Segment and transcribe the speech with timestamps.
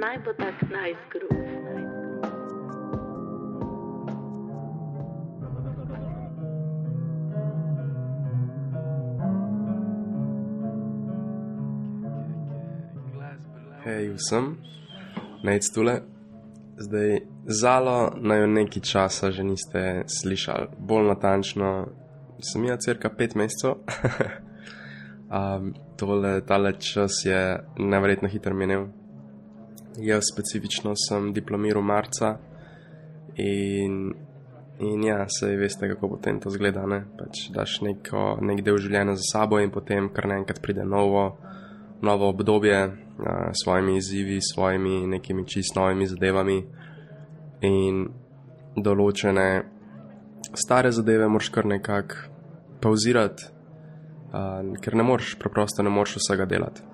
[0.00, 1.30] naj bo tak najzgrub.
[13.84, 14.56] Hej, vsem,
[15.42, 16.00] nec tule.
[16.76, 21.70] Zdaj, zalo naj nekaj časa že niste slišali, bolj natančno,
[22.40, 23.84] sem jaz cirka pet mesecev.
[25.36, 28.88] um, tole, tale čas je nevrjetno hitro minil.
[29.98, 32.36] Jaz specifično sem diplomiral marca
[33.36, 34.12] in,
[34.78, 36.86] in ja, sej veste, kako potem to zgleda.
[36.86, 37.02] Ne?
[37.18, 41.24] Pač daš neko, nek del življenja za sabo in potem kar naenkrat pride novo,
[42.02, 42.78] novo obdobje
[43.20, 46.58] s svojimi izzivi, s svojimi nekimi čist novimi zadevami
[47.66, 48.06] in
[48.76, 49.48] določene
[50.54, 52.14] stare zadeve moraš kar nekako
[52.80, 53.50] pauzirati,
[54.32, 56.86] uh, ker ne moreš, preprosto ne moreš vsega delati.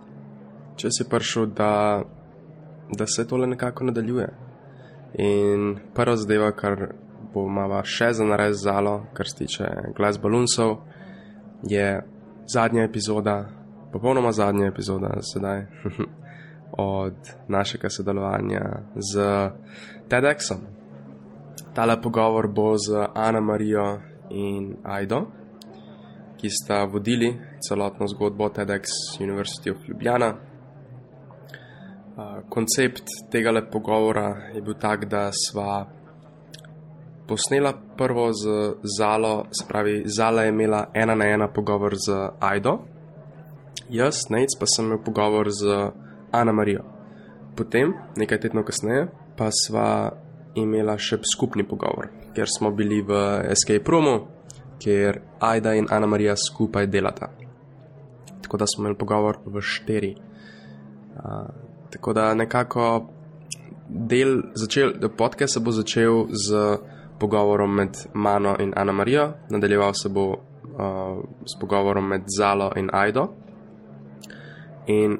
[0.76, 2.02] Če si prišel, da,
[2.92, 4.28] da se tole nekako nadaljuje.
[5.18, 6.92] In prva zadeva, kar
[7.34, 10.76] bo mava še za nares zalo, kar se tiče glas balunsov,
[11.62, 12.02] je
[12.52, 13.56] zadnja epizoda
[13.92, 15.66] popolnoma zadnja epizoda sedaj
[16.94, 17.14] od
[17.48, 18.62] našega sodelovanja
[18.94, 19.14] z
[20.08, 20.58] TEDxom.
[21.74, 23.98] Tale pogovor bo z Ana Marijo
[24.30, 25.26] in Aido,
[26.36, 28.84] ki sta vodili celotno zgodbo TEDx
[29.20, 30.34] University of Ljubljana.
[32.48, 35.84] Koncept tega pogovora je bil tak, da sva
[37.28, 42.78] posnela prvo z Zalo, se pravi, Zala je imela ena na ena pogovor z Aido,
[43.90, 45.90] jaz, Nec, pa sem imel pogovor z
[46.32, 46.84] Ana Marijo.
[47.56, 50.12] Potem, nekaj tednov kasneje, pa sva
[50.56, 53.12] imela še skupni pogovor, ker smo bili v
[53.52, 54.16] Escape Roomu,
[54.80, 57.28] kjer Aida in Ana Marija skupaj delata.
[58.40, 60.14] Tako da smo imeli pogovor v štiri.
[61.16, 63.06] Uh, tako da nekako
[63.88, 66.78] del začel, podcast se bo začel z
[67.18, 70.38] pogovorom med mano in Ana Marijo, nadaljeval se bo uh,
[71.46, 73.28] s pogovorom med Zalo in Aido.
[74.86, 75.18] In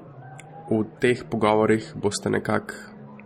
[0.70, 2.74] v teh pogovorih boste nekako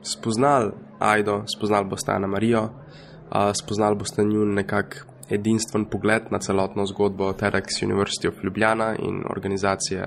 [0.02, 6.86] spoznali Aido, spoznali boste Ana Marijo, uh, spoznali boste njun nekak edinstven pogled na celotno
[6.86, 10.04] zgodbo TEDx University of Ljubljana in organizacije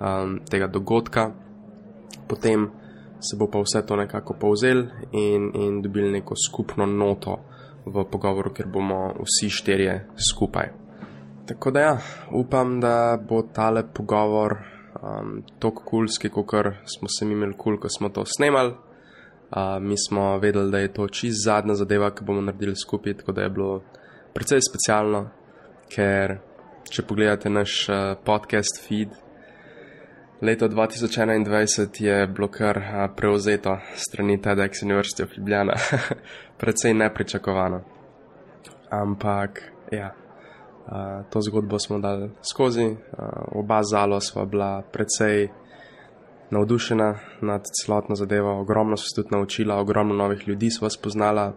[0.00, 1.30] um, tega dogodka.
[2.28, 2.68] Potem
[3.20, 7.38] se bo pa vse to nekako povzel in, in dobili neko skupno noto
[7.86, 9.94] v pogovoru, ker bomo vsi štirje
[10.30, 10.68] skupaj.
[11.48, 11.94] Tako da ja,
[12.32, 14.58] upam, da bo tale pogovor
[15.02, 16.50] um, tako kulski, kot
[16.84, 18.74] smo se mi imeli kul, cool, ko smo to snemali.
[19.48, 23.32] Uh, mi smo vedeli, da je to čist zadnja zadeva, ki bomo naredili skupaj, tako
[23.32, 23.82] da je bilo
[24.34, 25.30] precej specialno,
[25.88, 26.36] ker
[26.90, 29.16] če pogledate naš uh, podcast feed,
[30.42, 32.80] leto 2021 je bilo kar
[33.16, 35.72] prevzeto strani TEDx University of Ljubljana,
[36.60, 37.80] precej nepričakovano.
[38.90, 39.62] Ampak,
[39.92, 40.14] ja.
[41.30, 42.96] To zgodbo smo dali skozi,
[43.52, 45.48] oba zalo sva bila precej
[46.50, 51.52] navdušena nad celotno zadevo, ogromno so se tudi naučila, ogromno novih ljudi sva spoznala.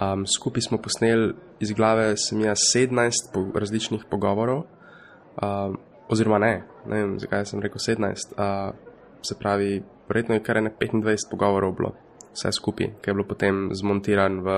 [0.00, 5.74] Um, skupaj smo posneli iz glave, sem jaz 17 po različnih pogovorov, uh,
[6.10, 6.52] oziroma ne,
[6.86, 8.74] ne vem, zakaj sem rekel 17, uh,
[9.22, 11.92] se pravi, verjetno je kar ene 25 pogovorov bilo,
[12.32, 14.56] vse skupaj, ki je bilo potem zmontiran v,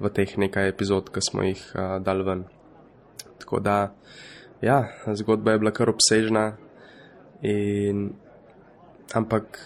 [0.00, 2.44] v teh nekaj epizod, ki smo jih uh, dali ven.
[3.42, 3.78] Tako da,
[4.62, 6.46] ja, zgodba je bila kar obsežna,
[7.42, 8.10] in,
[9.14, 9.58] ampak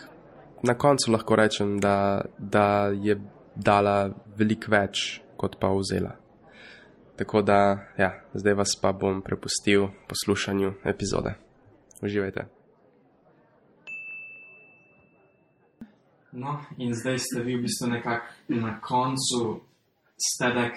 [0.62, 3.16] na koncu lahko rečem, da, da je
[3.56, 6.19] dala veliko več, kot pa vzela.
[7.20, 11.34] Tako da, ja, zdaj vas pa bom prepustil poslušanju epizode.
[12.02, 12.46] Uživajte.
[16.32, 19.60] No, in zdaj ste vi v bistvu nekako na koncu
[20.16, 20.76] STEDx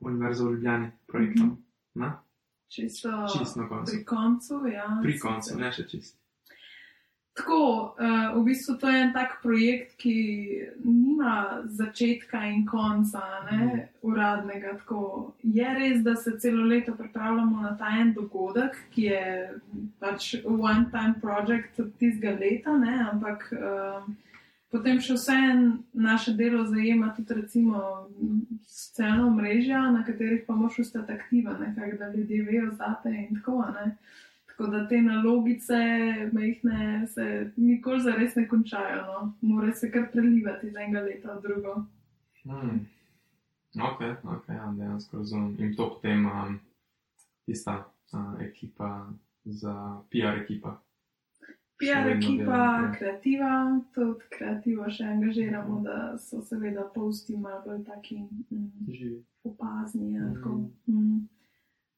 [0.00, 1.42] Univerze v Ljubljani projekta.
[1.44, 1.56] Mm -hmm.
[1.94, 2.22] Na?
[2.68, 3.92] Čisto, Čisto na koncu.
[3.92, 4.66] pri koncu.
[4.74, 6.19] Ja, Pri koncu, ne še čist.
[7.34, 10.14] Tako, uh, v bistvu to je en tak projekt, ki
[10.84, 13.20] nima začetka in konca,
[13.50, 13.78] ne, Mhm.
[14.02, 14.72] uradnega.
[14.78, 15.32] Tako.
[15.42, 19.50] Je res, da se celo leto pripravljamo na ta en dogodek, ki je
[20.00, 24.02] pač one-time project tistega leta, ne, ampak uh,
[24.70, 28.08] potem še vseeno naše delo zajema tudi recimo
[28.66, 33.62] socialno mrežja, na katerih pa moraš ostati aktiven, nekako, da ljudje vejo zate in tako
[33.62, 33.94] naprej.
[34.60, 35.74] Tako da te nalogice,
[36.32, 39.32] majhne, se nikoli zares ne končajo, no.
[39.42, 41.74] morajo se kar prelivati iz enega leta v drugo.
[42.42, 42.80] Hmm.
[43.82, 45.56] Ok, ok, ja, dejansko razumem.
[45.58, 46.58] In to potem um,
[47.46, 47.78] tista
[48.12, 49.08] uh, ekipa
[49.44, 49.74] za
[50.10, 50.76] PR ekipa.
[51.78, 53.52] PR ekipa, kreativa,
[53.94, 58.18] tudi kreativo še angažiramo, da so seveda posti malo bolj taki
[58.50, 59.22] mm, Živi.
[59.44, 60.12] opazni.
[60.12, 60.34] Ja, Mhm.
[60.34, 61.28] tako, mm,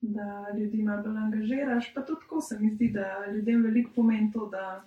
[0.02, 1.94] da ljudi malo bolj angažiraš.
[1.94, 4.82] Pa tudi tako se mi zdi, da ljudem veliko pomeni to, da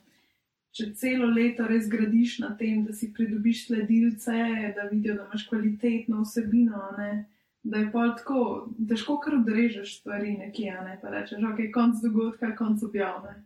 [0.75, 4.35] če celo leto res gradiš na tem, da si pridobiš sledilce,
[4.75, 6.81] da vidijo, da imaš kvalitetno vsebino.
[6.97, 7.25] Ne?
[7.63, 12.51] Da je pa tako, težko kar odrežeš stvari nekje, ne pa rečeš, ok, konc dogodka,
[12.59, 13.39] konc objavne.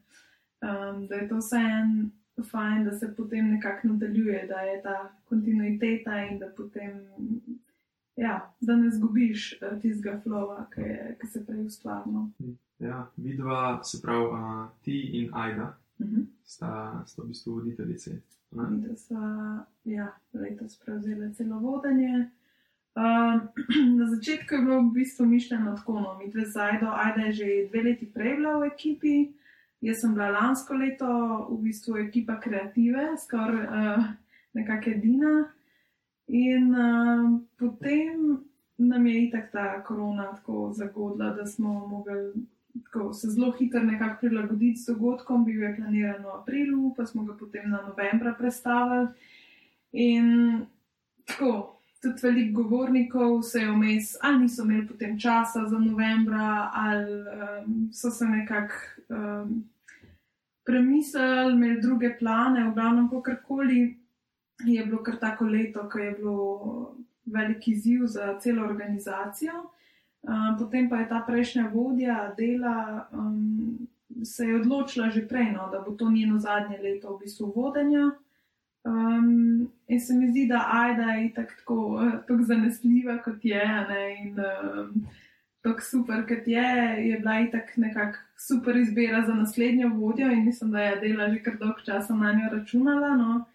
[0.60, 1.94] Um, da je to vse en
[2.44, 4.98] fajn, da se potem nekako nadaljuje, da je ta
[5.30, 7.00] kontinuiteta in da potem,
[8.20, 12.30] ja, da ne zgubiš uh, tistega flowa, ki, je, ki se prej ustvarno.
[12.80, 16.22] Ja, vidva, se pravi, uh, ti in Aida Mhm.
[16.44, 17.62] sta, sta v bistvu?
[17.66, 19.16] In da so
[19.84, 22.32] ja, letos prevzeli celo vodenje.
[22.96, 23.50] Um,
[24.00, 27.46] na začetku je bilo v bistvu mišljeno tako, no, mi dve zajdo, ajde je že
[27.70, 29.30] dve leti prej bila v ekipi,
[29.82, 31.10] jaz sem bila lansko leto
[31.52, 34.04] v bistvu ekipa kreative, skoraj uh,
[34.54, 35.34] nekakšna edina.
[36.30, 38.44] In uh, potem
[38.78, 42.46] nam je itak ta korona tako zagodla, da smo mogli
[42.84, 45.46] tako, se zelo hitro nekako prilagoditi s dogodkom.
[45.46, 49.08] Bil je planiran v aprilu, pa smo ga potem na novembra prestavili.
[49.92, 50.26] In
[51.26, 57.14] tako, tudi veliko govornikov se je vmes, ali niso imeli potem časa za novembra, ali
[57.14, 58.74] um, so se nekako
[59.10, 59.64] um,
[60.66, 63.98] premislili, imeli druge plane, v glavnem, kakorkoli
[64.66, 66.96] je bilo kar tako leto, ko je bilo
[67.26, 69.54] velik izziv za celo organizacijo.
[70.22, 73.88] Uh, potem pa je ta prejšnja vodja dela um,
[74.24, 78.12] se je odločila že prej, no, da bo to njeno zadnje leto v bistvu vodenja.
[78.84, 83.66] Um, in se mi zdi, da Aida je tako, tako, eh, tako zanesljiva, kot je,
[83.90, 85.08] ne, in um,
[85.62, 86.70] tako super, kot je,
[87.10, 91.44] je bila itak nekako super izbira za naslednjo vodjo in mislim, da je dela že
[91.44, 93.16] kar dolg časa na njo računala.
[93.16, 93.46] No.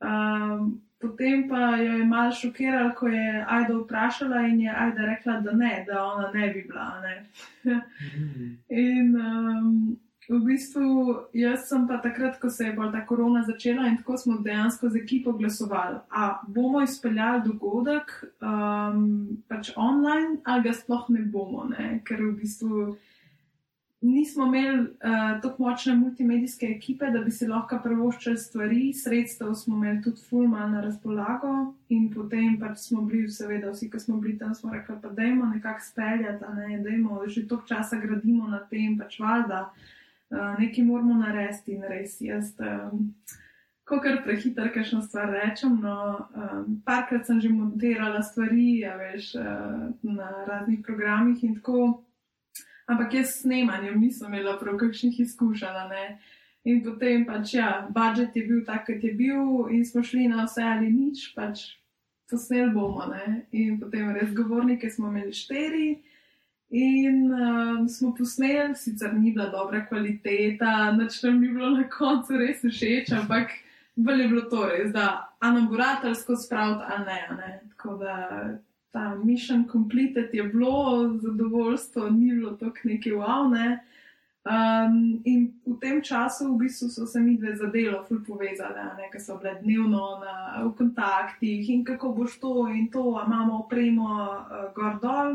[0.00, 5.40] Um, potem pa jo je malo šokiralo, ko je Aida vprašala in je Aida rekla,
[5.40, 7.00] da ne, da ona ne bi bila.
[7.00, 7.26] Ne.
[7.64, 8.56] Mm.
[8.68, 9.96] In um,
[10.28, 14.16] v bistvu, jaz sem pa takrat, ko se je bolj ta korona začela in tako
[14.18, 18.10] smo dejansko z ekipo glasovali, a bomo izpeljali dogodek
[18.42, 22.00] um, pač online, ali ga sploh ne bomo, ne?
[22.04, 22.96] ker v bistvu
[24.00, 29.76] nismo imeli uh, tako močne multimedijske ekipe, da bi si lahko prvoščili stvari, sredstev smo
[29.76, 31.52] imeli tudi fulman na razpolago
[31.88, 35.48] in potem pač smo bili, seveda, vsi, ki smo bili tam, smo rekli, pa dajmo
[35.54, 41.18] nekako speljati, ne, dajmo, že toliko časa gradimo na tem, pač valjda, uh, nekaj moramo
[41.24, 42.54] narediti in res jaz.
[42.60, 43.12] Um,
[43.86, 45.76] Ko kar prehiter, kakšno stvar rečem.
[45.78, 52.05] No, um, parkrat sem že montirala stvari, ja, veš, uh, na raznih programih in tako.
[52.86, 55.94] Ampak jaz s snemanjem nisem imela prav kakšnih izkušenj.
[56.66, 60.46] In potem pač, ja, budžet je bil tak, kot je bil, in smo šli na
[60.46, 61.78] vse ali nič, pač
[62.30, 63.06] posnel bomo.
[63.06, 63.46] Ne?
[63.54, 65.88] In potem res govornike smo imeli štiri.
[66.74, 72.34] In um, smo posneli, sicer ni bila dobra kvaliteta, nič nam ni bilo na koncu
[72.40, 73.54] res všeč, ampak
[73.94, 77.50] bolj je bilo to res, da a nam bo rateljsko spraviti, a ne, a ne.
[77.70, 78.16] Tako da
[78.96, 83.84] ta mission completed je bilo, zadovoljstvo ni bilo tako neki wow, ne.
[84.46, 88.84] Um, in v tem času v bistvu so se mi dve za delo ful povezale,
[89.12, 93.58] ker so bile dnevno na, v kontaktih in kako boš to in to, a imamo
[93.66, 95.34] opremo uh, gor dol.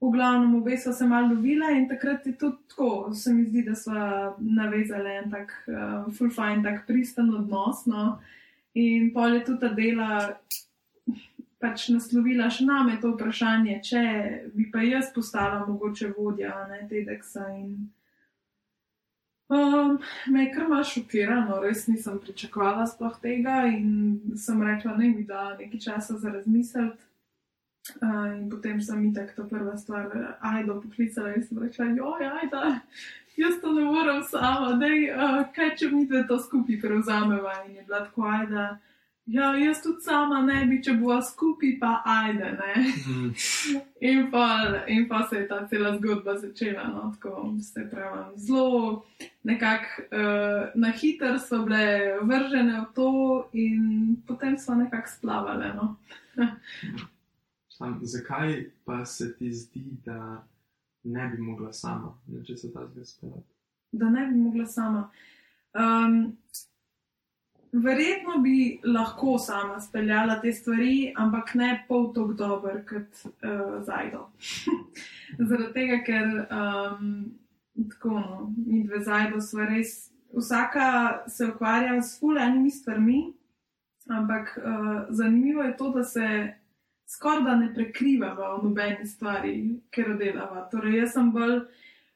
[0.00, 3.62] V glavnem, obe so se malo lovile in takrat je tudi tako, se mi zdi,
[3.68, 3.92] da so
[4.38, 7.84] navezali en tak uh, full fine, tak pristen odnos.
[7.86, 8.18] No?
[8.74, 10.40] In pol je tudi ta dela
[11.60, 14.02] pač naslovila še name to vprašanje, če
[14.54, 17.46] bi pa jaz postala mogoče vodja ne, TEDxa.
[17.60, 17.90] In
[19.52, 19.98] um,
[20.32, 25.28] me je kar malo šokirano, res nisem pričakovala sploh tega in sem rekla, ne mi
[25.28, 27.06] da nekaj časa za razmisliti.
[28.00, 32.76] Uh, in potem sem mi tako prva stvar, ajdo poklicala in sem rekla, joj, ajda,
[33.40, 37.56] jaz to ne morem sama, dej, uh, kaj če mi dve to skupaj prevzameva.
[37.66, 38.66] In je bila tako, ajda,
[39.26, 42.72] ja, jaz tudi sama ne bi, če bova skupaj, pa ajde, ne.
[43.06, 43.30] Mm.
[44.10, 44.46] In pa,
[44.88, 49.04] in pa se je ta cela zgodba začela, no, tako se pravi, zelo
[49.44, 53.12] nekako uh, na hiter so bile vržene v to
[53.52, 55.94] in potem so nekako splavale, no.
[57.76, 60.42] Sam, zakaj pa se ti zdi, da
[61.04, 63.48] ne bi mogla sama, ne, če se ta zgodi
[63.92, 65.10] da ne bi mogla sama.
[65.74, 66.36] Um,
[67.72, 74.26] verjetno bi lahko sama speljala te stvari, ampak ne pol tako dober kot uh, Zajdo.
[75.48, 77.10] Zaradi tega, ker um,
[77.92, 83.20] tako, no, mi dve Zajdo smo res vsaka se ukvarja s fulejnimi stvarmi,
[84.10, 86.26] ampak uh, zanimivo je to, da se
[87.10, 89.54] skoraj da ne prekrivava v nobeni stvari,
[89.90, 90.66] ker delava.
[90.70, 91.60] Torej, jaz sem bolj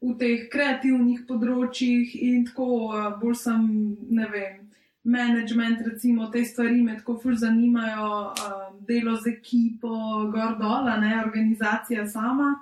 [0.05, 3.65] v teh kreativnih področjih in tako uh, bolj sem,
[4.11, 4.64] ne vem.
[5.05, 9.91] Management, recimo, te stvari me tako ful zanimajo, uh, delo z ekipo,
[10.33, 12.55] gor dol, ne organizacija sama.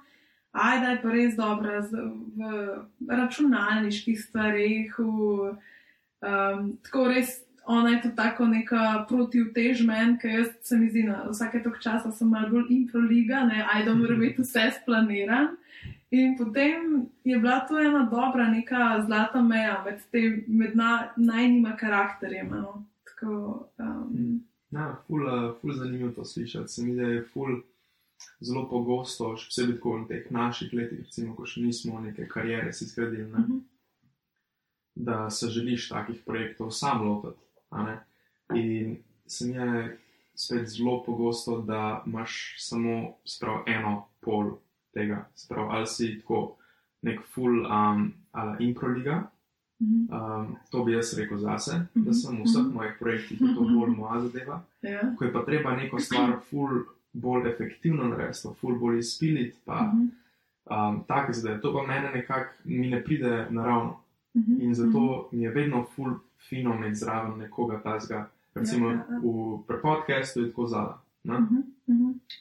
[0.53, 2.03] Ajda je pa res dobra z,
[2.37, 5.55] v računalniških stvarih, v,
[6.21, 11.07] um, tako res ona je tudi tako neka protivtež meni, ker jaz se mi zdi,
[11.07, 15.55] da vsake tok časa sem malo bolj improliga, ne, ajdo mora biti vse splaniran.
[16.13, 21.77] In potem je bila to ena dobra, neka zlata meja med, te, med na, najnima
[21.77, 22.57] karakterjema.
[22.57, 22.85] No.
[23.05, 24.43] Tako, um...
[24.71, 25.25] Ja, ful,
[25.61, 26.69] ful zanimivo to slišati.
[26.69, 27.63] Se mi da je ful
[28.45, 32.73] zelo pogosto, še posebej tako v teh naših letih, recimo, ko še nismo neke karijere
[32.77, 33.53] si zgradili, uh mhm.
[33.53, 33.61] -huh.
[34.95, 37.41] da se želiš takih projektov sam lotiti.
[38.55, 39.99] In se mi je
[40.35, 44.59] spet zelo pogosto, da imaš samo sprav, eno pol
[44.95, 46.57] tega, sprav, ali si tako
[47.03, 49.23] nek full um, ali improliga.
[49.83, 50.15] Mhm.
[50.15, 52.13] Um, to bi jaz rekel zase, da mhm.
[52.13, 54.63] sem v vseh mojih projektih to bolj moja zadeva.
[54.83, 55.01] Ja.
[55.19, 61.03] Ko je pa treba neko stvar full bolj efektivno narediti, full bolj izpiliti, pa um,
[61.09, 61.61] tako zdaj.
[61.61, 63.99] To pa mene nekako mi ne pride naravno.
[64.35, 66.15] In zato mi je vedno full
[66.49, 68.29] fino imeti zraven nekoga tazga.
[68.55, 69.21] Recimo ja, ja, ja.
[69.69, 71.03] v podkastu je tako zala.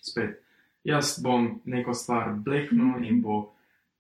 [0.02, 0.44] Spet.
[0.84, 3.10] Jaz bom neko stvar bleknil uh -huh.
[3.10, 3.54] in bo,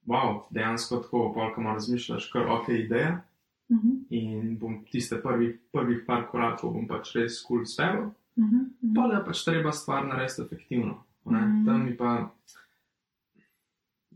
[0.05, 3.21] wow, dejansko tako, polka malo razmišljaš, kar ok, ideja.
[3.69, 4.03] Uh -huh.
[4.09, 7.99] In bom tiste prvih, prvih par korakov bom pač res kul cool spel.
[7.99, 8.95] Uh -huh, uh -huh.
[8.95, 11.03] Pa da pač treba stvar narediti efektivno.
[11.23, 11.65] Uh -huh.
[11.65, 12.31] Tam mi pa.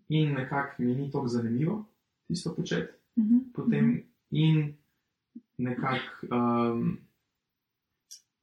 [0.09, 1.85] In nekako mi ni tako zanimivo
[2.27, 2.93] tisto početi.
[3.15, 4.03] Uh -huh, Potem uh -huh.
[4.29, 4.73] in
[5.57, 6.97] nekako um,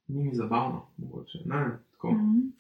[0.09, 1.38] ni mi zabavno, mogoče.
[1.45, 2.52] Ne, mm.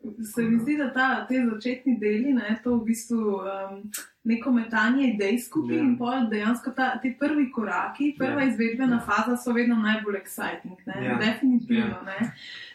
[0.00, 3.82] Se mi zdi, da ta, te začetni deli, ne, to v bistvu um,
[4.24, 5.82] neko metanje idej skupaj yeah.
[5.82, 5.88] Ja.
[5.88, 8.46] in pol dejansko ta, te prvi koraki, prva yeah.
[8.46, 8.52] Ja.
[8.52, 9.02] izvedbena yeah.
[9.02, 9.16] Ja.
[9.16, 11.20] faza so vedno najbolj exciting, ne, yeah.
[11.20, 12.00] definitivno.
[12.00, 12.06] Yeah.
[12.06, 12.32] Ne.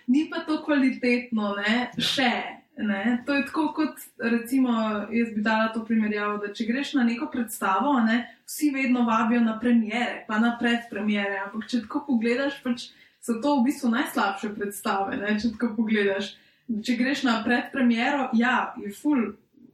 [0.08, 2.62] Ni pa to kvalitetno, ne, še.
[2.77, 3.24] Ne?
[3.25, 4.72] To je tako, kot recimo,
[5.10, 9.41] jaz bi dala to primerjavo, da če greš na neko predstavo, ne, vsi vedno vabijo
[9.41, 11.39] na premjere, pa na predpremjere.
[11.48, 12.89] Ampak če tako pogledaš, pač
[13.24, 15.17] so to v bistvu najslabše predstave.
[15.17, 15.38] Ne?
[15.39, 16.36] Če tako pogledaš,
[16.67, 19.34] če greš na predpremjero, ja, je full.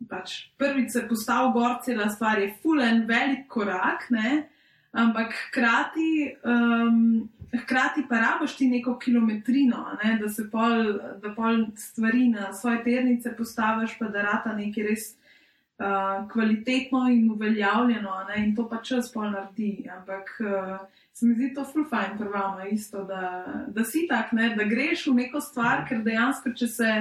[0.10, 4.48] Pač prvič se postavil gor, cela stvar je full en velik korak, ne?
[4.92, 6.36] ampak hkrati.
[6.44, 12.54] Um, hkrati pa rabiš ti neko kilometrino, ne, da se pol, da pol stvari na
[12.54, 18.70] svoje ternice postaviš, pa da rata nekaj res uh, kvalitetno in uveljavljeno, ne, in to
[18.70, 19.88] pa čas pol naredi.
[19.98, 20.78] Ampak uh,
[21.22, 25.06] se mi zdi to full fajn, prvama isto, da, da si tak, ne, da greš
[25.08, 26.94] v neko stvar, ker dejansko, če se.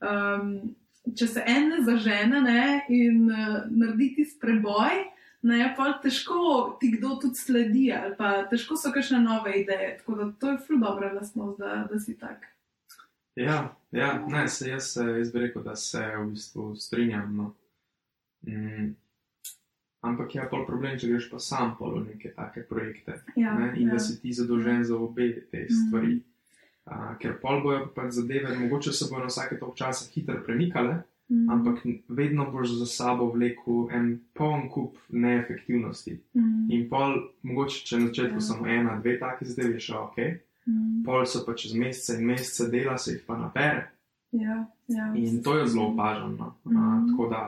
[0.00, 0.58] Um,
[1.06, 4.96] Če se en ne zažene ne, in uh, naredi ti spreboj,
[5.46, 6.38] ne, pa težko
[6.80, 9.92] ti kdo tudi sledi, ali pa težko so kakšne nove ideje.
[10.00, 12.48] Tako da to je ful dobra lastnost, da, da si tak.
[13.38, 17.30] Ja, ja ne, se jaz, jaz bi rekel, da se v bistvu strinjam.
[17.38, 17.52] No.
[18.50, 18.96] Mm.
[20.06, 23.88] Ampak je pa problem, če greš pa sam polo neke take projekte ja, ne, in
[23.88, 23.96] ja.
[23.96, 25.74] da si ti zadolžen za obe te mhm.
[25.74, 26.14] stvari.
[26.14, 26.32] Mm -hmm.
[26.86, 31.02] Uh, ker pol bojo pa zadeve, mogoče se bojo na vsake tok časa hitro premikale,
[31.28, 31.50] Mm.
[31.50, 36.20] Ampak vedno boš za sabo vlekel en poln kup neefektivnosti.
[36.34, 36.70] Mm.
[36.70, 38.40] In pol, mogoče če na začetku ja.
[38.40, 40.20] samo ena, dve taki zdaj je šlo ok,
[40.66, 41.02] mm.
[41.06, 43.88] pol so pa čez mesece in mesece dela, se jih pa napere.
[44.30, 46.54] Ja, ja, in to je zelo opaženo.
[46.64, 46.76] Mm.
[46.76, 47.42] Uh, tako da,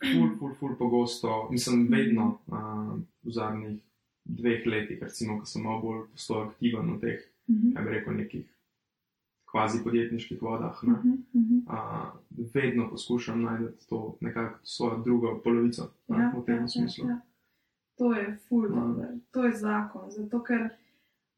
[0.00, 3.80] ful, ful, ful, pogosto, mislim, vedno uh, v zadnjih
[4.24, 7.74] dveh letih, recimo, ko sem malo bolj postal aktiven v teh, mm -hmm.
[7.74, 8.46] kaj bi rekel, nekih
[9.50, 10.82] kvazi podjetniških vodah.
[10.82, 11.62] Uh -huh, uh -huh.
[11.66, 17.04] uh, vedno poskušam najti to nekako svojo drugo polovico ja, v tem ja, ja smislu.
[17.04, 17.20] Ja, ja.
[17.98, 19.04] To je fulno, uh.
[19.30, 20.10] to je zakon.
[20.10, 20.68] Zato, ker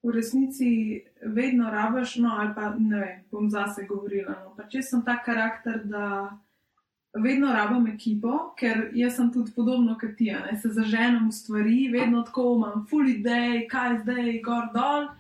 [0.03, 4.35] v resnici vedno rabiš, no, ali pa ne vem, bom zase govorila.
[4.45, 6.39] No, pa če sem ta karakter, da
[7.15, 11.89] vedno rabim ekipo, ker jaz sem tudi podobno kot ti, ne se zaženem v stvari,
[11.93, 15.11] vedno tako imam full idej, kaj zdaj, gor dol.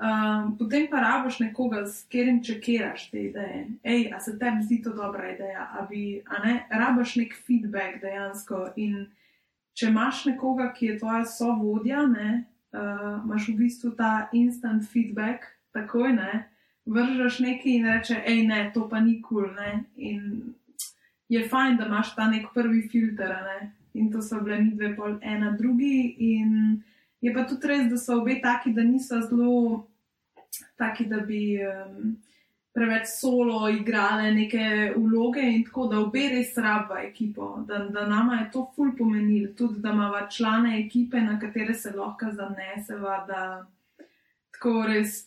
[0.00, 3.66] Um, potem pa rabiš nekoga, s katerim čekiraš te ideje.
[3.84, 8.00] Ej, a se tebi zdi to dobra ideja, a bi, a ne, rabiš nek feedback
[8.00, 8.70] dejansko.
[8.80, 9.10] In
[9.76, 15.44] če imaš nekoga, ki je tvoja sovodja, ne, uh, imaš v bistvu ta instant feedback,
[15.76, 16.46] takoj ne,
[16.88, 19.52] vržeš nekaj in reče, hej, ne, to pa ni kul.
[19.52, 20.54] Cool, in
[21.30, 23.72] je fajn, da imaš ta nek prvi filter, ne.
[23.94, 26.16] In to so bile mi dve pol ena drugi.
[26.18, 26.82] In
[27.20, 29.86] je pa tudi res, da so obe taki, da niso zelo
[30.78, 32.16] taki, da bi um,
[32.74, 38.40] preveč solo igrale neke vloge in tako, da obe res rabva ekipo, da, da nama
[38.40, 43.42] je to ful pomenilo, tudi da imamo člane ekipe, na katere se lahko zaneseva, da
[44.50, 45.26] tako res.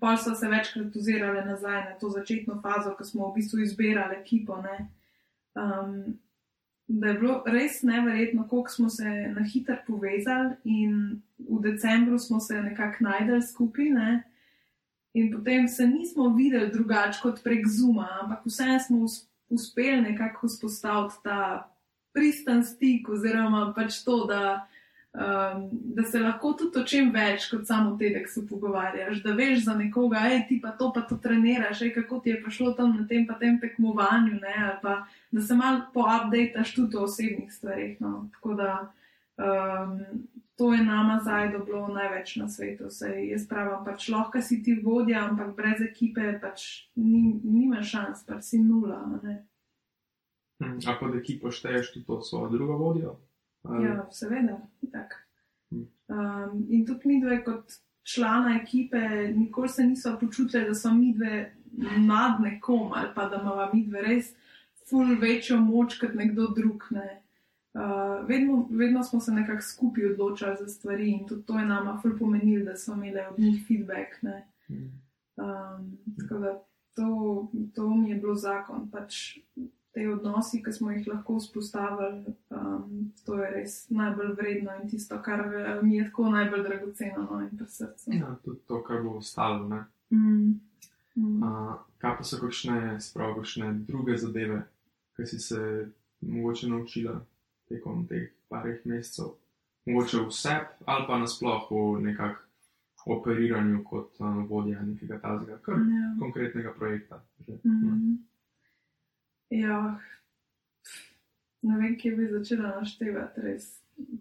[0.00, 4.16] Pa so se večkrat ozirali nazaj na to začetno fazo, ko smo v bistvu izbirali
[4.16, 4.56] ekipo.
[5.54, 6.18] Um,
[6.86, 9.04] da je bilo res neverjetno, koliko smo se
[9.36, 13.84] na hitro povezali in v decembru smo se nekako najdel skupaj.
[13.84, 14.22] Ne?
[15.14, 19.06] In potem se nismo videli drugače kot prek Zuma, ampak vseeno smo
[19.48, 21.70] uspeli nekako vzpostaviti ta
[22.12, 24.66] pristan stik, oziroma pač to, da,
[25.14, 29.64] um, da se lahko tudi o čem več kot samo tedek se pogovarjaš, da veš
[29.68, 32.96] za nekoga, hej, ti pa to pa to treniraš, hej, kako ti je prišlo tam
[32.98, 34.96] na tem pa tem tekmovanju, ne, ali pa
[35.30, 38.00] da se malo poupdateš tudi o osebnih stvarih.
[38.00, 38.28] No.
[38.34, 38.70] Tako da
[39.38, 39.98] um,
[40.56, 42.90] to je nama zdaj dobro največ na svetu.
[42.90, 48.26] Sej jaz pravim, pač lahko si ti vodja, ampak brez ekipe pač ni, nima šans,
[48.26, 49.02] pač si nula.
[50.62, 53.16] Hmm, a pod ekipo šteješ tudi to svojo drugo vodjo?
[53.64, 53.84] Ali?
[53.84, 54.58] Ja, seveda,
[54.92, 55.16] tako.
[55.70, 55.88] Hmm.
[56.08, 58.98] Um, in tudi mi dve kot člana ekipe
[59.36, 61.54] nikoli se niso počutili, da so mi dve
[62.06, 64.34] nad nekom ali pa da imamo mi dve res
[64.88, 66.84] ful večjo moč kot nekdo drug.
[66.90, 67.20] Ne.
[67.74, 71.98] Uh, vedno, vedno smo se nekako skupaj odločali za stvari in tudi to je nama
[72.02, 74.08] ful pomenilo, da smo imeli od njih feedback.
[75.36, 78.90] Um, tako da to, to mi je bilo zakon.
[78.90, 79.38] Pač
[79.94, 85.20] te odnosi, ki smo jih lahko vzpostavili, um, to je res najbolj vredno in tisto,
[85.22, 88.10] kar eh, mi je tako najbolj dragoceno no, in pri srcu.
[88.12, 89.84] Ja, tudi to, kar bo ostalo.
[90.10, 90.60] Mm.
[91.16, 91.42] Mm.
[91.42, 94.64] Uh, kaj pa so kakšne, sprav, kakšne druge zadeve,
[95.16, 95.60] kaj si se
[96.20, 97.20] mogoče naučila
[97.68, 99.36] tekom teh parih mesecev,
[99.86, 102.44] mogoče vse ali pa nasplošno v nekakšnem
[103.06, 106.14] operiranju kot uh, vodja nekega tazga, kar ja.
[106.18, 107.22] konkretnega projekta.
[107.46, 107.86] Mm -hmm.
[107.86, 108.33] Ja,
[111.62, 113.70] ne vem, kje bi začela naštevati res.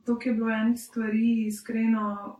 [0.06, 2.40] To, ki je bilo enih stvari, iskreno,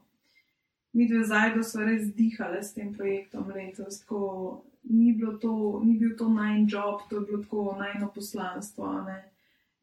[0.94, 4.00] mi dve zajedno smo res dihali s tem projektom letos.
[4.04, 8.92] Tako, ni, to, ni bil to najn job, to je bilo tako najno poslanstvo.
[9.08, 9.24] Ne?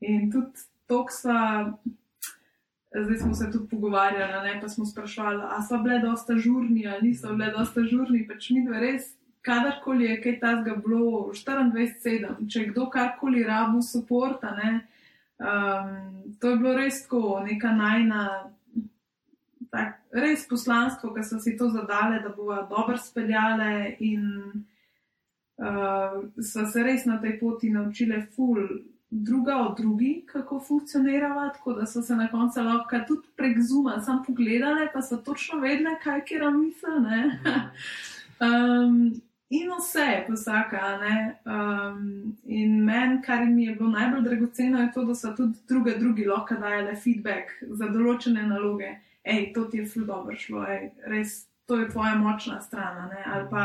[0.00, 1.72] In tudi to, kar
[3.04, 4.60] zdaj smo se tudi pogovarjali, ne?
[4.60, 8.66] pa smo sprašvali, ali so bile dosta žurni ali niso bile dosta žurni, pač mi
[8.66, 9.14] dve res.
[9.42, 14.72] Kadarkoli je kaj takega bilo, 24-7, če kdo karkoli rabu suporta, ne,
[15.40, 15.94] um,
[16.40, 18.24] to je bilo res tako, neka najna,
[19.72, 24.26] tak, res poslanstvo, ki so si to zadale, da bojo dobro speljale in
[25.56, 28.60] uh, so se res na tej poti naučile ful.
[29.10, 33.96] Druga od drugih, kako funkcionirava, tako da so se na koncu lahko tudi prek zuma
[34.06, 36.92] sam pogledali, pa so točno vedeli, kaj kera misli.
[38.46, 39.00] um,
[39.50, 40.98] in vse, posaka.
[41.44, 45.98] Um, in meni, kar mi je bilo najbolj dragoceno, je to, da so tudi druge,
[45.98, 48.94] drugi lahko dajale feedback za določene naloge.
[49.26, 53.10] Hej, to ti je ful dobro šlo, ej, res, to je tvoja močna stran.
[53.26, 53.64] Ali pa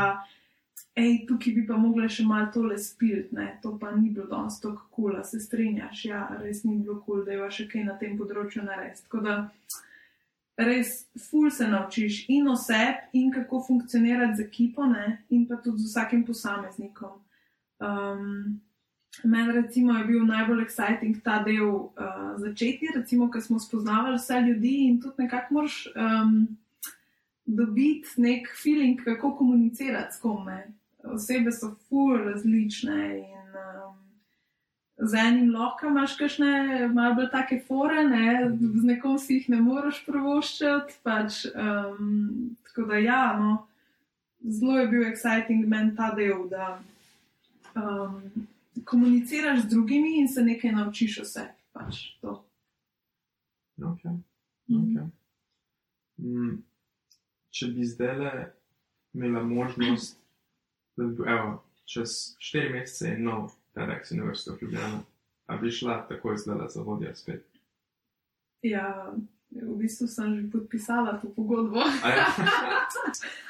[0.96, 4.58] hej, tukaj bi pa mogla še malo tole spilt, ne, to pa ni bilo danes
[4.60, 7.86] tako kul, cool, se strinjaš, ja, res ni bilo kul, cool, da je še kaj
[7.86, 9.06] na tem področju narediti.
[9.06, 9.38] Tako da
[10.56, 15.82] res ful se naučiš in oseb, in kako funkcionirati z ekipo, ne, in pa tudi
[15.84, 17.18] z vsakim posameznikom.
[17.80, 18.60] Um,
[19.24, 24.40] Meni recimo je bil najbolj exciting ta del uh, začetni, recimo, ker smo spoznavali vse
[24.40, 26.34] ljudi in tudi nekako moraš um,
[27.46, 30.50] dobiti nek feeling, kako komunicirati s kom
[31.04, 34.05] osebe so ful različne in um,
[34.98, 38.50] z enim lahko imaš kakšne malo bolj take fore, ne?
[38.58, 40.98] z nekom si jih ne moreš provoščati.
[41.04, 43.66] Pač, um, tako da ja, no,
[44.40, 46.78] zelo je bil exciting men ta del, da
[47.74, 48.22] um,
[48.84, 51.48] komuniciraš z drugimi in se nekaj naučiš vse.
[51.76, 54.16] Pač, okay.
[54.66, 55.10] Okay.
[56.16, 56.62] Mm.
[57.52, 58.32] Če bi zdaj le
[59.16, 60.16] imela možnost
[60.96, 65.04] da bi bil, evo, čez štiri mesece in nov TEDx University of Ljubljana,
[65.46, 67.44] a bi šla takoj zdaj za vodja spet.
[68.64, 69.12] Ja,
[69.50, 71.84] v bistvu sem že podpisala to pogodbo.
[71.84, 72.22] A je,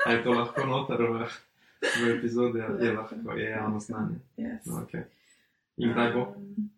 [0.06, 1.28] a je to lahko noter v,
[1.80, 4.18] v epizodi, ali je lahko, je javno znanje.
[4.36, 4.66] Yes.
[4.66, 5.06] No, okay.
[5.76, 6.34] In kdaj bo?
[6.36, 6.70] Um,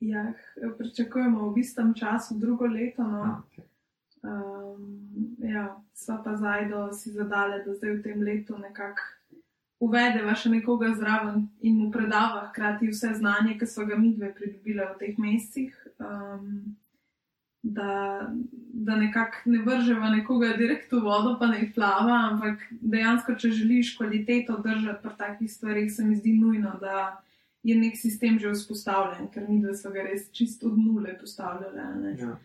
[0.00, 0.32] ja,
[0.78, 3.02] pričakujemo v istem času, drugo leto.
[3.02, 3.22] No.
[3.22, 3.64] A, okay.
[4.26, 5.06] um,
[5.38, 9.00] ja, sva pa zajdo si zadale, da zdaj v tem letu nekako
[9.80, 14.32] uvedeva še nekoga zraven in mu predava hkrati vse znanje, ki so ga mi dve
[14.34, 15.76] pridobile v teh mesecih.
[16.00, 16.76] Um,
[17.66, 18.22] da,
[18.72, 23.96] da nekako ne vrževa nekoga direkt v vodo, pa ne plava, ampak dejansko, če želiš
[23.98, 27.16] kvaliteto držati pri takih stvarih, se mi zdi nujno, da
[27.66, 32.14] je nek sistem že vzpostavljen, ker mi, da so ga res čisto od nule postavljali.
[32.20, 32.36] Ja.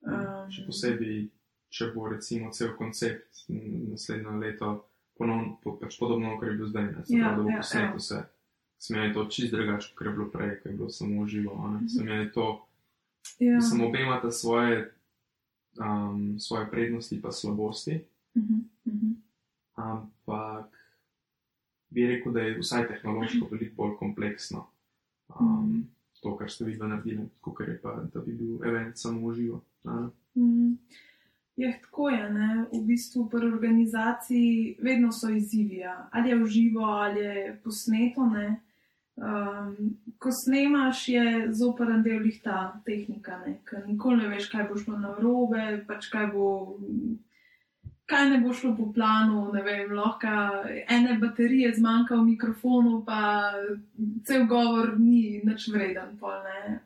[0.00, 1.26] Um, še posebej,
[1.68, 4.72] če bo recimo cel koncept naslednjo leto
[5.18, 7.56] ponovno, po, pač podobno, kot je bil zdaj, ne, se ja, pravi, da bo ja,
[7.56, 7.96] posneto ja.
[7.96, 8.22] vse.
[8.78, 11.54] Smej je to čist drugače, kot je bilo prej, ko je bilo samo živo.
[11.88, 12.46] Smej je to.
[13.38, 13.60] Ja.
[13.60, 14.92] Samo obe imata svoje,
[15.80, 18.04] um, svoje prednosti in slabosti.
[18.34, 19.14] Uh -huh.
[19.74, 20.74] Ampak
[21.90, 24.66] bi rekel, da je vsaj tehnološko veliko bolj kompleksno.
[25.28, 25.82] Um, uh -huh.
[26.20, 29.60] To, kar ste vi naredili, kot je pa, da bi bil event samo živo.
[29.84, 30.76] -huh.
[31.56, 32.66] Je tako je, ne?
[32.72, 36.08] v bistvu pri organizaciji vedno so izzivi, ja.
[36.12, 38.26] ali je v živo, ali je posneto.
[38.26, 38.60] Ne?
[39.16, 39.76] Um,
[40.18, 45.12] ko snemaš, je zoperen del ta tehnika, ker nikoli ne veš, kaj bo šlo na
[45.14, 46.48] robe, pač kaj bo.
[48.04, 50.28] Kaj ne bo šlo po planu, ne vem, lahko
[50.92, 53.54] ene baterije zmanjka v mikrofonu, pa
[54.28, 56.42] cel govor ni nič vreden, pol,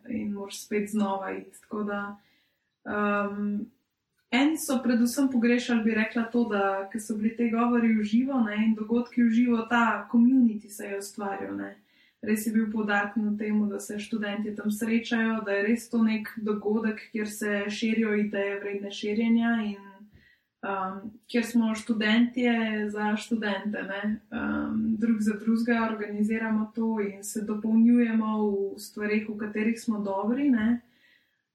[0.07, 1.57] in moraš spet znova iti.
[1.65, 2.03] Tako da,
[2.87, 3.67] um,
[4.31, 8.57] eni so predvsem pogrešali, bi rekla, to, da so bili te govori v živo ne,
[8.67, 11.57] in dogodki v živo, ta komunity se je ustvaril
[12.23, 16.03] res je bil podarek na tem, da se študenti tam srečajo, da je res to
[16.03, 19.79] nek dogodek, kjer se širijo ideje vredne širjenja in
[20.67, 22.47] um, kjer smo študenti
[22.91, 23.85] za študente,
[24.33, 30.51] um, drug za drugega organiziramo to in se dopolnjujemo v stvarih, v katerih smo dobri.
[30.51, 30.81] Ne?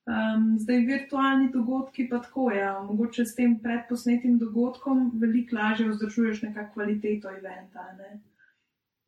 [0.03, 5.87] Um, zdaj, virtualni dogodki pa tako je, ja, mogoče s tem predposnetim dogodkom veliko lažje
[5.89, 7.85] vzdržuješ nekakšno kvaliteto eventa.
[7.97, 8.19] Ne?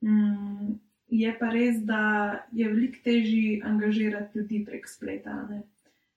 [0.05, 1.99] Mm, Je pa res, da
[2.51, 5.61] je veliko težje angažirati ljudi prek spleta, ne?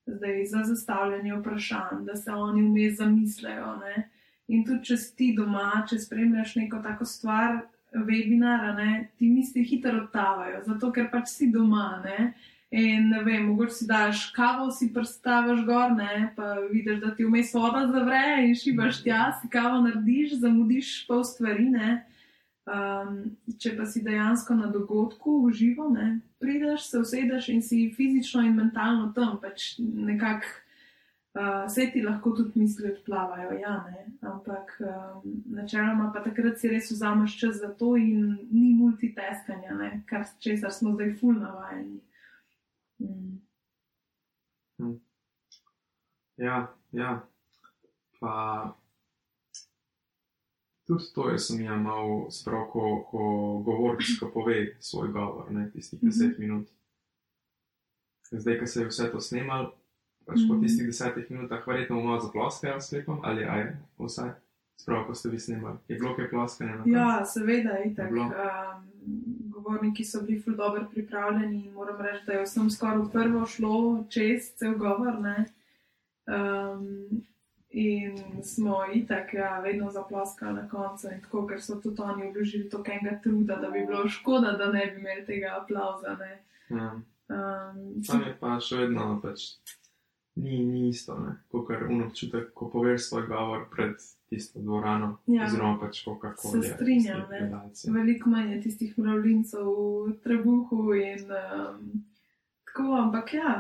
[0.06, 3.74] zdaj za zastavljanje vprašanj, da se oni vmes zamislejo.
[3.76, 4.08] Ne?
[4.48, 7.58] In tudi, če si ti doma, če spremljaš neko tako stvar,
[7.92, 9.10] webinara, ne?
[9.18, 12.00] ti misli hitro odtavajo, zato ker pač si doma.
[12.04, 12.32] Ne?
[12.70, 16.33] In ne vem, mogoče si daš kavo, si prstaviš gor, ne?
[16.37, 21.24] pa vidiš, da ti vmes voda zavre in šibaš tja, si kavo narediš, zamudiš pol
[21.24, 21.64] stvari.
[21.72, 21.94] Ne?
[22.68, 23.20] Um,
[23.57, 28.42] če pa si dejansko na dogodku v živo, ne, prideš, se usedeš in si fizično
[28.44, 30.50] in mentalno tam, pač nekako
[31.38, 33.54] uh, vse ti lahko tudi misli odplavajo.
[33.62, 33.78] Ja,
[34.20, 35.24] Ampak um,
[35.57, 40.74] načeloma pa takrat si res vzameš čas za to in ni multitaskanja, ne, kar česar
[40.74, 41.96] smo zdaj ful navajeni.
[41.96, 42.08] Mm.
[42.98, 44.94] Hm.
[46.37, 47.26] Ja, ja.
[48.20, 48.74] Pa
[50.87, 53.22] tudi to je sem jim imel, sprav, ko, ko
[53.64, 56.38] govornik pove svoj govor, ne tistih deset mm -hmm.
[56.38, 56.68] minut.
[58.30, 59.72] Zdaj, ko se je vse to snimal,
[60.26, 60.48] pač mm -hmm.
[60.48, 60.62] po mhm.
[60.62, 64.30] tistih desetih minutah, verjetno bomo malo zaploskali s slikom, ali aj vsaj.
[64.76, 66.82] Sprav, ko ste vi snimali, je bilo kaj ploskanja?
[66.87, 68.11] Ja, seveda, itak.
[68.11, 68.26] Um,
[69.54, 74.04] govorniki so bili ful dobro pripravljeni in moram reči, da je vsem skoraj prvo šlo
[74.11, 75.16] čez cel govor.
[76.26, 77.24] Um,
[77.70, 82.68] In smo itak, ja, vedno zaploskali na koncu, in tako, ker so tudi oni vložili
[82.70, 86.16] toliko enega truda, da bi bilo škoda, da ne bi imeli tega aplauza.
[86.70, 87.00] Ja.
[87.28, 89.44] Um, Sam je pa še vedno, pač,
[90.42, 91.16] ni, ni isto,
[91.53, 93.96] kot kar unobčutek, ko poveš svoj govor pred
[94.29, 95.16] tisto dvorano.
[95.27, 95.44] Ja.
[95.46, 97.27] Oziroma, pač kako se strinjam.
[97.94, 101.90] Veliko manj je tistih mravljincev v trebuhu in um,
[102.64, 103.57] tako, ampak ja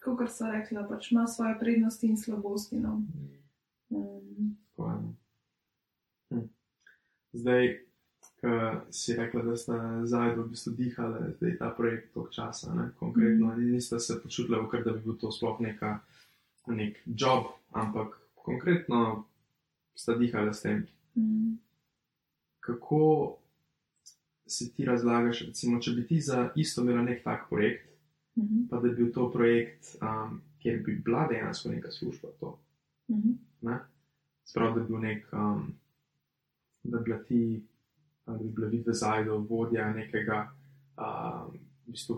[0.00, 2.78] kot so rekli, pač ima svoje prednosti in slabosti.
[2.80, 3.02] No.
[3.90, 5.16] Um.
[6.30, 6.46] Hm.
[7.32, 7.85] Zdaj,
[8.46, 9.72] ki si rekla, da ste
[10.06, 12.90] zdaj v bistvu dihali, da je ta projekt tok časa, ne?
[12.98, 13.72] konkretno, mm.
[13.72, 15.98] niste se počutili, da bi bil to sploh neka,
[16.66, 19.24] nek job, ampak konkretno
[19.94, 20.86] ste dihali s tem.
[21.16, 21.58] Mm.
[22.60, 23.36] Kako
[24.46, 27.96] si ti razlagaš, recimo, če bi ti za isto imel nek tak projekt?
[28.36, 28.68] -hmm.
[28.70, 32.28] pa da bi bil to projekt, um, kjer bi bila dejansko neka služba.
[33.08, 33.34] Mm -hmm.
[33.60, 33.78] ne?
[34.44, 35.74] Sprav, da bi bil nek, um,
[36.82, 37.62] da bi ti,
[38.26, 40.48] da bi bila vidve zajdo vodja nekega,
[40.98, 41.54] um,
[41.86, 42.16] v bistvu,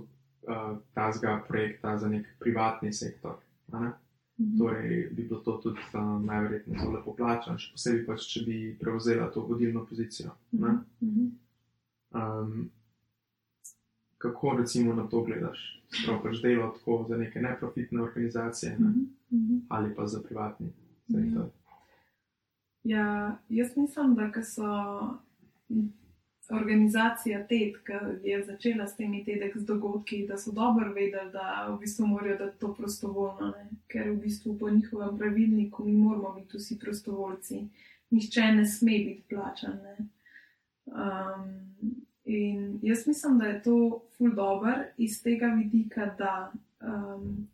[0.49, 3.37] uh, tazga projekta za nek privatni sektor.
[3.73, 3.93] Ne?
[4.39, 4.59] -hmm.
[4.59, 8.59] Torej, bi bilo to tudi um, najverjetneje zelo lepo plačano, še posebej pač, če bi
[8.81, 10.33] prevzela to vodilno pozicijo.
[10.53, 11.31] Mm -hmm.
[12.15, 12.71] um,
[14.19, 15.83] kako recimo na to gledaš?
[16.05, 18.89] Prav pač delo tako za neke neprofitne organizacije ne?
[18.89, 19.61] mm -hmm.
[19.69, 20.73] ali pa za privatni
[21.13, 21.47] sektor.
[22.85, 24.65] Ja, jaz mislim, da so
[26.51, 31.79] organizacija TED, ki je začela s temi TEDx dogodki, da so dobro vedeli, da v
[31.81, 33.69] bistvu morajo dati to prostovoljno, ne?
[33.87, 37.61] ker v bistvu po njihovem pravilniku mi moramo biti vsi prostovoljci,
[38.11, 39.79] nihče ne sme biti plačan.
[40.87, 41.45] Um,
[42.25, 47.49] in jaz mislim, da je to ful dobr iz tega vidika, da um,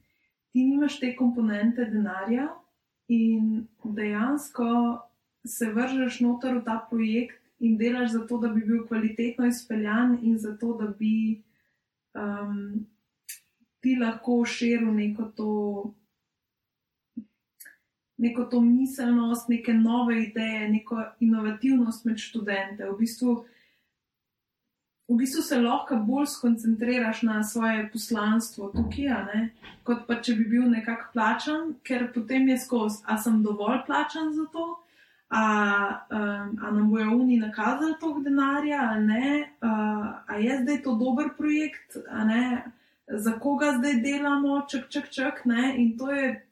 [0.52, 2.48] ti nimaš te komponente denarja
[3.08, 5.00] in dejansko
[5.44, 10.18] se vržeš noter v ta projekt in delaš za to, da bi bil kvalitetno izpeljan
[10.22, 11.42] in za to, da bi
[12.14, 12.86] um,
[13.80, 15.50] ti lahko širil neko to.
[18.16, 22.86] Neko to miselnost, neke nove ideje, neko inovativnost med študente.
[22.86, 23.32] V bistvu,
[25.08, 29.48] v bistvu se lahko bolj skoncentriraš na svoje poslanstvo tukaj,
[29.82, 34.30] kot pa če bi bil nekako plačan, ker potem je skozi, a sem dovolj plačan
[34.32, 34.68] za to,
[35.28, 35.44] a,
[36.10, 40.94] um, a nam bojo oni nakazali toliko denarja, ali ne, uh, a je zdaj to
[40.94, 42.64] dober projekt, ne,
[43.08, 45.44] za koga zdaj delamo, čak, čak, čak.
[45.44, 46.46] Ne, in to je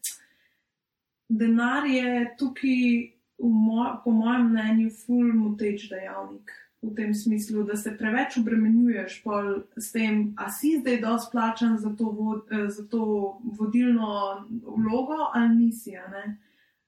[1.29, 6.51] denar, je tukaj, mo, po mojem mnenju, full moteč dejavnik.
[6.83, 9.21] V tem smislu, da se preveč obremenjuješ
[9.77, 15.31] s tem, a si zdaj dosti plačan za to, vod, eh, za to vodilno vlogo,
[15.35, 15.95] ali nisi.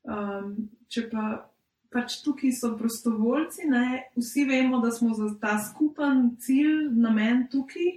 [0.02, 1.53] Um, če pa
[1.94, 4.02] pač tukaj so prostovoljci, ne?
[4.18, 7.90] vsi vemo, da smo za ta skupen cilj, namen tukaj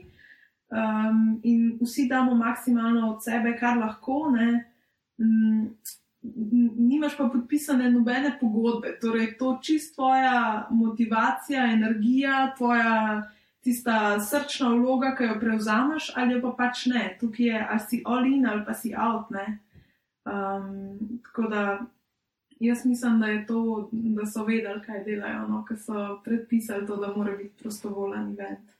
[0.69, 4.27] um, in vsi damo maksimalno od sebe, kar lahko.
[5.17, 5.71] Um,
[6.77, 13.23] nimaš pa podpisane nobene pogodbe, torej to čist tvoja motivacija, energija, tvoja
[13.63, 17.09] tista srčna vloga, ki jo prevzameš, ali pa pač ne.
[17.19, 19.33] Tukaj je, ali si all in ali pa si out.
[20.27, 21.63] Um, tako da
[22.59, 27.13] Jaz mislim, da, to, da so vedeli, kaj delajo, no, ker so predpisali to, da
[27.15, 28.71] mora biti prostovoljen event.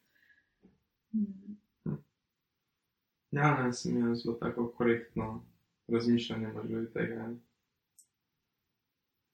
[3.32, 5.44] Ja, ne, sem jaz zelo tako korektno
[5.88, 7.34] razmišljanje glede tega.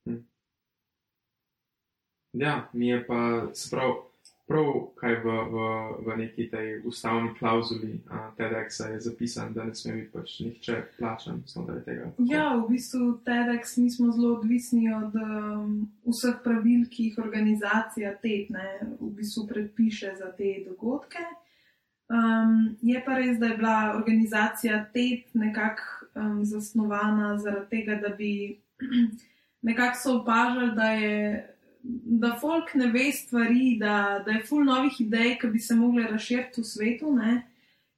[0.06, 0.18] Hm.
[2.34, 4.13] Ja, mi je pa sprav
[4.54, 5.56] prav, kaj v, v,
[6.06, 7.98] v neki tej ustavni klauzuli
[8.38, 12.12] TEDx je zapisan, da ne sme biti pač nihče plačan znotraj tega.
[12.22, 18.14] Ja, v bistvu TEDx mi smo zelo odvisni od um, vseh pravil, ki jih organizacija
[18.22, 18.54] TED
[19.02, 21.26] v bistvu predpiše za te dogodke.
[22.14, 28.14] Um, je pa res, da je bila organizacija TED nekako um, zasnovana zaradi tega, da
[28.14, 28.62] bi
[29.70, 31.53] nekako so opažali, da je
[31.84, 36.08] da folk ne ve stvari, da, da je full novih idej, ki bi se mogle
[36.08, 37.16] razširiti v svetu.
[37.16, 37.42] Ne?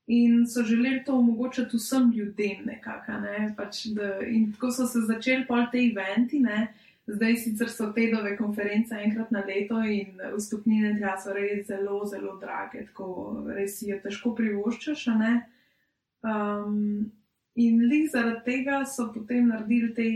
[0.08, 3.19] In so želeli to omogočiti vsem ljudem, nekako.
[3.21, 3.54] Ne?
[3.58, 6.39] Pač, da, in tako so se začeli pol te eventi.
[6.39, 6.67] Ne?
[7.08, 12.39] Zdaj sicer so tedove konference enkrat na leto in vstopnine tja so res zelo, zelo
[12.41, 15.06] drage, tako res jo težko privoščaš.
[16.26, 17.12] Um,
[17.54, 20.10] in li zaradi tega so potem naredili te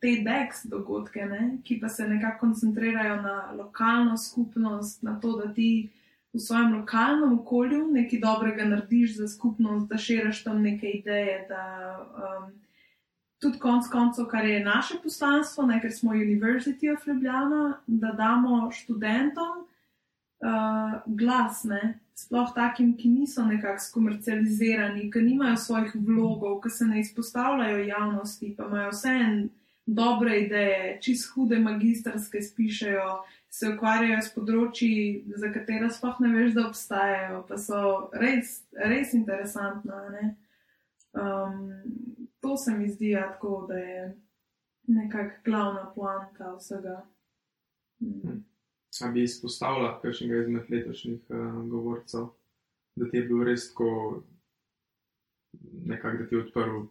[0.00, 5.52] te DEX dogodke, ne, ki pa se nekako koncentrirajo na lokalno skupnost, na to, da
[5.54, 5.90] ti
[6.36, 11.46] v svojem lokalnem okolju nekaj dobrega narediš za skupnost, da širiš tam neke ideje.
[11.48, 11.64] Da,
[12.16, 12.52] um,
[13.40, 18.70] tudi konec koncev, kar je naše poslanstvo, ne, ker smo University of Ljubljana, da damo
[18.70, 21.98] študentom uh, glasne.
[22.16, 28.54] Sploh takim, ki niso nekako skomercializirani, ki nimajo svojih vlogov, ki se ne izpostavljajo javnosti,
[28.56, 29.48] pa imajo vse en
[29.86, 34.96] dobre ideje, čist hude magistrske spišajo, se ukvarjajo s področji,
[35.38, 37.82] za katera sploh ne veš, da obstajajo, pa so
[38.18, 40.02] res, res interesantna.
[41.16, 41.70] Um,
[42.44, 44.02] to se mi zdi ja, tako, da je
[44.92, 46.98] nekakšna glavna poanta vsega.
[48.02, 48.42] Hmm.
[49.04, 52.28] A bi izpostavila kakšnega izmed letošnjih uh, govorcev,
[52.96, 54.22] da ti je bil res tako,
[55.86, 56.84] nekako da ti je odprl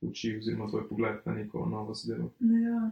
[0.00, 2.30] uči, oziroma tvoj pogled na neko novo zadevo.
[2.40, 2.90] Ja.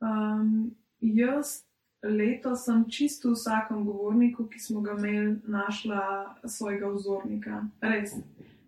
[0.00, 1.62] Um, jaz
[2.02, 7.64] letos sem čisto vsakem govorniku, ki smo ga imeli, našla svojega vzornika.
[7.80, 8.14] Res,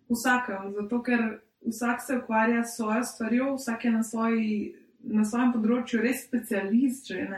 [0.09, 5.53] vsakem, zato ker vsak se ukvarja s svojo stvarjo, vsak je na, svoji, na svojem
[5.53, 7.09] področju res specialist.
[7.09, 7.29] Že,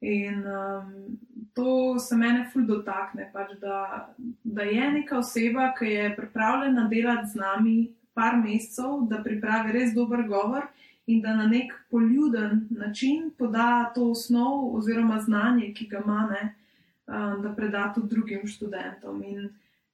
[0.00, 1.18] In um,
[1.54, 7.32] to se mene ful dotakne, pač, da, da je neka oseba, ki je pripravljena delati
[7.32, 7.78] z nami,
[8.18, 10.66] par mesecev, da pripravi res dober govor
[11.06, 16.42] in da na nek poljuden način poda to osnov oziroma znanje, ki ga ima, ne,
[17.42, 19.22] da preda tudi drugim študentom.
[19.24, 19.48] In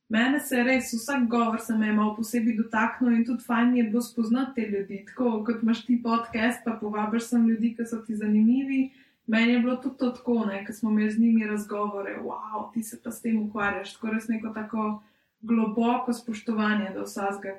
[0.09, 3.77] mene se je res vsak govor se me je malo posebej dotaknil in tudi fajn
[3.77, 5.05] je bilo spoznati te ljudi.
[5.07, 8.91] Tako kot imaš ti podcast, pa povabiš sem ljudi, ki so ti zanimivi.
[9.27, 12.99] meni je bilo tudi to tako, ker smo imeli z njimi razgovore, wow, ti se
[13.05, 15.03] pa s tem ukvarjaš, tako res neko tako
[15.45, 17.55] globoko spoštovanje do vsega,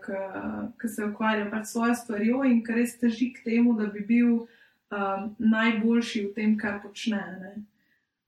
[0.82, 4.32] ki se ukvarja pač svojo stvarjo in kar res teži k temu, da bi bil
[4.36, 7.24] um, najboljši v tem, kar počne.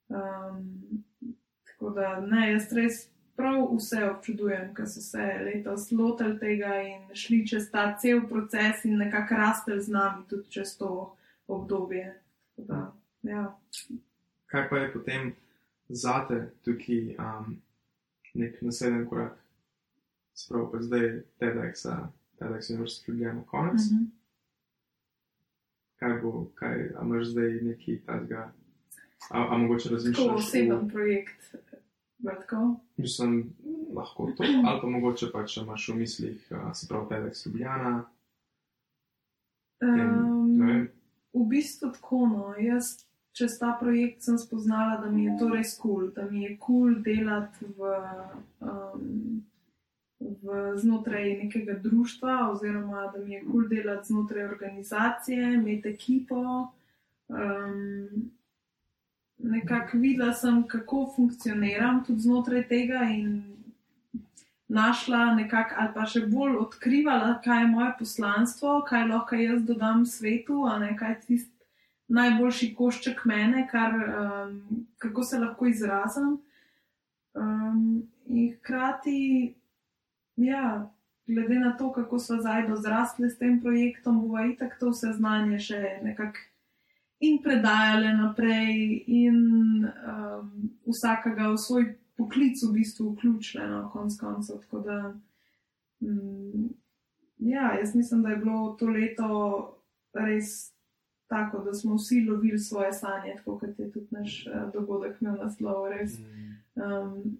[0.08, 1.04] Um,
[1.72, 3.00] tako da ne, jaz res
[3.38, 8.86] prav vse občudujem, ker so se letos lotili tega in šli čez ta cel proces
[8.86, 11.16] in nekako rastel z nami tudi čez to
[11.48, 12.14] obdobje.
[12.58, 12.92] Da,
[13.22, 13.44] ja.
[14.48, 15.34] Kaj pa je potem
[15.90, 17.58] zate tukaj um,
[18.34, 19.47] nek naslednji korak?
[20.38, 21.86] Spravo pa zdaj TEDx,
[22.40, 23.82] TEDx University Ljubljana konec.
[23.92, 24.08] Mm -hmm.
[25.96, 28.54] Kaj bo, kaj, a imaš zdaj neki tazga,
[29.30, 30.28] a, a mogoče razmišljaš?
[30.28, 31.56] To oseben projekt,
[32.20, 32.76] Vrtko?
[32.98, 33.54] Mislim,
[33.94, 38.06] lahko to, ali pa mogoče pa če imaš v mislih, se pravi, TEDx Ljubljana.
[39.82, 40.88] Um,
[41.34, 45.78] v bistvu tako, no, jaz čez ta projekt sem spoznala, da mi je to res
[45.78, 48.00] kul, cool, da mi je kul cool delati v,
[48.60, 49.46] um,
[50.20, 56.72] v znotraj nekega društva, oziroma da mi je kul cool delati znotraj organizacije, imeti ekipo.
[57.28, 58.32] Um,
[59.38, 63.58] nekako videla sem, kako funkcioniram tudi znotraj tega in
[64.68, 70.06] našla nekako, ali pa še bolj odkrivala, kaj je moje poslanstvo, kaj lahko jaz dodam
[70.06, 71.54] svetu, ne kaj tisti
[72.08, 76.38] najboljši košček mene, kar, um, kako se lahko izrazim.
[77.38, 79.56] Um, in hkrati,
[80.38, 80.92] ja.
[81.28, 85.60] Glede na to, kako so zdaj dozrasli s tem projektom, bo itak to vse znanje
[85.60, 86.40] še nekako
[87.20, 89.38] in predajale naprej, in
[89.86, 91.84] um, vsakega v svoj
[92.18, 94.62] poklic v bistvu vključile, no, konc koncev.
[94.66, 94.98] Tako da,
[96.00, 96.70] um,
[97.38, 99.30] ja, jaz mislim, da je bilo to leto
[100.14, 100.74] res
[101.28, 105.42] tako, da smo vsi lovili svoje sanje, tako kot je tudi naš uh, dogodek imel
[105.42, 105.90] naslov.
[106.76, 107.40] Um,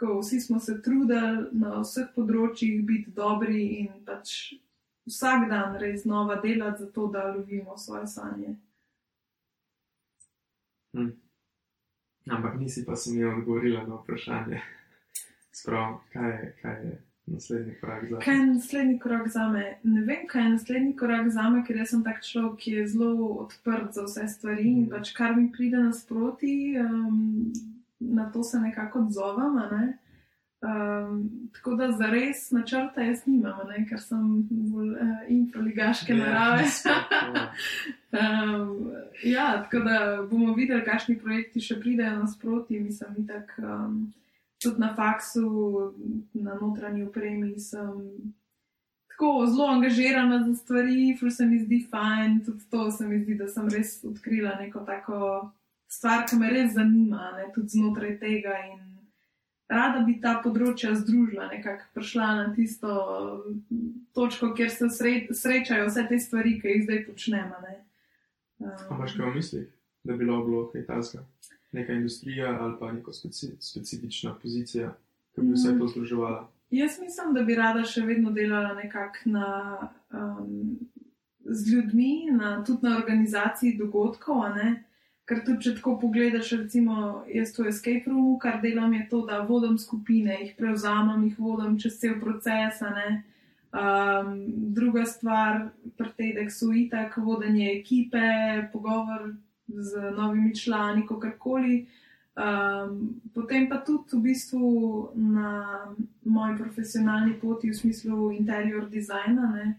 [0.00, 4.54] tako, vsi smo se trudili na vseh področjih biti dobri in pač
[5.08, 8.56] vsak dan res znova delati, zato da lovimo svoje sanje.
[10.96, 11.10] Hm.
[12.30, 14.60] Ampak nisi pa se mi odgovorila na vprašanje.
[15.60, 16.92] Sprav, kaj, je, kaj je
[17.26, 18.20] naslednji korak za me?
[18.24, 19.64] Kaj je naslednji korak za me?
[19.82, 23.28] Ne vem, kaj je naslednji korak za me, ker sem tak človek, ki je zelo
[23.44, 24.94] odprt za vse stvari in mm.
[24.94, 27.52] pač kar mi pride nasproti, um,
[28.00, 29.56] na to se nekako odzovem.
[29.70, 29.98] Ne?
[30.60, 33.86] Um, tako da za res načrta jaz nimam, ne?
[33.88, 36.64] ker sem bolj uh, infraligaške yeah, ja, narave.
[38.12, 38.90] um,
[39.36, 42.80] ja, tako da bomo videli, kakšni projekti še pridejo nasproti.
[42.80, 44.10] Mislim, tak, um,
[44.62, 45.48] tudi na faksu,
[46.32, 48.34] na notranji upremi sem
[49.08, 53.34] tako zelo angažirana za stvari, fur se mi zdi fajn, tudi to se mi zdi,
[53.34, 55.50] da sem res odkrila neko tako
[55.90, 57.50] stvar, ki me res zanima, ne?
[57.54, 58.54] tudi znotraj tega.
[58.70, 58.90] In,
[59.70, 62.94] rada bi ta področja združila, nekako prišla na tisto
[64.16, 67.60] točko, kjer se srečajo vse te stvari, ki jih zdaj počnemo.
[68.60, 69.68] Ampak, kaj v mislih,
[70.04, 71.24] da bi bilo bilo kaj tasga?
[71.72, 74.90] Neka industrija ali pa neka speci specifična pozicija,
[75.34, 75.92] ki bi vse to mm.
[75.94, 76.40] združevala?
[76.74, 79.50] Jaz mislim, da bi rada še vedno delala nekako na.
[80.10, 80.78] Um,
[81.50, 84.42] Z ljudmi, na, tudi na organizaciji dogodkov,
[85.30, 86.94] Ker tudi, če tako pogledaš, recimo,
[87.30, 91.76] jaz to escape room, kar delam, je to, da vodim skupine, jih prevzamem, jih vodim
[91.78, 92.80] čez cel proces.
[93.70, 94.32] Um,
[94.74, 98.18] druga stvar, pri TEDxu itak vodenje ekipe,
[98.72, 99.30] pogovor
[99.70, 101.84] z novimi člani, kakorkoli.
[102.34, 104.66] Um, potem pa tudi v bistvu
[105.14, 105.94] na
[106.26, 109.74] moji profesionalni poti v smislu interior dizajna.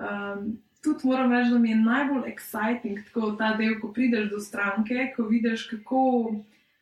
[0.00, 4.40] Um, tudi moram reči, da mi je najbolj exciting tako ta del, ko prideš do
[4.40, 6.02] stranke, ko vidiš, kako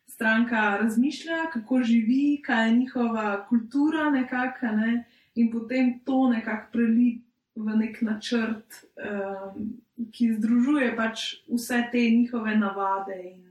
[0.07, 5.03] stranka razmišlja, kako živi, kaj je njihova kultura, nekako, ne?
[5.35, 7.21] in potem to nekako preli
[7.55, 9.73] v nek načrt, um,
[10.11, 13.17] ki združuje pač vse te njihove navade.
[13.31, 13.41] In,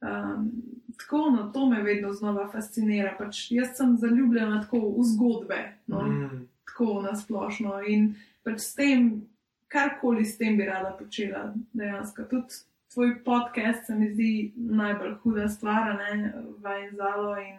[0.00, 0.50] um,
[0.96, 3.14] tako, no, to me vedno znova fascinira.
[3.18, 6.02] Pač jaz sem zaljubljena tako v zgodbe, no?
[6.02, 6.46] mm.
[6.68, 7.80] tako nasplošno.
[7.88, 8.14] In
[8.44, 9.10] pač s tem
[9.68, 12.24] karkoli s tem bi rada počela, dejansko.
[12.30, 12.60] Tudi
[12.92, 17.36] tvoj podcast se mi zdi najbolj huda stvar, ne vajen zalo.
[17.38, 17.58] In,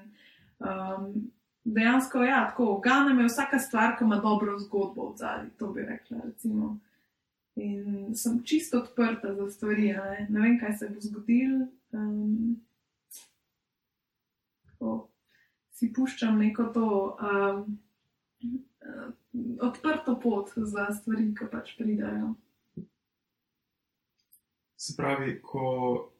[0.59, 1.31] um,
[1.63, 5.81] dejansko, ja, tako, gane me vsaka stvar, ki ima dobro zgodbo v zadnji, to bi
[5.81, 6.17] rekla.
[6.25, 6.77] Recimo.
[7.55, 11.67] In sem čisto odprta za stvari, ne, ne vem, kaj se bo zgodilo.
[11.91, 12.61] Um,
[15.79, 16.87] si puščam neko to.
[17.19, 17.79] Um,
[19.61, 22.33] odprto pot za stvari, ki pač pridajo.
[24.77, 25.63] Se pravi, ko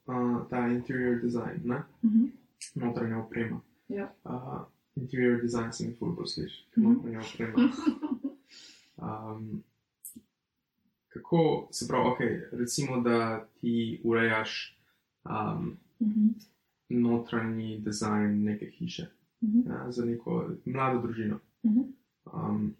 [0.05, 0.15] uh,
[0.49, 1.81] ta interior design, ne?
[2.03, 2.25] Mhm.
[2.75, 3.61] notranja oprema.
[3.89, 4.11] Ja.
[4.23, 4.61] Uh,
[4.95, 6.91] interior design se mi ful bolj sliši, kot Mhm.
[6.91, 7.55] notranja oprema.
[8.99, 9.63] Um,
[11.07, 11.39] kako
[11.71, 12.19] se pravi, ok,
[12.51, 14.77] recimo, da ti urejaš
[15.25, 16.27] um, Mhm.
[16.89, 19.07] notranji dizajn neke hiše
[19.41, 19.59] Mhm.
[19.67, 21.39] ja, za neko mlado družino.
[21.63, 21.79] Mhm.
[22.33, 22.75] Um,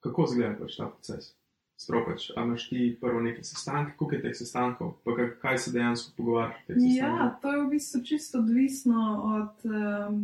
[0.00, 1.34] kako izgleda pač ta proces?
[1.76, 5.12] Spropač, a imaš ti prvo neke sestanke, koliko je teh sestankov, pa
[5.42, 6.78] kaj, se dejansko pogovarjaš?
[6.80, 9.02] Ja, to je v bistvu čisto odvisno
[9.36, 10.22] od um,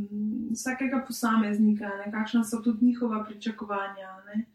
[0.53, 4.14] vsakega posameznika, ne, kakšna so tudi njihova pričakovanja.
[4.30, 4.47] Ne.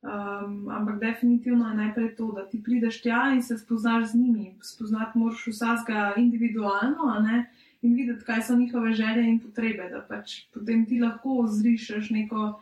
[0.00, 4.54] Um, ampak definitivno je najprej to, da ti prideš tja in se spoznaš z njimi.
[4.62, 7.50] Spoznati moraš vsakega individualno ne,
[7.82, 12.60] in videti, kaj so njihove želje in potrebe, da pač potem ti lahko zrišeš neko.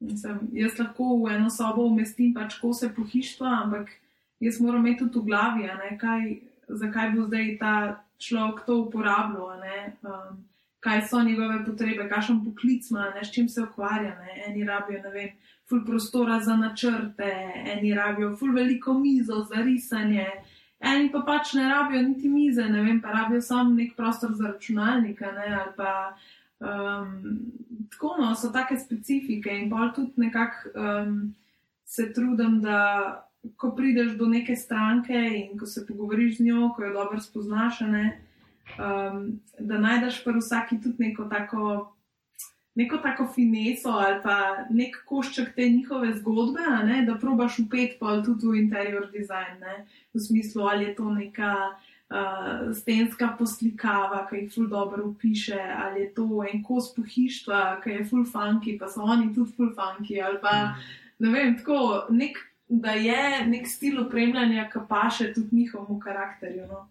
[0.00, 3.94] Mislim, jaz lahko v eno sobo umestim pač kose pohištva, ampak
[4.40, 6.26] jaz moram imeti tudi v glavi, ne, kaj,
[6.68, 7.76] zakaj bo zdaj ta
[8.18, 9.56] človek to uporabljal,
[10.02, 10.44] um,
[10.80, 14.12] kaj so njegove potrebe, kakšen poklic ima, ne, s čim se ukvarja.
[14.20, 14.42] Ne.
[14.46, 15.32] Eni rabijo, ne vem,
[15.68, 17.32] ful prostora za načrte,
[17.72, 20.28] eni rabijo ful veliko mizo za risanje.
[20.80, 24.52] Eni pa pač ne rabijo niti mize, ne vem, pa rabijo samo nek prostor za
[24.52, 25.92] računalnik, a ne, ali pa
[26.60, 27.40] um,
[27.90, 31.34] tako no, so take specifike in pa tudi nekako um,
[31.84, 33.22] se trudim, da
[33.56, 37.80] ko prideš do neke stranke in ko se pogovoriš z njo, ko jo dobro spoznaš,
[37.80, 38.20] ne,
[38.78, 41.92] um, da najdeš pri vsaki tudi neko tako.
[42.76, 48.18] Neko tako fineso ali pa nek košček te njihove zgodbe, ne, da probaš upeti pa
[48.22, 51.54] tudi v interior design, ne, v smislu, ali je to neka
[52.10, 57.90] uh, stenska poslikava, ki jih ful dobro opiše, ali je to en kos pohištva, ki
[57.90, 60.76] je ful funky, pa so oni tudi ful funky, ali pa
[61.18, 62.38] ne vem, tako nek,
[62.68, 66.66] da je nek stil opremljanja, ki paše tudi njihovemu karakterju.
[66.66, 66.88] No.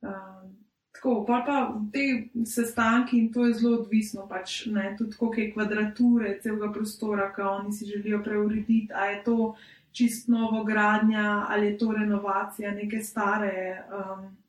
[0.00, 0.56] Um,
[0.92, 1.58] tako, pa pa
[1.92, 7.28] te sestanki in to je zelo odvisno, pač ne, tudi koliko je kvadrature celega prostora,
[7.34, 9.54] ki oni si želijo preurediti, a je to
[9.92, 13.84] čist novo gradnja ali je to renovacija neke stare.
[13.90, 14.39] Um,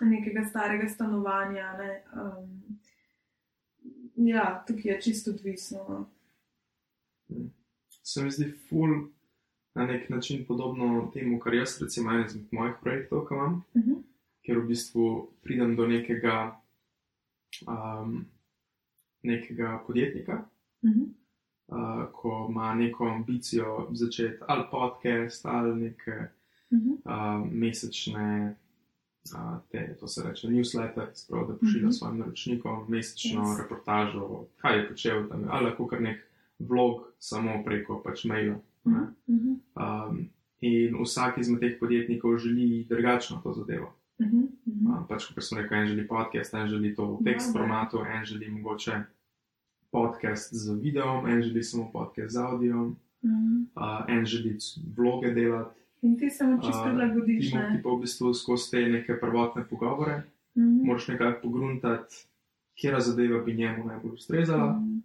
[0.00, 1.72] nekega starega stanovanja.
[1.78, 2.02] Ne.
[2.14, 2.78] Um,
[4.16, 5.78] ja, tukaj je čisto odvisno.
[5.88, 6.08] no.
[8.02, 8.88] Se mi zdi ful
[9.74, 13.82] na nek način podobno temu, kar jaz recimo en izmed mojih projektov, ki imam, Uh
[13.82, 14.02] -huh.
[14.46, 16.60] ker v bistvu pridem do nekega,
[17.68, 18.26] um,
[19.22, 20.44] nekega podjetnika,
[20.82, 21.08] Uh -huh.
[21.68, 26.12] uh, ko ima neko ambicijo začeti ali podcast ali neke
[26.70, 27.40] Uh -huh.
[27.42, 28.56] uh, mesečne,
[29.70, 31.90] te, to se reče, newsletter, sprav, da pošilja Mhm.
[31.92, 33.62] svojim naročnikom mesečno Yes.
[33.62, 36.18] reportažo, kaj je počel tam, ali lahko kar nek
[36.58, 38.58] vlog samo preko pač maila.
[38.84, 40.08] Uh -huh.
[40.08, 40.28] Um,
[40.60, 43.92] in vsak izmed teh podjetnikov želi drugačno to zadevo.
[44.18, 44.48] Uh -huh.
[44.66, 44.98] Uh.
[44.98, 47.58] Um, pač, kot sem rekel, en želi podcast, en želi to v tekst Ja, da.
[47.58, 49.02] formatu, en želi mogoče
[49.92, 53.66] podcast z videom, en želi samo podcast z audiom, Uh -huh.
[53.76, 54.56] uh, en želi
[54.96, 55.79] vloge delati.
[56.02, 57.52] In ti se mu čisto Uh, prilagodiš.
[57.52, 57.70] Ne?
[57.70, 60.22] ti pa v bistvu skozi te neke prvotne pogovore
[60.52, 60.84] Uh -huh.
[60.84, 62.14] moraš nekako pogruntati,
[62.74, 64.98] kera zadeva bi njemu najbolj ustrezala, Mhm.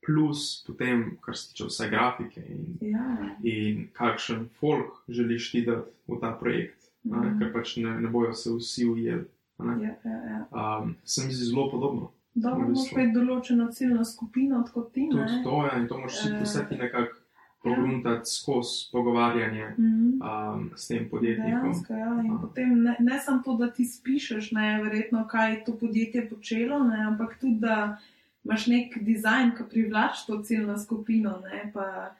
[0.00, 3.16] plus potem, kar se tiče vse grafike in, Ja.
[3.44, 6.80] in kakšen folk želiš ti dati v ta projekt.
[7.06, 7.38] a ne, Mhm.
[7.38, 9.24] ker pač ne, ne bojo se vsi ujeli.
[9.58, 10.78] Ja, ja, ja.
[10.78, 12.10] Um, se mi zdi zelo podobno.
[12.34, 12.94] Dobro, V bistvu.
[12.94, 15.08] imeti določeno ciljno skupino, kot ti.
[15.10, 17.16] Tudi to je in to moraš si Eh, vse ti nekako
[17.62, 20.20] pogruntati skozi pogovarjanje Mhm.
[20.22, 21.60] um, s tem podjetnikom.
[21.62, 22.22] Dejansko, ja.
[22.24, 26.28] In potem ne, ne samo to, da ti spišeš, ne, verjetno, kaj je to podjetje
[26.28, 27.98] počelo, ne, ampak tudi, da
[28.44, 31.40] imaš nek dizajn, ki privlači to ciljno skupino.
[31.42, 32.14] Ne, pa,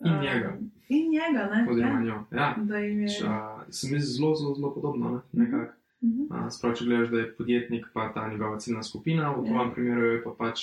[0.00, 0.56] In um, njega.
[0.88, 1.66] In njega, ne.
[1.70, 2.24] Oziroma ja, njo.
[2.32, 2.54] Ja.
[2.58, 3.08] da jim je.
[3.10, 3.38] Ča,
[3.70, 5.10] se mi zelo, zelo, zelo podobno.
[5.32, 5.44] Ne?
[5.44, 5.72] Nekako.
[6.02, 6.22] Mhm.
[6.30, 9.44] A, Sprav, če gledaš, da je podjetnik pa ta njegova ciljna skupina, v Ja.
[9.46, 10.60] tvojem primeru je pa pač,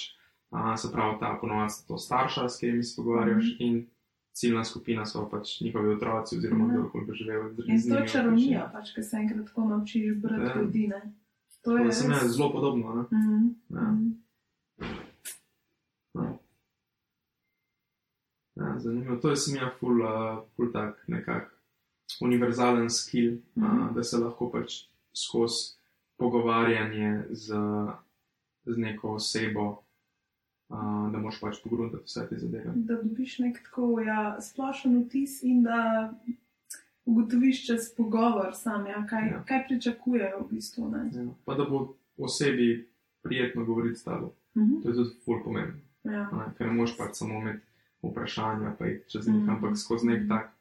[0.52, 3.56] a, se pravi, ta ponovadi to starša, s katerimi se pogovarjaš, Mhm.
[3.60, 3.88] in
[4.34, 6.72] ciljna skupina so pač njihovi otroci, oziroma Ja.
[6.72, 7.82] kdorkoli bi živel z In njimi.
[7.84, 10.56] to je pač, čarovnija, pač, ki se enkrat tako naučiš brati Ja.
[10.56, 10.88] ljudi.
[10.88, 11.14] ne.
[11.62, 12.94] To je res- zelo podobno.
[12.94, 13.02] Ne?
[13.12, 13.82] Mhm, Ja.
[13.82, 14.10] mhm.
[16.16, 16.38] Ja.
[18.58, 19.16] Ja, zanimivo.
[19.18, 20.10] To je se mi je ful, uh,
[20.50, 21.54] ful tak nekak
[22.22, 23.68] univerzalen skill, mm -hmm.
[23.68, 23.82] Mhm.
[23.82, 24.74] uh, da se lahko pač
[25.16, 25.76] skozi
[26.18, 27.54] pogovarjanje z,
[28.66, 29.81] z neko osebo,
[31.12, 32.72] da moš pač pogruntati vse te zadeve.
[32.78, 36.14] Da dobiš nek tako ja, splošen vtis in da
[37.06, 39.44] ugotoviš čez pogovor sam, ja, kaj, Ja.
[39.44, 40.90] kaj pričakujejo v bistvu.
[40.90, 41.10] ne.
[41.16, 41.26] Ja.
[41.46, 41.82] Pa da bo
[42.20, 42.88] osebi
[43.22, 44.32] prijetno govoriti s tabo.
[44.58, 44.82] Mhm.
[44.82, 45.80] To je tudi ful pomembno.
[46.04, 46.30] Ja.
[46.32, 47.62] a ne, Ker ne moš pač samo imeti
[48.04, 49.50] vprašanja, pa iti čez njih, Mhm.
[49.50, 50.52] ampak skozi nek tak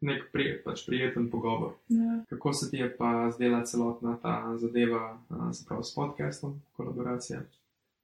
[0.00, 1.72] nek prijet, pač prijeten pogovor.
[1.88, 2.22] Ja.
[2.28, 7.40] Kako se ti je pa zdela celotna ta zadeva, a, se pravi s podcastom, kolaboracija?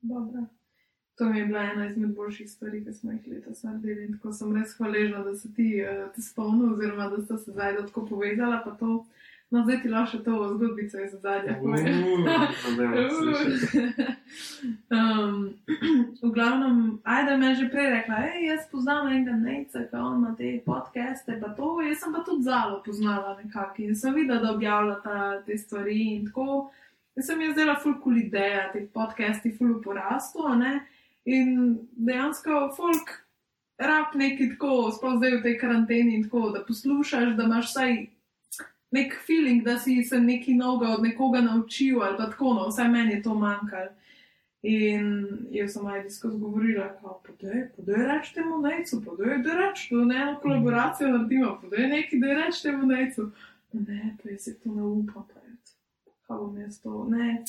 [0.03, 0.45] Dobro.
[1.19, 4.05] To mi je bila ena izmed boljših stvari, ki smo jih letos naredili.
[4.05, 7.53] In tako sem res hvaležna, da si ti uh, te spomnil, oziroma da sta se
[7.53, 8.63] zdaj tako povezala.
[8.65, 9.05] Pa to,
[9.51, 11.59] no, zdaj ti lahko še to zgodbico iz zadnja
[14.97, 15.55] um,
[16.23, 20.17] v glavnem, ajda me je že prej rekla, hej, jaz poznam enega nejca, ki on
[20.23, 24.41] ima te podcaste, pa to, jaz sem pa tudi zalo poznala nekako in sem videla,
[24.41, 26.71] da objavlja ta, te stvari in tako.
[27.17, 30.81] Jaz sem jaz zdela ful cool ideja, te podcasti ful v porastu, a ne.
[31.25, 33.13] In dejansko folk
[33.79, 37.97] rab neki tako, sploh zdaj v tej karanteni tako, da poslušaš, da imaš vsaj
[38.93, 42.89] nek feeling, da si se nekaj novega od nekoga naučil ali pa tako, no, vsaj
[42.89, 43.89] meni je to manjkalo.
[44.63, 45.07] In
[45.51, 46.85] jaz sem ajdi skozi govorila,
[47.27, 52.21] podaj, podaj reč temu nejcu, podaj, da reč, da ne eno kolaboracijo naredimo, podaj nekaj,
[52.23, 53.31] da reč temu nejcu.
[53.73, 55.57] Ne, pa jaz se to ne upam, pa je,
[56.27, 57.43] kaj bom jaz to, ne.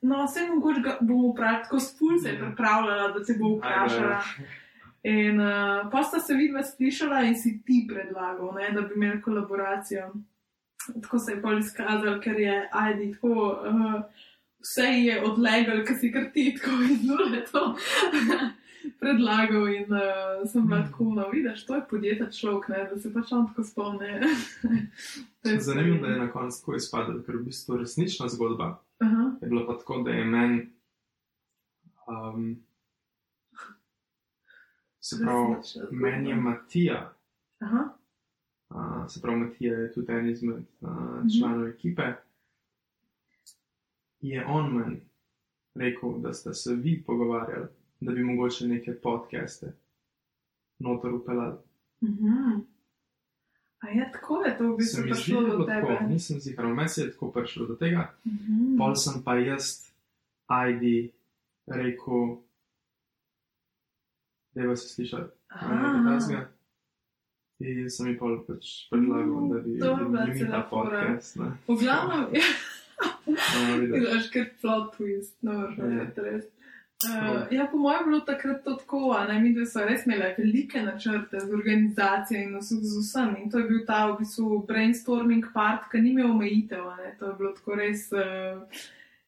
[0.00, 4.20] No, vse mogoče ga bomo prav tako spul se je pripravljala, da te bo vprašala.
[5.02, 9.22] In uh, pa sta se vidva slišala in si ti predlagal, ne, da bi imeli
[9.22, 10.12] kolaboracijo.
[11.02, 13.32] Tako se je bolj izkazal, ker je Aidi tako,
[13.70, 14.02] uh,
[14.60, 17.62] vse je odlegal, ker si kar ti tako iznule to
[19.00, 23.12] predlagal in uh, sem bila tako, no vidiš, to je podjetja človek, ne, da se
[23.14, 24.20] pač on tako spomne.
[25.46, 29.48] Je Zanimivo, da je na koncu tako izpadlo, ker v bistvu resnična zgodba Aha, je
[29.48, 30.68] bila pa tako, da je meni.
[32.08, 32.62] Um,
[35.00, 35.56] se pravi,
[35.90, 37.14] meni je Matija,
[37.58, 37.88] Aha,
[38.68, 40.88] uh, se pravi, Matija je tudi en izmed uh,
[41.38, 42.02] članov ekipe.
[44.20, 45.00] Je on meni
[45.74, 47.66] rekel, da ste se vi pogovarjali,
[48.00, 49.72] da bi mogoče neke podcaste
[50.78, 51.56] noter upeljali.
[52.02, 52.75] mhm.
[53.86, 55.86] A je tako, je to v Se bistvu mi zdi, prišlo da je do tebe?
[55.86, 58.02] tako, nisem zigar, meni se je tako prišlo do tega.
[58.26, 58.76] Mhm.
[58.78, 59.86] Pol sem pa jaz,
[60.48, 61.12] Aidi,
[61.66, 62.36] rekel,
[64.54, 65.30] da je vas slišati.
[65.48, 66.46] Aha.
[67.58, 69.80] In sem jim pol pač predlagal, da bi je
[70.38, 71.36] cela ta podcast.
[71.68, 72.42] V glavnem, ja.
[73.26, 73.86] Videli.
[73.88, 75.70] Gledaš, ker plot twist, no, Ja.
[75.76, 76.44] že res.
[77.04, 80.06] Uh, ja, po mojem je bilo takrat to tako, a ne, mi dve so res
[80.06, 83.34] imeli velike načrte z organizacijo in z, z vsem.
[83.42, 87.26] In to je bil ta v bistvu brainstorming part, ki ni imel omejitev, ne, to
[87.26, 88.06] je bilo tako res.
[88.12, 88.62] Uh,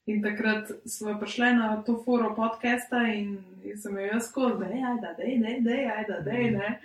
[0.06, 4.66] in takrat smo prišli na to foro podcasta in, in sem jo jaz skozi, da
[4.66, 6.80] je, da je, da je, da je, da je, ne.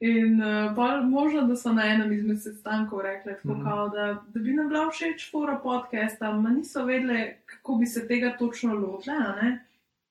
[0.00, 3.64] In uh, pa možno, da so na enem izmed sestankov rekli, tako, Mhm.
[3.64, 8.08] kao, da, da bi nam bila všeč fora podcasta, ma niso vedeli, kako bi se
[8.08, 9.16] tega točno lotile.
[9.42, 9.62] ne.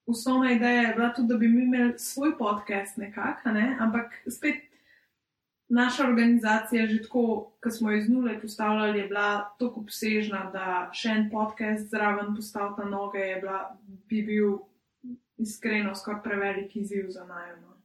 [0.05, 3.77] Osnovna ideja je bila tudi, da bi mi imeli svoj podcast nekako, ne?
[3.79, 4.55] ampak spet
[5.67, 10.89] naša organizacija, že tako, ko smo jo iz nule postavljali, je bila tako obsežna, da
[10.93, 13.77] še en podcast zraven postaviti na noge je bila,
[14.09, 14.57] bi bil
[15.37, 17.75] iskreno skoraj prevelik izziv za najmo.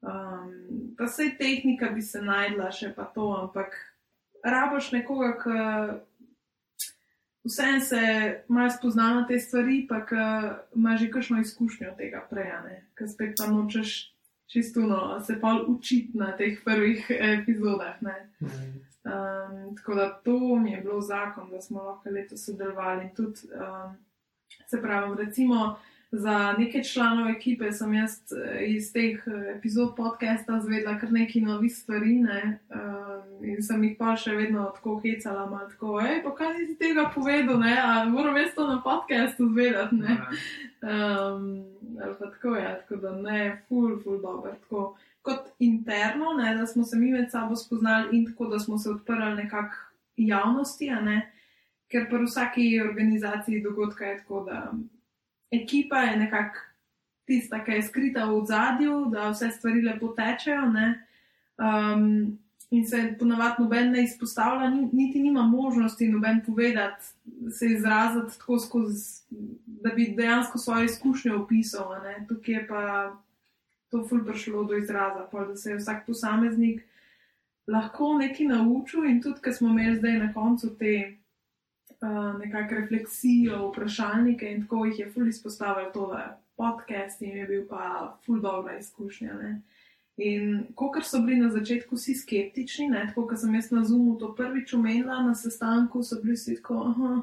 [0.00, 3.74] Um, pa sej tehnika bi se najdla še pa to, ampak
[4.44, 5.56] rabaš nekoga, ki
[7.46, 8.02] vsem se
[8.48, 10.02] malo spozna na te stvari, pa
[10.74, 14.12] ima že kakšno izkušnjo tega prej, a ne, ker spet pa nočeš
[14.46, 18.02] čisto no, se pa učiti na teh prvih epizodah.
[18.02, 18.30] Ne.
[19.06, 23.10] Um, tako da to mi je bilo zakon, da smo lahko letos sodelovali.
[23.16, 23.96] Tudi, um,
[24.66, 25.78] se pravi, recimo
[26.10, 31.42] za neke članov ekipe sem jaz eh, iz teh eh, epizod podcasta zvedla kar nekaj
[31.42, 32.58] novih stvari ne?
[32.70, 36.76] um, in sem jih pa še vedno tako hecala, malo tako, hej, pa kaj nisi
[36.80, 40.16] tega povedal, ne, a moram jaz to na podcastu zvedati, ne.
[40.86, 41.44] Um,
[42.02, 44.54] ali pa tako je, tako da ne, ful, ful dobro.
[44.62, 44.86] Tako
[45.26, 48.90] kot interno, ne, da smo se mi med sabo spoznali in tako, da smo se
[48.90, 49.76] odprli nekako
[50.16, 51.20] javnosti, a ne,
[51.92, 54.72] ker pri vsaki organizaciji dogodka je tako, da
[55.50, 56.58] ekipa je nekako
[57.24, 60.66] tista, ki je skrita v zadju, da vse stvari lepo tečejo.
[60.70, 61.06] ne.
[61.58, 62.38] Um,
[62.70, 67.04] in se ponavadi noben ne izpostavlja, ni- niti nima možnosti noben povedati,
[67.50, 69.22] se izraziti tako skozi,
[69.66, 72.02] da bi dejansko svoje izkušnje opisal.
[72.02, 72.26] ne.
[72.28, 73.16] Tukaj je pa
[73.90, 76.82] to ful prišlo do izraza, pol, da se je vsak posameznik
[77.66, 81.16] lahko nekaj naučil in tudi, ker smo imeli zdaj na koncu te
[82.02, 87.36] uh, nekakšne refleksije, vprašalnike in tako jih je ful izpostavil to, da je podcast in
[87.36, 89.34] je bil pa ful dobra izkušnja.
[89.42, 89.60] Ne.
[90.16, 94.16] In kot so bili na začetku vsi skeptični, ne, tako kot sem jaz na Zoomu
[94.18, 97.14] to prvič omenila na sestanku, so bili vsi tako, aha,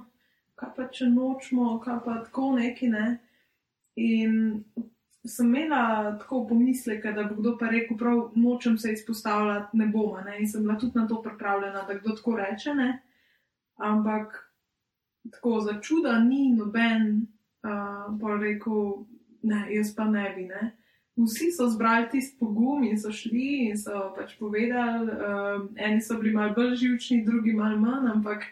[0.55, 3.07] kaj pa če nočemo, kaj pa tako neki ne.
[3.97, 4.63] In
[5.25, 10.17] sem imela tako pomisleke, da bo kdo pa rekel, prav nočem se izpostavljati, ne bom.
[10.25, 10.37] Ne?
[10.39, 12.73] In sem bila tudi na to pripravljena, da kdo tako reče.
[12.75, 12.89] Ne?
[13.77, 14.52] Ampak
[15.31, 17.27] tako za čuda ni noben
[17.63, 19.05] uh, pa rekel,
[19.43, 20.43] ne, jaz pa ne bi.
[20.43, 20.71] Ne?
[21.15, 26.17] Vsi so zbrali tisti pogum in so šli in so pač povedali, uh, eni so
[26.17, 28.45] bili malo bolj živčni, drugi malo manj, ampak.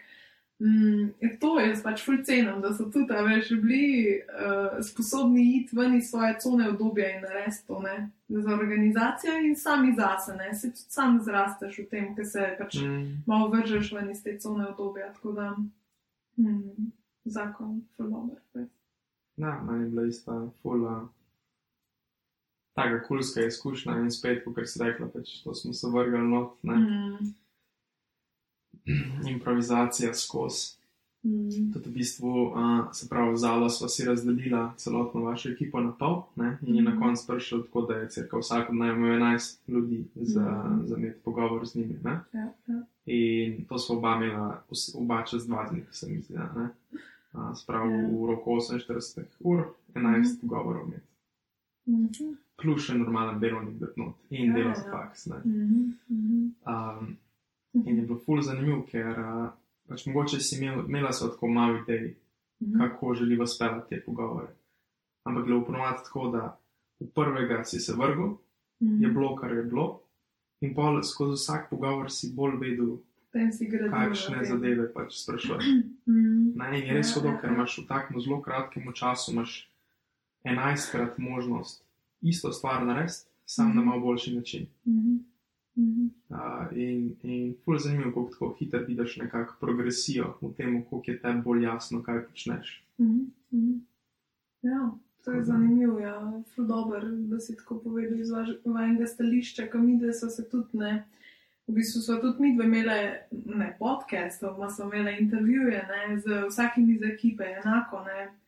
[0.62, 1.10] Mm,
[1.40, 6.36] to je pač fulcenom, da so tudi več bili uh, sposobni iti ven iz svoje
[6.38, 7.96] cone obdobja in narediti to ne,
[8.28, 10.36] za organizacijo in sami zase.
[10.38, 10.54] Ne.
[10.54, 13.24] Se tudi sam zrasteš v tem, ker se pač mm.
[13.26, 15.10] malo vržeš ven iz te cone obdobja.
[15.16, 15.48] Tako da
[16.36, 16.92] mm,
[17.24, 18.40] zakon, fulomer.
[19.36, 21.08] Ja, meni je bila ista fula.
[22.72, 26.56] Taka kulska izkušnja in spet, kot si rekla, pač, to smo se vrgli not.
[26.62, 27.34] Mm.
[29.34, 30.81] improvizacija skozi.
[31.24, 31.72] Mm.
[31.72, 36.22] Tudi v bistvu, uh, se pravi, zalo smo si razdelila celotno vašo ekipo na pol
[36.36, 36.58] ne?
[36.62, 40.40] in je na koncu prišel tako, da je crka vsak od najmo 11 ljudi za,
[40.40, 40.86] mm.
[40.86, 41.98] za imeti pogovor z njimi.
[42.04, 42.24] Ja,
[42.66, 42.82] ja.
[43.06, 44.62] In to smo oba imela,
[44.94, 46.34] oba čez dva dni, se mi zdi.
[46.34, 48.08] Uh, Spravi ja.
[48.08, 49.64] v roku 48 ur,
[49.94, 50.40] 11 mm.
[50.40, 51.06] pogovorov imeti.
[51.86, 52.36] Mm -hmm.
[52.62, 53.74] Plus še normalen delovnik,
[54.30, 54.90] in ja, delovnik ja.
[54.90, 55.26] faks.
[55.26, 56.50] Mm -hmm.
[57.00, 57.16] um,
[57.74, 59.48] In je bilo ful zanimivo, ker uh,
[59.92, 62.14] pač mogoče si imel, imela so tako malo idej,
[62.60, 62.78] mm -hmm.
[62.78, 64.48] kako želiva speljati te pogovore.
[65.24, 66.58] Ampak je bilo ponovadi tako, da
[67.00, 68.38] v prvega si se vrgel, mm
[68.80, 69.02] -hmm.
[69.02, 70.00] je bilo, kar je bilo,
[70.60, 72.96] in pa skozi vsak pogovor si bolj vedel,
[73.90, 74.48] kakšne okay.
[74.48, 75.64] zadeve pač sprašuješ.
[75.66, 76.52] Mm -hmm.
[76.54, 77.54] Na en je res ja, hudo, ja, ker ja.
[77.54, 79.32] imaš v takem zelo kratkem času
[80.44, 81.84] 11krat možnost
[82.20, 83.76] isto stvar narediti, samo mm -hmm.
[83.76, 84.66] na malo boljši način.
[84.84, 85.31] Mm
[85.76, 86.10] -hmm.
[86.28, 91.18] Uh, in in fully zanimivo, kako tako hitro vidiš nekakšno progresijo v tem, kako je
[91.18, 92.84] tebi bolj jasno, kaj počneš.
[92.98, 93.80] Uh -huh.
[94.62, 94.90] Ja,
[95.24, 99.98] to je zanimivo, ja, fully dober, da si tako povedal iz vašega stališča, kam mi,
[99.98, 101.04] da so se tudi ne.
[101.66, 103.12] V bistvu so tudi mi dve imeli
[103.44, 108.04] ne podcast, ampak smo imeli intervjuje ne, z vsakim iz ekipe, enako.
[108.04, 108.41] Ne.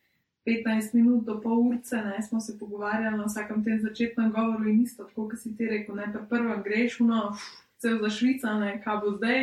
[0.45, 4.81] 15 minut do pol urce, ne, smo se pogovarjali na vsakem tem začetnem govoru in
[4.81, 7.31] isto, tako kot si ti rekel, ne, pa prvo greš, no,
[7.77, 9.41] vse za Švico, ne, kaj bo zdaj,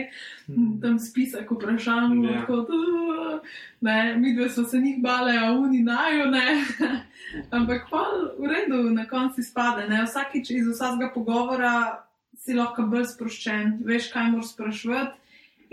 [0.48, 0.80] mm.
[0.82, 2.34] tam spisek vprašanj, yeah.
[2.34, 2.40] Ja.
[2.46, 3.40] tako,
[3.80, 6.64] ne, mi dve smo se njih bale, a oni najo, ne,
[7.56, 8.06] ampak pa
[8.38, 12.06] v redu, na konci spade, ne, vsakič iz vsakega pogovora
[12.38, 15.18] si lahko bolj sproščen, veš, kaj moraš sprašvati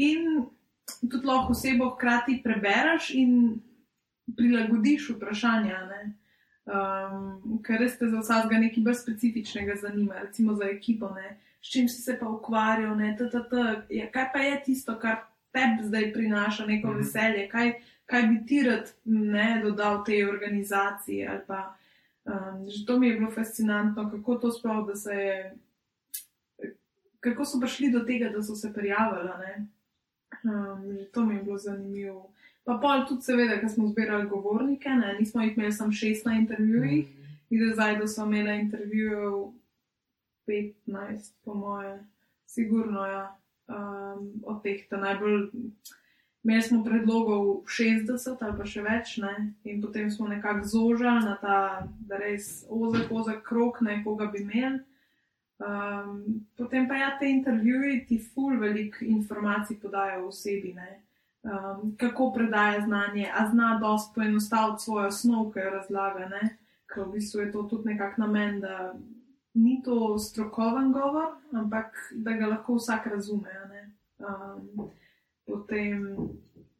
[0.09, 0.45] in
[1.09, 3.59] tudi lahko osebo hkrati prebereš in
[4.37, 5.79] prilagodiš vprašanja.
[6.69, 11.37] Um, ker res te za vsakega nekaj bolj specifičnega zanima, recimo za ekipo, ne?
[11.61, 12.99] s čim si se pa ukvarjal,
[13.89, 16.97] ja, kaj pa je tisto, kar tebi zdaj prinaša neko mm -hmm.
[16.97, 17.73] veselje, kaj,
[18.05, 21.27] kaj bi ti rad ne, dodal tej organizaciji.
[21.47, 21.75] Pa,
[22.25, 25.55] um, že to mi je bilo fascinantno, kako to sploh, da se je.
[27.19, 29.29] Kako so prišli do tega, da so se prijavili?
[30.43, 32.31] Um, to mi je bilo zanimivo.
[32.69, 35.15] Pa pol tudi, seveda, ker smo zbirali govornike, ne?
[35.17, 39.31] nismo jih imeli samo šest na intervjujih, mm in zdaj, da smo imeli intervjujev
[40.47, 42.03] 15, po moje,
[42.45, 43.37] sigurno ja.
[43.67, 45.49] um, od teh ta najbolj.
[46.43, 49.33] Imeli smo predlogov 60 ali pa še več, ne?
[49.63, 51.57] in potem smo nekako zožali na ta
[52.21, 54.79] res ozek, ozek krok, nekoga bi imeli.
[55.59, 60.71] Um, potem pa ja, te intervjuje ti ful veliko informacij podajo o osebi.
[60.77, 61.08] Ne?
[61.49, 66.29] Um, kako predaja znanje, a zna dosto poenostaviti svojo osnov, ki jo razlaga.
[66.89, 68.93] Ker v bistvu je to tudi nekako namen, da
[69.53, 73.55] ni to strokoven govor, ampak da ga lahko vsak razume.
[74.19, 74.89] Um,
[75.47, 76.17] potem,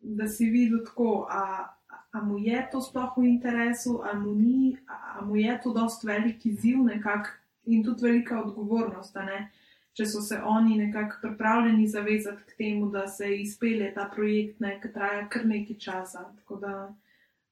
[0.02, 1.70] da si videl tako, a,
[2.12, 5.74] a mu je to sploh v interesu, ali mu ni, a, a mu je to
[5.74, 9.16] dost velik izziv nekak, in tudi velika odgovornost.
[9.16, 9.52] Ne?
[10.00, 14.78] Če so se oni nekako pripravljeni zavezati k temu, da se izpelje ta projekt, ne,
[14.80, 16.24] ki traja kar nekaj časa.
[16.38, 16.76] Tako da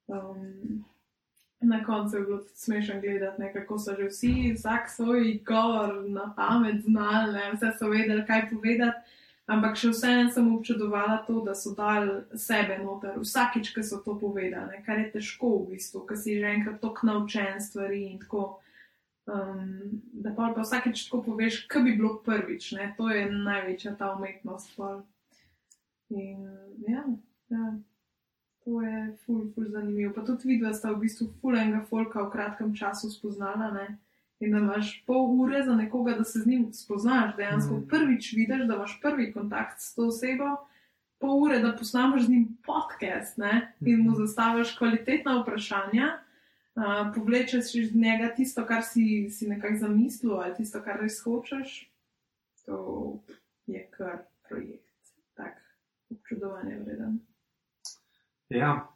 [0.07, 0.85] um,
[1.59, 6.29] na koncu je bilo smešno gledati, ne, kako so že vsi, vsak svoj govor na
[6.37, 9.15] pamet znali, ne, vse so vedeli, kaj povedati.
[9.47, 14.15] Ampak še vseeno sem občudovala to, da so dali sebe noter, vsakič, ki so to
[14.19, 18.47] povedali, kar je težko v bistvu, ker si že enkrat tako naučen stvari in tako.
[19.27, 22.93] Um, da pa, vsakeč tako poveš, kaj bi bilo prvič, ne?
[22.97, 24.71] to je največja ta umetnost.
[24.77, 25.01] Pol.
[26.09, 26.45] In
[26.87, 27.03] ja,
[27.51, 27.73] ja,
[28.63, 30.13] to je ful, ful zanimivo.
[30.15, 33.67] Pa tudi vidva sta v bistvu ful enega folka v kratkem času spoznala.
[33.75, 33.87] Ne?
[34.39, 37.87] In da imaš pol ure za nekoga, da se z njim spoznaš, dejansko mm.
[37.87, 40.55] prvič vidiš, da imaš prvi kontakt s to osebo,
[41.19, 43.73] pol ure, da posnameš z njim podcast ne?
[43.81, 44.21] in mu mhm.
[44.23, 46.19] zastaviš kvalitetna vprašanja.
[46.77, 51.89] Uh, povlečeš iz njega tisto, kar si, si nekako zamislil, ali tisto, kar res hočeš,
[52.65, 53.19] to
[53.65, 55.57] je kar projekt, tak
[56.09, 57.19] občudovanje vreden.
[58.49, 58.87] Ja,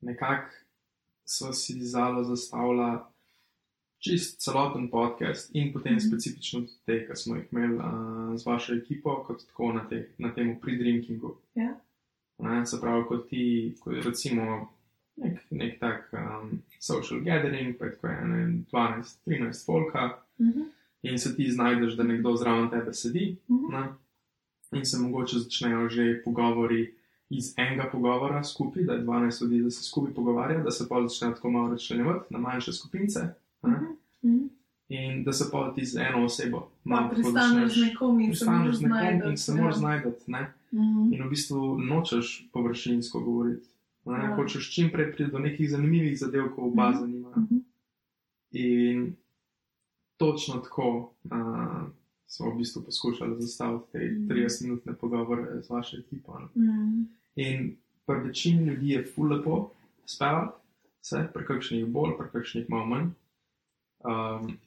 [0.00, 0.50] nekako
[1.24, 3.12] so si zalo zastavila
[4.02, 6.08] čist celoten podcast in potem mm -hmm.
[6.08, 10.34] specifično te, ki smo jih imeli uh, z vašo ekipo, kot tako na, te, na
[10.34, 11.36] tem pre-drinkingu.
[11.54, 11.80] Ja.
[12.38, 14.68] Ne, se pravi, kot ti, kot recimo
[15.22, 20.18] nek, nek tak um, social gathering, pa je tako 12-13 folka.
[20.38, 20.64] Mm -hmm.
[21.02, 23.72] In se ti znajdeš, da nekdo zraven tebe sedi, Mm -hmm.
[23.72, 23.88] ne?
[24.72, 26.94] in se mogoče začnejo že pogovori
[27.30, 31.02] iz enega pogovora skupaj, da je 12 ljudi, da se skupaj pogovarja, da se pa
[31.08, 33.20] začnejo tako malo razčlenjevati na manjše skupince.
[33.62, 33.70] ne.
[33.70, 33.84] Mhm.
[34.24, 34.46] Mhm.
[34.88, 38.44] In da se pa ti z eno osebo malo tako pristaneš z nekom in se
[38.44, 39.28] moraš z nekom znajti.
[39.30, 40.08] in se moraš znajti.
[40.26, 40.52] ne.
[40.72, 41.12] Mhm.
[41.12, 43.68] In v bistvu nočeš površinsko govoriti.
[44.04, 44.18] Ne?
[44.20, 44.36] Ja.
[44.36, 46.98] Hočeš čim prej priti do nekih zanimivih zadev, ko oba Mhm.
[46.98, 47.36] zanimajo.
[47.38, 47.58] Mhm.
[48.52, 49.16] In
[50.18, 50.88] točno tako
[51.24, 51.82] uh,
[52.26, 54.26] smo v bistvu poskušali zastaviti te Mhm.
[54.28, 56.38] 30-minutne pogovore z vašo ekipo.
[56.38, 56.46] ne.
[56.58, 57.02] Mhm.
[57.36, 57.76] In
[58.06, 59.70] pri večini ljudi je ful lepo
[60.06, 60.52] spevati,
[61.00, 63.06] vse, pri kakšnih bolj, pri kakšnih malo manj.
[64.00, 64.58] Um,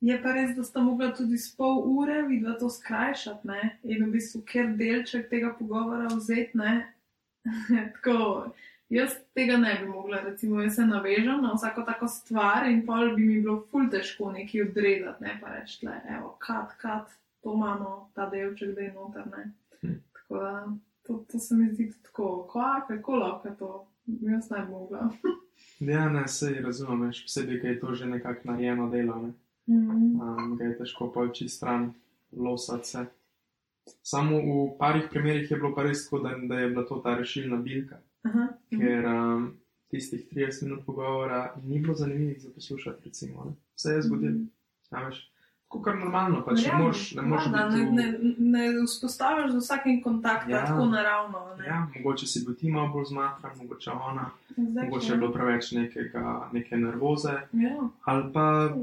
[0.00, 3.78] Je pa res, da sta mogla tudi s pol ure vidva to skrajšati, ne?
[3.84, 6.94] in v bistvu, ker delček tega pogovora vzeti, ne.
[7.94, 8.50] tako,
[8.92, 13.14] jaz tega ne bi mogla, recimo, jaz se navežem na vsako tako stvar in pol
[13.16, 17.54] bi mi bilo ful težko nekaj odrezati, ne pa reči, le, evo, kat, kat, to
[17.56, 19.46] imamo, ta delček, da je noter, ne.
[19.80, 19.96] Hm.
[20.18, 20.52] Tako da,
[21.06, 23.72] to, to se mi zdi tako, kva, kako lahko to,
[24.20, 25.08] jaz ne bi mogla.
[25.94, 29.18] ja, ne, se razumem, še posebej, ker je to že nekako narejeno delo.
[29.22, 29.32] Ne?
[29.70, 30.20] Mhm.
[30.20, 31.92] um, ga je težko polči stran,
[32.36, 33.06] losati se.
[34.02, 37.14] Samo v parih primerih je bilo pa res tako, da, da je bila to ta
[37.18, 38.80] rešilna bilka, Aha, mhm.
[38.80, 39.58] ker um,
[39.90, 43.04] tistih 30 minut pogovora ni bilo zanimivih za poslušati.
[43.04, 43.52] Recimo, ne.
[43.76, 45.04] Vse je zgodilo, mm.
[45.06, 45.28] veš.
[45.68, 47.84] Tako kar normalno, pač ne Verjamem, moreš, ne moreš biti.
[47.92, 50.56] ne, ne, ne vzpostaviš z vsakim kontaktom Ja.
[50.58, 50.66] ja.
[50.66, 51.54] tako naravno.
[51.58, 51.66] Ne?
[51.66, 55.72] Ja, mogoče si bil ti malo bolj zmatran, mogoče ona, Zdaj, mogoče je bilo preveč
[55.72, 57.88] nekega, neke nervoze, Ja.
[58.04, 58.76] ali pa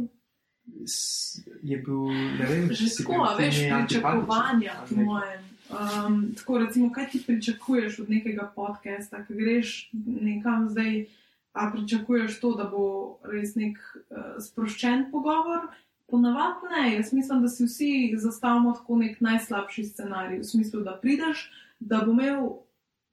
[1.63, 2.09] je bil,
[2.39, 5.48] ne vem, Že tako, veš, pričakovanja, po mojem.
[5.69, 11.05] Um, tako, recimo, kaj ti pričakuješ od nekega podcasta, ki greš nekam zdaj,
[11.53, 15.67] a pričakuješ to, da bo res nek uh, sproščen pogovor.
[16.09, 20.95] Ponavadi ne, jaz mislim, da si vsi zastavimo tako nek najslabši scenarij, v smislu, da
[21.01, 22.49] prideš, da bo imel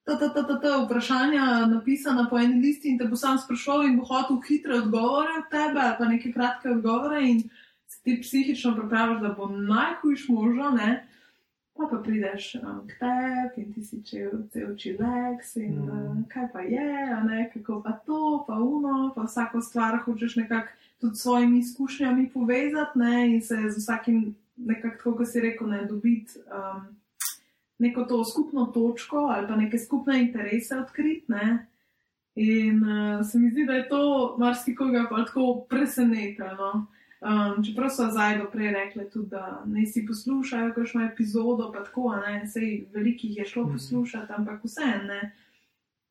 [0.07, 3.85] ta, ta, ta, ta, ta vprašanja napisana po eni listi in te bo sam sprašoval
[3.85, 7.43] in bo hotel hitre odgovore od tebe, ali pa neke kratke odgovore in
[7.87, 11.07] se ti psihično pripraviš, da bo najhujš možno, ne.
[11.77, 15.89] Pa pa prideš um, k tebi in ti si čel, cel čileks in Mm.
[15.89, 20.69] uh, kaj pa je, ne, kako pa to, pa uno, pa vsako stvar hočeš nekako
[21.01, 25.69] tudi s svojimi izkušnjami povezati ne, in se z vsakim nekako, tako kot si rekel,
[25.69, 26.97] ne dobiti um,
[27.79, 31.25] neko to skupno točko ali pa neke skupne interese odkriti.
[31.29, 31.67] Ne.
[32.35, 36.87] In uh, se mi zdi, da je to marsikoga pa tako presenetilo.
[37.19, 42.17] Um, čeprav so zdaj doprej rekli tudi, da ne si poslušajo kakšno epizodo, pa tako,
[42.17, 43.73] ne, sej velikih je šlo Mhm.
[43.73, 45.33] poslušati, ampak vseeno ne.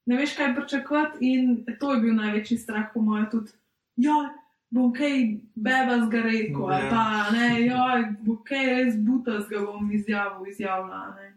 [0.06, 1.46] Ne veš, kaj pričakovati, in
[1.80, 3.52] to je bil največji strah, po mojem, tudi.
[3.98, 4.28] Joj,
[4.72, 5.14] bom kaj
[5.56, 6.90] beba zgarejko, ali Ja.
[6.90, 11.16] pa ne, joj, bo kaj res butas ga bom izjavil, izjavila.
[11.16, 11.34] Ne.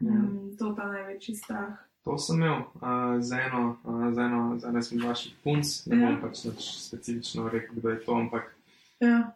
[0.00, 0.12] Ja.
[0.12, 1.74] Mm, to je ta največji strah.
[2.04, 2.82] To sem imel uh,
[3.20, 6.06] z eno, uh, z eno, z eno izmed vaših punc, ne Ja.
[6.08, 8.54] bom pač nič specifično rekel, kdo je to, ampak
[9.00, 9.32] Ja.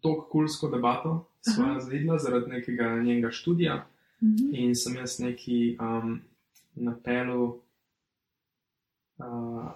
[0.00, 1.80] to kulsko debato sva Aha.
[1.80, 3.86] zvedla zaradi nekega njenega študija
[4.22, 4.54] Mhm.
[4.54, 6.20] in sem jaz neki um,
[6.76, 7.60] napelu,
[9.18, 9.70] uh,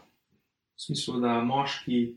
[0.76, 2.16] v smislu, da moški,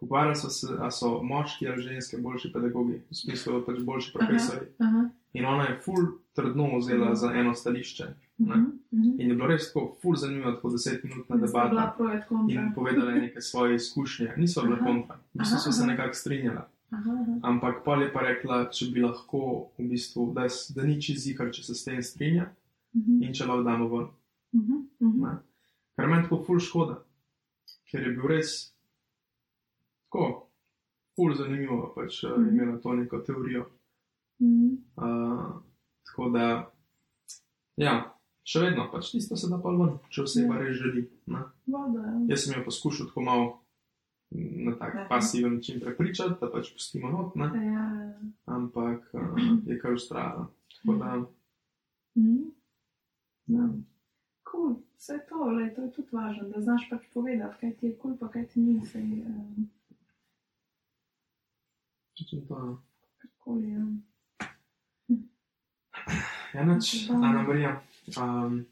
[0.00, 4.66] pogovarjali smo se, a so moški ali ženske boljši pedagogi, v smislu, pač boljši profesori.
[4.78, 5.08] Aha.
[5.34, 7.14] In ona je ful trdno vzela Mhm.
[7.14, 8.04] za eno stališče.
[8.38, 8.56] Ne.
[8.56, 8.64] Mhm.
[8.92, 9.20] Mhm.
[9.20, 12.26] In je bilo res tako, ful zanimivo, tako desetminutna Sta bila debata.
[12.48, 16.68] In povedala je neke svoje izkušnje, niso bile kontra, v bistvu so se nekako strinjala.
[16.90, 17.38] Aha, aha.
[17.42, 19.40] Ampak pol je pa rekla, če bi lahko,
[19.78, 22.46] v bistvu, da, da ni čez zikar, če se s tem strinja
[22.94, 23.22] Mhm.
[23.22, 24.06] in če lahko damo ven.
[24.54, 24.74] Mhm.
[25.00, 25.22] Mhm.
[25.22, 25.36] Ne.
[25.96, 26.98] Kar meni tako ful škoda,
[27.90, 28.72] ker je bil res
[30.04, 30.46] tako,
[31.16, 32.30] ful zanimivo, pač mm.
[32.30, 32.48] Mhm.
[32.50, 33.66] imela to neko teorijo.
[34.40, 34.74] Mhm.
[34.96, 35.62] Uh,
[36.04, 36.70] tako da,
[37.76, 37.92] ja,
[38.44, 40.60] še vedno pač tisto se da pa ven, če oseba Ja.
[40.60, 41.04] res želi.
[41.66, 42.16] Voda, ja.
[42.28, 43.46] Jaz sem jo poskušal tako malo
[44.30, 45.06] na tak Aha.
[45.08, 47.50] pasiven način prepričati, da pač pustimo not, ne.
[47.64, 47.84] Ja.
[48.46, 50.48] ampak uh, je kar ustrajala.
[50.74, 51.14] Tako da,
[52.16, 52.42] Mhm.
[53.46, 53.68] ja.
[54.44, 54.76] cool.
[54.96, 58.10] vse to, le, to je tudi važno, da znaš pač povedati, kaj ti je kul,
[58.10, 58.76] cool, pa kaj ti ni.
[58.86, 59.66] Sej, um,
[62.14, 62.54] Če to.
[62.54, 62.78] no.
[63.18, 63.84] karkoli, ja.
[66.54, 67.10] Enač.
[67.10, 67.80] Ana Marija,
[68.16, 68.64] um,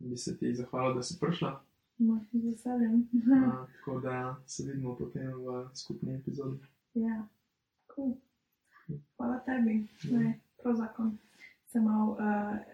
[0.00, 1.60] bi se ti zahvalil, da si prišla.
[1.98, 2.04] Z
[2.34, 3.08] veseljem.
[3.14, 4.14] Uh, tako da
[4.46, 6.58] se vidimo potem v skupni epizodi.
[6.94, 7.26] ja,
[7.88, 8.16] cool.
[9.16, 10.32] Hvala tebi, ne,
[10.62, 11.18] prav zakon.
[11.66, 12.18] Se mal uh,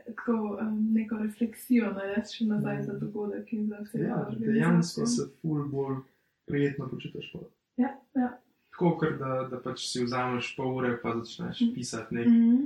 [0.06, 3.98] tako um, neko refleksijo narediti še nazaj za dogodek in za vse.
[4.00, 6.00] Ja, dejansko se ful bolj
[6.44, 7.30] prijetno počutiš.
[7.32, 7.46] pol.
[7.76, 8.32] Ja, ja.
[8.70, 11.74] Tako, ker da, da pač si vzameš pol ure, pa začneš Mm.
[11.74, 12.58] pisati nek Mhm.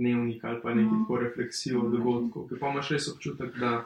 [0.00, 0.90] Dnevnik ali pa No.
[0.90, 1.90] tako refleksijo Mm.
[1.92, 3.84] dogodku, ker pa imaš res občutek, da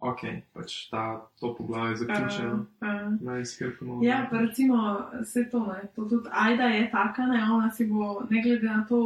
[0.00, 0.20] ok,
[0.52, 1.02] pač ta,
[1.40, 2.54] to poglavje je zaključeno.
[2.80, 3.20] Uh, uh.
[3.20, 4.00] Naj skrbimo.
[4.04, 4.76] Ja, pa recimo
[5.22, 5.88] vse to, ne.
[5.94, 9.00] to tudi Aida je taka, ne, ona si bo, ne glede na to,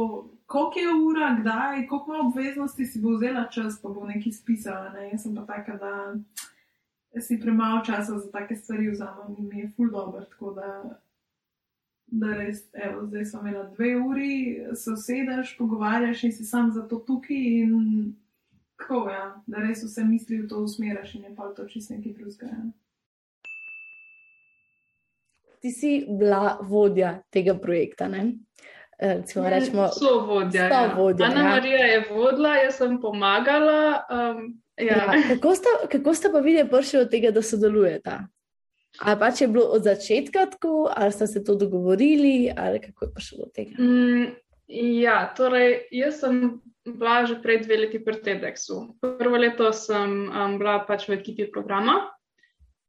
[0.45, 4.89] koliko je ura, kdaj, koliko ima obveznosti, si bo vzela čas, pa bo nekaj spisala.
[4.89, 5.09] Ne.
[5.11, 6.15] Jaz sem pa taka, da
[7.21, 10.67] si premalo časa za take stvari vzamem in mi je ful dobro, tako da,
[12.11, 14.33] da res, evo, zdaj sem imela dve uri,
[14.75, 17.75] se usedeš, pogovarjaš in si sam za to tukaj in
[18.77, 22.13] tako, ja, da res vse misli v to usmeraš in je pa to čist nekaj
[22.13, 22.47] drugega.
[22.51, 22.63] ja.
[25.61, 28.33] Ti si bila vodja tega projekta, ne?
[28.99, 30.67] Eh, Recimo, rečemo, so vodja.
[30.69, 31.31] sovodja, Ja.
[31.31, 31.49] Ana ja.
[31.49, 34.01] Marija je vodila, jaz sem pomagala.
[34.09, 34.97] Um, ja.
[34.97, 38.27] ja, kako, sta, kako sta pa videli prišli od tega, da sodelujeta?
[39.01, 43.13] Ali pač je bilo od začetka tako, ali sta se to dogovorili, ali kako je
[43.13, 43.75] prišlo do tega?
[43.81, 44.25] Mm,
[45.01, 48.97] ja, torej, jaz sem bila že pred dve leti pri TEDxu.
[49.01, 52.11] Prvo leto sem um, bila pač v ekipi programa.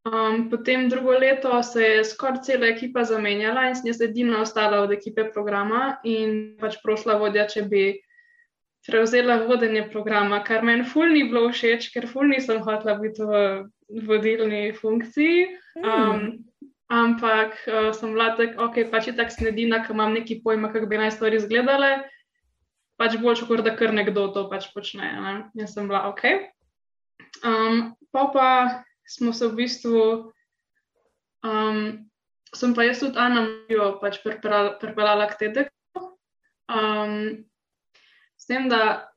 [0.03, 4.83] Um, potem drugo leto se je skoraj cela ekipa zamenjala in sem jaz edina ostala
[4.83, 7.85] od ekipe programa in pač prosila vodja, če bi
[8.85, 13.63] prevzela vodenje programa, kar meni ful ni bilo všeč, ker ful nisem hotela biti v
[14.03, 15.62] vodilni funkciji.
[15.75, 16.45] Um,
[16.93, 20.89] ampak uh, sem bila tako, ok, pač je tako snedina, ker imam neki pojma, kako
[20.91, 22.03] bi naj stvari izgledale.
[23.01, 25.09] Pač bolj, kot da kar nekdo to pač počne.
[25.25, 25.35] Ne?
[25.57, 26.53] Jaz sem bila ok.
[27.41, 28.49] Um, pa pa
[29.09, 30.03] smo se v bistvu,
[31.43, 31.79] um,
[32.53, 36.05] sem pa jaz tudi Ana Marijo pač pripeljala pripeljala k TEDxu.
[36.69, 37.43] Um,
[38.37, 39.09] s tem, da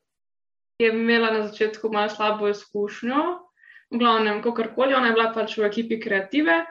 [0.81, 3.46] je imela na začetku malo slabo izkušnjo,
[3.91, 6.65] v glavnem, kakorkoli, ona je bila pač v ekipi kreative.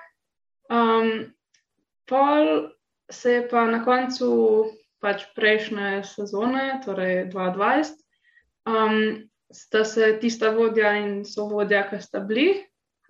[0.68, 1.32] Um,
[2.08, 2.72] pol
[3.10, 4.28] se je pa na koncu
[5.00, 8.00] pač prejšnje sezone, torej 2020,
[8.66, 12.64] um, sta se tista vodja in sovodja, ki sta bili,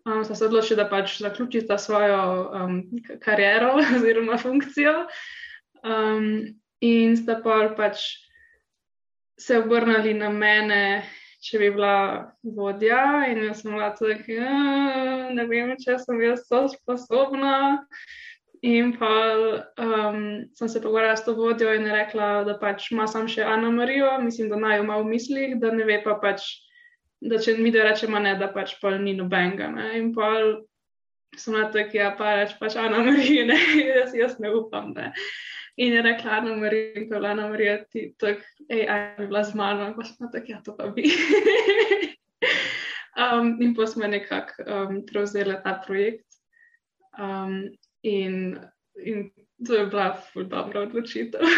[0.05, 2.21] um, sta se odločili, da pač zaključita svojo
[2.53, 2.79] um,
[3.23, 5.07] kariero oziroma funkcijo.
[5.87, 8.03] Um, in sta pa pač
[9.39, 11.05] se obrnili na mene,
[11.45, 16.47] če bi bila vodja, in jaz sem bila tako, "Ja, ne vem, če sem jaz
[16.49, 17.79] to sposobna.
[18.63, 19.13] In pa
[19.79, 23.71] um, sem se pogovarjala s to vodjo in rekla, da pač ima sam še Ana
[23.71, 26.47] Marijo, mislim, da naj jo ima v mislih, da ne ve pa pač,
[27.21, 29.69] da če mi da rečemo ne, da pač pol ni nobenega.
[29.75, 29.91] Ne?
[30.01, 30.33] In pa
[31.37, 33.61] sem na to, ja, pa reč pač Ana Marija, ne,
[34.01, 34.95] jaz, jaz ne upam.
[34.97, 35.13] Ne?
[35.77, 39.27] In je rekla Ana Marija, pa je bila Ana Marija, ti tako, hej, aj bi
[39.27, 41.05] bila z mano, pa sem tako, ja, to pa bi.
[43.23, 46.27] um, in pa smo nekako um, prevzeli ta projekt.
[47.19, 47.69] Um,
[48.03, 48.59] in,
[49.05, 49.31] in
[49.67, 51.41] to je bila dobra odločitev.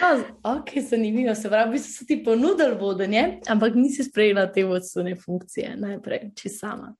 [0.00, 1.34] No, ok, zanimivo.
[1.34, 6.30] Se pravi, v bistvu so ti ponudili vodenje, ampak nisi sprejela te vodstvene funkcije najprej,
[6.34, 6.94] če sama.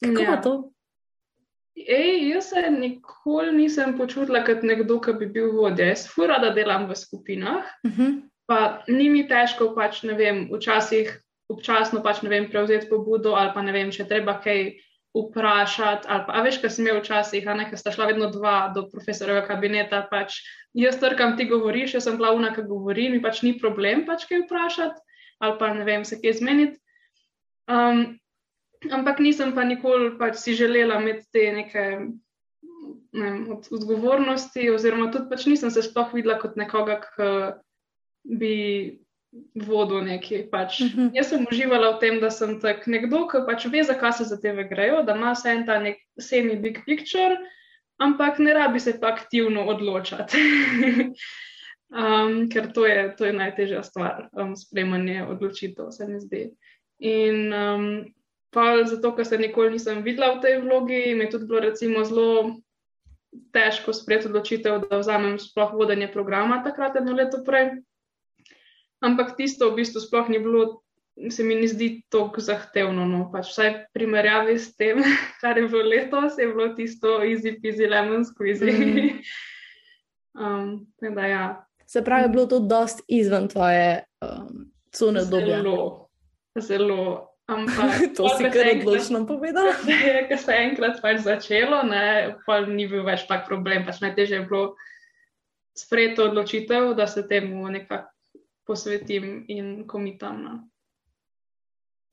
[0.00, 0.30] Kako Ja.
[0.30, 0.72] pa to?
[1.76, 5.90] Ej, jaz se nikoli nisem počutila kot nekdo, ki bi bil vodja.
[5.92, 8.22] Jaz fura, da delam v skupinah, Uh -huh.
[8.46, 13.50] pa ni mi težko pač, ne vem, včasih občasno pač, ne vem, prevzeti pobudo ali
[13.54, 14.72] pa ne vem, če treba kaj
[15.14, 16.06] vprašati.
[16.06, 18.88] Pa, a veš, kaj sem imel včasih, a ne, ker sta šla vedno dva do
[18.92, 20.40] profesorjeva kabineta, pač
[20.74, 24.44] jaz trkam, ti govoriš, jaz sem glavna, ki govori, mi pač ni problem pač kaj
[24.46, 25.00] vprašati
[25.44, 26.78] ali pa ne vem, se kaj zmeniti.
[27.68, 28.16] Um,
[28.92, 31.84] ampak nisem pa nikoli pač si želela imeti te neke
[33.16, 37.30] ne vem, od, odgovornosti, oziroma tudi pač nisem se sploh videla kot nekoga, ki
[38.38, 38.54] bi
[39.66, 40.46] vodil nekaj.
[40.50, 40.80] Pač.
[40.80, 41.00] Uh Mhm.
[41.00, 41.10] -huh.
[41.14, 44.68] Jaz sem uživala v tem, da sem tak nekdo, ki pač ve, zakaj se zadeve
[44.68, 47.36] grejo, da ima vse en ta nek semi-big picture,
[47.98, 50.36] ampak ne rabi se pa aktivno odločati.
[52.00, 56.50] um, ker to je, to je najtežja stvar, um, sprejemanje odločitev, se mi zdi.
[56.98, 58.04] In um,
[58.50, 62.04] pa zato, ker se nikoli nisem videla v tej vlogi, mi je tudi bilo recimo
[62.04, 62.56] zelo
[63.52, 67.82] težko sprejeti odločitev, da vzamem sploh vodenje programa takrat eno leto prej.
[69.04, 70.86] Ampak tisto v bistvu sploh ni bilo
[71.30, 73.06] se mi ne zdi tako zahtevno.
[73.06, 73.26] No.
[73.32, 75.00] Pač vsaj v primerjavi s tem,
[75.40, 78.72] kar je bilo letos, je bilo tisto easy peasy lemon squeezy.
[78.72, 79.20] Mm.
[80.42, 81.44] um, da, ja.
[81.86, 85.46] Se pravi, je bilo to dost izven tvoje um, cune dobe.
[85.46, 86.08] Zelo,
[86.58, 87.35] zelo.
[87.46, 89.70] Ampak, to si kar odločno povedal.
[90.28, 93.86] Ker se je enkrat pač začelo, ne, pa ni bil več tak problem.
[93.86, 94.74] Pač najtežje je bilo
[95.76, 98.10] sprejeti odločitev, da se temu nekako
[98.66, 100.42] posvetim in komitam.
[100.42, 100.54] No.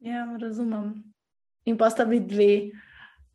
[0.06, 1.02] Ja, razumem.
[1.66, 2.52] In pa sta bili dve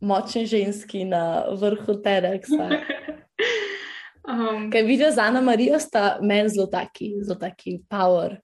[0.01, 2.69] močni ženski na vrhu Terexa.
[4.31, 8.37] um, Kaj vidijo za Ana Marijo, sta meni zelo taki, zelo taki power,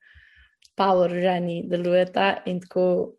[0.74, 3.14] power ženi delujeta in tako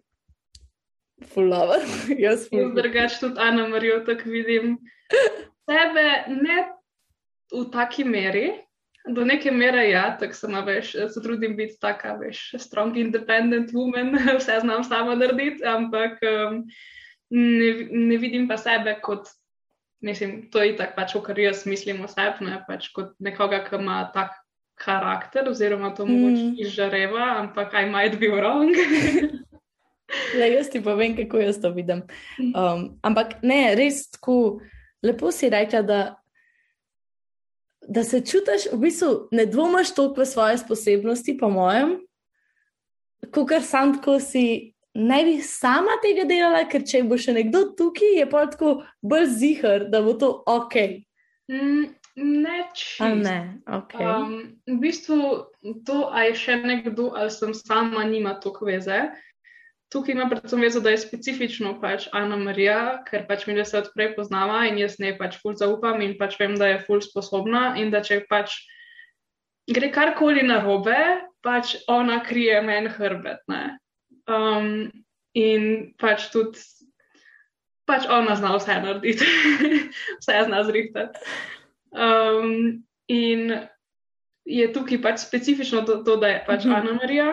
[1.33, 1.81] fulover.
[2.25, 4.77] Jaz sem drugač tudi Ana Marijo, tako vidim.
[5.65, 6.57] Tebe ne
[7.53, 8.49] v taki meri,
[9.05, 14.15] do neke mere ja, tako sem, veš, se trudim biti taka, veš, strong, independent woman,
[14.39, 16.63] vse znam sama narediti, ampak um,
[17.29, 19.29] ne, ne vidim pa sebe kot,
[20.01, 23.77] mislim, to je tako pač, kar jaz mislim o sebi, ne pač kot nekoga, ki
[23.77, 24.33] ima tak
[24.75, 26.55] karakter, oziroma to mogoče mm.
[26.65, 28.73] izžareva, ampak I might be wrong.
[30.35, 32.03] Le, jaz ti povem, kako jaz to vidim.
[32.39, 32.51] Mm.
[32.55, 34.59] Um, ampak ne, res tako
[35.05, 35.99] lepo si rekla, da,
[37.87, 41.97] da se čutiš, v bistvu ne dvomiš toliko v svoje sposobnosti, po mojem,
[43.31, 44.71] kot kar sam tako si.
[44.95, 48.69] Ne bi sama tega delala, ker če bo še nekdo tukaj, je pa tako
[49.03, 50.77] bolj zihar, da bo to ok.
[51.51, 53.35] Mm, ne, če ne.
[53.67, 54.05] Okay.
[54.07, 54.37] Um,
[54.71, 55.17] v bistvu
[55.83, 59.01] to, ali je še nekdo, ali sem sama, nima toliko veze.
[59.93, 64.15] Tukaj ima predvsem vezo, da je specifično pač Ana Marija, ker pač mi se odprej
[64.15, 67.93] poznava in jaz ne pač ful zaupam in pač vem, da je ful sposobna in
[67.93, 68.57] da če pač
[69.71, 70.97] gre karkoli na robe,
[71.45, 73.45] pač ona krije meni hrbet.
[74.25, 74.89] Um,
[75.37, 76.61] in pač tudi,
[77.85, 79.25] pač ona zna vse narediti,
[80.21, 81.21] vse zna zrihtati.
[81.93, 83.53] Um, in
[84.45, 86.73] je tukaj pač specifično to, to da je pač mhm.
[86.73, 87.29] Ana Marija.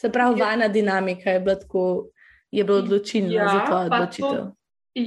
[0.00, 2.08] Se pravi, vajna dinamika je bila tako,
[2.50, 4.44] je bila odločilna ja, za to odločitev.
[4.44, 5.02] To,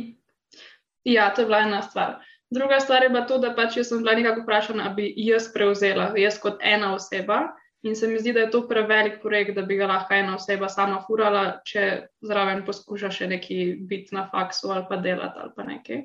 [1.04, 2.20] ja, to je bila ena stvar.
[2.50, 6.12] Druga stvar je bila to, da pač sem bila nekako vprašana, da bi jaz prevzela,
[6.18, 7.42] jaz kot ena oseba.
[7.82, 10.68] In se mi zdi, da je to prevelik projekt, da bi ga lahko ena oseba
[10.70, 11.86] sama furala, če
[12.22, 13.58] zraven poskuša še neki
[13.90, 16.04] biti na faksu ali pa delati ali pa nekaj.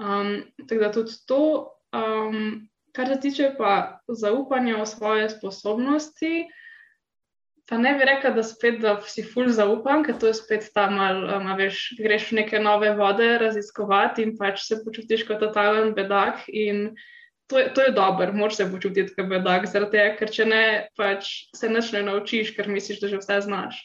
[0.00, 0.30] Um,
[0.68, 1.42] tako da tudi to,
[1.92, 6.46] um, kar se tiče pa zaupanja v svoje sposobnosti,
[7.72, 10.90] Pa ne bi rekla, da spet, da si ful zaupam, ker to je spet ta
[10.92, 15.94] mal, um, veš, greš v neke nove vode raziskovati in pač se počutiš kot totalen
[15.96, 16.42] bedak.
[16.52, 16.90] In
[17.48, 20.66] to je, to je dober, moraš se počutiti kot bedak, zaradi tega, ker če ne,
[21.00, 23.80] pač se nič ne naučiš, ker misliš, da že vse znaš.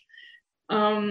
[0.68, 1.08] Um,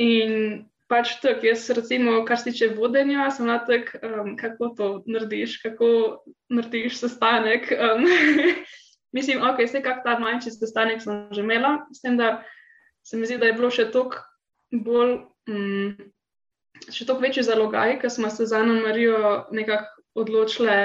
[0.00, 4.90] in pač tako, jaz recimo, kar se tiče vodenja, sem na tak, um, kako to
[5.04, 5.92] narediš, kako
[6.48, 7.68] narediš sestanek.
[7.76, 8.08] Um,
[9.16, 12.42] Mislim, ok, vse kak ta manjši sestanek sem že imela, s tem, da
[13.06, 14.20] se mi zdi, da je bilo še toliko
[14.84, 15.16] bolj,
[15.48, 16.10] mm,
[16.90, 20.76] še toliko večji zalogaj, ker smo se za Ano Marijo nekako odločili,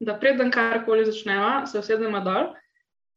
[0.00, 2.52] da preden karkoli začneva, se usedemo dol,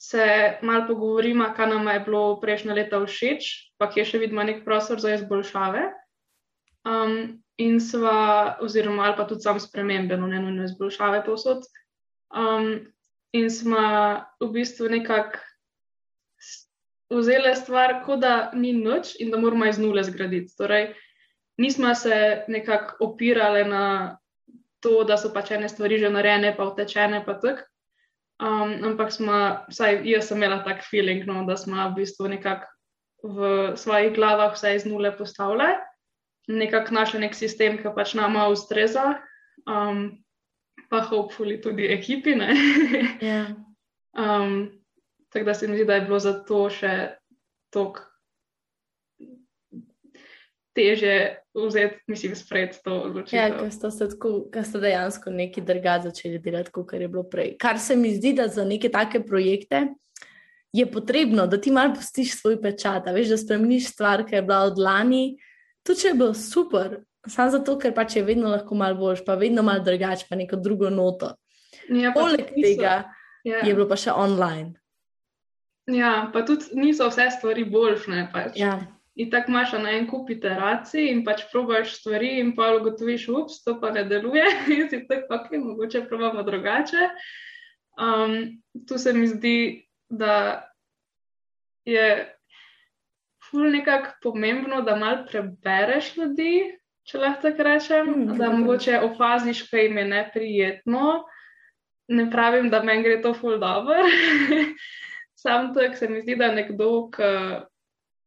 [0.01, 0.24] se
[0.65, 5.01] mal pogovorimo, kaj nam je bilo prejšnja leta všeč, pa kje še vidimo nek prostor
[5.03, 5.84] za izboljšave.
[6.88, 11.67] Um, in sva, oziroma ali pa tudi sam spremembe, no ne nujno izboljšave povsod.
[12.34, 12.88] Um,
[13.34, 13.82] in smo
[14.39, 15.39] v bistvu nekako
[17.11, 20.55] vzeli stvar, kot da ni noč in da moramo iz nule zgraditi.
[20.57, 20.93] Torej,
[21.57, 24.17] nismo se nekako opirali na
[24.79, 27.67] to, da so pač ene stvari že narejene, pa utečene, pa tako.
[28.41, 29.38] Um, ampak smo,
[29.69, 32.65] vsaj jaz sem imela tak feeling, no, da smo v bistvu nekako
[33.21, 35.75] v svojih glavah vse iz nule postavljali,
[36.49, 39.19] nekako našli nek sistem, ki pač nama ustreza.
[39.69, 40.20] Um,
[40.91, 42.35] pa hopefully tudi ekipi.
[42.35, 43.17] Yeah.
[43.21, 43.45] Ja.
[44.17, 44.69] um,
[45.29, 47.15] tako da se mi zdi, da je bilo za to še
[47.71, 48.11] toliko
[50.75, 51.15] teže
[51.53, 53.39] vzeti, mislim, spred to odločitev.
[53.39, 57.55] Ja, ker ste, tako, ker ste dejansko neki drugati začeli delati, kot je bilo prej.
[57.59, 59.87] Kar se mi zdi, da za neke take projekte.
[60.71, 64.61] Je potrebno, da ti malo pustiš svoj pečat, veš, da spremeniš stvar, ki je bila
[64.69, 65.35] od lani.
[65.83, 69.36] To, če je bilo super, Samo zato, ker pač je vedno lahko malo boljš, pa
[69.38, 71.36] vedno malo drugače, pa neko drugo noto.
[71.89, 72.93] Ja, Poleg tega
[73.43, 73.61] ja.
[73.61, 74.74] je bilo pa še online.
[75.91, 78.26] Ja, pa tudi niso vse stvari boljše.
[78.34, 78.57] Pač.
[78.57, 78.80] Ja.
[79.19, 83.61] In tako imaš na en kup iteracij in pač probaš stvari, in pa ugotoviš, ups,
[83.65, 84.45] to pa ne deluje,
[84.76, 87.09] in si tako, ok, mogoče probamo drugače.
[88.01, 89.57] Um, tu se mi zdi,
[90.09, 90.63] da
[91.86, 92.05] je
[93.49, 96.53] ful nekako pomembno, da mal prebereš ljudi,
[97.07, 101.23] če lahko tako rečem, Mm, da mogoče opaziš, kaj jim je neprijetno.
[102.07, 104.03] Ne pravim, da meni gre to ful dobro.
[105.41, 107.31] Sam tak se mi zdi, da nekdo, ki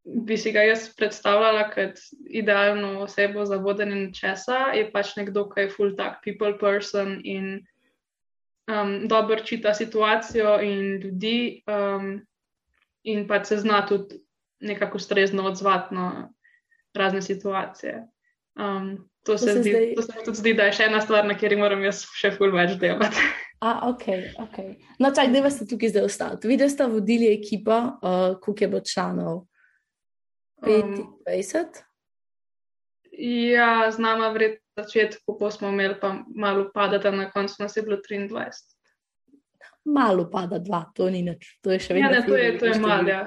[0.04, 5.60] bi si ga jaz predstavljala kot idealno osebo za vodenje nečesa, je pač nekdo, ki
[5.60, 7.66] je full tak people person in
[8.68, 12.18] um, dobro čita situacijo in ljudi um,
[13.04, 14.20] in pač se zna tudi
[14.60, 16.28] nekako ustrezno odzvati na
[16.94, 18.13] razne situacije.
[18.57, 20.84] Um, to, To se se zdi, zdaj- to se mi tudi zdi, da je še
[20.84, 23.16] ena stvar, na kateri moram jaz še ful več delati.
[23.61, 24.05] A, ok,
[24.38, 24.57] ok.
[24.98, 26.38] No, čak, da ste tukaj zdaj ostali.
[26.44, 29.46] Videli ste vodili ekipo, uh, koliko je bilo članov?
[30.59, 30.94] Um,
[31.26, 31.80] 25?
[33.48, 37.76] ja, z nama vred na začetku, ko smo imeli pa malo padati, na koncu nas
[37.76, 38.50] je bilo 23.
[39.86, 41.59] Malo pada dva, to ni nič.
[41.61, 42.09] To je še vedno.
[42.09, 43.24] Ja, ne, to je- to je malo, ja.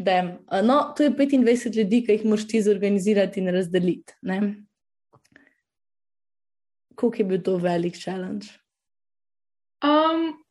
[0.00, 4.14] Uh, No, to je 25 ljudi, ki jih moraš ti zorganizirati in razdeliti.
[4.22, 4.54] Ne?
[6.94, 8.46] Koliko je bil to velik challenge?
[9.84, 10.42] Um,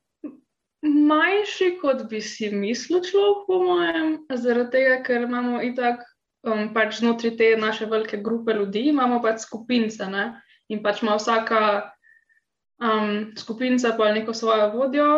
[0.82, 6.06] manjši, kot bi si mislil, človek, po mojem, zaradi tega, ker imamo itak
[6.46, 10.32] um, pač znotraj te naše velike grupe ljudi, imamo pač skupince ne?
[10.70, 11.62] in pač ima vsaka
[12.82, 15.10] um, skupinca pa neko svojo vodjo.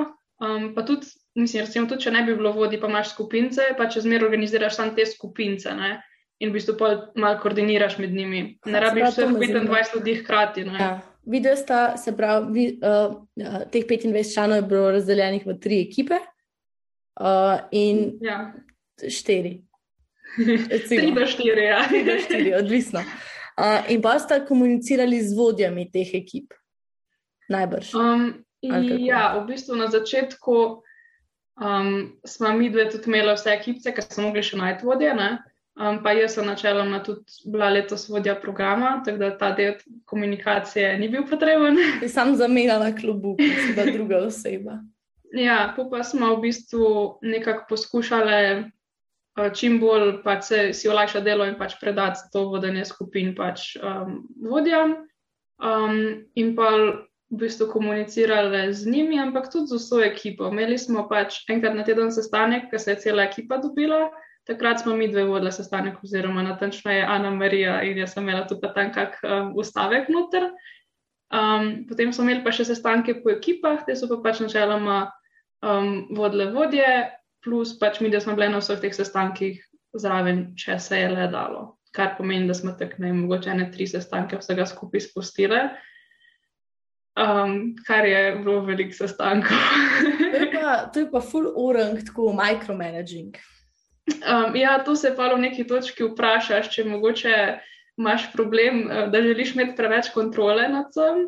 [0.42, 3.88] Um, pa tudi, mislim, recimo, tudi če ne bi bilo vodij, pa imaš skupince, pa
[3.90, 5.74] če zmeraj organiziraš samo te skupince.
[5.78, 6.02] Ne?
[6.42, 6.76] In v bistvu
[7.16, 8.58] malo koordiniraš med njimi.
[8.66, 9.72] Ne rabiš vseh zanima.
[9.72, 10.66] 25 ljudi hkrati.
[10.66, 10.80] ne.
[10.80, 10.92] Ja.
[11.26, 15.82] Video sta, se pravi, vi, uh, uh, teh 25 članov je bilo razdeljenih v tri
[15.82, 16.18] ekipe
[17.20, 18.54] uh, in Ja.
[19.10, 19.62] štiri.
[20.90, 21.84] Tri do štiri, ja.
[21.90, 23.00] Tri do štiri, odvisno.
[23.00, 26.54] Uh, in pa sta komunicirali z vodjami teh ekip.
[27.50, 27.94] Najbrž.
[27.94, 28.44] Um,
[29.06, 30.82] ja, v bistvu na začetku
[31.60, 35.14] um, smo mi dve tudi imeli vse ekipe, ker smo mogli še najti vodje.
[35.18, 35.32] Ne?
[35.80, 40.98] Um, pa jaz sem načeloma tudi bila letos vodja programa, tako da ta del komunikacije
[41.00, 41.80] ni bil potreben.
[42.02, 44.82] Si sam zamenjala klubu, bila druga oseba.
[45.32, 51.48] Ja, pa smo v bistvu nekako poskušali uh, čim bolj pač se, si olajšati delo
[51.48, 54.98] in pač predati to vodenje skupin pač um, vodjam.
[55.62, 56.68] Um, in pa
[57.32, 60.50] v bistvu komunicirali z njimi, ampak tudi z vso ekipo.
[60.52, 64.10] Imeli smo pač enkrat na teden sestanek, ki se je cela ekipa dobila.
[64.48, 68.68] Takrat smo mi dve vodili sestanek, oziroma natančneje Ana Marija in jaz sem imela tudi
[68.76, 70.50] tam kak um, ustavek noter.
[71.32, 75.06] Um, potem smo imeli pa še sestanke po ekipah, te so pa pač načeloma
[75.64, 76.90] um, vodile vodje,
[77.46, 79.62] plus pač mi, da smo bili na vseh teh sestankih
[79.96, 81.78] zraven, če se je le dalo.
[81.96, 85.62] Kar pomeni, da smo tako ne mogoče ene tri sestanke vsega skupaj spustile,
[87.20, 89.58] um, kar je bilo veliko sestankov.
[90.32, 93.38] To je pa, to je pa full orang, tako micromanaging.
[94.22, 97.36] Um, ja, to se pa v neki točki vprašaš, če mogoče
[98.02, 101.28] imaš problem, eh, da želiš imeti preveč kontrole nad tem.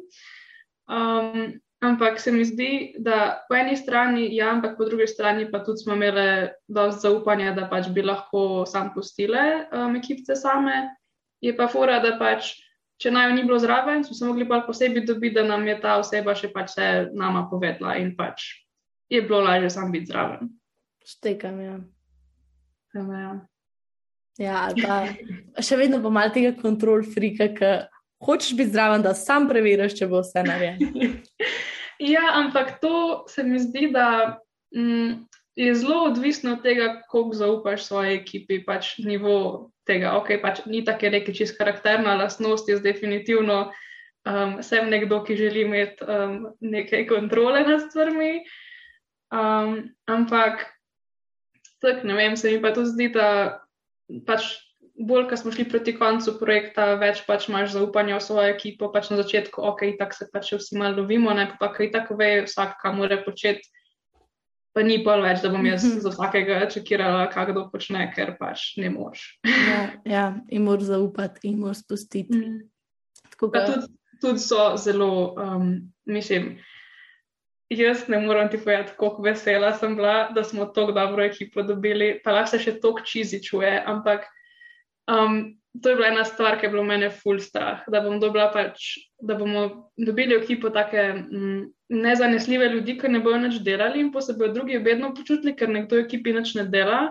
[0.90, 1.54] Um,
[1.84, 5.84] ampak se mi zdi, da po eni strani ja, ampak po drugi strani pa tudi
[5.84, 10.96] smo imeli dovolj zaupanja, da pač bi lahko sam pustile um, ekipce same.
[11.44, 12.54] Je pa fora, da pač,
[13.04, 15.98] če naj ni bilo zraven, smo se mogli pa posebej dobiti, da nam je ta
[16.00, 18.46] oseba še pač vse nama povedala in pač
[19.12, 20.54] je bilo lažje sam biti zraven.
[21.04, 21.80] Štekam, ja.
[22.94, 23.34] Da, ja.
[24.42, 27.74] Ja, pa še vedno pa malo tega kontrol frika, ki
[28.24, 31.12] hočeš biti zraven, da sam preveriš, če bo vse narejeno.
[32.04, 34.40] Ja, ampak to se mi zdi, da
[34.76, 35.12] mm,
[35.56, 40.16] je zelo odvisno od tega, koliko zaupaš svoji ekipi, pač nivo tega.
[40.18, 43.72] Ok, pač ni tako je neki čist karakterna lastnost, jaz definitivno
[44.26, 48.44] um, sem nekdo, ki želi imeti um, nekaj kontrole nad stvarmi.
[49.34, 50.66] Um, ampak,
[51.82, 53.60] tako ne vem, se mi pa tudi zdi, da
[54.28, 54.56] pač
[54.94, 59.10] bolj, ko smo šli proti koncu projekta, več pač imaš zaupanja v svojo ekipo, pač
[59.10, 62.78] na začetku, ok, tako se pač vsi malo lovimo, ne pa kaj tako ve, vsak,
[62.82, 63.66] kaj mora početi.
[64.74, 66.00] Pa ni pa več, da bom jaz Mhm.
[66.00, 69.38] za vsakega čekirala, kaj kdo počne, ker pač ne moš.
[69.46, 72.42] Ja, ja in moraš zaupati, in moraš spustiti.
[73.30, 73.88] Tako Pa ga- tudi,
[74.20, 75.68] tudi so zelo, um,
[76.06, 76.58] mislim,
[77.70, 82.20] jaz ne morem ti povedati, koliko vesela sem bila, da smo tako dobro ekipo dobili,
[82.24, 84.26] pa lahko se še toliko čizi čuje, ampak
[85.08, 88.20] um, to je bila ena stvar, ki je bilo mene full strah, da, bom
[88.54, 94.12] pač, da bomo dobili ekipo take mm, nezanesljive ljudi, ki ne bojo nič delali in
[94.12, 97.10] posebej drugi vedno počutili, ker nekdo v ekipi nič ne dela.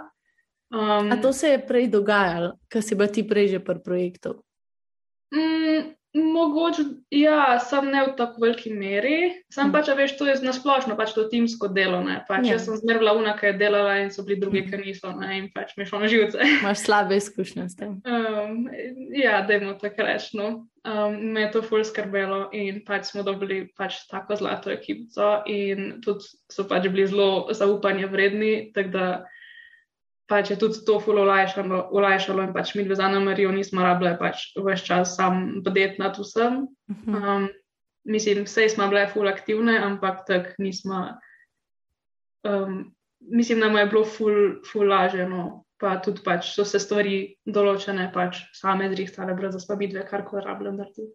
[0.73, 4.39] Um, to se je prej dogajalo, ker si bila ti prej že pri projektu.
[6.15, 9.73] Mm, Mogoče, ja, sem ne v tako veliki meri, sem Mm.
[9.73, 12.03] pač, veš, to je nasplošno pač to timsko delo.
[12.05, 12.19] Ne?
[12.29, 12.53] Pač, Ja.
[12.53, 14.71] Jaz sem zmer bila una, ki je delala in so bili drugi, Mhm.
[14.71, 15.39] ki niso, ne?
[15.39, 16.37] in pač mi šlo na živce.
[16.61, 18.03] Imaš slabe izkušnje s tem.
[18.05, 18.69] Um,
[19.11, 20.37] ja, dajmo tako reči.
[20.37, 20.67] No.
[20.85, 26.01] Um, me je to ful skrbelo in pač smo dobili pač tako zlato ekipo in
[26.03, 29.25] tudi so pač bili zelo zaupanja vredni, tako da
[30.33, 34.17] pač je tudi to ful olajšalo, olajšalo in pač mi dve za Marijo nismo rabile
[34.17, 36.65] pač vse čas sam bdeti nad vsem.
[36.89, 37.15] Mhm.
[37.15, 37.49] Um,
[38.09, 41.19] mislim, vse smo bile ful aktivne, ampak tako nismo.
[42.49, 45.65] Um, mislim, da mu je bilo ful, ful lažje, no.
[45.83, 50.45] pa tudi pač so se stvari določene pač same zrihtale, brez da smo bile karkoli
[50.45, 51.09] rabile narediti.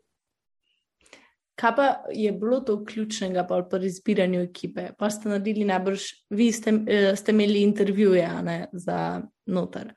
[1.58, 4.92] Kaj pa je bilo to ključnega pri izbiranju ekipe?
[4.98, 9.94] Pa ste naredili najbrž, vi ste, eh, ste imeli intervjuje ne, za noter.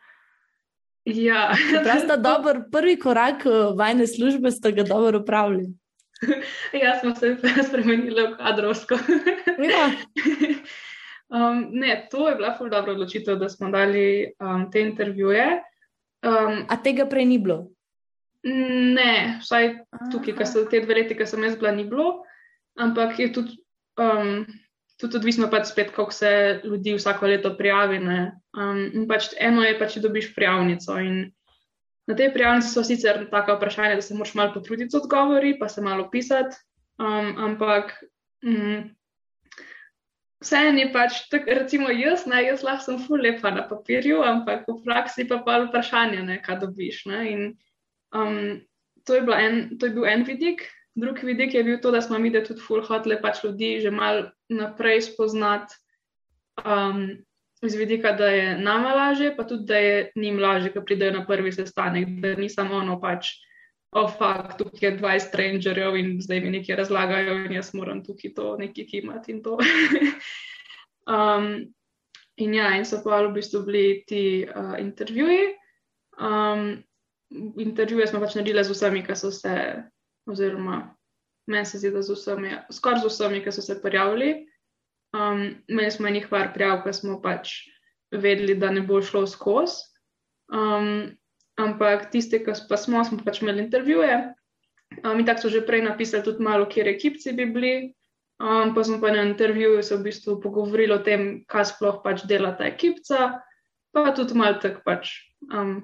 [1.05, 1.51] Ja,
[1.85, 5.69] Prav sta dober, prvi korak eh, vajne službe ste ga dobro upravili.
[6.82, 7.37] ja, smo se
[7.69, 8.99] spremenili v kadrovsko.
[9.59, 9.91] Ja.
[11.31, 15.45] Um, ne, to je bila ful dobra odločitev, da smo dali um, te intervjuje.
[16.27, 17.69] Um, A tega prej ni bilo?
[18.45, 19.69] Ne, vsaj
[20.12, 22.23] tukaj, ki so te dve leti, ki sem jaz bila, ni bilo,
[22.81, 23.59] ampak je tudi,
[24.01, 24.47] um,
[25.01, 27.99] tudi odvisno pač spet, koliko se ljudi vsako leto prijavi.
[27.99, 28.21] ne.
[28.57, 30.97] Um, pač eno je pač, če dobiš prijavnico.
[30.99, 31.29] In
[32.09, 35.69] na tej prijavnici so sicer taka vprašanja, da se moraš malo potruditi z odgovori, pa
[35.69, 36.57] se malo pisati,
[36.99, 37.95] um, ampak.
[38.45, 38.89] Mm,
[40.41, 44.62] Vseeno je pač, tak, recimo jaz, ne, jaz lahko sem ful lepa na papirju, ampak
[44.65, 47.03] v praksi pa pa vprašanje, ne, kaj dobiš.
[47.12, 47.43] Ne, in,
[48.15, 48.61] um,
[49.05, 50.66] to, je en, to je bil en vidik.
[50.95, 53.91] Drugi vidik je bil to, da smo mi da tudi ful hotele pač ljudi že
[53.91, 55.74] mal naprej spoznati
[56.65, 57.23] um,
[57.62, 61.27] iz vidika, da je nama lažje, pa tudi, da je njim lažje, ko pridejo na
[61.27, 63.28] prvi sestanek, da ni samo ono pač.
[63.91, 68.05] O, oh, fakt, tukaj je 20 strangerjev in zdaj mi nekaj razlagajo, in jaz moram
[68.07, 69.59] tukaj to nekaj kimati in to.
[71.16, 71.49] um,
[72.37, 75.51] in ja, in so pa v bistvu bili ti uh, intervjuji.
[76.20, 76.85] Um,
[77.31, 79.55] intervjuje smo pač naredili z vsemi, ki so se,
[80.31, 80.81] oziroma
[81.51, 84.47] meni se zdi, da z vsemi, skoraj z vsemi, ki so se prijavili.
[85.16, 87.55] Um, imeli smo enih par prijav, ki smo pač
[88.15, 89.86] vedeli, da ne bo šlo skozi.
[90.51, 91.11] Um,
[91.59, 94.20] ampak tiste, ki pa smo, smo pač imeli intervjuje.
[95.05, 97.74] Um, in tako so že prej napisali tudi malo, kje ekipci bi bili.
[98.40, 102.24] Um, pa smo pa na intervjuju se v bistvu pogovorili o tem, kaj sploh pač
[102.24, 103.43] dela ta ekipca,
[103.93, 105.12] pa tudi malo tako pač
[105.52, 105.82] um,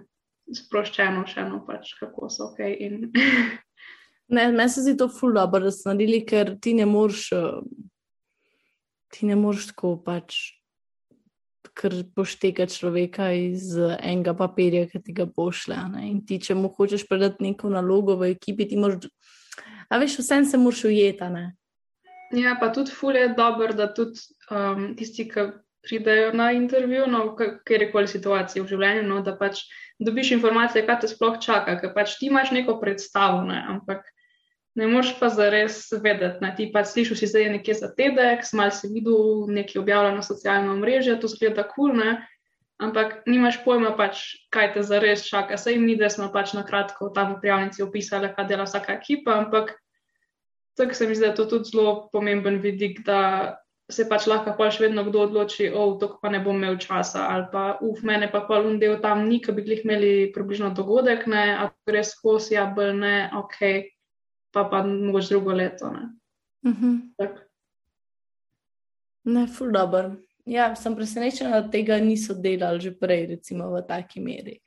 [0.54, 2.60] sproščeno, še eno pač, kako so ok.
[2.78, 3.08] In
[4.28, 7.60] Ne, meni se zdi to ful dobro, da ste naredili, ker ti ne moreš, eh,
[9.14, 10.38] ti ne moreš tako pač,
[11.76, 15.78] ker pošteka človeka iz eh, enega papirja, ki ti ga pošlje.
[16.08, 19.06] In ti, če mu hočeš predati neko nalogo v ekipi, ti moraš,
[19.86, 21.46] a veš, vsem se moraš ujeti, ne.
[22.34, 24.18] Ja, pa tudi ful je dobro, da tudi
[24.50, 25.52] um, tisti, ki
[25.86, 29.62] pridejo na intervju, no, v kjerkoli situaciji v življenju, no, da pač
[29.98, 34.04] dobiš informacije, kaj te sploh čaka, ker pač ti imaš neko predstavo, ne, ampak
[34.76, 36.42] ne moreš pa zares vedeti.
[36.44, 40.26] Ne, ti pač slišiš, si zdaj nekje za tedek, smal si videl nekaj objavljeno na
[40.26, 42.16] socialno mrežo, to zgleda kul, cool.
[42.76, 45.56] Ampak nimaš pojma, pač, kaj te zares čaka.
[45.56, 49.38] Sej mi, da smo pač na kratko tam v prijavnici opisali, kaj dela vsaka ekipa,
[49.40, 49.72] ampak
[50.76, 53.56] tako se mi zdi, da je to tudi zelo pomemben vidik, da
[53.90, 56.78] se pač lahko pa še vedno kdo odloči, o, oh, to pa ne bom imel
[56.82, 60.12] časa, ali pa, uf, mene pa pa lun del tam ni, ki bi jih imeli
[60.34, 63.58] približno dogodek, ne, a res skozi, ja, bolj ne, ok,
[64.54, 66.08] pa pa mogoče drugo leto, ne.
[66.66, 66.94] Mhm.
[67.20, 67.44] Tak.
[69.26, 70.16] Ne, ful dobro.
[70.46, 74.60] Ja, sem presenečena, da tega niso delali že prej, recimo v taki meri.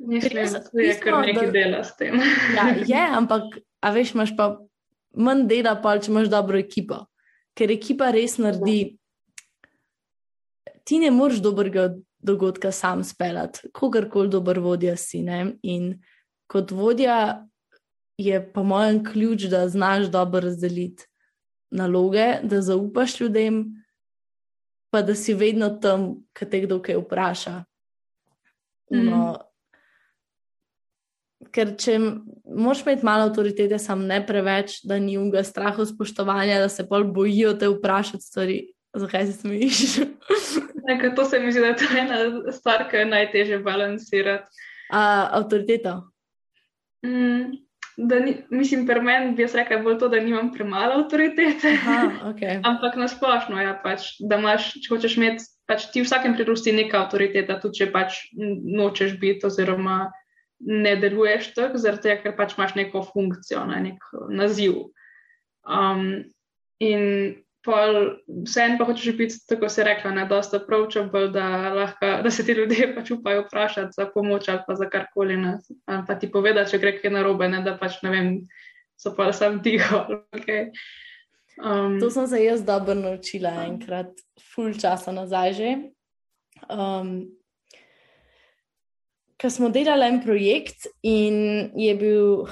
[0.00, 2.16] Mislim, da je kar nekaj dela s tem.
[2.56, 4.54] Ja, je, ampak, a veš, imaš pa
[5.12, 7.04] manj dela, pa če imaš dobro ekipo.
[7.60, 8.96] Ker ekipa res naredi.
[10.88, 11.90] Ti ne moreš dobrega
[12.24, 15.20] dogodka sam speljati, kogarkoli dober vodja si.
[15.22, 15.58] Ne?
[15.62, 15.92] In
[16.48, 17.44] kot vodja
[18.16, 21.04] je, po mojem, ključ, da znaš dobro razdeliti
[21.70, 23.84] naloge, da zaupaš ljudem,
[24.90, 27.54] pa da si vedno tam, ki te kdo kaj vpraša.
[28.90, 29.38] Uno,
[31.54, 32.10] ker če m-
[32.46, 37.08] moraš imeti malo avtoritete, sam ne preveč, da ni unga strahu spoštovanja, da se bolj
[37.14, 38.60] bojijo te vprašati stvari.
[38.96, 39.78] Zakaj se smejiš?
[41.16, 42.16] To se mi zdi, da je ena
[42.52, 44.48] stvar, ki je najtežje balansirati.
[44.90, 46.00] A, avtoriteta.
[47.06, 47.52] Mm,
[47.96, 51.76] da ni, mislim, pri meni bi jaz rekla bolj to, da nimam premalo avtoritete.
[51.76, 52.58] Aha, okay.
[52.64, 56.56] Ampak na splošno, ja, pač, da imaš, če hočeš imeti, pač ti v vsakem primeru
[56.58, 60.08] si neka avtoriteta, tudi če pač nočeš biti, oziroma
[60.60, 64.76] ne deluješ tako, zaradi tega, ker pač imaš neko funkcijo, ne, nek naziv.
[65.64, 66.24] Um,
[66.80, 72.44] in vseeno pa hočeš biti, tako se rekla, ne, dosta approachable, da, lahko, da se
[72.46, 76.70] ti ljudje pač upajo vprašati za pomoč ali pa za karkoli, ne, pa ti povedati,
[76.70, 78.32] če gre kaj narobe, ne, da pač ne vem,
[78.96, 80.06] so pa sam tiho.
[80.40, 80.70] Okay.
[81.60, 84.14] Um, to sem se jaz dobro naučila enkrat,
[84.54, 85.72] full časa nazaj že.
[86.70, 87.28] Um,
[89.40, 92.42] Ker smo delali en projekt in je bil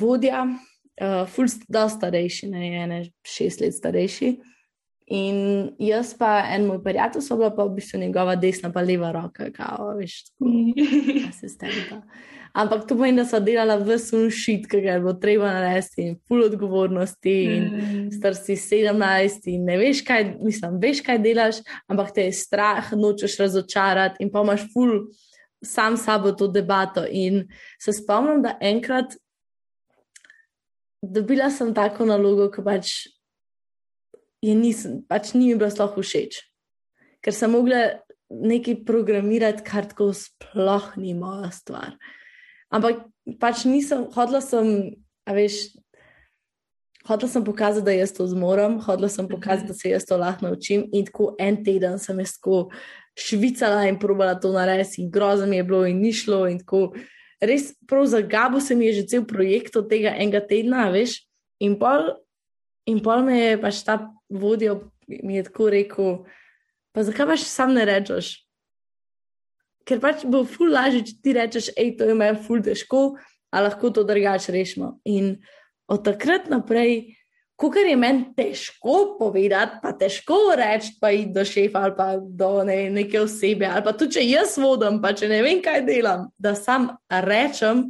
[0.00, 4.32] vodja, uh, full, da starejši, ne ene šest let starejši.
[5.12, 5.38] In
[5.80, 9.48] jaz pa en moj prijatelj, so bila pa v bistvu njegova desna, pa leva roka,
[9.52, 10.50] kao, veš, tako,
[11.30, 12.02] asistenta.
[12.58, 16.46] Ampak to pomeni, da so delala v sunšit, ki ga bo treba narediti in full
[16.48, 18.04] odgovornosti in mm.
[18.18, 22.92] star si 17 in ne veš, kaj, mislim, veš, kaj delaš, ampak te je strah,
[22.96, 25.06] nočeš razočarati in pa imaš full
[25.64, 27.04] sam sabo to debato.
[27.10, 27.48] In
[27.80, 29.16] se spomnim, da enkrat
[31.02, 32.92] dobila sem tako nalogo, ki pač
[34.42, 36.42] je nisem, pač ni mi bilo sploh všeč.
[37.24, 37.98] Ker sem mogla
[38.28, 41.96] nekaj programirati, kar tako sploh ni moja stvar.
[42.70, 43.06] Ampak
[43.40, 44.94] pač nisem, hodila sem,
[45.26, 45.72] a veš,
[47.08, 50.46] hodila sem pokazati, da jaz to zmorem, hodila sem pokazati, da se jaz to lahko
[50.46, 52.68] naučim in tako en teden sem jaz tako
[53.18, 56.92] švicala in probala to narediti in grozno je bilo in ni šlo in tako.
[57.40, 61.20] Res, prav za Gabo se mi je že cel projekt od tega enega tedna, veš,
[61.62, 62.16] in pol,
[62.86, 63.98] in pol me je pač ta
[64.30, 64.74] vodja
[65.08, 66.24] mi je tako rekel,
[66.92, 68.44] pa zakaj pač sam ne rečeš?
[69.88, 73.16] Ker pač bo ful lažje, če ti rečeš, hej, to je meni ful težko,
[73.48, 74.98] a lahko to drugače rešimo.
[75.08, 75.38] In
[75.88, 77.16] od takrat naprej,
[77.58, 82.64] ko je meni težko povedati, pa težko reči, pa id do šefa ali pa do
[82.64, 86.28] ne, neke osebe, ali pa tudi če jaz vodim, pa če ne vem, kaj delam,
[86.38, 87.88] da sam rečem,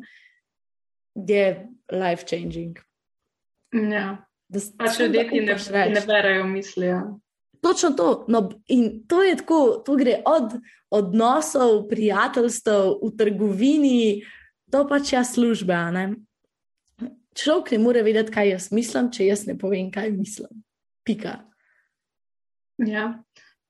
[1.15, 1.45] je
[1.93, 2.81] life changing.
[3.75, 4.17] Ja
[4.49, 5.57] da pač ljudje ti ne,
[5.95, 6.87] ne berajo misli.
[6.87, 7.03] Ja.
[7.61, 8.25] Točno to.
[8.29, 10.57] No, in to je tako, to gre od
[10.91, 12.71] odnosov, prijateljstv
[13.03, 14.23] v trgovini
[14.67, 15.77] do pač ja službe.
[17.39, 20.63] Človek ne more vedeti, kaj jaz mislim, če jaz ne povem, kaj mislim.
[21.07, 21.39] Pika.
[22.83, 23.05] Ja,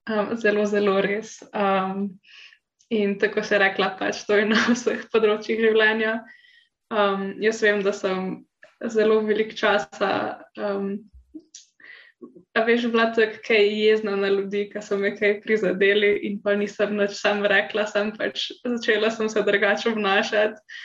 [0.09, 1.37] um, zelo, zelo res.
[1.53, 2.19] Um,
[2.89, 6.19] in tako se je rekla, pač to je na vseh področjih življenja.
[6.89, 8.39] Um, jaz vem, da sem
[8.89, 10.11] zelo velik časa.
[10.57, 10.91] Um,
[12.57, 16.55] a veš, tako, kaj je jezna na ljudi, ki so me kaj prizadeli in pa
[16.57, 20.79] nisem nič sam rekla, sem pač začela sem se drugače obnašati.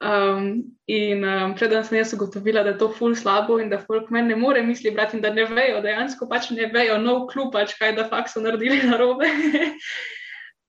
[0.00, 4.12] Um, in um, predem sem jaz ugotovila, da je to ful slabo in da folk
[4.14, 7.50] meni ne more misli brati in da ne vejo, dejansko pač ne vejo, no kljub
[7.52, 9.26] pač kaj, da fakt so naredili narobe.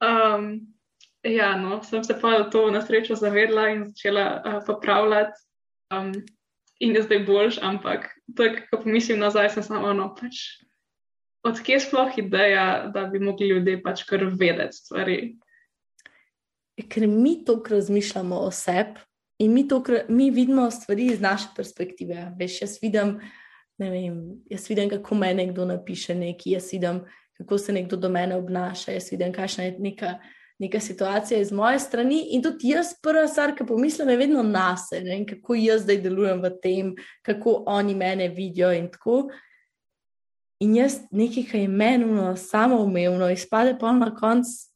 [0.01, 0.47] um,
[1.21, 5.37] ja, no, sem se pa to na srečo zavedla in začela uh, popravljati.
[5.93, 6.09] Um,
[6.79, 8.07] in je zdaj boljš, ampak
[8.37, 10.39] tako, ko pomislim nazaj, sem samo ono pač.
[11.45, 15.19] Odkje je sploh ideja, da bi mogli ljudje pač kar vedeti stvari?
[16.89, 19.05] Ker mi tako razmišljamo o sebi
[19.39, 22.31] in mi, tokr, mi vidimo stvari iz naše perspektive.
[22.39, 23.19] Veš, jaz vidim,
[23.77, 26.99] vem, jaz vidim, kako me nekdo napiše nekaj, jaz vidim,
[27.37, 30.19] kako se nekdo do mene obnaša, jaz vidim, kakšna je neka
[30.59, 32.27] neka situacija iz moje strani.
[32.29, 36.41] In tudi jaz, prva stvar, ki pomislim, je vedno na sebe, kako jaz zdaj delujem
[36.43, 36.95] v tem,
[37.25, 39.29] kako oni mene vidijo in tako.
[40.59, 44.68] In jaz nekaj, kar je menuno, samo umevno, izpade pa na koncu.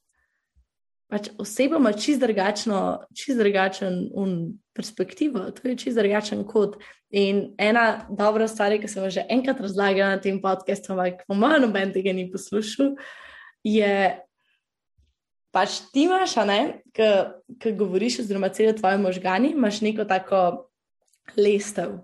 [1.13, 4.07] Pač oseba ima čist drugačno, čist drugačen
[4.73, 6.79] perspektivo, to je čist drugačen kot.
[7.13, 11.37] In ena dobra stvar, ki sem jo že enkrat razlagala na tem podkastu, ampak po
[11.37, 12.95] mojem noben tega ni poslušal,
[13.61, 13.93] je
[15.53, 16.33] pač ti imaš,
[17.61, 20.71] ki govoriš, oziroma cel tvoj možgani, imaš neko tako
[21.37, 21.99] lestev.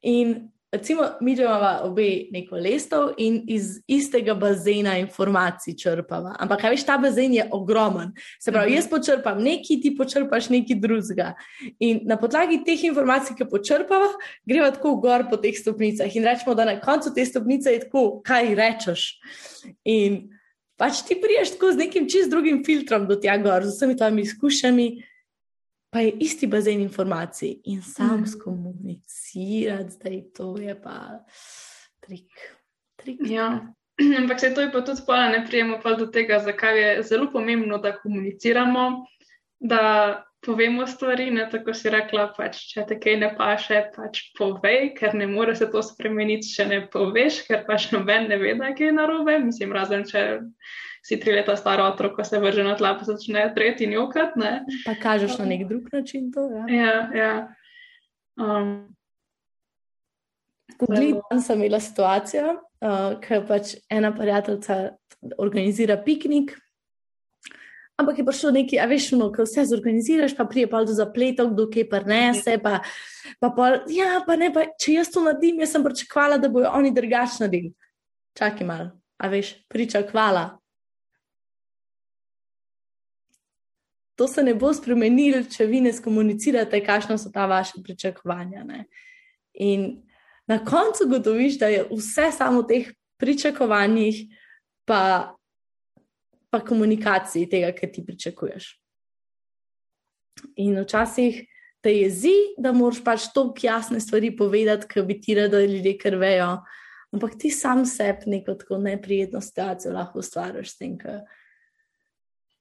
[0.00, 6.34] In recimo, mi imamo obe neko lestev in iz istega bazena informacij črpava.
[6.38, 8.10] Ampak, kaj veš, ta bazen je ogromen.
[8.42, 11.30] Se pravi, jaz počrpam nekaj, ti počrpaš nekaj drugega.
[11.78, 14.10] In na podlagi teh informacij, ki počrpava,
[14.46, 18.04] greva tako gor po teh stopnicah in rečemo, da na koncu te stopnice je tako,
[18.26, 19.08] kaj rečeš.
[19.86, 20.24] In
[20.80, 24.26] pač ti priješ tako z nekim čist drugim filtrom do tega gor, z vsemi tvojimi
[24.26, 24.88] izkušnjami,
[25.94, 28.26] pa je isti bazen informacij in sam mm.
[28.26, 31.24] skomunicirati, da je to je pa
[32.00, 32.30] trik.
[32.96, 33.20] trik.
[33.30, 33.74] Ja.
[34.20, 37.30] Ampak se to je pa tudi spolno, ne prijemo pa do tega, zakaj je zelo
[37.32, 39.06] pomembno, da komuniciramo,
[39.60, 44.90] da povemo stvari, ne tako si rekla, pač, če te kaj ne paše, pač povej,
[44.98, 48.72] ker ne more se to spremeniti, če ne poveš, ker pač noben ne ve, da
[48.72, 49.38] je kaj narobe.
[49.46, 50.24] Mislim, razen če
[51.04, 54.36] si tri leta stara otrok, ko se vrže na tla, pa začne tretji njokat.
[54.40, 54.64] Ne.
[54.86, 56.48] Pa kažeš na nek drug način to.
[56.68, 57.00] Ja, ja.
[57.14, 57.32] ja.
[58.40, 58.96] Um,
[60.78, 61.12] Poglej,
[61.44, 64.96] sem imela situacijo, uh, ker pač ena prijateljica
[65.38, 66.56] organizira piknik
[67.94, 71.52] Ampak je prišlo nekaj, a veš, no, ko vse zorganiziraš, pa prije pa do zapletov,
[71.54, 72.56] kdo kaj prenese.
[72.58, 72.80] Pa,
[73.38, 76.72] pa pol, ja, pa ne, pa, če jaz to naredim, jaz sem pričakovala, da bojo
[76.74, 77.70] oni drugačni naredili.
[78.34, 78.88] Čakaj malo,
[79.22, 80.42] a veš, pričakovala.
[84.14, 88.64] To se ne bo spremenilo, če vi ne skomunicirate, kakšno so ta vaše pričakovanja.
[88.64, 88.84] Ne?
[89.54, 90.04] In
[90.46, 94.26] na koncu gotoviš, da je vse samo v teh pričakovanjih,
[94.86, 95.34] pa
[96.54, 98.68] pa komunikaciji tega, kar ti pričakuješ.
[100.62, 101.40] In včasih
[101.82, 105.96] te jezi, da moraš pač toliko jasne stvari povedati, ki bi ti radi, da ljudje
[105.98, 106.52] krvejo,
[107.10, 110.94] ampak ti sam sebi neko tako neprijetno situacijo lahko ustvariš s tem,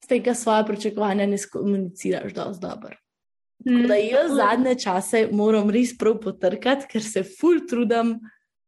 [0.09, 2.97] da svoje pričakovanja ne komuniciraš dovolj dobro.
[3.65, 3.87] Mm.
[3.87, 8.17] Da jaz zadnje čase moram res prav potrkati, ker se ful trudim,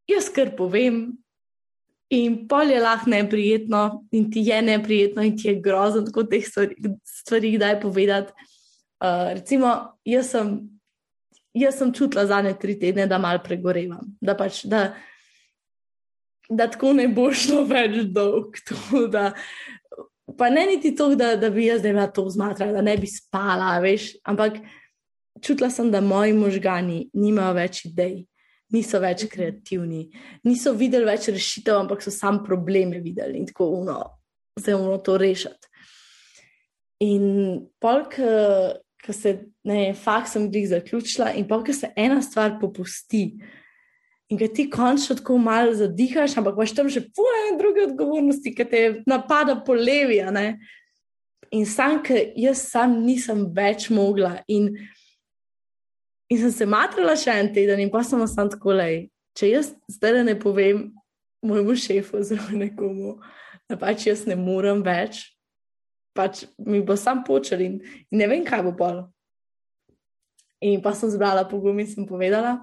[0.08, 1.18] jaz kar povem,
[2.14, 6.46] In pol je lahko neprijetno, in ti je neprijetno, in ti je grozno, tako teh
[6.46, 8.34] stvari, stvari kdaj povedati.
[9.02, 10.52] Uh, recimo, jaz sem,
[11.54, 14.94] jaz sem čutila zadnje tri tedne, da mal pregorevam, da pač, da,
[16.50, 18.62] da tako ne bo šlo več dolg.
[18.70, 19.32] To, da,
[20.38, 23.78] pa ne niti to, da, da bi jaz zdaj to zmatrala, da ne bi spala,
[23.84, 24.62] veš, ampak
[25.42, 28.24] čutila sem, da moji možgani nimajo več idej
[28.74, 29.32] niso več mhm.
[29.34, 30.02] kreativni,
[30.48, 34.00] niso videli več rešitev, ampak so sam probleme videli in tako uno,
[34.60, 35.72] zdaj moramo to rešiti.
[37.06, 37.26] In
[37.82, 38.16] polk,
[39.06, 39.36] ki se,
[39.68, 43.28] ne, fakt sem jih zaključila, in polk se ena stvar popusti.
[44.30, 48.66] In ki ti končno tako malo zadihaš, ampak imaš tam še poje druge odgovornosti, ki
[48.70, 50.18] te napada po levi.
[51.54, 54.40] In sam, ki jaz sam nisem več mogla.
[54.50, 54.74] In
[56.30, 59.08] In sem se matrala še en teden, in pa sem sam tako le.
[59.38, 60.88] Če jaz zdaj ne povem
[61.46, 63.18] mojemu šefu, oziroma nekomu,
[63.70, 65.22] da pač jaz ne morem več,
[66.18, 67.76] pač mi bo sam počel in,
[68.10, 69.04] in ne vem, kaj bo bolj.
[70.66, 72.58] In pa sem zbrala pogum in sem povedala.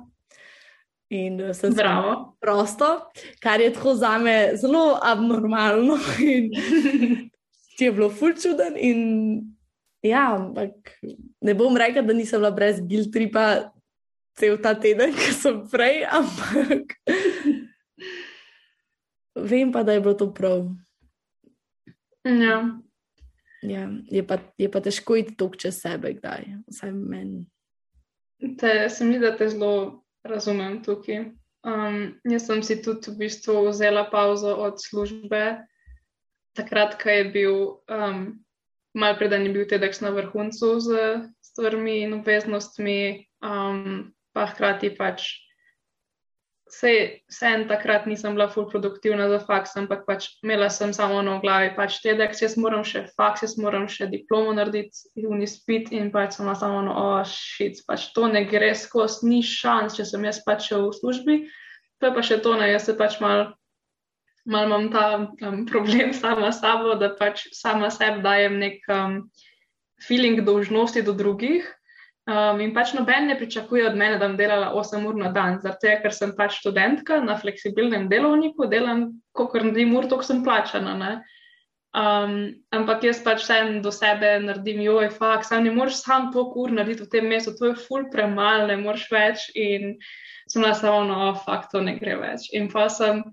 [1.12, 2.36] In eh, sem zdravo.
[2.40, 5.98] Prosto, kar je tako za me zelo abnormalno.
[6.34, 6.51] In
[7.76, 8.76] ti je bilo fulčuden.
[10.02, 10.97] Ja, ampak
[11.40, 13.72] ne bom rekel, da nisem bila brez guilt tripa
[14.39, 16.97] cel ta teden, ki sem prej, ampak
[19.36, 20.66] vem pa, da je bilo to prav.
[22.24, 22.62] Ja.
[23.62, 27.44] Ja, je, pa, je pa težko iti tok čez sebe, kdaj, vsaj meni.
[28.59, 31.32] Te, se mi zdi, da te zelo razumem tukaj.
[31.62, 35.62] Um, jaz sem si tudi v bistvu vzela pauzo od službe,
[36.59, 37.55] takrat, ko je bil
[37.86, 38.43] um,
[38.94, 40.89] malo preden je bil TEDx na vrhuncu z
[41.40, 45.28] stvarmi in obveznostmi, um, pa hkrati pač.
[46.73, 51.35] Vse en takrat nisem bila full produktivna za faks, ampak pač imela sem samo v
[51.44, 56.39] glavi, pač TEDx, jaz moram še faks, jaz moram še diplomo narediti, unispit in pač
[56.39, 60.40] sem samo ono, oh, shit, pač to ne gre skozi, ni šans, če sem jaz
[60.47, 61.43] pač v službi.
[62.01, 63.53] To je pa še to, ne, jaz se pač mal
[64.44, 69.31] malo imam ta um, problem sama sabo, da pač sama sebi dajem nek um,
[70.01, 71.66] feeling dolžnosti do drugih.
[72.31, 75.57] Um, in pač noben ne pričakuje od mene, da bom delala 8 ur na dan,
[75.59, 81.16] zato ker sem pač študentka na fleksibilnem delovniku, delam, kot naredim ur, toliko sem plačana.
[81.93, 82.36] Um,
[82.73, 86.77] ampak jaz pač vsem do sebe naredim, joj, fakt, sam ne moreš sam toliko ur
[86.78, 89.49] narediti v tem mestu, to je ful premalo, ne moreš več.
[89.59, 89.99] In
[90.47, 92.47] sem bila samo, no, fakt, to ne gre več.
[92.55, 93.24] In pa sem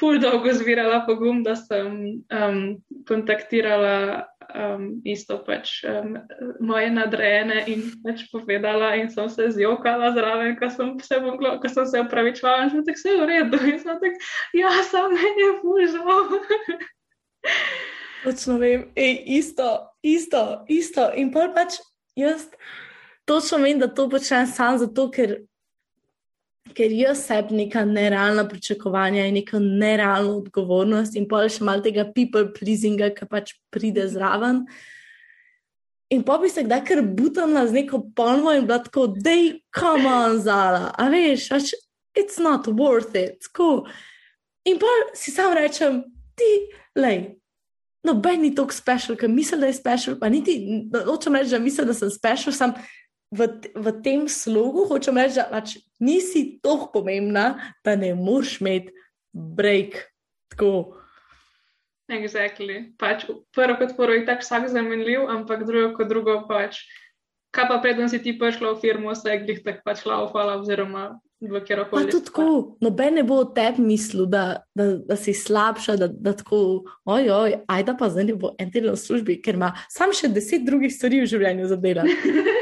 [0.00, 2.60] ful dolgo zbirala pogum, da sem um,
[3.08, 6.16] kontaktirala um, isto pač um,
[6.60, 11.68] moje nadrejene in pač povedala in sem se zjokala zraven, ko sem se, moglo, ko
[11.68, 15.46] sem se upravičvala in sem tako vse v redu in sem tako, ja, sam meni
[15.46, 16.36] je ful žal.
[18.22, 19.68] Točno vem, Ej, isto,
[20.02, 21.08] isto, isto.
[21.18, 21.80] In pa pač
[22.14, 22.46] jaz
[23.26, 25.40] točno vem, da to počnem sam zato, ker
[26.74, 32.06] ker jaz sebi neka nerealna pričakovanja in neka nerealna odgovornost, in pa še malo tega
[32.14, 34.64] people pleasinga, ki pač pride zraven.
[36.12, 39.58] In pa bi se kdaj kar butala z neko polno in bila tako, da je
[39.74, 41.74] come on zala, a veš, pač,
[42.18, 43.86] it's not worth it, tako.
[44.68, 46.02] In pa si sam rečem,
[46.38, 46.50] ti,
[46.96, 47.32] lej,
[48.06, 50.18] noben ni tako special, ker misli, da je special.
[50.20, 50.58] Pa niti
[50.92, 52.74] hočem reči, da mislim, da sem special, sem
[53.32, 58.92] v, v tem slogu hočem reči, da pač nisi tako pomembna, da ne moreš imeti
[59.32, 60.12] break.
[60.52, 61.00] Tako.
[62.12, 62.92] Exactly.
[63.00, 63.24] Pač,
[63.56, 66.84] prvo kot prvo je tako vsak zamenljiv, ampak drugo kot drugo pač.
[67.52, 71.20] Kaj pa predtem si ti prišla v firmo, vse je glih tako pač laufala oziroma
[71.40, 72.06] v kjer koli.
[72.06, 76.08] Pa tudi tako, noben ne bo o tebi mislil, da, da, da si slabša, da,
[76.08, 80.14] da tako, ojoj, ajda pa zdaj ne bo en teden v službi, ker ima sam
[80.16, 82.16] še deset drugih stvari v življenju za delati.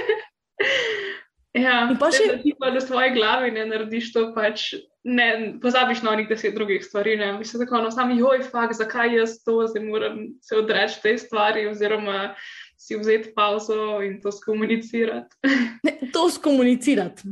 [1.53, 5.27] Ja, In pa še- da ti pa v svoji glavi ne narediš to, pač ne
[5.59, 7.17] pozabiš na onih deset drugih stvari.
[7.17, 7.33] Ne?
[7.33, 11.67] Mislim, tako, no, sam joj, fakt, zakaj jaz to zdaj moram se odreči tej stvari,
[11.67, 12.35] oziroma
[12.77, 15.37] si vzeti pauzo in to skomunicirati.
[15.83, 17.23] Ne, to skomunicirati.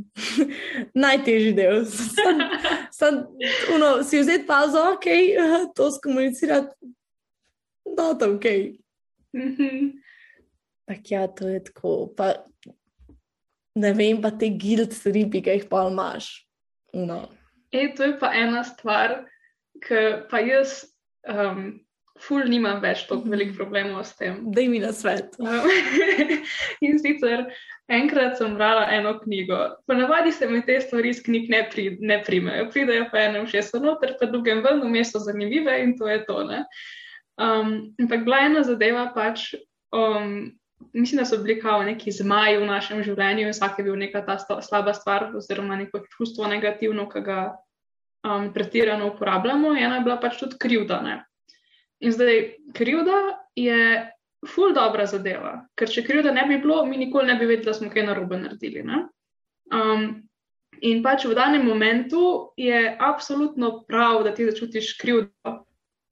[0.96, 1.84] Najtežji del.
[1.84, 2.42] Sam,
[2.90, 3.14] sam,
[3.74, 5.06] uno, si vzeti pauzo, ok,
[5.76, 6.74] to skomunicirati.
[7.86, 8.44] Not ok.
[9.36, 10.02] Mhm.
[10.86, 12.08] Tak ja, to je tako.
[12.16, 12.47] Pa,
[13.78, 16.30] ne vem, pa te guild stripi, ki jih pa imaš.
[16.96, 17.26] No.
[17.74, 19.20] Ej, to je pa ena stvar,
[19.84, 20.80] ki pa jaz,
[21.28, 21.78] um,
[22.24, 24.40] ful, nimam več tako velik problemov s tem.
[24.54, 25.36] Daj mi na svet.
[25.38, 25.68] Um,
[26.86, 27.46] in sicer
[27.92, 29.58] enkrat sem brala eno knjigo.
[29.88, 33.80] Ponavadi se mi te stvari iz knjig ne, pri, ne primejo, pridejo pa enem šesto
[33.82, 36.42] noter, pa drugem ven, vmes so zanimive in to je to.
[36.48, 36.64] Ne?
[37.38, 39.52] Um, ampak bila ena zadeva pač.
[39.94, 40.57] Um,
[40.92, 44.22] Mislim, da so bili kao neki zmaji v našem življenju in vsak je bil neka
[44.26, 47.40] ta sta, slaba stvar, oziroma neko čustvo negativno, ki ga
[48.24, 49.74] um, pretirano uporabljamo.
[49.76, 51.00] Ena je bila pač tudi krivda.
[51.02, 51.18] Ne?
[52.00, 53.18] In zdaj krivda
[53.58, 54.06] je
[54.46, 57.74] ful dobra zadeva, ker če krivda ne bi bilo, mi nikoli ne bi vedeli, da
[57.74, 58.86] smo kaj narobe naredili.
[58.86, 59.04] ne.
[59.74, 60.28] Um,
[60.80, 65.56] in pač v danem momentu je absolutno prav, da ti začutiš krivdo,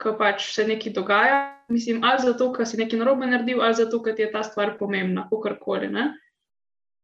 [0.03, 1.56] ko pač se nekaj dogaja.
[1.69, 4.77] Mislim, ali zato, ker si nekaj narobe naredil, ali zato, ker ti je ta stvar
[4.79, 5.91] pomembna, kakorkoli.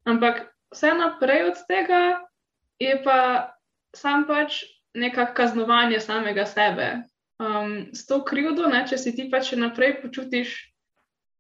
[0.07, 2.03] Ampak vse naprej od tega
[2.79, 3.19] je pa
[3.97, 4.63] sam pač
[4.95, 7.03] nekako kaznovanje samega sebe.
[7.43, 10.55] Um, s to krivdo, ne, če si ti pač še naprej počutiš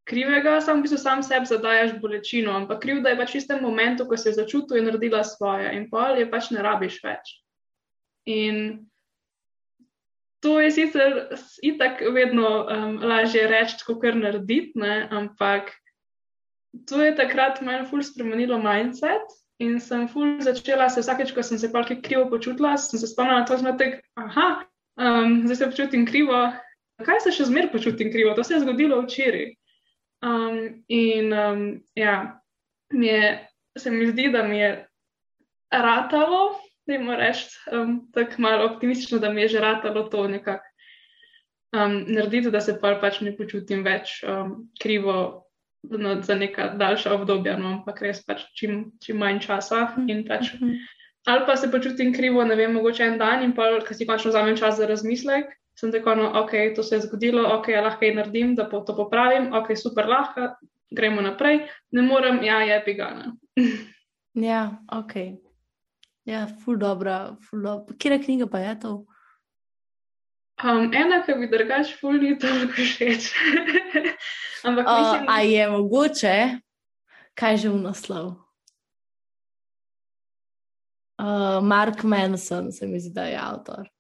[0.08, 4.06] krivega, sam v bistvu sam sebi zadajaš bolečino, ampak krivda je pač v istem momentu,
[4.08, 7.36] ko si jo začutil in naredila svoje, in pol je pač ne rabiš več.
[8.26, 8.82] In
[10.42, 11.28] to je sicer
[11.62, 15.70] itak vedno um, lažje reči, kot kar narediti, ne, ampak
[16.88, 19.38] to je takrat meni ful spremenilo mindset.
[19.62, 23.44] In sem ful začela se vsakeč, ko sem se pač krivo počutila, sem se spomnila
[23.44, 24.64] na to, tak, aha,
[24.98, 26.40] um, zdaj se počutim krivo.
[27.02, 28.34] Kaj se še zmeraj počutim krivo?
[28.34, 29.52] To se je zgodilo včeraj.
[30.22, 31.62] Um, in um,
[31.98, 32.40] ja,
[32.90, 33.30] mi je,
[33.78, 34.72] se mi zdi, da mi je
[35.70, 40.64] ratalo, da jim reči um, tako malo optimistično, da mi je že ratalo to nekako
[41.76, 45.16] um, narediti, da se pa pač ne počutim več um, krivo
[45.82, 50.54] no, za neka daljša obdobja, no, ampak res pač čim, čim manj časa in pač
[51.26, 54.32] ali pa se počutim krivo, ne vem, mogoče en dan in pa, ko si končno
[54.32, 58.00] vzamem čas za razmislek, sem tako, no, ok, to se je zgodilo, ok, ja, lahko
[58.00, 60.50] kaj naredim, da po to popravim, ok, super, lahko,
[60.90, 61.62] gremo naprej,
[61.94, 63.32] ne morem, ja, je pigana.
[64.34, 65.14] Ja, ok.
[66.24, 67.96] Ja, ful dobra, ful dobra.
[67.98, 68.92] Kje knjiga pa je to?
[70.62, 73.32] Um, ena, ki bi drugač ful ni toliko všeč.
[74.68, 76.36] Ampak Uh, mislim, a je mogoče,
[77.34, 78.26] kaj že v naslov?
[81.18, 83.90] Uh, Mark Manson, se mi zdi, da je avtor.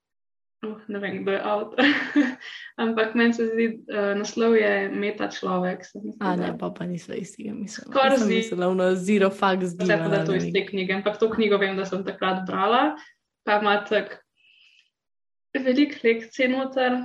[0.62, 1.84] Uh, ne vem, kdo je avtor.
[2.82, 5.84] Ampak meni se zdi, uh, naslov je Meta človek.
[5.84, 7.90] se mi zdi, A da- ne, pa pa nisem istega mislila.
[7.92, 8.34] Skoraj zdi.
[8.34, 11.76] mislila na Zero Fucks Vse pa da to iz te knjige, ampak to knjigo vem,
[11.76, 12.96] da sem takrat brala,
[13.44, 14.18] pa ima tak
[15.52, 17.02] velik lekcij noter,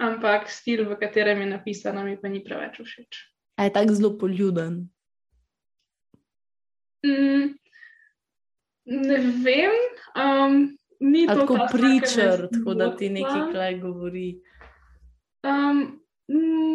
[0.00, 3.20] ampak stil, v katerem je napisana, mi pa ni preveč všeč.
[3.56, 4.88] A je tako zelo poljuden.
[7.06, 7.54] Mm,
[8.86, 9.74] ne vem,
[10.16, 10.54] um,
[11.04, 14.28] ni A to tako pričer, tako da ti nekaj klej govori.
[15.44, 16.00] Um,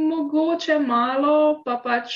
[0.09, 2.13] mogoče malo, pa pač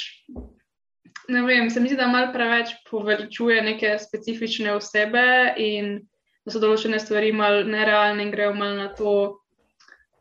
[1.27, 5.95] ne vem, se mi zdi, da malo preveč poveličuje neke specifične osebe in
[6.45, 9.13] da so določene stvari malo nerealne in grejo malo na to,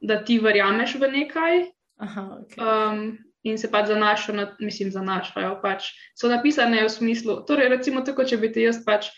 [0.00, 1.64] da ti verjameš v nekaj.
[2.02, 2.54] Aha, ok.
[2.58, 3.02] Um,
[3.42, 5.56] in se pač zanašajo, na, mislim, zanašajo.
[5.62, 9.10] Pač, so napisane v smislu, torej, recimo, tako, če bi ti jaz pač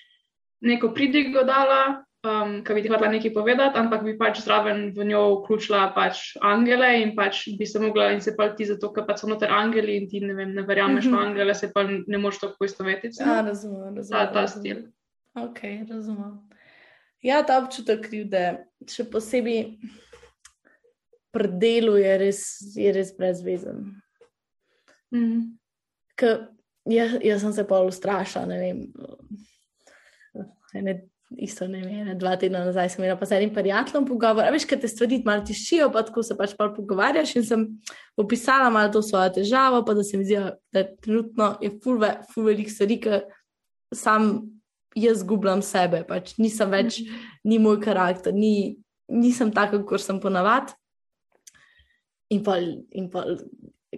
[0.65, 5.07] neko pridigo dala, um, ki bi ti hotela nekaj povedati, ampak bi pač zraven v
[5.11, 9.07] njo vključila pač angele in pač bi se mogla in se pa ti zato, ker
[9.09, 12.21] pač so noter angeli in ti ne, vem, ne verjameš v angele, se pa ne
[12.21, 13.21] moreš tako poistovetiti.
[13.23, 14.11] Ja, razumem, razumem.
[14.11, 14.61] Ta, ta razumem.
[14.61, 14.83] stil.
[15.45, 15.61] Ok,
[15.91, 16.35] razumem.
[17.25, 18.43] Ja, ta občutek krivde,
[18.91, 19.79] še posebej,
[21.35, 22.43] pri delu je res,
[22.77, 23.87] je res brezvezen.
[25.15, 25.55] Mm.
[26.21, 26.47] Ker
[26.91, 28.85] jaz, jaz sem se pa ustrašila, ne vem.
[30.75, 30.95] Ene,
[31.39, 34.47] isto ne vem, dva tedna nazaj sem imela pa z enim prijateljem pogovor.
[34.47, 37.67] A veš, kaj te stvari malo tišijo, pa tako se pač pa pogovarjaš in sem
[38.21, 40.39] opisala malo to svojo težavo, pa da se mi zdi,
[40.73, 43.21] da trenutno je ful, ve, ful velik stvari, ker
[43.95, 44.33] sam
[44.95, 47.03] jaz zgubljam sebe, pač nisem več,
[47.45, 48.79] ni moj karakter, ni,
[49.11, 50.75] nisem tako, kot sem ponavad.
[52.33, 53.27] In pa, in pa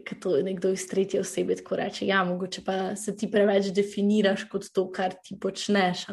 [0.07, 4.47] ker to nekdo iz tretje osebe tako reče, ja, mogoče pa se ti preveč definiraš
[4.51, 6.07] kot to, kar ti počneš,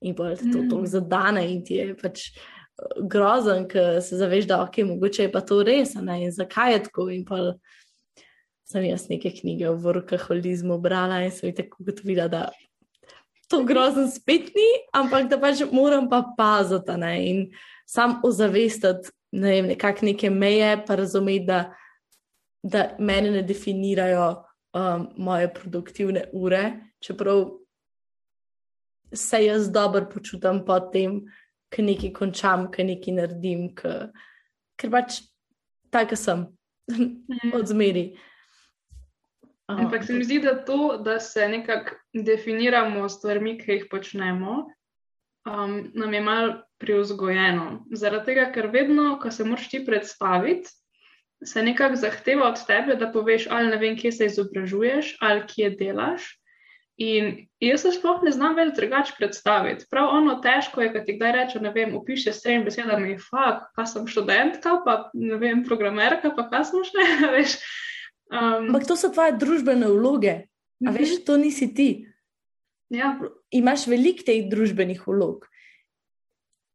[0.00, 0.70] in pa te to Mm.
[0.70, 5.32] tako zadane in ti je pač eh, grozen, ker se zaveš, da ok, mogoče je
[5.32, 7.10] pa to res, ne, in zakaj je tako.
[7.10, 7.54] In pa
[8.68, 12.48] sem jaz neke knjige o workaholizmu brala in sem jih tako ugotovila, da
[13.48, 17.44] to grozen spet ni, ampak da pač moram pa paziti, ne, in
[17.88, 21.74] sam ozavestiti, ne vem, nekako neke meje, pa razumeti, da
[22.62, 24.44] da mene ne definirajo
[24.74, 27.44] um, moje produktivne ure, čeprav
[29.12, 31.20] se jaz dobro počutim po tem,
[31.72, 33.92] ki nekaj končam, ki nekaj naredim, ki,
[34.80, 35.20] ker pač
[35.92, 36.46] tako sem,
[37.58, 38.10] odzmeri.
[39.68, 43.86] Um, Ampak se mi zdi, da to, da se nekako definiramo s stvarmi, ki jih
[43.90, 44.62] počnemo,
[45.48, 47.84] um, nam je malo privzgojeno.
[47.92, 50.72] Zaradi tega, ker vedno, ko se moraš ti predstaviti,
[51.44, 55.70] se nekako zahteva od tebe, da poveš, ali ne vem, kje se izobražuješ, ali kje
[55.70, 56.26] delaš.
[56.98, 59.86] In jaz se sploh ne znam več drugače predstaviti.
[59.90, 63.68] Prav ono težko je, kad ti kdaj reče, ne vem, opiše s tremi besedami, fakt,
[63.76, 67.06] pa sem študentka, pa ne vem, programerka, pa kaj sem še,
[67.36, 67.54] veš.
[68.34, 70.34] Um, Ampak to so tvoje družbene vloge,
[70.82, 71.88] a mhm, veš, to nisi ti.
[72.90, 73.14] ja,
[73.54, 75.46] Imaš veliko teh družbenih vlog.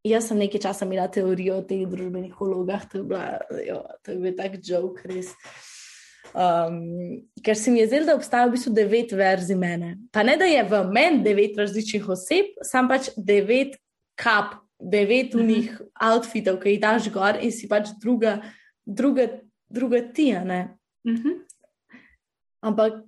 [0.04, 4.12] Jaz sem nekaj časa imela teorijo o teh družbenih vlogah, to je, bila, jo, to
[4.12, 5.32] je bil tak joke, res.
[6.34, 9.94] Um, ker se mi je zdelo, da obstaja v bistvu devet verzij mene.
[10.12, 13.78] Pa ne, da je v meni devet različnih oseb, sam pač devet
[14.20, 15.72] kap, devet unih
[16.04, 18.42] outfitov, ki jih daš gor in si pač druga,
[18.84, 19.30] druga,
[19.72, 20.62] druga ti, a ne.
[21.08, 21.40] mhm,
[22.64, 23.00] Ampak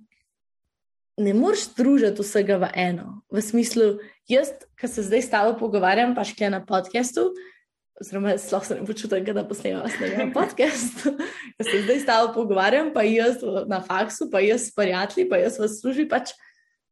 [1.16, 3.15] ne moreš združiti vsega v eno.
[3.32, 3.98] V smislu,
[4.30, 7.32] jaz, ki se zdaj s tabo pogovarjam, pa še na podkastu,
[8.00, 11.06] oziroma sploh se ne počutim, da posnemam snemam podcast,
[11.56, 15.40] ki se zdaj s tabo pogovarjam, pa jaz na faksu, pa jaz s prijatelji, pa
[15.42, 16.08] jaz v službi.
[16.10, 16.36] Pač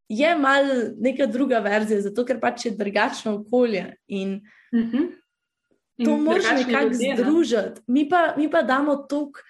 [0.09, 0.67] je mal
[1.01, 4.41] neka druga verzija, zato ker pač je drugačno okolje in
[4.75, 5.13] mhm.
[6.03, 7.15] to In moraš drugačni nekako ne?
[7.17, 7.85] združiti.
[7.87, 9.45] Mi pa, mi pa damo toliko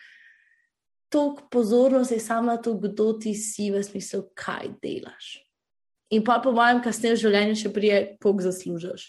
[1.15, 5.44] tok pozornosti samo na to, kdo ti si, v smislu, kaj delaš.
[6.11, 9.07] In pa po mojem, kasneje v življenju še prije, koliko zaslužiš.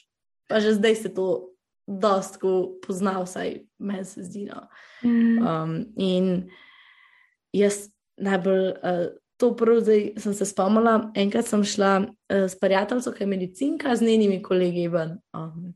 [0.49, 1.55] Pa že zdaj se to
[1.87, 4.45] dostko pozna, vsaj meni se zdi.
[4.49, 4.67] No.
[5.03, 6.49] Mm, Um, in
[7.53, 9.05] jaz najbolj uh,
[9.37, 11.11] to prvo zdaj sem se spomnila.
[11.15, 15.73] Enkrat sem šla uh, s prijateljico, ki je medicinka, z njenimi kolegi ven um,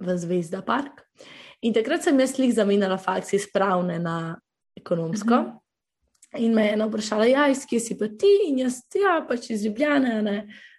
[0.00, 1.06] v Zvezda park.
[1.62, 4.36] In takrat sem jaz lih zamenjala fakcije spravne na
[4.76, 5.34] ekonomsko.
[5.34, 5.56] Mhm.
[6.38, 9.48] In me je ena vprašala, ja, iz kje si pa ti, in jaz, ja, pač
[9.50, 10.36] iz Ljubljana, ne,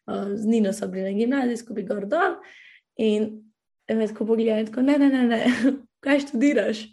[0.08, 2.38] uh, z Nino so bili na gimnaziji, skupaj gor dol.
[2.96, 3.34] In
[3.92, 5.42] me tako pogleda, in tako, ne, ne, ne, ne,
[6.04, 6.86] kaj študiraš?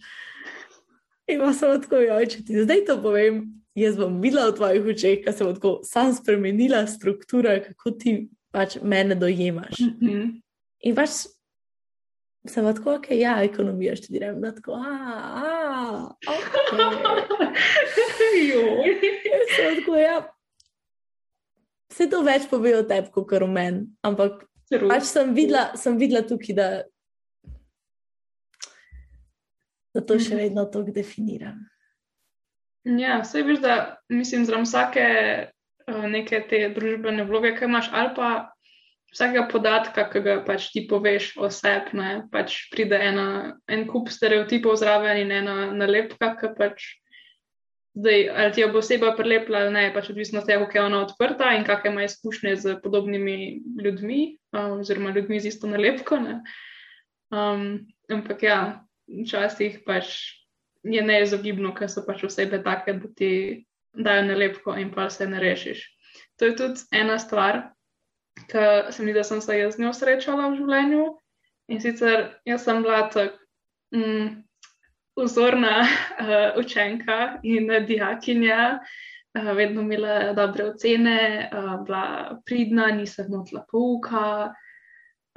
[1.29, 3.45] In pa sem tako, ja, če ti zdaj to povem,
[3.79, 8.19] jaz bom videla v tvojih očeh, kaj se bo tako sam spremenila struktura, kako ti
[8.51, 9.79] pač mene dojemaš.
[9.87, 10.39] mhm.
[10.89, 11.27] In pač
[12.47, 14.95] sem pa tako, ok, ja, ekonomija študiram, da tako, a,
[15.43, 16.55] a, ok.
[18.49, 18.93] Joj.
[19.25, 20.19] Jaz sem tako, ja.
[21.91, 26.23] Vse to več pove o tebi, kot o meni, ampak pač sem videla, sem videla
[26.29, 26.69] tukaj, da,
[29.97, 30.43] da to še Mhm.
[30.45, 31.65] vedno tako definiram.
[32.85, 33.75] Ja, vse veš, da
[34.09, 35.05] mislim, zraven vsake
[35.89, 38.29] uh, neke te družbene vloge, ki imaš, ali pa
[39.13, 43.29] vsakega podatka, ki ga pač ti poveš o sebi, ne, pač pride ena,
[43.69, 46.89] en kup stereotipov zraven in ena nalepka, ki pač
[47.99, 50.85] zdaj, ali ti jo bo oseba prelepila ali ne, pač odvisno od tega, kako je
[50.85, 53.39] ona odprta in kakšne ima izkušnje z podobnimi
[53.85, 56.21] ljudmi, um, oziroma ljudmi z isto nalepko.
[56.23, 56.41] Ne.
[57.35, 58.59] Um, ampak ja,
[59.09, 60.15] včasih pač
[60.85, 63.33] je neizogibno, ker so pač osebe take, da ti
[63.99, 65.83] dajo nalepko in pa se ne rešiš.
[66.39, 67.73] To je tudi ena stvar,
[68.49, 71.07] ki se mi zdi, da sem se jaz z njo srečala v življenju.
[71.69, 73.37] In sicer jaz sem bila tako
[73.95, 74.29] mm,
[75.19, 83.67] vzorna uh, učenka in dijakinja, uh, vedno imela dobre ocene, uh, bila pridna, nisem motila
[83.71, 84.55] pouka.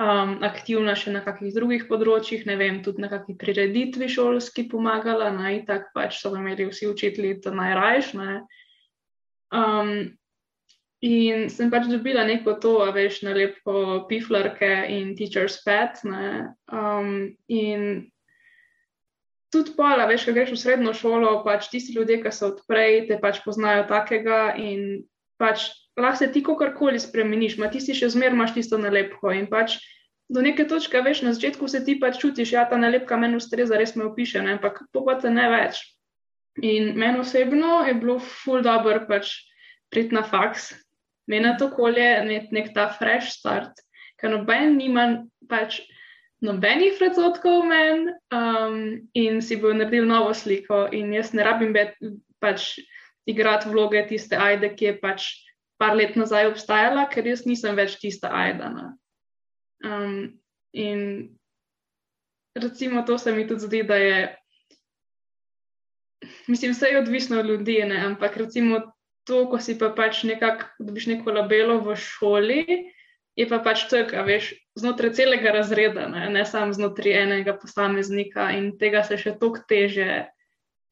[0.02, 5.30] um, aktivna še na kakih drugih področjih, ne vem, tudi na kakšni prireditvi šolski pomagala,
[5.36, 8.14] naj tako pač so imeli vsi učitelji to najrajš.
[8.18, 8.32] Ne.
[9.52, 9.92] Um,
[11.02, 16.02] in sem pač dobila neko to, a veš, na lepo piflarke in teacher's pet.
[16.06, 18.12] Um, in
[19.52, 23.18] tudi pola, veš, ko greš v srednjo šolo, pač tisti ljudje, ki so odprej, te
[23.22, 25.04] pač poznajo takega in
[25.42, 29.50] pač lahko se ti kakorkoli spremeniš, ma ti si še zmeraj imaš tisto nalepko in
[29.52, 29.82] pač
[30.32, 33.76] do neke točke, veš, na začetku se ti pač čutiš, ja, ta nalepka meni ustreza,
[33.76, 34.56] res me opiše, ne?
[34.56, 35.82] ampak to pa te ne več.
[36.64, 39.34] In meni osebno je bilo full dobro pač
[39.92, 40.72] priti na faks,
[41.28, 43.84] meni to okolje, nek, nek ta fresh start,
[44.20, 45.06] ker noben nima
[45.50, 45.82] pač
[46.42, 48.78] nobenih predsotkov men um,
[49.14, 51.94] in si bo naredil novo sliko in jaz ne rabim bet,
[52.42, 52.80] pač
[53.30, 55.28] igrati vloge tiste ajde, ki je pač
[55.82, 58.96] par let nazaj obstajala, ker jaz nisem več tista Aidana.
[59.86, 60.42] Um,
[60.74, 61.30] in
[62.58, 64.18] recimo to se mi tudi zdi, da je,
[66.48, 68.02] mislim, vse je odvisno od ljudi, ne?
[68.06, 68.82] ampak recimo
[69.28, 72.66] to, ko si pa pač nekako dobiš neko labelo v šoli,
[73.36, 78.74] je pa pač tako, veš, znotraj celega razreda, ne, ne samo znotraj enega posameznika in
[78.80, 80.26] tega se še toliko teže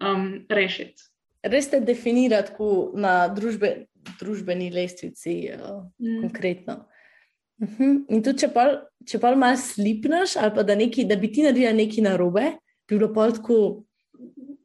[0.03, 1.09] um, rešiti.
[1.43, 2.69] Res te definirati
[2.99, 3.89] na družbe,
[4.19, 6.21] družbeni lestvici, uh, mm.
[6.27, 6.85] konkretno.
[7.59, 7.83] Uh mhm.
[7.83, 8.05] -huh.
[8.09, 8.65] In tudi, če pa,
[9.05, 12.45] če pa malo slipneš, ali pa da, neki, da bi ti naredila nekaj narobe,
[12.87, 13.83] bi bilo pa tako.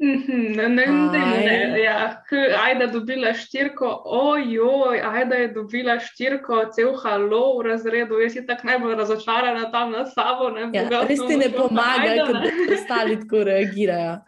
[0.04, 1.80] Mhm, ne, ne, ne, ne.
[1.80, 2.24] Ja,
[2.64, 8.66] ajda dobila štirko, ojoj, ajda je dobila štirko, cel halo v razredu, jaz si tako
[8.66, 10.50] najbolj razočarana tam na sabo.
[10.52, 14.18] Ne, ja, res ti ne pomaga, ker ostali tako reagirajo.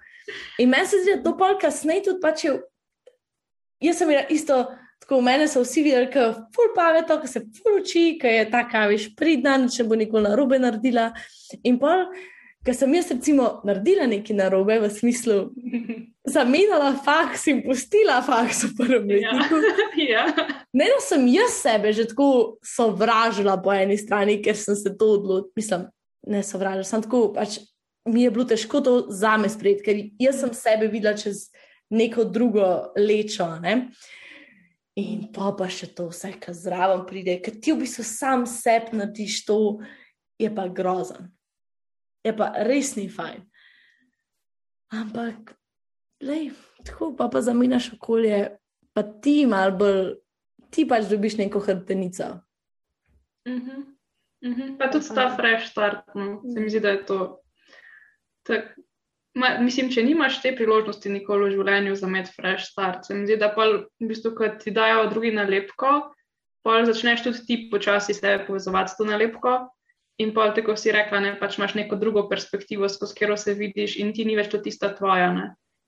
[0.58, 2.56] In meni se zdi, da to pol kasneje tudi pač je.
[3.84, 4.64] Jaz sem imela isto.
[5.02, 8.32] Tako v meni so vsi videli, da je ful pametno, da se ful uči, da
[8.32, 11.10] je ta kaviš pridna, če bo nikoli na robe naredila.
[11.68, 11.98] In pa,
[12.66, 15.36] ker sem jaz recimo naredila nekaj na robe, v smislu,
[16.36, 19.36] zamenjala faks in pustila faks v prvem ja.
[19.38, 19.62] letu.
[20.06, 20.26] Ja.
[20.76, 25.14] Ne, da sem jaz sebe že tako sovražila po eni strani, ker sem se to
[25.16, 25.86] odločila, mislim,
[26.26, 27.60] ne sovražila, sem tako, pač
[28.06, 31.48] mi je bilo težko to zame sprejeti, ker jaz sem sebe videla čez
[31.90, 33.48] neko drugo lečo.
[33.62, 33.88] Ne?
[34.96, 39.00] In pa pa še to vse, kar zraven pride, ker ti v bistvu sam sebi
[39.00, 39.60] narediš to,
[40.40, 41.30] je pa grozen.
[42.26, 43.44] Je pa res ni fajn.
[44.96, 45.54] Ampak,
[46.22, 46.50] lej,
[46.86, 48.56] tako pa pa zamenjaš okolje,
[48.94, 50.16] pa ti mal bolj,
[50.74, 52.40] ti pač dobiš neko hrbtenico.
[53.46, 53.84] Mm -hmm.
[54.44, 54.78] Mm -hmm.
[54.78, 56.42] Pa tudi ta fresh start, no.
[56.54, 57.40] se mi zdi, da je to.
[58.42, 58.76] Tak,
[59.36, 63.26] Ma, mislim, če nimaš te priložnosti nikoli v življenju za med fresh start, se mi
[63.26, 66.14] zdi, da pa v bistvu, ko ti dajo drugi nalepko,
[66.64, 69.75] pol začneš tudi ti počasi se povezovati s to nalepko
[70.18, 73.98] in pol tako si rekla, ne, pač imaš neko drugo perspektivo, skozi katero se vidiš
[74.00, 75.46] in ti ni več to tista tvoja, ne.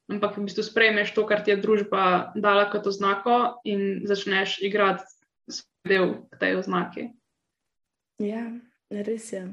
[0.08, 5.04] Ampak v bistvu sprejmeš to, kar ti je družba dala kot oznako in začneš igrati
[5.48, 7.04] svoj del k tej oznaki.
[8.20, 8.48] Ja,
[8.88, 9.44] res je.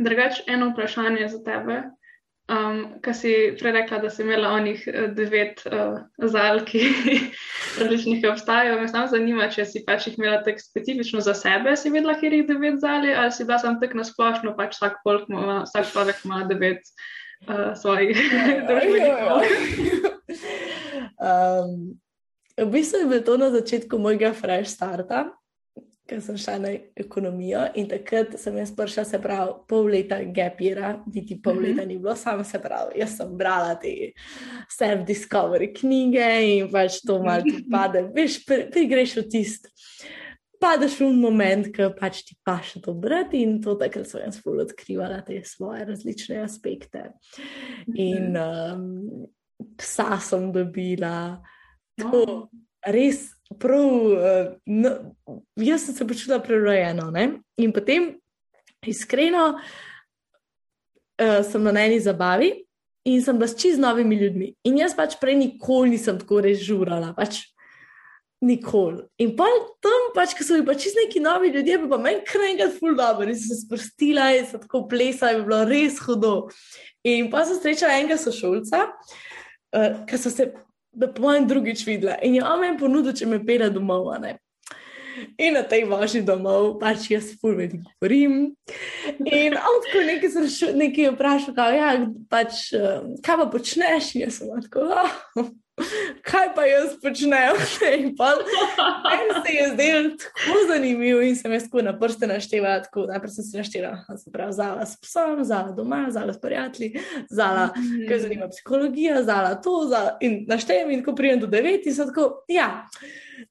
[0.00, 1.95] Drugač, eno vprašanje za tebe.
[2.46, 5.96] Um, Kaj si prej rekla, da si imela onih uh, devet uh,
[6.30, 6.82] zal, ki
[7.80, 8.76] različnih obstajajo.
[8.80, 12.30] Me samo zanima, če si pač jih imela tako specifično za sebe, si vedela, kje
[12.30, 16.44] jih devet zali, ali si bila samo tako nasplošno, pač vsak, ima, vsak človek ima
[16.46, 16.86] devet
[17.48, 18.14] uh, svojih
[18.68, 20.06] družbenih.
[21.26, 21.74] um,
[22.56, 25.26] v bistvu je bilo to na začetku mojega fresh starta
[26.06, 30.94] ker sem šla na ekonomijo in takrat sem jaz prišla, se pravi, pol leta gapira,
[31.12, 31.88] niti pol leta mhm.
[31.88, 33.94] ni bilo, samo se pravi, jaz sem brala te
[34.78, 39.72] self-discovery knjige in pač to malo pade, veš, prigreš v tist.
[40.56, 44.64] Padeš v moment, ko pač ti paše to brati, in to takrat sem jaz zelo
[44.64, 47.10] odkrivala te svoje različne aspekte.
[47.92, 48.86] In um,
[49.76, 51.42] psa sem dobila,
[52.00, 52.48] tako
[52.86, 53.30] res
[53.60, 54.92] prav, no,
[55.62, 57.10] jaz sem se počutila prerojeno.
[57.14, 57.28] Ne?
[57.62, 58.14] In potem,
[58.86, 59.48] iskreno,
[61.22, 62.52] uh, sem na eni zabavi
[63.06, 64.52] in sem bila s čist novimi ljudmi.
[64.66, 67.14] In jaz pač prej nikoli nisem tako res žurala.
[67.16, 67.44] Pač
[68.44, 69.00] Nikoli.
[69.24, 69.46] In pa
[69.80, 73.24] tam, pač, ko so bili pač neki novi ljudje, pa meni kar enkrat ful dobro,
[73.32, 76.34] in so se sprostila in so tako plesala, je bilo res hudo.
[77.08, 80.50] In pa sem srečala enega sošolca, uh, ki so se
[80.96, 82.16] da po mojem drugič videla.
[82.24, 84.08] In je omen ponudil, če me pere domov.
[85.40, 88.54] In na tej vaši domov, pač jaz fulvedi govorim.
[89.24, 91.92] In on tako nekaj, nekaj vprašal, kaj, ja,
[92.32, 92.66] pač,
[93.24, 95.52] kaj pa počneš, in jaz sem tako, oh,
[96.22, 97.56] kaj pa jaz počnem.
[97.98, 98.30] In pa
[99.04, 103.30] meni se je zdel tako zanimiv in sem jaz tako na prste naštevala, tako najprej
[103.30, 107.00] sem se naštevala, se pravi, zala s psom, zala doma, zala s prijatelji,
[107.30, 108.08] zala, Mhm.
[108.08, 112.06] ker zanima psihologija, zala to, zala, in naštejem in ko pridem do devet in sem
[112.06, 112.86] tako, ja,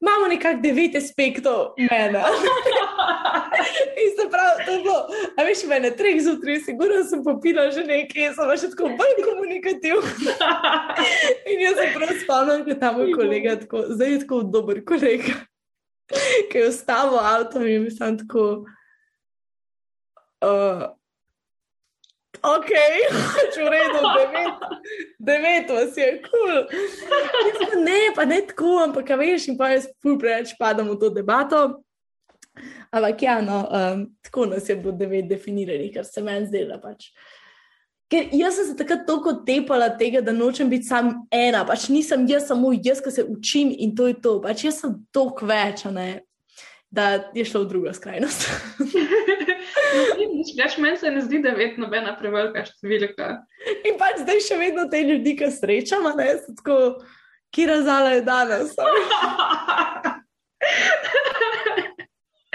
[0.01, 2.23] imamo nekak devet aspektov mene.
[4.01, 4.97] In se pravi, to je bilo,
[5.37, 10.35] a veš, mene treh zjutraj, sigurno sem popila že nekaj, sem še tako bolj komunikativna.
[11.51, 14.83] In jaz se prav spomnim, da je tam moj kolega, tako, zdaj je tako dober
[14.85, 15.39] kolega,
[16.51, 18.65] ki je ustavil avto in sem tako.
[20.45, 20.91] Uh,
[22.41, 22.71] ok,
[23.53, 24.65] če v redu, devet,
[25.19, 26.53] devet vas je kul.
[26.65, 27.83] Cool.
[27.85, 31.11] Ne, pa ne tako, ampak a veš, in pa jaz ful preveč padam v to
[31.13, 31.63] debato.
[32.91, 37.09] Ampak ja, no, um, tako nas je bilo devet definiranih, kar se meni zdelo pač.
[38.11, 42.27] Ker jaz sem se takrat toliko tepala tega, da nočem biti sam ena, pač nisem
[42.29, 44.37] jaz samo jaz, ki se učim in to je to.
[44.43, 46.21] Pač jaz sem toliko več, ne,
[46.93, 48.47] da je šlo v drugo skrajnost.
[50.55, 53.31] Več meni se ne zdi, da je vedno nobena prevelika številka.
[53.87, 56.77] in pač zdaj še vedno te ljudi, ki srečam, a ne, so tako,
[57.55, 58.75] ki razala je danes.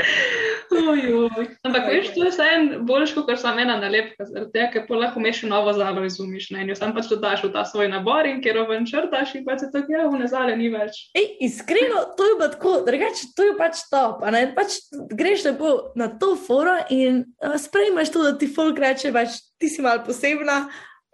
[0.00, 0.50] a veš.
[0.70, 1.46] Ojoj.
[1.66, 5.42] Ampak veš, to je vseeno boljš, kot samo ena nalepka, zaradi tega, ker lahko meš
[5.50, 8.86] novo zalo izumiš na eno, sam pač dodaš v ta svoj nabor in ker oven
[8.86, 11.02] črtaš in pa se tako, ja, v nezale ni več.
[11.18, 14.22] Ej, iskreno, to je pa tako, drugače, to je pač top.
[14.22, 14.78] a ne, Pač
[15.10, 19.70] greš lepo na to foro in uh, sprejmeš to, da ti folk reče, pač ti
[19.72, 20.62] si mal posebna.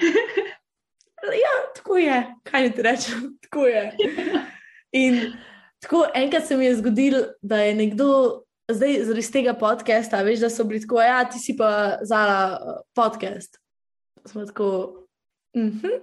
[1.44, 3.84] ja, tako je, kaj ti rečem, tako je.
[4.96, 5.20] In
[5.80, 8.42] tako enkrat se mi je zgodil, da je nekdo,
[8.72, 12.82] zdaj zaradi tega podcasta, veš, da so bili tako, ja, ti si pa zala uh,
[12.94, 13.58] podcast.
[14.26, 14.68] Smo tako,
[15.56, 15.98] mhm.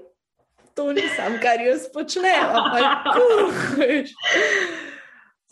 [0.73, 4.13] To ni sam, kar jaz počnem, ampak kuhaš.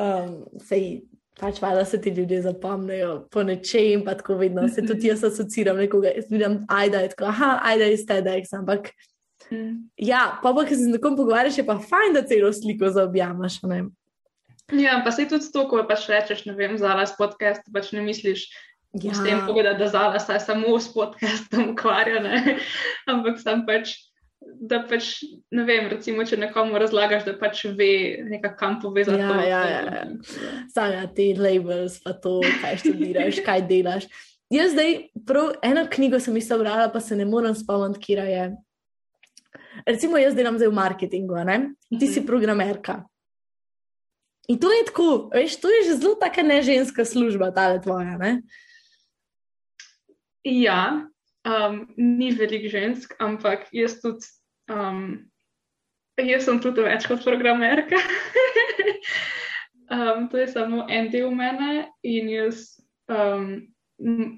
[0.01, 0.31] Um,
[0.65, 1.03] sej,
[1.37, 5.77] pač valjda se ti ljudje zapomnijo po nečem, pa tako vedno se tudi jaz asociiram
[5.77, 6.09] nekoga.
[6.15, 8.89] Jaz vidim, ajda je tako, aha, ajda je stedex, ampak
[9.51, 9.89] Mm.
[9.97, 13.61] ja, pa pa, ki se z nekom pogovarjaš, je pa fajn, da celo sliko zaobjamaš.
[13.63, 13.83] ne.
[14.71, 18.03] Ja, pa se tudi to, ko pač rečeš, ne vem, zala s podcast, pač ne
[18.05, 18.47] misliš
[18.93, 19.13] ja.
[19.13, 22.57] s tem povedati, da zala se samo s podcastom ukvarja, ne?
[23.11, 23.97] ampak sam pač.
[24.41, 25.21] Da pač,
[25.53, 29.21] ne vem, recimo, če nekomu razlagaš, da pač ve, nekako kam povezati.
[29.21, 30.05] Ja, to, ja, ja, ja.
[30.73, 34.07] Sanja ti labels, pa to, kaj študiraš, kaj delaš.
[34.51, 34.95] Jaz zdaj
[35.29, 38.47] prav eno knjigo sem isto brala, pa se ne morem spomniti, kje je.
[39.85, 41.59] Recimo, jaz delam zdaj v marketingu, ne?
[42.01, 43.03] ti si programerka.
[44.49, 48.17] In to je tako, veš, to je že zelo taka neženska služba, ta tvoja.
[48.17, 48.41] Ne?
[50.43, 51.07] Ja,
[51.45, 54.25] um, ni veliko žensk, ampak jaz tudi.
[54.71, 55.29] Um,
[56.17, 57.97] jaz sem tudi več kot programerka.
[59.93, 62.79] um, to je samo en del mene in jaz.
[63.09, 63.67] Um,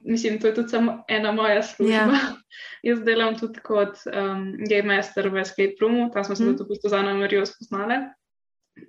[0.04, 1.96] Mislim, to je tudi samo ena moja služba.
[1.96, 2.36] Ja.
[2.90, 6.58] Jaz delam tudi kot um, game master v Escape Roomu, tam smo se Mhm.
[6.58, 7.96] tudi v bistvu z Ana Marijo spoznali.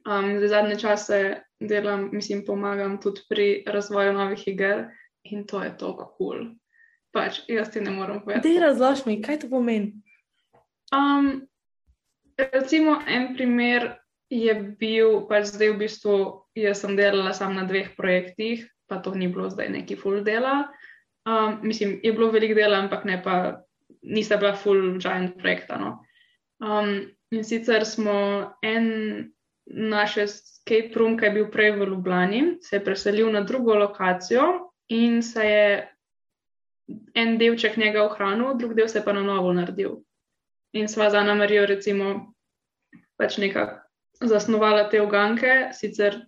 [0.04, 1.18] Um, za zadnje čase
[1.60, 4.84] delam, mislim, pomagam tudi pri razvoju novih iger
[5.24, 6.38] in to je tako kul.
[6.38, 6.46] Cool.
[7.12, 8.48] Pač jaz ti ne morem povedati.
[8.48, 9.92] Dej razlož mi, kaj to pomeni.
[10.92, 11.46] Um,
[12.36, 13.92] recimo, en primer
[14.30, 16.16] je bil, pač zdaj v bistvu,
[16.58, 20.72] jaz sem delala samo na dveh projektih, pa to ni bilo zdaj neki full dela.
[21.24, 23.62] Um, mislim, je bilo veliko dela, ampak ne pa,
[24.02, 25.78] nista bila full giant projekta.
[25.78, 26.02] No.
[26.60, 29.30] Um, in sicer smo en
[29.66, 34.70] naš escape room, ki je bil prej v Ljubljani, se je preselil na drugo lokacijo
[34.88, 35.68] in se je
[37.14, 40.02] en delček njega ohranil, drug del se je pa na novo naredil.
[40.72, 42.34] In sva za Ana Marijo, recimo,
[43.16, 43.80] pač nekako
[44.20, 46.18] zasnovala te uganke, sicer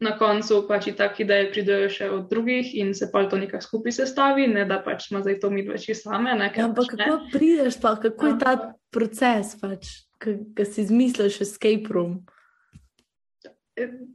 [0.00, 3.62] na koncu pač i tak ideje pridejo še od drugih in se pa to nekako
[3.62, 6.34] skupaj sestavi, ne da pač smo zdaj to mi dve čisto same.
[6.34, 8.54] Ne, Ja, ampak pač kako prideš, pa kako je ta
[8.90, 12.24] proces, pač, ki si izmisliš escape room.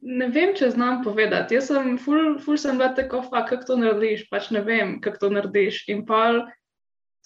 [0.02, 1.58] Ne vem, če znam povedati.
[1.58, 5.30] Jaz sem, ful, ful sem bila tako, kako to narediš, pač ne vem, kako to
[5.36, 5.82] narediš.
[5.92, 6.22] In pa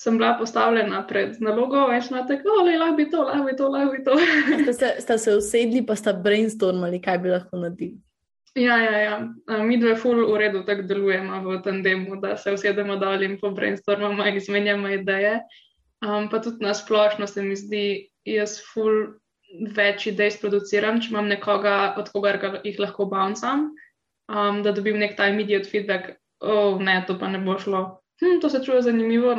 [0.02, 3.68] sem bila postavljena pred nalogo, sem bila tako, le lahko bi to, lahko bi to,
[3.76, 4.18] lahko bi to.
[4.64, 8.02] Sta se, sta se usedli, pa sta brainstormali, kaj bi lahko naredili.
[8.56, 9.62] Ja, ja, ja.
[9.66, 13.50] Mi dve ful v redu tako delujemo v tandemu, da se usedemo dol in po
[13.54, 15.40] brainstormamo in izmenjamo ideje.
[16.06, 19.16] Um, pa tudi na splošno se mi zdi, jaz ful
[19.54, 23.70] več idej sproduciram, če imam nekoga, od kogar ga- jih lahko bouncam,
[24.30, 28.02] um, da dobim nek ta immediate feedback, oh, ne, to pa ne bo šlo.
[28.22, 29.36] Hm, to se čuje zanimivo.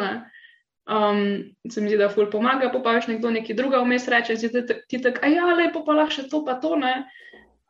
[0.84, 4.36] Um, se mi zdi, da ful pomaga, pa pa več nekdo nekaj druga vmes reče,
[4.36, 7.06] ti, ti tako, a ja, lepo pa lahko še to, pa to ne.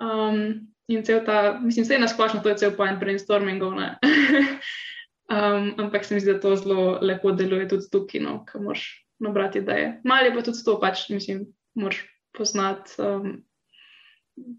[0.03, 6.15] Um, in cel ta, mislim, vse nasplošno to je cel point brainstormingov, um, ampak se
[6.15, 8.83] mi zdi, da to zelo lepo deluje tudi tukaj, no, ko moš
[9.23, 10.01] nabrati ideje.
[10.05, 11.47] Mali pa tudi to, pač, mislim,
[11.79, 12.03] moš
[12.35, 13.39] poznati, um,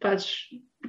[0.02, 0.30] pač,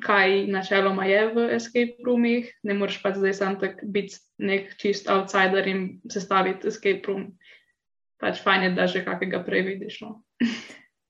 [0.02, 5.08] kaj načeloma je v escape roomih, ne moreš pač zdaj sam tak biti nek čist
[5.08, 7.30] outsider in sestaviti escape room
[8.20, 10.00] pač fajn je, da že kakega prej vidiš.
[10.04, 10.20] No.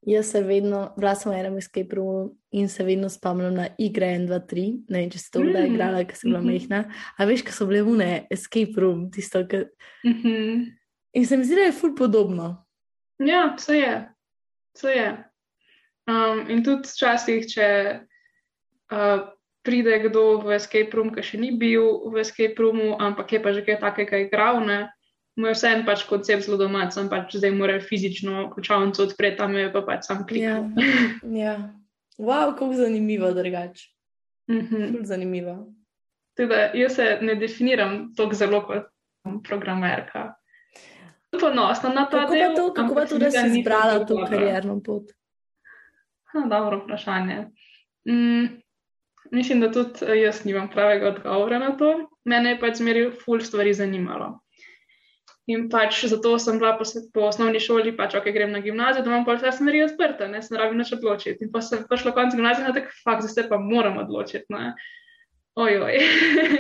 [0.07, 4.13] Jaz se vedno, bila sem v enem escape roomu in se vedno spomnim na igre
[4.15, 4.67] 1, 2, 3.
[4.95, 5.67] Ne vem, če si to mm -hmm.
[5.75, 6.53] igrala, ker sem bila mm -hmm.
[6.53, 6.81] mehna.
[7.19, 9.67] A veš, ko so bile vne escape room, tisto, ki.
[10.05, 10.73] Mm -hmm.
[11.13, 12.67] In se mi zdi, da je ful podobno.
[13.19, 14.09] Ja, vse je.
[14.75, 15.25] Vse je.
[16.07, 17.69] Um, in tudi včasih, če
[18.95, 19.21] uh,
[19.67, 23.51] pride kdo v escape room, ki še ni bil v escape roomu, ampak je pa
[23.51, 24.87] že kaj takega igral, ne
[25.37, 29.57] mu je vseeno pač koncept zelo domač, sem pač zdaj moral fizično ključavnico odpreti, tam
[29.57, 30.47] je pa pač sam klik.
[30.47, 30.57] Ja,
[31.45, 31.57] ja.
[32.17, 33.93] Wow, kako zanimivo, drugače.
[34.49, 35.05] Mm -hmm.
[35.05, 35.67] Zanimivo.
[36.35, 38.89] Teda, jaz se ne definiram tako zelo kot
[39.45, 40.35] programerka.
[41.41, 45.13] Ponosna na to, kako del, to, kako pa to, da si izbrala to karjerno pot.
[46.37, 47.45] Ha, dobro vprašanje.
[48.09, 48.47] Mm,
[49.31, 52.09] mislim, da tudi jaz nimam pravega odgovora na to.
[52.25, 54.35] Mene je pač zmeraj ful stvari zanimalo.
[55.47, 56.85] In pač zato sem bila po,
[57.15, 60.43] po osnovni šoli, pač ok, grem na gimnazijo, da imam pa vse smeri odprte, ne
[60.43, 61.47] se rabim več odločiti.
[61.47, 64.45] In pa sem prišla konec gimnazije, da tako fakt, zdaj se pa moram odločiti.
[64.51, 64.75] Ne?
[65.57, 66.03] Ojoj.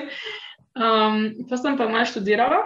[0.86, 1.20] um,
[1.51, 2.62] pa sem pa malo študirala,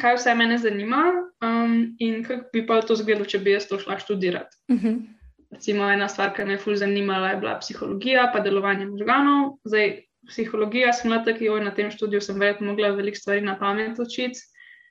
[0.00, 1.02] kaj vse mene zanima
[1.42, 4.54] um, in kako bi pa to zgledalo, če bi jaz to šla študirati.
[4.70, 4.86] Uh mhm.
[4.86, 5.17] -huh.
[5.50, 9.54] Recimo ena stvar, ki me je ful zanimala, je bila psihologija, pa delovanje možganov.
[9.64, 9.94] Zdaj,
[10.28, 13.98] psihologija sem bila tako, oj, na tem študiju sem verjetno mogla veliko stvari na pamet
[13.98, 14.40] učiti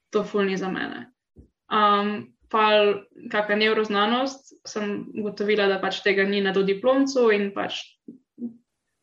[0.09, 1.05] to fulni za mene.
[1.69, 2.63] Um, pa,
[3.31, 7.83] kakšna neuroznanost, sem ugotovila, da pač tega ni na do diplomcu in pač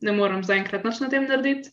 [0.05, 1.71] ne morem zaenkrat nič na tem narediti.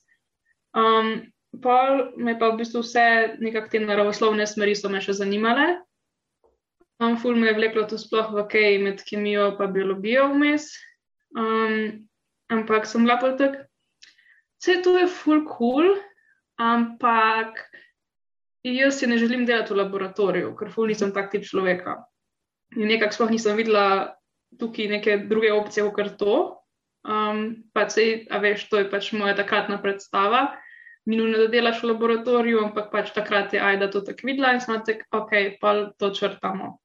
[0.78, 1.32] Um,
[1.64, 3.06] pa me pa v bistvu vse
[3.44, 5.82] nekakšne te naravoslovne smeri so me še zanimale.
[7.02, 10.70] Um, ful me je vleklo to sploh v kaj med kemijo in biologijo vmes.
[11.34, 12.06] Um,
[12.52, 13.66] ampak sem bila pa tak,
[14.62, 15.98] vse to je ful cool,
[16.60, 17.58] ampak
[18.62, 22.04] jaz si ne želim delati v laboratoriju, ker ful nisem tak tip človeka.
[22.78, 24.14] In nekako sploh nisem videla
[24.60, 26.36] tukaj neke druge opcije, kot to.
[27.02, 30.54] Um, pa se, a veš, to je pač moja takratna predstava.
[31.10, 34.78] Minulo, da delaš v laboratoriju, ampak pač takrat je Aida to tako videla in smo
[34.78, 36.81] rekli, ok, pa to črtamo.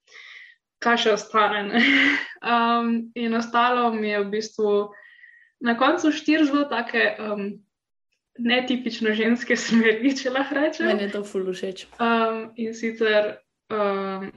[0.84, 1.80] Kaj še ostane?
[2.52, 4.72] um, in ostalo mi je v bistvu
[5.64, 7.48] na koncu štiri zelo take um,
[8.38, 10.90] netipično ženske smeri, če lahko rečem.
[10.90, 11.86] Meni je to fully všeč.
[11.96, 13.38] Um, in sicer
[13.72, 14.28] um,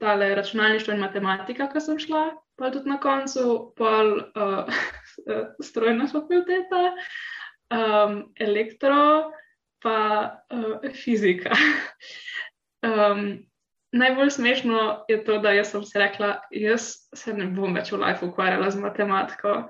[0.00, 2.24] tale računalništvo in matematika, ki sem šla,
[2.58, 4.80] pa tudi na koncu, pol uh,
[5.68, 6.84] strojna fakulteta,
[7.74, 9.30] um, elektro,
[9.82, 9.98] pa
[10.50, 11.54] uh, fizika.
[12.90, 13.38] um,
[13.92, 18.26] najbolj smešno je to, da sem si rekla, jaz se ne bom več v life
[18.26, 19.62] ukvarjala z matematiko.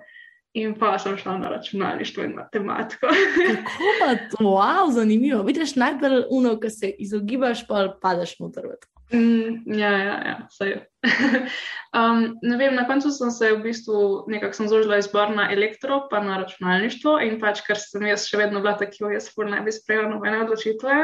[0.56, 3.06] In pa sem šla na računalništvo in matematiko.
[3.06, 5.42] Kako pa to, wow, zanimivo.
[5.42, 8.64] Vidiš, najbolj uno, ki se izogibaš, pa padeš noter.
[9.12, 10.80] Mm, ja, ja, ja, vse je.
[11.98, 16.20] um, ne vem, na koncu sem se v bistvu nekako zložila izbor na elektro, pa
[16.24, 19.72] na računalništvo in pač, ker sem jaz še vedno bila tako, jaz sploh ne bi
[19.72, 20.98] sprejela nobene odločitve.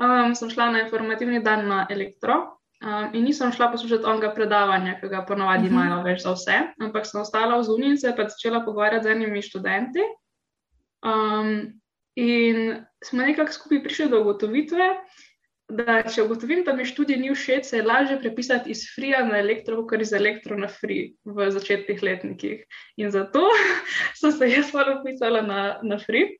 [0.00, 4.94] Um, sem šla na informativni dan na elektro, Um, in nisem šla poslušati onega predavanja,
[5.00, 5.78] ki ga ponovadi uh mhm.
[5.78, 5.86] -huh.
[5.86, 9.10] imajo več za vse, ampak sem ostala v zunji in se pa začela pogovarjati z
[9.10, 10.00] enimi študenti.
[11.04, 11.80] Um,
[12.16, 14.88] in smo nekako skupaj prišli do ugotovitve,
[15.68, 19.38] da če ugotovim, da mi študij ni všeč, se je lažje prepisati iz frija na
[19.38, 22.64] elektro, kot iz elektro na frij v začetnih letnikih.
[22.96, 23.44] In zato
[24.20, 26.32] sem se jaz malo pisala na, na frij.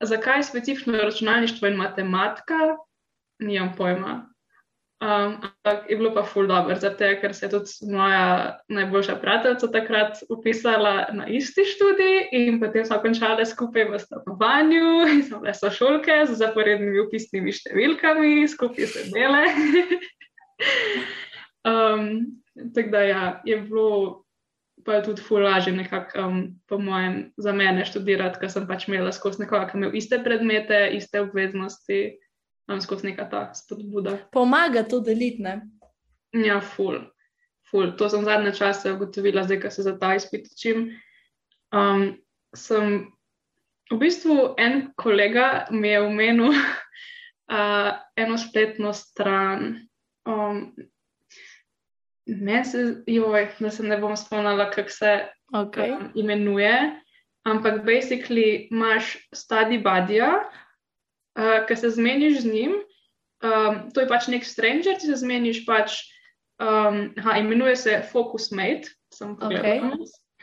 [0.00, 2.76] Zakaj specifično računalništvo in matematika?
[3.38, 4.30] Nimam pojma.
[5.00, 9.70] Um, ampak je bilo pa ful dobro, zato ker se je tudi moja najboljša prijateljica
[9.72, 14.84] takrat upisala na isti študij in potem smo končali skupaj v stanovanju
[15.28, 19.40] smo bile sošolke z zaporednimi upisnimi številkami, skupaj sedele.
[21.72, 22.04] um,
[22.74, 24.24] tako da ja, je bilo
[24.84, 29.12] pa tudi ful lažje nekako, um, po mojem, za mene študirati, ker sem pač imela
[29.12, 32.00] skozi nekoga, ki ima iste predmete, iste obveznosti
[32.70, 34.16] nam skozi neka ta spodbuda.
[34.32, 35.60] Pomaga to deliti, ne?
[36.32, 37.00] Ja, ful.
[37.70, 37.92] ful.
[37.98, 40.90] To sem zadnje čase ugotovila, zdaj, ko se za ta izpit učim.
[41.74, 42.14] Um,
[42.54, 43.10] sem
[43.90, 46.54] v bistvu en kolega mi je omenil,
[47.54, 49.86] uh, eno spletno stran.
[50.26, 50.70] Um,
[52.38, 55.18] Meni se, joj, da se ne bom spomnila, kako se
[55.52, 55.90] Okay.
[55.90, 57.00] um, imenuje,
[57.42, 62.72] ampak basically imaš study buddy, uh, ki se zmeniš z njim.
[63.42, 66.04] Um, to je pač nek stranger, ti se zmeniš pač,
[66.60, 69.96] um, aha, imenuje se Focus Mate, sem pogledala.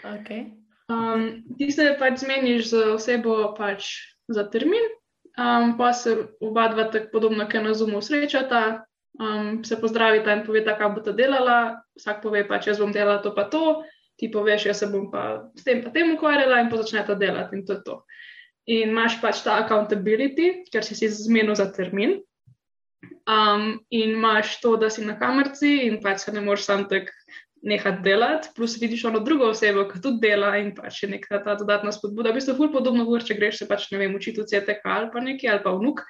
[0.04, 0.52] Okay.
[0.90, 3.94] Um, ti se pač zmeniš z osebo pač
[4.28, 4.92] za termin,
[5.38, 8.84] um, pa se oba dva tako podobno, kot na Zoomu srečata,
[9.20, 11.82] um, se pozdravita in poveta, kaj bo ta delala.
[11.98, 13.84] Vsak pove pač, jaz bom delala to pa to,
[14.18, 17.58] ti poveš, jaz se bom pa s tem pa tem ukvarjala in pa začneta delati
[17.58, 17.98] in to je to.
[18.68, 22.20] In imaš pač ta accountability, ker si si zmenil za termin.
[23.28, 27.14] Um, in imaš to, da si na kamerci in pač se ne moreš sam tako
[27.68, 31.56] nehati delati, plus vidiš ono drugo osebo, ki tudi dela in pač je neka ta
[31.58, 32.32] dodatna spodbuda.
[32.32, 34.86] V bistvu je ful podobno, kot če greš se pač ne vem, učiti v CTK
[34.86, 36.04] ali pa neki ali pa vnuk,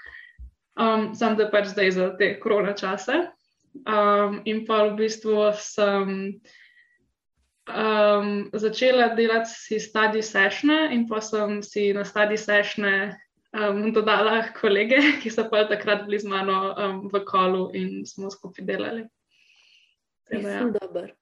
[0.79, 3.27] um, sam da pač zdaj za te korona čase.
[3.85, 6.39] Um, in pa v bistvu sem
[7.69, 13.17] um, začela delati si study sessione in pa sem si na study sessione
[13.53, 18.31] um, dodala kolege, ki so pa takrat bili z mano um, v kolu in smo
[18.31, 19.05] skupaj delali.
[20.27, 20.65] Tako da, ja.
[20.79, 21.13] Dober.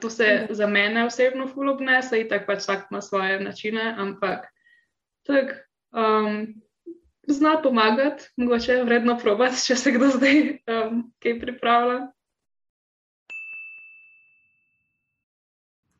[0.00, 4.46] To se za mene osebno ful obnese, in tako pač vsak ima svoje načine, ampak
[5.26, 6.61] tak, um,
[7.28, 12.00] zna pomagati, mogoče je vredno probati, če se kdo zdaj um, kaj pripravlja.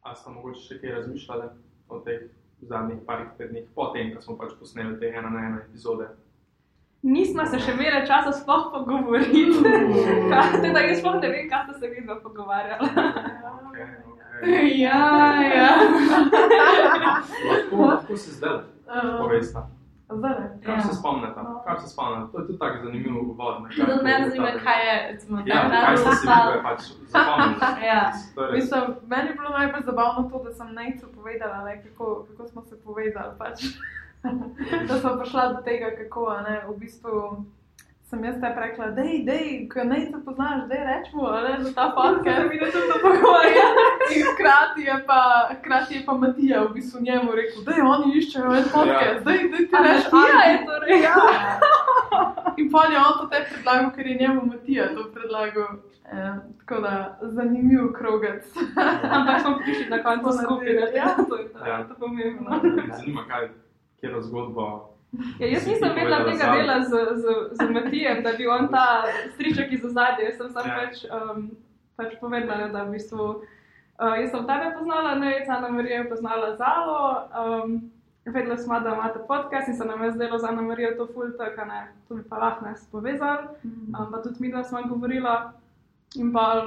[0.03, 1.49] A ste mogoče še kaj razmišljali
[1.89, 2.27] o teh
[2.63, 6.09] zadnjih parih tednih, potem, ko smo pač posneli te ena na ena epizode?
[7.03, 9.43] Nismo se še imeli časa sploh pogovoriti.
[10.31, 12.91] Kaj, da jaz sploh ne vem, kaj ste se vi dva pogovarjali.
[13.73, 14.67] Okay, okay.
[14.79, 15.01] ja,
[15.43, 15.71] ja.
[17.49, 18.61] Lahko, lahko se zdaj
[19.19, 19.67] povesta.
[20.15, 20.35] Zdaj.
[20.63, 20.81] Kar Ja.
[20.81, 21.35] se spomnite,
[21.65, 22.33] kar se spomnite.
[22.33, 23.63] To je tudi tako zanimiv uvod.
[23.63, 27.61] ne, kaj- Tudi mene zanima, kaj je, recimo, Ja, kaj ste si vi pač zapomnili?
[27.91, 28.03] Ja.
[28.35, 28.55] To je res.
[28.57, 32.63] Mislim, meni je bilo najbolj zabavno to, da sem Nejcu povedala, ne, kako, kako smo
[32.63, 33.33] se povezali.
[33.39, 33.59] Pač.
[34.89, 37.45] da smo prišla do tega, kako a ne, v bistvu
[38.13, 41.73] sem jaz te rekla, da je, ko Nejca poznaš, da je rečemo, a ne, za
[41.75, 42.49] ta podcast.
[42.51, 43.67] Mi da se to pogovarja.
[44.15, 45.21] In hkrati je pa,
[45.59, 49.31] hkrati je pa Matija v bistvu njemu rekel, da je oni iščejo en podcast, da
[49.31, 51.03] je ti rečeš, Ja, je torej.
[51.03, 51.15] Ja.
[52.61, 55.71] In pol je on to te predlagal, ker je njemu Matija to predlagal.
[56.13, 58.45] Eh, tako da zanimiv krogec.
[59.17, 61.05] Ampak smo prišli na koncu naredili, ja.
[61.05, 61.17] ja.
[61.29, 61.85] to je to, Ja.
[61.89, 62.61] to je pomembno.
[62.63, 63.49] Me Zanima, kaj,
[64.01, 64.92] kjer zgodbo.
[65.39, 66.91] Ja, jaz nisem vedela tega dela z,
[67.21, 70.25] z, z Matijem, da bi on ta striček iz ozadja.
[70.25, 70.77] Jaz sem sam Ja.
[70.81, 71.51] pač, um,
[71.97, 73.27] pač povedala, da v bistvu
[74.01, 77.29] uh, jaz sem tebe poznala, ne, Ana Marija je poznala Zalo.
[77.37, 77.91] Um,
[78.25, 81.29] vedela smo, da imate podcast in se nam je zdelo za Ana Marijo to ful,
[81.39, 83.53] tako ne, to bi pa lahko nas povezali.
[83.65, 85.53] Um, pa tudi mi dva smo govorila
[86.17, 86.65] in pa.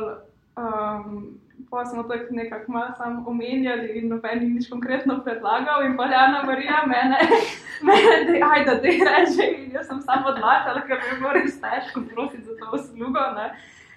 [0.56, 5.98] Um, Pa smo tako nekako malo samo omenjali, in noben ni nič konkretno predlagal, in
[5.98, 7.18] pa je Ana Marija mene,
[7.88, 9.48] mene da ajde, da je reče.
[9.57, 13.26] In jaz sem samo odlašala, ker mi je bilo res težko prositi za to uslugo,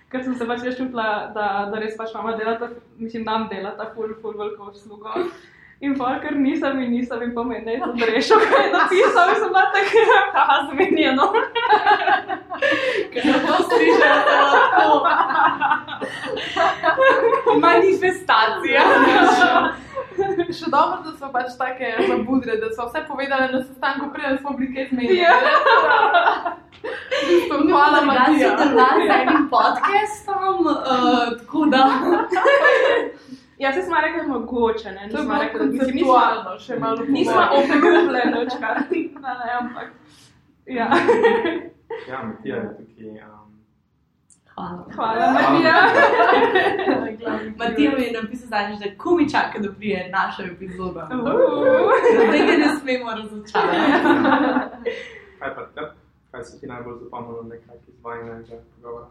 [0.08, 3.90] ker sem se pač res čutila, da, da res pač mama delata, mislim, nam delata
[3.94, 5.28] ful, ful veliko uslugo.
[5.80, 9.28] In pa ker nisem in nisem in pomeni, da je to rešil, kaj je napisal,
[9.34, 10.00] sem bila tako,
[10.34, 11.26] haha, zamenjeno.
[13.12, 14.88] Ker se to sliši, da je lahko
[17.62, 18.82] manifestacija.
[20.58, 24.56] Še dobro, da smo pač take zabudre, da so vse povedali na sestanku, preden smo
[24.58, 25.22] bili kaj zmedeni.
[25.22, 25.36] Ja.
[27.70, 28.50] Hvala, Matija.
[28.50, 31.86] sodelovali z enim podcastom, uh, tako da.
[33.58, 36.58] Ja, se smo rekli, mogoče, ne, To je nismo bilo rekli, da mislim, nismo, konceptualno,
[36.58, 38.76] še malo nismo opegubile nočkar.
[39.24, 39.88] Ne, ne, ampak.
[40.66, 40.88] Ja.
[42.08, 43.08] Ja, Matija je tukaj.
[43.08, 43.48] Um,
[44.54, 44.84] Hvala.
[44.94, 45.74] Hvala, Marija.
[47.56, 51.08] Matija mi je napisal zadnjič, da ko mi čaka, da prije naša epizoda.
[52.32, 54.90] Tega ne smemo razočarati.
[55.38, 55.80] kaj pa te?
[56.30, 59.06] Kaj se ti najbolj zapomnilo nekaj iz vajnega pogovora?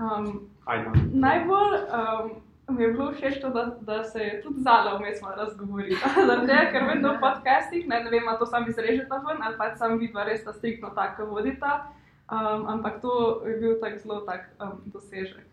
[0.00, 0.90] Um, Ajde.
[1.12, 2.30] najbolj um,
[2.68, 5.98] mi je bilo všeč da, da se je tudi zala vmes malo razgovorila.
[6.46, 9.70] Tega, ker vedno v podcastih, ne, ne vem, a to sami izrežete ven ali pa
[9.76, 11.92] sam vidva res ta striktno tako vodita.
[12.26, 15.45] Um, ampak to je bil tak zelo tak um, dosežek.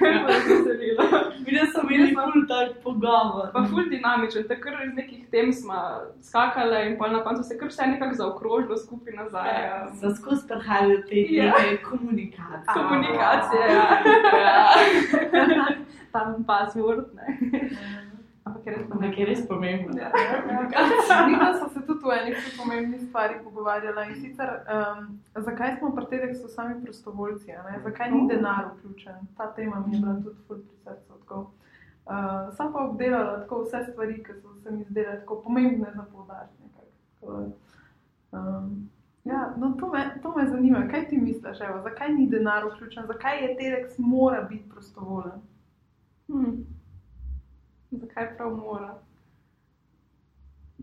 [0.00, 1.04] Je veselilo.
[1.46, 3.50] Vidim, da imeli ful tak pogovor.
[3.52, 5.74] Pa ful dinamičen, takrat iz nekih tem smo
[6.22, 9.48] skakali in pa na koncu se kar vse nekako zaokrožilo skupaj nazaj.
[9.48, 11.52] Ja, So skozi prihajali te Ja.
[11.90, 12.74] komunikacije.
[12.78, 13.86] Komunikacije, ja.
[14.40, 15.66] ja.
[16.12, 17.26] Tam password, ne.
[18.60, 19.96] Ampak je res Ampak je res pomembno.
[19.98, 21.26] Ja, ja, ja.
[21.26, 25.76] Mi pa smo se tudi v eni zelo pomembni stvari pogovarjali in sicer, um, zakaj
[25.78, 27.80] smo pri tedek so sami prostovoljci, a ne?
[27.84, 29.26] zakaj ni denar vključen.
[29.36, 31.12] Ta tema mi je bila tudi ful pri srcu.
[31.20, 31.50] tako.
[32.06, 36.04] Uh, sem pa obdelala tako vse stvari, ki so se mi zdele tako pomembne za
[36.12, 36.62] poudariti.
[36.62, 37.52] nekako.
[38.32, 38.90] Um,
[39.24, 43.06] ja, no, to, me, to me zanima, kaj ti misliš, evo, zakaj ni denar vključen,
[43.06, 45.40] zakaj je TEDx mora biti prostovoljen?
[46.28, 46.79] Hmm.
[47.90, 48.94] Zakaj prav mora?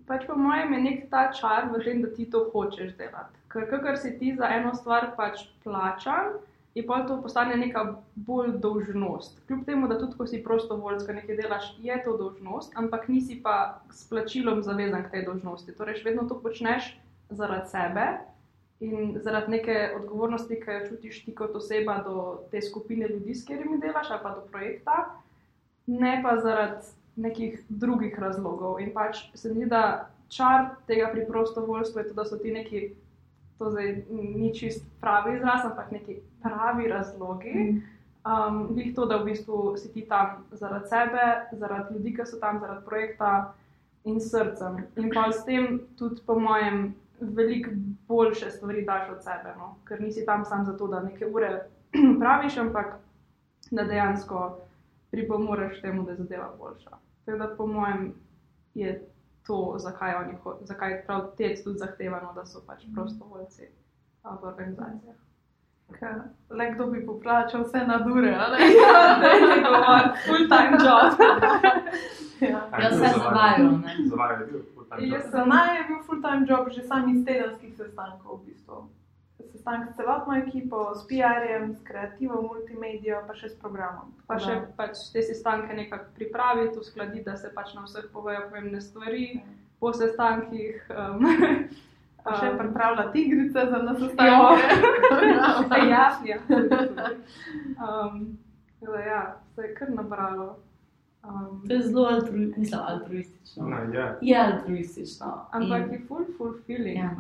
[0.08, 3.40] Pač po mojem je nek ta čar v tem, da ti to hočeš delati.
[3.52, 6.38] Ker kar si ti za eno stvar pač plačan,
[6.78, 7.84] je pa to postane neka
[8.16, 9.40] bolj dolžnost.
[9.48, 13.82] Kljub temu, da tudi ko si prostovoljska nekaj delaš, je to dolžnost, ampak nisi pa
[13.92, 15.74] s plačilom zavezan k tej dolžnosti.
[15.74, 16.92] Torej, še vedno to počneš
[17.30, 18.06] zaradi sebe
[18.80, 23.48] in zaradi neke odgovornosti, ki jo čutiš ti kot oseba do te skupine ljudi, s
[23.48, 24.98] katerimi delaš, ali pa do projekta,
[25.88, 26.86] ne pa zaradi
[27.16, 28.80] nekih drugih razlogov.
[28.80, 32.52] In pač se mi zdi, da čar tega pri prostovoljstvu je to, da so ti
[32.52, 32.82] neki,
[33.58, 37.82] to zdaj ni čist pravi izraz, ampak neki pravi razlogi.
[38.28, 42.40] Um, Glih to, da v bistvu si ti tam zaradi sebe, zaradi ljudi, ki so
[42.40, 43.54] tam, zaradi projekta
[44.04, 44.84] in srcem.
[45.00, 47.72] In pa s tem tudi, po mojem, veliko
[48.08, 49.76] boljše stvari daš od sebe, no?
[49.88, 51.52] ker nisi tam sam zato, da nekaj ure
[52.22, 53.00] praviš, ampak
[53.72, 54.58] da dejansko
[55.12, 56.98] pripomoreš temu, da je zadeva boljša.
[57.26, 58.14] Tako da, po mojem,
[58.74, 59.10] je
[59.48, 63.68] to, zakaj, oni, zakaj prav te tudi zahtevano, da so pač prostovoljci
[64.24, 65.16] a, v organizacijah.
[66.50, 71.20] Le kdo bi poplačal vse na dure, ali Ja, da je govor, full time job.
[72.52, 72.70] ja.
[72.82, 73.96] Ja, vse zavajo, ne.
[74.06, 74.62] Zavajo je bil.
[74.74, 75.14] full-time job.
[75.14, 78.90] Jaz sem naj je bil full-time job že sam iz tedenskih sestankov, v bistvu.
[79.68, 84.14] Sestanek s celotno ekipo, s PR-jem, s kreativo, multimedijo, pa še s programom.
[84.24, 88.06] Pa Tako še da- pač te sestanke nekako pripraviti, uskladiti, da se pač na vseh
[88.08, 89.42] povejo pomembne stvari,
[89.78, 90.88] po sestankih.
[90.90, 91.20] Um,
[92.24, 94.08] Pa še um, pripravljati igrice za nas Ja.
[94.08, 94.64] sestanke.
[95.90, 96.38] ja, ja.
[97.78, 98.38] Um,
[98.80, 100.48] tako da ja, se je kar nabralo.
[101.24, 103.68] Um, To je zelo altru, mislim, altruistično.
[103.68, 104.08] No, je.
[104.24, 105.28] Je altruistično.
[105.52, 106.98] ampak In- je full fulfilling.
[106.98, 107.12] Ja.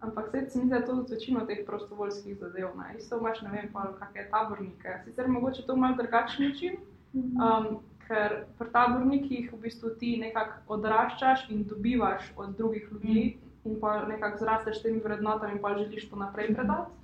[0.00, 2.68] Ampak se mi zdi, da je to tudi večino teh prostovoljskih zadev.
[2.78, 2.94] Ne.
[2.98, 5.00] Isto imaš, ne vem, pa kakšne tabornike.
[5.04, 6.76] Sicer mogoče to malo drugačen način,
[7.14, 13.80] um, ker pri tabornikih v bistvu ti nekako odraščaš in dobivaš od drugih ljudi in
[13.80, 16.94] pa nekako zrasteš temi vrednotami in pa želiš to naprej predati.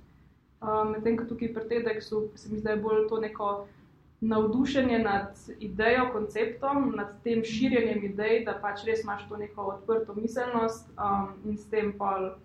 [0.61, 3.67] Um, Medtem ko tukaj pri TEDxu se mi zdi, da je bolj to neko
[4.21, 10.15] navdušenje nad idejo, konceptom, nad tem širjenjem idej, da pač res imaš to neko odprto
[10.15, 12.37] miselnost um, in s tem pa.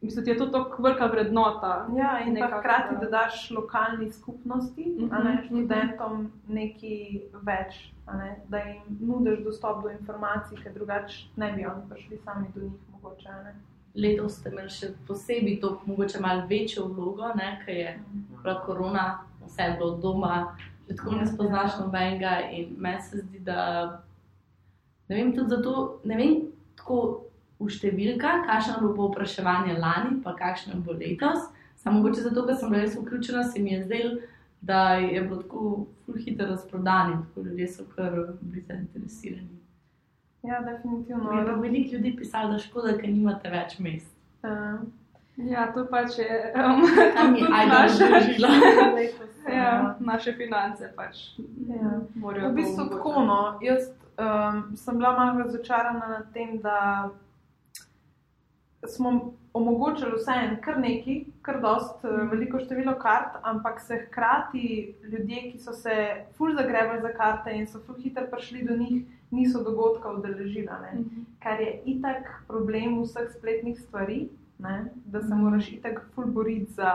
[0.00, 1.86] Mislim, da je to tako velika vrednota.
[1.96, 5.44] Ja, in pa Nekako, hkrati, da- da daš lokalni skupnosti, Mhm, a ne, mhm.
[5.44, 6.98] študentom nekaj
[7.42, 7.74] več,
[8.06, 12.46] a ne, da jim nudiš dostop do informacij, ker drugače ne bi oni prišli sami
[12.54, 12.72] do njih.
[12.92, 13.54] Mogoče, a ne.
[13.96, 17.32] Letos ste imeli še posebej to, mogoče malo večjo vlogo,
[17.64, 17.98] ker je
[18.34, 20.54] bila korona, vse je bilo doma,
[20.88, 22.40] že tako ne spoznaš nobenega.
[22.50, 24.00] In meni se zdi, da
[25.08, 26.36] ne vem, tudi zato, ne vem,
[26.76, 27.20] tako
[27.60, 31.48] v številkah, kakšno bo povpraševanje lani, pa kakšno bo letos.
[31.76, 34.16] Samo mogoče zato, ker sem bila jaz vključena, se mi je zdelo,
[34.62, 35.62] da je bilo tako
[36.04, 38.10] ful hitro razprodano, tako ljudje so kar
[38.40, 39.58] bili zainteresirani.
[40.42, 41.32] Ja, definitivno.
[41.34, 44.14] No, veliko ljudi pisalo, da škoda, ker nimate več mest.
[44.42, 44.78] Uh,
[45.38, 46.80] Ja, to pač je um,
[47.14, 48.48] Tam je tudi ajdo naše- razložila.
[48.94, 51.20] letos, Ja, naše finance pač
[51.68, 52.00] Ja.
[52.14, 53.12] morajo V bistvu to tako.
[53.22, 53.36] No.
[53.62, 53.86] Jaz
[54.18, 57.10] um, sem bila malo razočarana nad tem, da
[58.86, 62.28] smo omogočili vseeno kar nekaj, kar dost, mm.
[62.30, 65.94] veliko število kart, ampak se hkrati ljudje, ki so se
[66.36, 70.68] ful zagrebali za karte in so ful hitro prišli do njih, niso dogodka udeležili.
[70.82, 71.00] ne.
[71.00, 71.22] Mhm.
[71.42, 74.28] Kar je itak problem vseh spletnih stvari,
[74.58, 74.84] ne?
[75.04, 76.92] da se moraš itak ful boriti za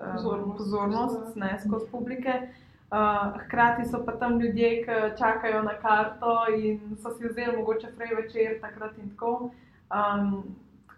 [0.00, 0.58] um, Pozornost.
[0.58, 2.48] pozornost ne, skozi publike.
[2.90, 7.88] Uh, hkrati so pa tam ljudje, ki čakajo na karto in so si vzeli mogoče
[7.96, 9.50] prej večer, takrat in tako.
[9.90, 10.56] Um,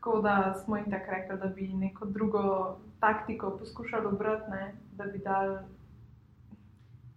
[0.09, 5.05] tako da smo jim tako rekli, da bi neko drugo taktiko poskušali obrati, ne, da
[5.05, 5.59] bi dali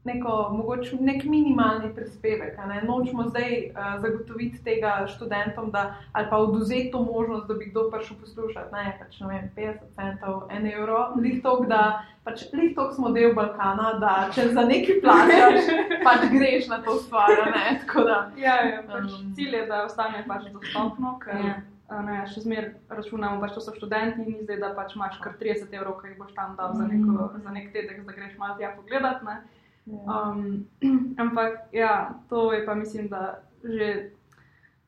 [0.03, 2.57] neko, mogoče nek minimalni prispevek.
[2.67, 2.81] Ne.
[2.87, 7.89] Nočemo zdaj uh, zagotoviti tega študentom, da, ali pa oduzeti to možnost, da bi kdo
[7.91, 8.73] prišel poslušati.
[8.73, 13.93] Ne, pač, ne vem, 50 centov, 1 evro, lihtok, da pač lihtok smo del Balkana,
[13.99, 15.73] da če za nekaj plačaš,
[16.07, 17.29] pač greš na to stvar.
[17.55, 18.31] Ne, tako da.
[18.37, 19.33] Ja, ja pač Um.
[19.35, 21.59] cilj je, da ostane pač dostopno, ker Ja.
[22.05, 25.35] Ne, še zmeraj računamo, pač to so študenti in ni zdaj, da pač imaš kar
[25.39, 28.55] 30 evrov, ki jih boš tam dal za, neko, za nek tedek, da greš malo
[28.59, 29.25] tja pogledat.
[29.27, 29.37] Ne.
[29.91, 29.99] Ja.
[30.31, 30.65] Um,
[31.23, 34.11] ampak ja, to je pa mislim, da že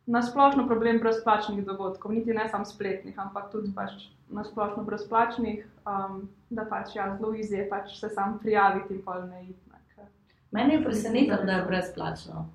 [0.05, 6.65] nasplošno problem brezplačnih dogodkov, niti ne samo spletnih, ampak tudi pač nasplošno brezplačnih, um, da
[6.65, 9.63] pač ja, zelo izje pač se sam prijaviti in pol ne iti.
[10.53, 12.45] Mene je presenetilo, da je brezplačno.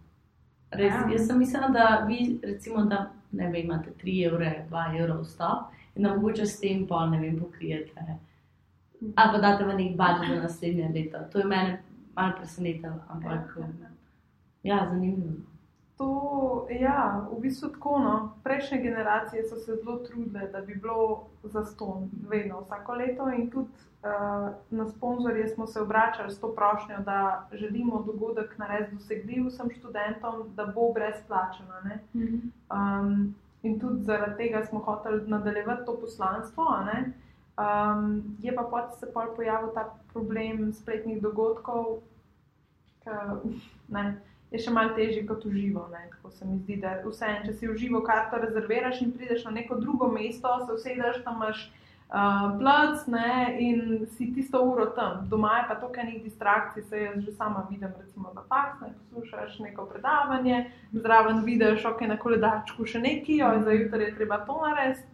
[0.71, 1.09] Res, Ja.
[1.13, 5.75] jaz sem mislila, da vi, recimo, da ne vem, imate 3 evre, 2 evra vstop
[5.95, 8.07] in da mogoče s tem pol ne vem, pokrijete.
[9.15, 11.19] Ali pa date v nek budžet za naslednje leto.
[11.33, 11.83] To je mene
[12.17, 13.59] malo presenetilo, ampak
[14.63, 15.39] ja, zanimivo.
[15.99, 17.99] To ja, v bistvu tako.
[17.99, 18.15] No.
[18.45, 23.31] Prejšnje generacije so se zelo trudile, da bi bilo za ston, vedno, vsako leto.
[23.31, 23.69] In tudi
[24.71, 30.55] na sponzorje smo se obračali s to prošnjo, da želimo dogodek narediti dosegljiv vsem študentom,
[30.55, 31.67] da bo brezplačen.
[31.71, 32.01] a ne.
[32.15, 36.65] Um, in tudi zaradi tega smo hoteli nadaljevati to poslanstvo.
[37.59, 41.99] Um, je pa potem se pol pojavil ta problem spletnih dogodkov,
[43.03, 43.11] ki
[43.89, 44.21] ne,
[44.51, 45.89] je še malo težji kot v živo.
[45.93, 46.07] Ne.
[46.11, 49.51] Tako se mi zdi, da vseeno, če si v živo karto rezerviraš in prideš na
[49.51, 51.67] neko drugo mesto, se usedeš tam imaš.
[52.09, 57.03] Uh, plac ne, in si tisto uro tam, doma je pa toliko enih distrakcij, se
[57.03, 62.17] jaz že sama vidim, recimo za faks, ne poslušaš neko predavanje, zraven vidiš, ok, na
[62.17, 65.05] koledarčku še neki, oj, za jutri je treba to narediti.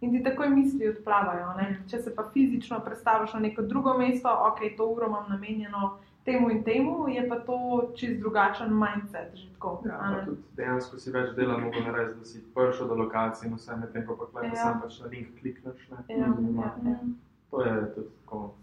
[0.00, 1.52] In ti takoj misli odplavajo.
[1.60, 1.68] Ne?
[1.88, 6.50] Če se pa fizično predstaviš na neko drugo mesto, ok, to uro imam namenjeno temu
[6.50, 7.56] in temu, je pa to
[7.96, 9.32] čist drugačen mindset.
[9.52, 13.48] tako, Ja, pa tudi dejansko si več dela mogo narediti, da si prišel do lokacije
[13.48, 14.54] in vse medtem, ko pa klepe Ja.
[14.56, 15.88] sam pač na link klikneš.
[15.90, 16.98] Ne, Ja, ja, ja.
[17.50, 18.54] To je tudi tako.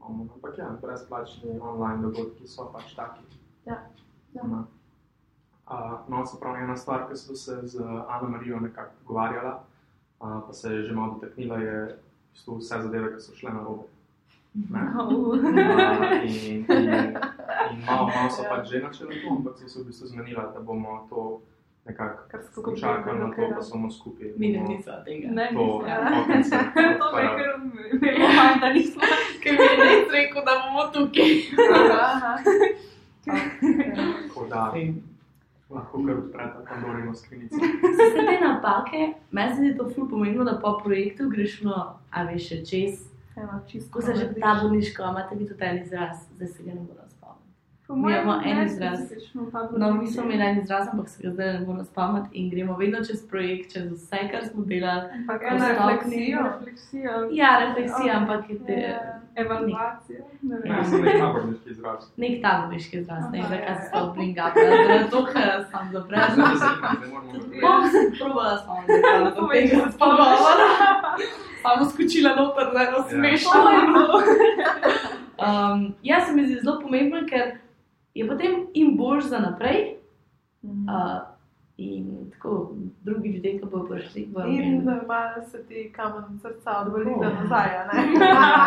[0.00, 3.24] Ampak ja, brezplačni online dogodki so pač taki.
[3.66, 3.76] Ja,
[4.34, 4.42] ja.
[4.42, 5.76] Uh,
[6.08, 7.78] no, se pravi, ena stvar, ki smo se z
[8.08, 9.62] Ano Marijo nekako pogovarjala,
[10.20, 11.98] uh, pa se je že malo dotaknila, je v
[12.32, 13.86] bistvu vse zadeve, ki so šle na robe.
[14.54, 18.48] Uh, in, in, in malo, malo so Ja.
[18.50, 21.40] pač že načele to, ampak so se v bistvu zmenila, da bomo to
[21.86, 24.34] nekako Kar počakali na to, pa smo skupaj.
[24.36, 25.28] Mi ne nismo tega.
[25.30, 26.02] Ne, To, ja.
[26.22, 26.50] okence
[26.98, 27.50] To je kar
[28.00, 29.02] zelo fajn, da nismo.
[29.42, 31.32] Ker mi je res rekel, da bomo tukaj.
[31.94, 32.34] Aha.
[34.28, 34.72] Tako da
[35.70, 37.54] lahko kar odprete Pandorino skrinjico.
[37.94, 42.22] Se te napake, meni se zdi to ful pomembno, da po projektu greš no, a
[42.22, 43.09] veš, čez.
[43.90, 47.46] Ko se že ta bolniška, imate vi tudi en izraz, zdaj se ga ne spomniti.
[47.86, 48.98] Po mojem imamo en izraz.
[49.52, 52.50] ta No, mi smo imeli en izraz, ampak se ga zdaj ne morem spomniti in
[52.50, 55.08] gremo vedno čez projekt, čez vse, kar smo delali.
[55.12, 55.86] Ampak Ena Postopni.
[55.86, 57.28] refleksija.
[57.32, 59.19] Ja, refleksija, ampak je te, Ja.
[59.34, 60.18] Evaluacija.
[60.42, 60.72] Ne vem.
[60.72, 62.06] Ne, sem nek naborniški izraz.
[62.16, 64.12] nek taborniški izraz, ne zakaj ja, se ja.
[64.14, 66.48] bringa, zaradi to, sem Ne, ne,
[67.00, 67.60] ne govoriti.
[67.60, 70.68] Bom se probala spomniti, da do tega pogovora.
[71.62, 73.50] Samo skočila noter, da je smešno.
[75.40, 77.58] Um, ja, se mi zdi zelo pomembno, ker
[78.14, 79.96] je potem jim boljš za naprej.
[80.64, 80.88] Mhm.
[80.88, 81.29] Uh,
[81.80, 82.50] in tako
[83.02, 84.84] drugi ljudje, ki bodo prišli, bodo In imeli.
[84.84, 87.70] da malo se ti kamen srca odvali za nazaj.
[87.76, 87.98] a ne?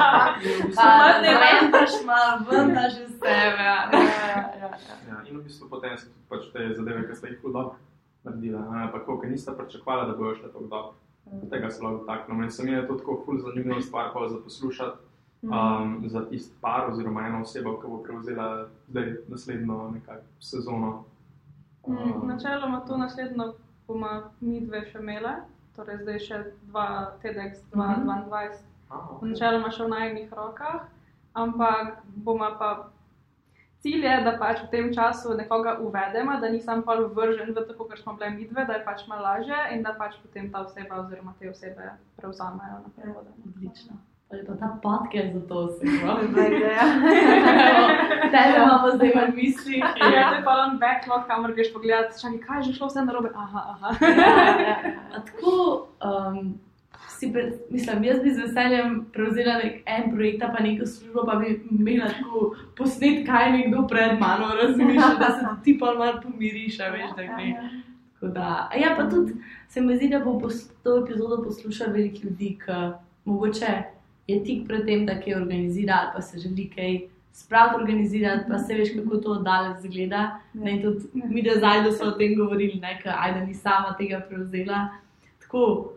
[0.77, 0.87] Pa
[1.21, 3.67] ne vem, daš malo ven, daš iz sebe.
[3.91, 3.99] ne.
[3.99, 4.69] Ja, ja, ja.
[5.09, 7.63] Ja, in v bistvu potem so tudi pač te zadeve, ki ste jih hudo
[8.23, 8.57] naredili.
[8.57, 10.93] Ampak ko niste pričakovali, da bojo šle tako dobro.
[11.49, 12.43] Tega se lahko dotaknemo.
[12.43, 14.97] In se mi je to tako ful zanimiva stvar, pa za poslušati
[15.43, 18.49] um, za tisti par oziroma eno osebo, ki bo prevzela
[18.87, 21.03] zdaj naslednjo nekako sezono.
[21.87, 23.53] Mm, Um, Načeloma to naslednjo
[23.87, 25.33] bomo mi dve še imele,
[25.75, 26.39] torej zdaj še
[26.69, 26.85] dva
[27.23, 28.63] TEDx 2022.
[28.89, 29.29] a, okej.
[29.33, 30.85] Načeloma še v najnih rokah,
[31.33, 32.73] ampak bomo pa.
[33.83, 37.75] Cilj je, da pač v tem času nekoga uvedemo, da nisem pa vržen v to,
[37.75, 40.63] kar smo bile mi dve, da je pač malo lažje in da pač potem ta
[40.63, 43.43] oseba oziroma te osebe prevzamejo naprej vodenje.
[43.51, 43.99] Odlično.
[44.33, 46.17] Je pa ta podcast za to osebo.
[46.29, 46.85] Ideja.
[48.33, 49.83] Tebe imamo zdaj v mislih.
[50.15, 53.05] Ja, to je pa on backlog, kamor greš pogledat, čakaj, kaj je že šlo vse
[53.05, 53.29] narobe.
[53.35, 53.89] Aha, aha.
[55.15, 56.59] A tako, um,
[57.09, 61.35] si pre, mislim, jaz bi z veseljem prevzela nek en projekt, pa neko službo, pa
[61.35, 66.79] bi imela tako posnet, kaj nekdo pred mano razmišljal, da se ti pa malo pomiriš,
[66.79, 67.53] a veš, da gre.
[68.13, 69.33] Tako da, ja, pa tudi
[69.67, 70.39] se mi zdi, da bo
[70.83, 72.81] to epizodo poslušal veliko ljudi, ki
[73.25, 73.92] mogoče
[74.27, 77.01] je tik pred tem, da kaj organizira ali pa se želi kaj
[77.33, 80.39] spraviti organizirati, pa se veš, kako to oddalje zgleda.
[80.53, 83.95] Ne, tudi mi, da zdaj, da so o tem govorili, ne, ka, ajde, ni sama
[83.97, 84.87] tega prevzela.
[85.41, 85.93] Tako,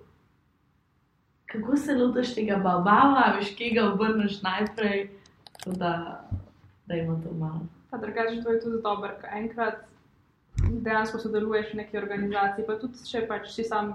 [1.47, 5.11] kako se lotiš tega babava, veš, kje ga obrneš najprej,
[5.53, 5.93] tako da,
[6.87, 7.61] da ima to malo.
[7.91, 9.85] Pa drugače, to je tudi dobro, ker enkrat
[10.71, 13.93] dejansko sodeluješ v neki organizaciji, pa tudi če pač si sam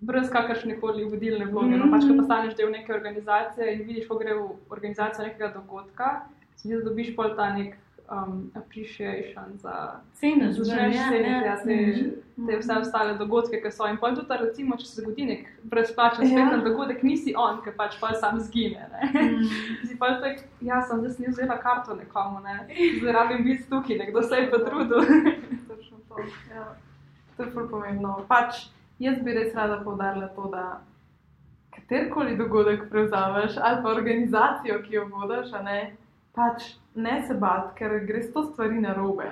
[0.00, 1.74] brez kakršne koli vodilne vloge.
[1.76, 1.80] Mm.
[1.80, 6.12] No, pač, ko postaneš del neke organizacije in vidiš, ko gre v organizacijo nekega dogodka,
[6.56, 7.74] si da dobiš pol ta nek
[8.10, 11.98] um, appreciation za Ceniš, Začneš ja, ceniti ja, ja, te, ceniš.
[12.46, 13.86] te vse ostale dogodke, ki so.
[13.86, 16.64] In pa tudi, recimo, če se zgodi nek brezplačen spletni Ja.
[16.64, 18.88] dogodek, nisi on, ki pač pa sam zgine.
[18.92, 19.10] ne.
[19.22, 19.44] Mm.
[19.88, 22.66] Si pa tak, ja, sem zdaj ni vzela karto nekomu, ne.
[23.00, 25.00] zdaj rabim biti tukaj, nekdo se je potrudil.
[25.68, 26.22] Točno to.
[26.54, 26.74] Ja.
[27.36, 28.24] To je pomembno.
[28.28, 28.66] Pač,
[28.98, 30.80] jaz bi res rada povdarila to, da
[31.76, 35.96] katerkoli dogodek prevzameš ali pa organizacijo, ki jo vodiš, ne,
[36.34, 39.30] pač ne se bat, ker gre sto stvari na robe,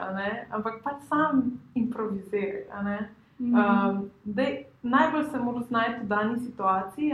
[0.51, 2.66] ampak pač sam improviziraj.
[2.72, 2.98] a ne.
[3.38, 7.12] Um, dej, najbolj se moraš znajti v dani situaciji.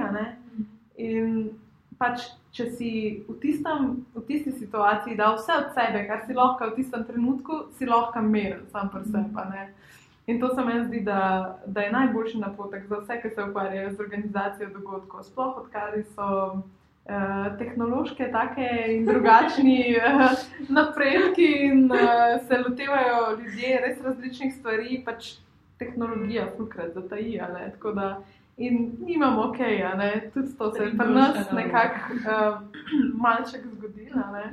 [1.02, 1.50] In
[1.98, 2.90] pač, če si
[3.26, 7.64] v, tistem, v tisti situaciji dal vse od sebe, kar si lahko v tistem trenutku,
[7.78, 9.66] si lahko meren sam pri sebi.
[10.26, 13.90] In to se meni zdi, da, da je najboljši napotek za vse, ki se ukvarjajo
[13.90, 15.22] z organizacijo dogodkov.
[15.22, 20.30] Sploh odkar so uh, tehnološke take in drugačni uh,
[20.78, 21.98] napredki in uh,
[22.48, 25.34] se lotevajo ljudje res različnih stvari, pač
[25.78, 27.40] tehnologija fulkrat zataji.
[27.72, 28.08] Tako da
[28.62, 29.60] In nimamo ok,
[29.92, 30.10] a ne?
[30.34, 32.58] tudi to se je pri nas nekako uh,
[33.24, 34.44] malček zgodilo, a ne?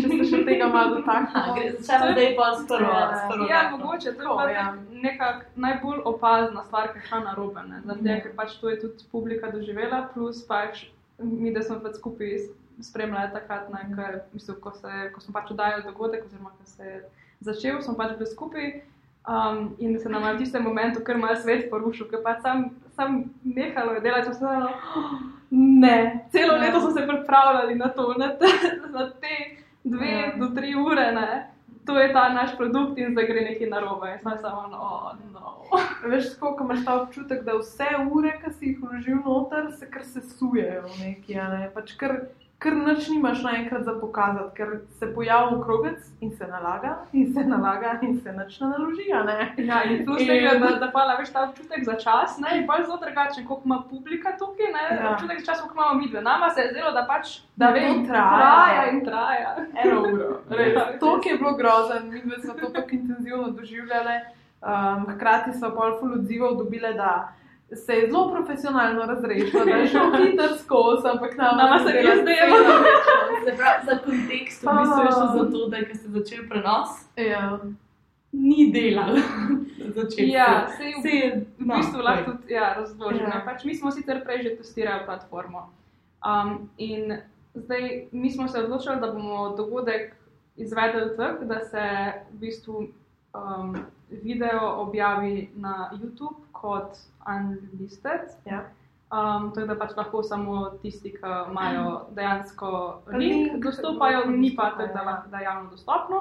[0.00, 1.56] če se še tega malo dotaknemo.
[1.78, 2.94] Začnemo zdaj pa s prvo.
[2.94, 4.64] Ja, Ja, mogoče to je ja.
[4.70, 7.60] tak nekak najbolj opazna stvar, ki je šla na robe.
[7.66, 8.04] Mhm.
[8.04, 10.86] tega, ker pač to je tudi publika doživela, plus pač
[11.18, 12.38] mi, da smo pač skupaj
[12.80, 16.86] spremljali takrat, ne, ker, mislim, ko, se, ko smo pač oddajali dogodek, oziroma ko se
[16.86, 17.02] je
[17.44, 18.72] začel, smo pač bili skupaj.
[19.28, 22.70] Um, in se nam je v tistem momentu kar mal svet porušil, ker pač sam,
[23.00, 24.46] sam nehalo je delati, sem se
[25.50, 25.94] ne,
[26.32, 26.60] celo Ja.
[26.60, 28.46] leto smo se pripravljali na to, na te,
[28.92, 29.36] na te
[29.84, 30.36] dve Ja.
[30.36, 31.46] do tri ure, ne.
[31.86, 34.18] To je ta naš produkt in zdaj gre nekaj narobe.
[34.22, 35.54] Sem samo, no, no.
[36.04, 40.04] Veš, koliko imaš ta občutek, da vse ure, ki si jih vložil noter, se kar
[40.04, 41.70] sesujejo neki, ne.
[41.74, 42.18] Pač kar,
[42.60, 44.68] kar nič nimaš naenkrat za pokazati, ker
[44.98, 49.54] se pojavi krogec in se nalaga, in se nalaga, in se nič ne naloži, ne.
[49.56, 52.66] Ja, in plus In- tega, da, da pa veš ta občutek za čas, ne, je
[52.66, 55.12] pač zelo drugačen, koliko ima publika tukaj, ne, Ja.
[55.12, 56.22] občutek za čas, koliko imamo mi dve.
[56.22, 58.36] Nama se je zdelo, da pač, da vem, to traja.
[58.36, 59.56] traja in traja.
[59.84, 60.28] Eno uro.
[60.74, 60.98] Ja.
[61.00, 64.20] To, ki je bilo grozen, mi dve smo to tako intenzivno doživljali.
[64.60, 67.32] Um, hkrati so pol ful odzivov dobile, da
[67.76, 72.16] se je zelo profesionalno razrešilo, da je šlo hitro skozi, ampak nam Nama se je
[72.22, 72.56] zdelo.
[73.44, 77.58] Se pravi, za kontekst, v bistvu je šlo za to, da ste začeli prenos, Ja.
[78.32, 79.16] ni delal.
[79.96, 80.28] Začeti.
[80.30, 83.26] Ja, sej v, Se je, v no, bistvu lahko tudi ja, razložim.
[83.26, 83.34] Ja.
[83.34, 83.42] Ja.
[83.44, 85.70] Pač mi smo sicer prej že testirali platformo.
[86.26, 87.16] Um, in
[87.54, 90.14] zdaj mi smo se odločili, da bomo dogodek
[90.56, 91.82] izvedli tako, da se
[92.32, 92.86] v bistvu
[93.34, 93.76] um,
[94.10, 98.36] video objavi na YouTube kot unlisted.
[98.44, 98.68] Ja.
[99.10, 102.68] Um, tako da pač lahko samo tisti, ki imajo dejansko
[103.10, 106.20] Link link, dostopajo, do ni pa tako, da, da je javno dostopno.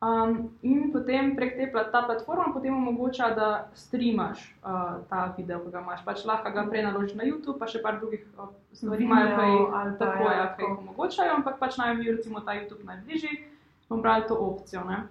[0.00, 5.70] Um, in potem prek te ta platforma potem omogoča, da streamaš uh, ta video, ki
[5.72, 6.04] ga imaš.
[6.04, 9.96] Pač lahko ga prej naložiš na YouTube, pa še par drugih uh, stvari imajo, ki
[9.98, 10.72] tako, ja, ja, tako.
[10.84, 13.40] omogočajo, ampak pač naj bi recimo ta YouTube najbližji,
[13.88, 14.84] smo brali to opcijo.
[14.88, 15.02] Ne?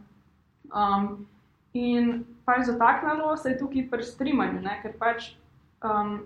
[0.69, 1.25] Um,
[1.73, 4.79] in pač zataknilo se je tukaj pri streamanju, ne?
[4.81, 5.31] ker pač
[5.83, 6.19] um,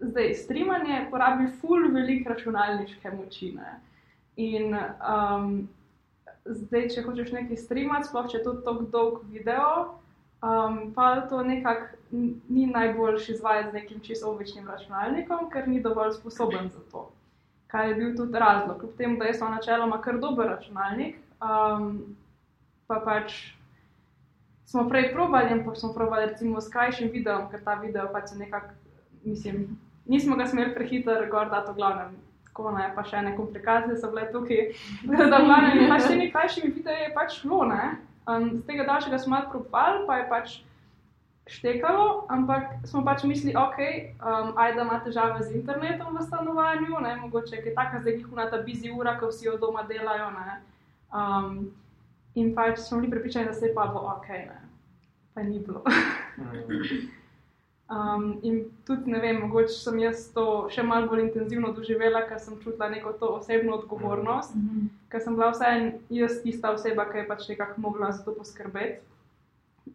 [0.00, 3.52] zdaj streamanje porabi ful velik računalniške moči.
[3.56, 3.78] Ne?
[4.36, 5.68] In um,
[6.44, 9.70] zdaj, če hočeš nekaj streamati, sploh če je to tako dolg video,
[10.44, 16.12] um, pa to nekako ni najboljši izvajati z nekim čisto običnim računalnikom, ker ni dovolj
[16.20, 17.08] sposoben za to.
[17.66, 22.16] Kar je bil tudi razlog, kljub temu, da je so načeloma kar dober računalnik, um,
[22.86, 23.55] pa pač
[24.66, 28.38] smo prej probali, ampak smo probali recimo s krajšim videom, ker ta video pač se
[28.38, 28.74] nekako,
[29.24, 32.16] mislim, nismo ga smeli prehitro gor dati v glavnem.
[32.50, 34.72] Tako ne, pa še ene komplikacije so bile tukaj.
[35.06, 37.96] Da, v glavnem, pač s temi krajšimi videi je pač šlo, ne.
[38.26, 40.54] Um, z tega daljšega smo malo probali, pa je pač
[41.46, 43.78] štekalo, ampak smo pač mislili, ok,
[44.18, 48.58] um, ajde, ima težave z internetom v stanovanju, ne, mogoče je taka zdaj njihuna ta
[48.66, 50.58] busy ura, ko vsi od doma delajo, ne.
[51.14, 51.70] Um,
[52.36, 54.60] in pač smo bili pripričani, da se je pa bo ok, ne.
[55.34, 55.82] Pa ni bilo.
[57.86, 62.40] Um, in tudi ne vem, mogoče sem jaz to še malo bolj intenzivno doživela, ker
[62.42, 64.88] sem čutila neko to osebno odgovornost, Mhm.
[65.08, 68.98] ker sem bila vseeno jaz tista oseba, ki je pač nekako mogla za to poskrbeti.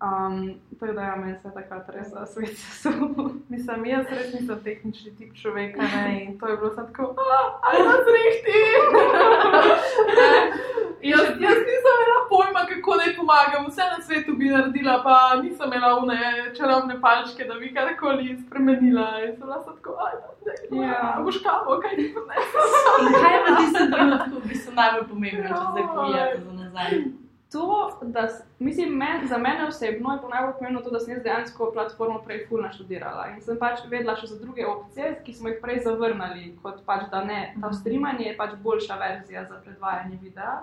[0.02, 3.12] Um, tako da ja, meni se je takrat res za svet sesul.
[3.50, 6.24] Mislim, jaz res nisem tehnični tip človeka ne?
[6.24, 7.16] in to je bilo tako,
[7.62, 8.60] ali nas rehti.
[11.04, 15.68] jaz, jaz nisem imela pojma, kako naj pomagam, vse na svetu bi naredila, pa nisem
[15.74, 16.20] imela une
[16.58, 19.08] čarobne palčke, da bi karkoli spremenila.
[19.26, 20.28] In sem bila tako, ajde,
[20.72, 20.84] Ja.
[20.84, 21.22] ja.
[21.24, 22.70] boš kavo, kaj ti prinesel.
[23.02, 27.04] In kaj je v tistem trenutku v bistvu najbolj pomembno, če zdaj pogledate za nazaj?
[27.52, 28.28] To, da,
[28.60, 32.22] mislim, men, za mene osebno je bilo najbolj pomembno to, da sem jaz dejansko platformo
[32.24, 35.82] prej fulno študirala in sem pač vedela še za druge opcije, ki smo jih prej
[35.84, 40.62] zavrnili, kot pač da ne, ta streamanje je pač boljša verzija za predvajanje videa.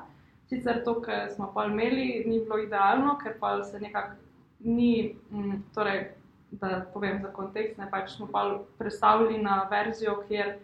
[0.49, 4.17] Sicer to, kar smo pa imeli, ni bilo idealno, ker pa se nekako
[4.61, 6.07] ni, mm, torej,
[6.51, 10.55] da povem za kontekst, ne pač smo pa predstavili na verzijo, kjer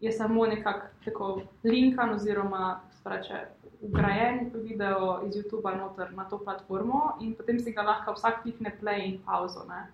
[0.00, 3.46] je samo nekako linkan oziroma sprače,
[3.80, 8.72] ugrajen video iz YouTuba noter na to platformo in potem si ga lahko vsak klikne
[8.80, 9.64] play in pauzo.
[9.68, 9.86] Ne.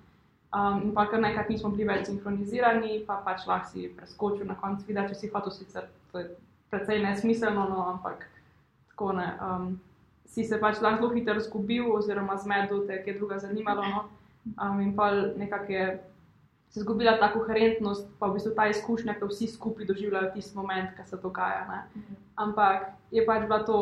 [0.54, 4.54] Um, in pa kar nekaj nismo bili več sinhronizirani, pa pač lahko si preskočil na
[4.54, 6.30] konc videa, če si hotel sicer, to je
[6.70, 8.26] precej nesmiselno, no, ampak
[8.96, 9.28] tako ne.
[9.40, 9.80] Um,
[10.26, 13.84] si se pač lahko hitro izgubil oziroma zmedel, te je kaj druga zanimalo.
[13.84, 14.04] No.
[14.56, 15.86] Um, in pa nekako je
[16.70, 20.90] se izgubila ta koherentnost, pa v bistvu ta izkušnja, ki vsi skupaj doživljajo tisti moment,
[20.96, 21.62] ki se dogaja.
[21.68, 22.04] Ne.
[22.36, 23.78] Ampak je pač bila to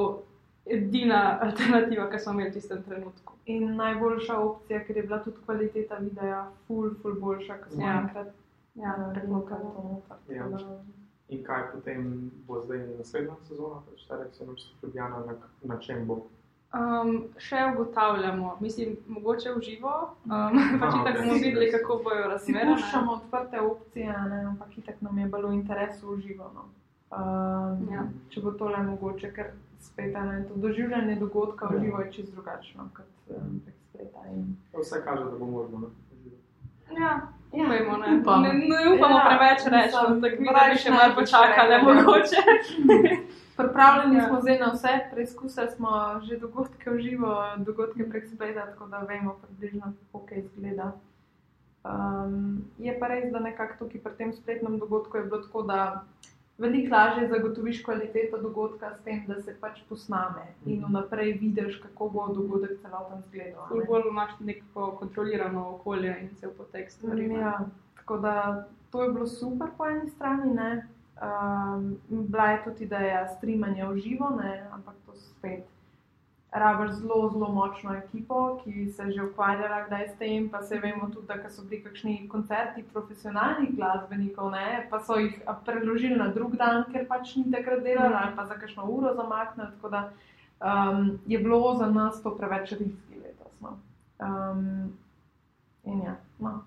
[0.67, 3.39] edina alternativa, ki smo imeli v tistem trenutku.
[3.47, 8.01] In najboljša opcija, ker je bila tudi kvaliteta videa, ful, ful boljša, kot smo Ja.
[8.01, 8.33] enkrat
[8.75, 10.17] Ja, rekli, to noter.
[10.29, 10.47] Ja.
[11.25, 12.01] Da- In kaj potem
[12.47, 15.35] bo zdaj naslednja sezona, pač ta rekse nam Ljubljana, na,
[15.65, 16.19] na čem bo?
[16.75, 19.93] Um, še ugotavljamo, mislim, mogoče v živo,
[20.25, 20.31] um,
[20.81, 22.65] pač Aha, tako bomo videli, kako bojo razmere.
[22.65, 22.75] ne.
[22.75, 26.51] puščamo odprte opcije, a ne, ampak itak nam je bilo v interesu uživo.
[26.55, 26.65] No.
[27.11, 28.05] Um, Ja.
[28.29, 31.81] Če bo tole mogoče, ker spet a ne, to doživljanje dogodka v Ja.
[31.81, 34.27] živo je čisto drugačno kot um, prek spleta.
[34.29, 34.57] In...
[34.75, 35.79] Vse kaže, da bo možno.
[35.79, 37.01] Ne?
[37.01, 38.19] Ja, upajmo, ne.
[38.21, 38.43] Upam.
[38.43, 41.83] ne, ne upamo Ja, preveč reči, mislim, tako da bi še malo počakali, ja.
[41.83, 42.43] mogoče.
[43.59, 44.27] Pripravljeni ja.
[44.29, 45.91] smo zdaj na vse, preizkusili smo
[46.27, 50.93] že dogodke v živo, dogodke prek spleta, tako da vemo približno, kako kaj izgleda.
[51.85, 56.05] Um, je pa res, da nekako tukaj pri tem spletnem dogodku je bilo tako, da
[56.59, 62.09] veliko lažje zagotoviš kvaliteto dogodka s tem, da se pač posname in vnaprej vidiš, kako
[62.09, 63.63] bo dogodek celoten izgledal.
[63.65, 66.99] a Ful bolj imaš neko kontrolirano okolje in cel potekst.
[66.99, 67.31] stvari.
[67.33, 67.59] Ja,
[67.97, 70.55] tako da to je bilo super po eni strani.
[70.55, 70.89] Ne?
[71.23, 74.67] Um, bila je tudi ideja streamanja v živo, ne?
[74.73, 75.74] ampak to spet.
[76.55, 80.79] Rabiš zelo, zelo močno ekipo, ki se je že ukvarjala kdaj s tem, pa se
[80.79, 84.87] vemo tudi, da so bili kakšni koncerti profesionalnih glasbenikov, ne?
[84.91, 88.55] pa so jih preložili na drug dan, ker pač ni takrat delali, ali pa za
[88.55, 89.71] kakšno uro zamaknili.
[89.75, 90.03] Tako da
[90.61, 93.61] um, je bilo za nas to preveč riski letos.
[93.61, 93.79] No?
[94.23, 94.93] Um,
[95.85, 96.63] in ja, no.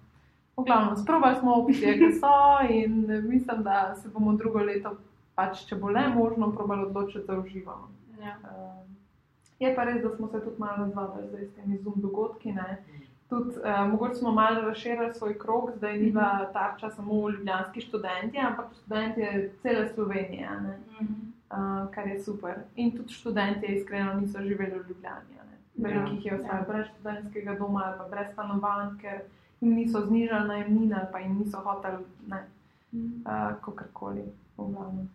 [0.57, 4.97] V glavnem, sprobali smo opcije, ki so, in mislim, da se bomo drugo leto,
[5.35, 7.95] pač, če bo le možno, probali odločiti za uživanje.
[8.19, 8.35] Ja.
[8.43, 8.86] Um,
[9.59, 12.51] je pa res, da smo se tudi malo razvadili zdaj s temi zoom dogodki.
[12.51, 12.83] Ne.
[13.29, 18.37] Tudi, uh, mogoče smo malo razširili svoj krog, zdaj ni bila tarča samo ljubljanski študenti,
[18.37, 20.77] ampak študenti cele Slovenije, ne.
[20.99, 22.55] uh, kar je super.
[22.75, 25.37] In tudi študenti iskreno niso živeli v Ljubljani.
[25.77, 29.19] Veliko jih je ostalo brez študentskega doma ali pa brez stanovanj, ker
[29.61, 32.45] jim niso znižali najemnine ali pa jim niso hoteli, ne,
[32.93, 34.23] uh, kakorkoli.
[34.57, 35.07] v glavnem.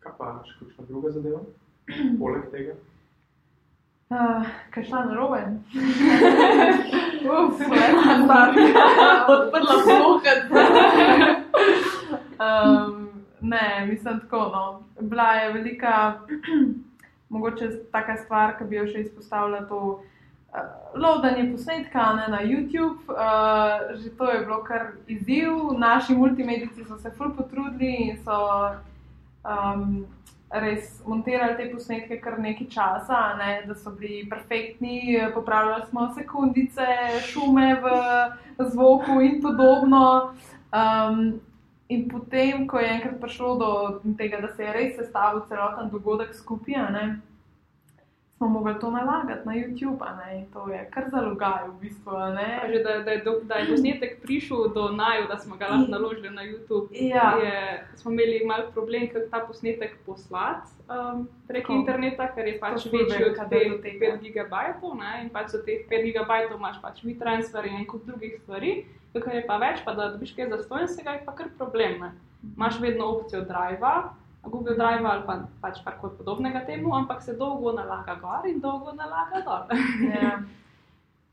[0.00, 1.40] Kaj pa še kakšna druga zadeva?
[2.18, 2.74] Poleg tega?
[4.10, 5.38] Uh, kaj šla na robe?
[7.30, 7.60] Uf,
[9.28, 10.22] odprla pohod.
[12.40, 13.08] um,
[13.40, 14.36] ne, mislim tako.
[14.36, 14.82] No.
[15.00, 16.20] Bila je velika,
[17.28, 19.62] mogoče taka stvar, ki bi jo še izpostavila.
[19.68, 20.58] To, uh,
[20.98, 25.54] Loadanje posnetka ne, na YouTube, uh, že to je bilo kar izziv.
[25.78, 28.74] Naši multimedici so se ful potrudili in so
[29.46, 30.02] um,
[30.50, 36.86] res montirali te posnetke kar nekaj časa, ne, da so bili perfektni, popravljali smo sekundice,
[37.30, 40.34] šume v zvoku in podobno.
[40.70, 41.40] Um,
[41.90, 43.70] in potem, ko je enkrat prišlo do
[44.18, 47.16] tega, da se je res sestavil celoten dogodek skupaj,
[48.40, 52.12] smo mogli to nalagati na YouTube, ne, to je kar zalogaj v bistvu.
[52.72, 56.30] Že da, da, do, da je posnetek prišel do naju, da smo ga lahko naložili
[56.30, 56.88] na YouTube.
[56.90, 57.36] Ja.
[57.42, 61.74] Je, smo imeli mal problem, kako ta posnetek poslati um, prek Tako.
[61.74, 64.06] interneta, ker je pač večji od velika 5, datoteka.
[64.06, 64.96] 5 gigabajtov.
[64.96, 65.12] Ne?
[65.22, 68.72] In pač za teh 5 gigabajtov imaš pač WeTransfer in en kup drugih stvari.
[69.12, 72.00] Ker je pa več, pa da dobiš kaj zastojnega, je pa kar problem.
[72.00, 72.10] Ne?
[72.56, 73.92] Imaš vedno opcijo Drive.
[74.44, 78.92] Google Drive ali pa pač karkoli podobnega temu, ampak se dolgo nalaga gor in dolgo
[78.92, 79.68] nalaga dol.
[80.08, 80.40] Ja.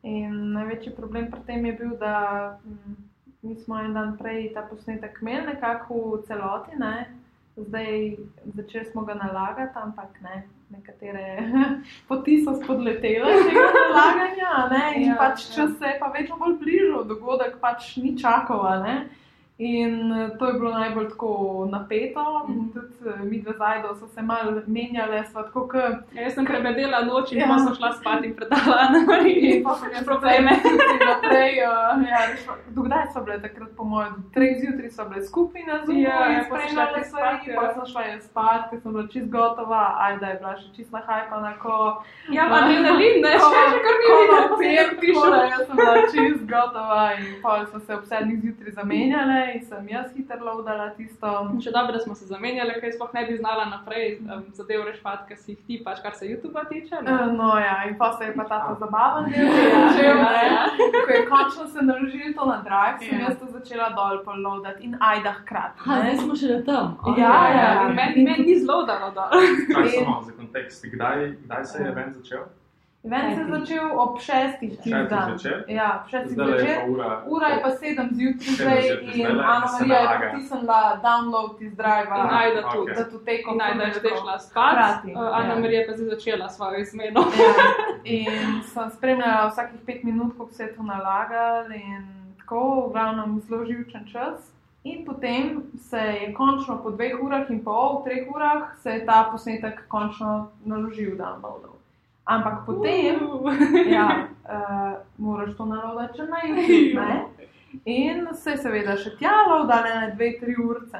[0.07, 2.97] In največji problem pri tem je bil, da mm,
[3.43, 7.07] mi smo en dan prej ta posnetek imeli nekako v celoti, ne?
[7.57, 8.17] zdaj
[8.55, 10.43] začeli smo ga nalagati, ampak ne.
[10.69, 11.47] Nekatere
[12.07, 14.83] poti so spodletele tega nalaganja, ne?
[14.95, 15.55] in Ja, ja, pač ja.
[15.55, 18.83] čas se je pa vedno bolj bližal, dogodek pač ni čakal.
[19.59, 21.29] In eh, to je bilo najbolj tako
[21.67, 25.73] napeto, in tudi eh, mi dve zajdo so se malo menjale, sva tako k.
[26.13, 27.57] Ja, jaz sem prebedela noč in Ja.
[27.57, 29.63] sem šla spat in predala na Mariji.
[29.87, 30.51] Sem probleme.
[31.01, 31.71] Naprej, uh,
[32.03, 35.63] ja, rešila- do kdaj so bile takrat, po mojem, do treh zjutraj so bile skupaj
[35.63, 38.93] na Zoomu Ja, in ja, šla spremljale stvari, pa sem šla jaz spat, ker sem
[38.93, 43.61] bila čist gotova, ajda je bila še čist nahajpana, ko Ja, pa adrenalin, ne, še
[43.67, 44.05] že kar mi
[44.67, 44.99] je pišel.
[45.01, 49.61] pišela, jaz sem bila čist gotova in pol so se ob sedmih zjutraj zamenjale in
[49.61, 51.27] sem jaz hitro lovdala tisto.
[51.57, 54.97] Še dobro, da smo se zamenjali, ker sploh ne bi znala naprej um, zadev rešiti,
[55.27, 57.01] ker si jih ti, pač kar se YouTube tiče.
[57.01, 57.11] ne.
[57.13, 60.63] Eh, No ja, in pa se je pa ta ta zabaven del začel, ja, ja.
[60.97, 63.27] Ko je končno se naložili to na drive, sem Ja.
[63.27, 65.79] jaz to začela dol polloadati in ajda hkrati.
[65.79, 66.01] Ha, ne.
[66.03, 66.97] zdaj smo še tam.
[67.17, 69.29] Ja, ja, In Meni men ni zelo dalo dol.
[69.69, 72.43] Kaj samo za kontekst, kdaj, kdaj se je event začel?
[73.03, 75.29] Event se je začel ob šestih Šestih dan.
[75.29, 75.63] zvečer?
[75.69, 76.75] Ja, ob šestih je zvečer.
[76.77, 77.23] pa ura.
[77.27, 80.29] Ura je pa sedem zjutraj zdaj in Ana Marija je nalaga.
[80.29, 82.15] pritisnila download iz driva.
[82.17, 82.73] In ajda Ok.
[82.73, 82.93] tudi.
[82.93, 83.51] Da tu teko.
[83.53, 84.75] Najda je zdaj šla spat,
[85.05, 85.59] uh, Ana ja.
[85.59, 87.21] Marija pa je zdaj začela svojo izmeno.
[87.21, 87.53] Ja,
[88.05, 88.25] in
[88.63, 92.03] sem spremljala vsakih pet minut, kako se je to nalagalo, in
[92.37, 94.51] tako, v glavnem, zelo živčen čas.
[94.83, 95.45] In potem
[95.79, 100.35] se je končno po dveh urah in pol, treh urah, se je ta posnetek končno
[100.65, 101.76] naložil, downloadal.
[102.27, 103.19] Ampak potem,
[103.95, 106.99] ja, uh, moraš to naložiti na YouTube.
[106.99, 107.25] Ne?
[107.85, 110.99] In se je seveda še tjalo, da ne dve, tri urce.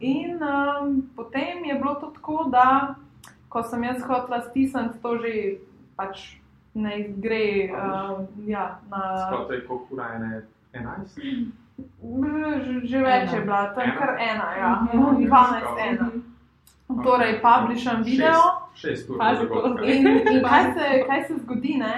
[0.00, 2.94] In um, potem je bilo to tako, da
[3.48, 5.32] ko sem jaz hotela stisniti, to že
[5.96, 6.36] pač
[6.74, 9.02] ne gre um, ja, na.
[9.32, 10.42] To je koliko ura ene
[10.72, 11.20] 11?
[12.84, 13.96] Že, več je bila, tam Ena?
[13.98, 15.26] kar ena, ja, Mhm.
[15.26, 16.10] 12 ena.
[17.04, 18.65] Torej, publisham video.
[18.76, 19.18] Šest ur.
[19.84, 21.94] In, in kaj, se, kaj se zgodi, ne?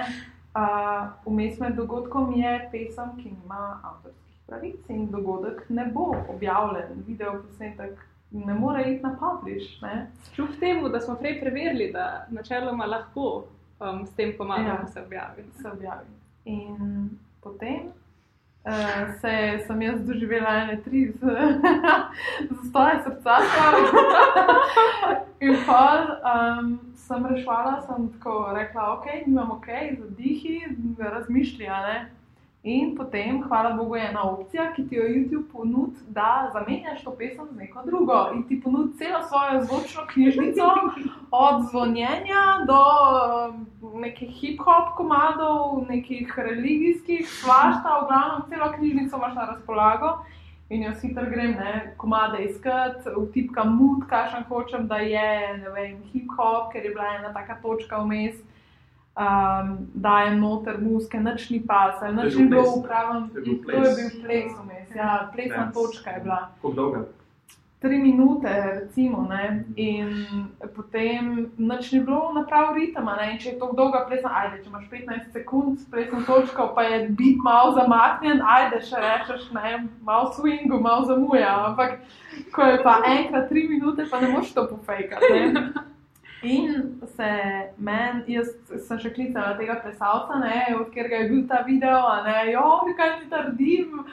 [0.55, 7.03] Uh, Vmes med dogodkom je pesem, ki ima avtorskih pravic in dogodek ne bo objavljen,
[7.07, 7.99] video posnetek
[8.31, 9.81] ne more iti na publish.
[9.81, 10.07] Ne?
[10.35, 13.43] Kljub temu, da smo prej preverili, da načeloma lahko
[13.79, 14.87] um, s tem pomagamo, Ja.
[14.87, 15.43] se objavi.
[15.61, 16.05] se objavi.
[16.45, 17.09] In
[17.43, 17.79] potem
[18.65, 21.19] uh, se, sem jaz doživela ene tri z,
[22.51, 23.39] z stoje srca.
[25.39, 29.67] In pol um, sem rešvala, sem tako rekla, ok, nimam ok,
[29.99, 30.61] zadihi,
[30.99, 32.18] razmišljala.
[32.63, 37.11] In potem, hvala Bogu, je ena opcija, ki ti jo YouTube ponudi, da zamenjaš to
[37.11, 40.65] pesem z neko drugo in ti ponudi celo svojo zvočno knjižnico,
[41.31, 42.81] od zvonjenja do
[43.47, 50.11] um, nekih hip-hop komadov, nekih religijskih, svašta, v glavnem celo knjižnico imaš na razpolago.
[50.69, 55.95] In jaz hitro grem, ne, komade iskat, vtipkam mut, kakšen hočem, da je, ne vem,
[56.11, 58.35] hip-hop, ker je bila ena taka točka vmes.
[59.19, 63.27] Um, dajem noter muske, nič ni je nič ni bilo v pravem.
[63.27, 64.51] To je bil ples.
[64.63, 65.73] vmes, ja, plesna Dance.
[65.75, 66.99] točka je bila Koliko dolga?
[67.79, 69.63] tri minute, recimo, ne?
[69.75, 70.11] in
[70.75, 73.15] potem nič ni bilo na prav ritma.
[73.15, 73.33] Ne?
[73.33, 77.07] In če je to dolga plesna, ajde, če imaš 15 sekund, plesna točka, pa je
[77.15, 81.55] bit malo zamaknjen, ajde, še rečeš, ne, malo swingu, malo zamuja.
[81.71, 82.03] Ampak
[82.55, 85.43] ko je pa enkrat tri minute, pa ne moš to pofejkati.
[86.41, 87.29] In se
[87.77, 88.51] meni, jaz
[88.87, 92.65] sem še klicala tega plesalca, ne, od katerega je bil ta video, a ne, jo,
[92.95, 94.03] kaj ti trdim.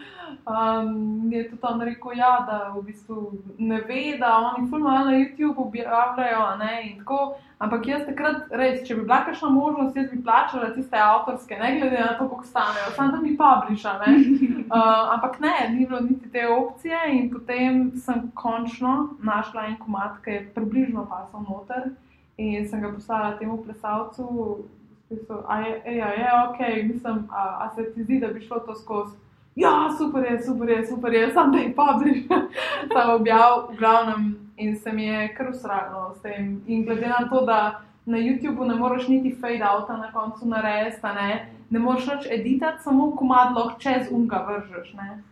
[0.46, 5.18] Um, je tudi on rekel, ja, da v bistvu ne ve, da oni fulmano na
[5.20, 6.40] YouTube objavljajo.
[6.42, 7.36] a Ne, in tako.
[7.58, 11.70] Ampak jaz takrat, res, če bi bila kakšna možnost, jaz bi plačala tiste avtorske, ne
[11.78, 13.98] glede na to, koliko stanejo, samo da mi publiša.
[14.06, 14.16] Ne.
[14.66, 20.16] Uh, ampak ne, ni bilo niti te opcije, in potem sem končno našla en komat,
[20.24, 21.92] ki je približno pasal noter.
[22.36, 24.58] In sem ga poslala temu plesalcu,
[25.06, 26.58] spisal, a je, ej, a je ok,
[26.92, 29.16] mislim, a, a se ti zdi, da bi šlo to skozi.
[29.56, 32.26] Ja, super je, super je, super je, sam da je publish.
[32.92, 36.62] Sam objav, v glavnem, in se mi je kar usralo s tem.
[36.66, 41.06] In glede na to, da na YouTubu ne moreš niti fade outa na koncu narediti,
[41.14, 45.22] ne, ne moreš več editati, samo komad lahko čez unga vržeš, ne.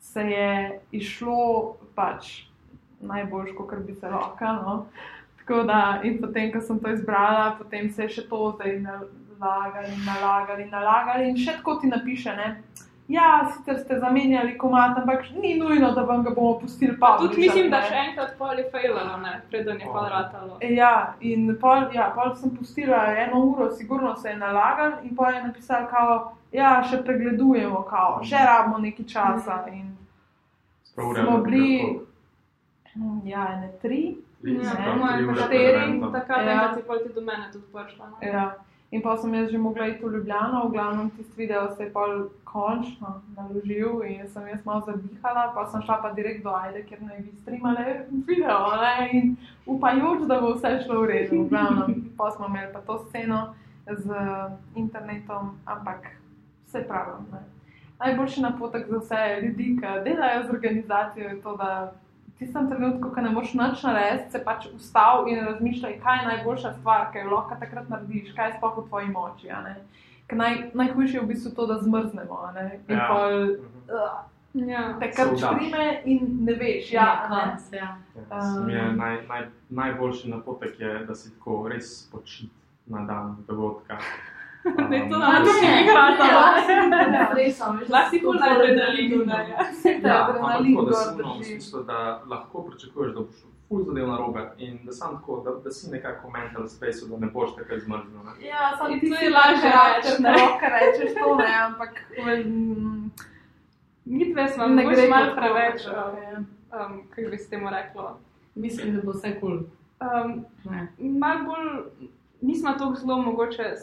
[0.00, 2.46] Se je išlo pač
[3.00, 4.86] najboljš, kot bi se lahko, no.
[5.48, 9.94] Tako da, in potem, ko sem to izbrala, potem se je še to zdaj nalagali,
[10.04, 12.48] nalagali, nalagali in še tako ti napiše, ne.
[13.08, 17.14] Ja, sicer ste zamenjali komat, ampak ni nujno, da vam ga bomo pustili pa.
[17.22, 20.60] Tudi mislim, da še enkrat pol je failalo, ne, preden je pol ratalo.
[20.60, 25.32] Ja, in pol, ja, pol sem pustila eno uro, sigurno se je nalagal in pol
[25.32, 26.20] je napisal, kao,
[26.52, 29.62] ja, še pregledujemo, kao, še rabimo nekaj časa.
[29.72, 29.94] In
[30.92, 32.02] smo bili,
[33.24, 34.02] ja, ne tri.
[34.42, 36.00] Pa štiri.
[36.12, 36.52] Takrat Ja.
[36.52, 38.06] enkrat si pol ti do mene tudi prišla.
[38.10, 38.16] no.
[38.22, 38.54] Ja.
[38.90, 41.92] In pa sem jaz že mogla iti v Ljubljano, v glavnem tisti video se je
[41.92, 46.82] pol končno naložil in sem jaz malo zabihala, pa sem šla pa direkt do Ajde,
[46.88, 49.10] ker naj bi streamale video, ne?
[49.12, 49.36] in
[49.66, 51.44] upajoč, da bo vse šlo v redu.
[51.44, 53.52] V glavnem, pa smo imeli pa to sceno
[53.86, 54.08] z
[54.74, 56.08] internetom, ampak
[56.66, 57.28] vse pravim.
[57.32, 57.44] Ne?
[58.00, 61.92] Najboljši napotek za vse ljudi, ki delajo z organizacijo, je to, da
[62.38, 66.72] tistem trenutku, ko ne moreš nič narediti, se pač ustavi in razmišljaj, kaj je najboljša
[66.74, 69.50] stvar, kaj jo lahko takrat narediš, kaj je sploh v tvoji moči.
[69.50, 69.76] a ne.
[70.26, 72.36] Ker Naj, najhujše je v bistvu to, da zmrznemo.
[72.38, 72.80] a ne.
[72.88, 73.06] In Ja.
[73.08, 73.32] pol,
[73.88, 74.18] uh,
[74.54, 74.94] Ja.
[75.00, 76.92] te kar šprime in ne veš.
[76.92, 77.42] Ja, Ja, ne.
[77.50, 77.96] konc, ja.
[78.30, 82.50] Ja, se mi je naj, naj, najboljši napotek je, da si tako res počit
[82.86, 83.98] na dan dogodka.
[84.64, 85.44] Da je to Um, na
[86.18, 89.24] to, ja, stresom, veš, da Lahko ful tako na adrenalinu,
[90.22, 91.44] adrenalin tako, da gor si v drži.
[91.44, 93.36] smislu, da lahko pričakuješ, da boš
[93.68, 97.26] ful zadev narobe in da sam tako, da, da si nekako mental space, da ne
[97.26, 98.18] boš takrat zmrznil.
[98.18, 98.46] ne.
[98.48, 100.36] Ja, samo ti to si je lažje reči, da ne.
[100.36, 101.92] lahko rečeš to, ne, ampak
[104.04, 106.38] Mi dve smo ne gre malo preveč, tako, um, ja.
[106.86, 108.18] um, kako bi se temu reklo.
[108.54, 109.58] Mislim, da bo vse kul.
[110.00, 110.88] Um, Ne.
[110.98, 112.08] malo bolj,
[112.40, 113.74] nismo tako zelo mogoče.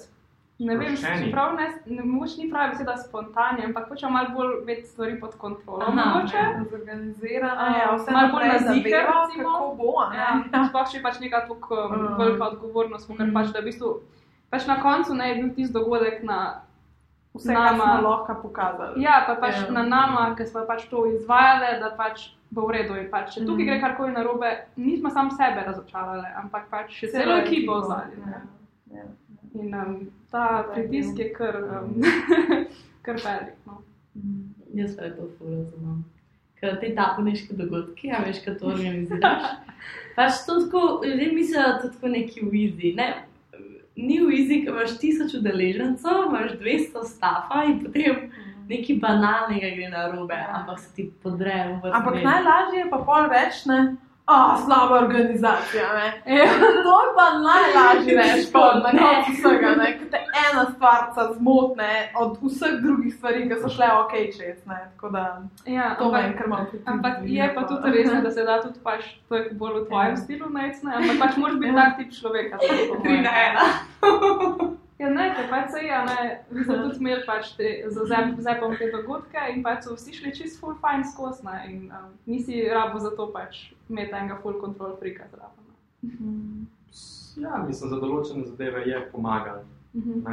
[0.58, 1.32] Ne vem, Sproščeni.
[1.32, 5.36] prav ne, ne, mogoče ni pravi beseda spontani, ampak hočemo malo bolj imeti stvari pod
[5.36, 5.82] kontrolo.
[5.82, 6.38] Aha, mogoče.
[6.38, 6.64] ja.
[6.72, 9.50] Zorganizirana, Um, ja, vse malo bolj naprej na ziher, zaveva, recimo.
[9.52, 10.18] kako bo, a ne.
[10.18, 12.16] Ja, sploh še pač neka tako um, Mm.
[12.18, 13.34] velika odgovornost, ker Mm.
[13.34, 13.90] pač, da v bistvu
[14.50, 16.40] pač na koncu ne je bil tisti dogodek na
[17.36, 18.00] Vse, kar smo nama.
[18.02, 19.02] lahko pokazali.
[19.02, 19.72] Ja, pa pač Ja.
[19.72, 22.96] na nama, ki smo pač to izvajali, da pač bo v redu.
[22.96, 23.68] In pač, če tukaj Mhm.
[23.68, 28.16] gre karkoli narobe, nismo sam sebe razočarali, ampak pač še celo ekipo ozadje.
[28.24, 28.40] Ja.
[28.94, 29.04] Ja.
[29.56, 29.96] In um,
[30.32, 32.02] ta je pritisk je kar, um,
[33.06, 33.56] kar velik.
[33.66, 33.82] No.
[34.74, 36.04] Jaz pa je to razumem.
[36.60, 39.48] Ker te taponiške dogodke, a veš, kaj to organiziraš.
[40.16, 42.94] Pač to tako, ljudje mislijo, da je to tako neki vizi.
[42.96, 43.10] Ne,
[43.96, 48.30] ni vizi, ker imaš tisoč udeležencev, imaš 200 stafa in potem
[48.70, 51.98] nekaj banalnega gre na robe, ampak se ti podre v vrsti.
[52.00, 53.80] Ampak najlažje je pa pol reči, ne.
[54.28, 56.36] A, slaba organizacija, ne.
[56.36, 56.46] Ja.
[56.84, 60.00] To je pa najlažje reči, na koncu vsega, ne.
[60.00, 61.04] Ker te ena stvar
[61.36, 64.80] zmotne od vseh drugih stvari, ki so šle ok čez, ne.
[64.96, 66.84] Tako da Ja, to me ampak, je kar malo potiče.
[66.88, 70.10] ampak je pa tudi res, da se da tudi pač to je bolj v tvojem
[70.10, 70.16] Ja.
[70.18, 72.58] stilu najti, ampak pač moraš biti tak tip človeka.
[73.04, 73.66] Tri na ena.
[74.96, 76.20] Ja, ne, te pač se je, ne,
[76.52, 80.14] mi smo tudi imeli pač te, za zep- zepom te dogodke in pač so vsi
[80.16, 84.38] šli čist full fine skozi, ne, in um, nisi rabo za to pač imeti enega
[84.40, 85.66] full control frika zraven.
[85.68, 86.66] ne.
[87.36, 89.66] Ja, mislim, za določene zadeve je pomagal.
[89.96, 90.24] Mhm.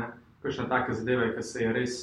[0.42, 1.96] Kakšne take zadeve, ki se je res,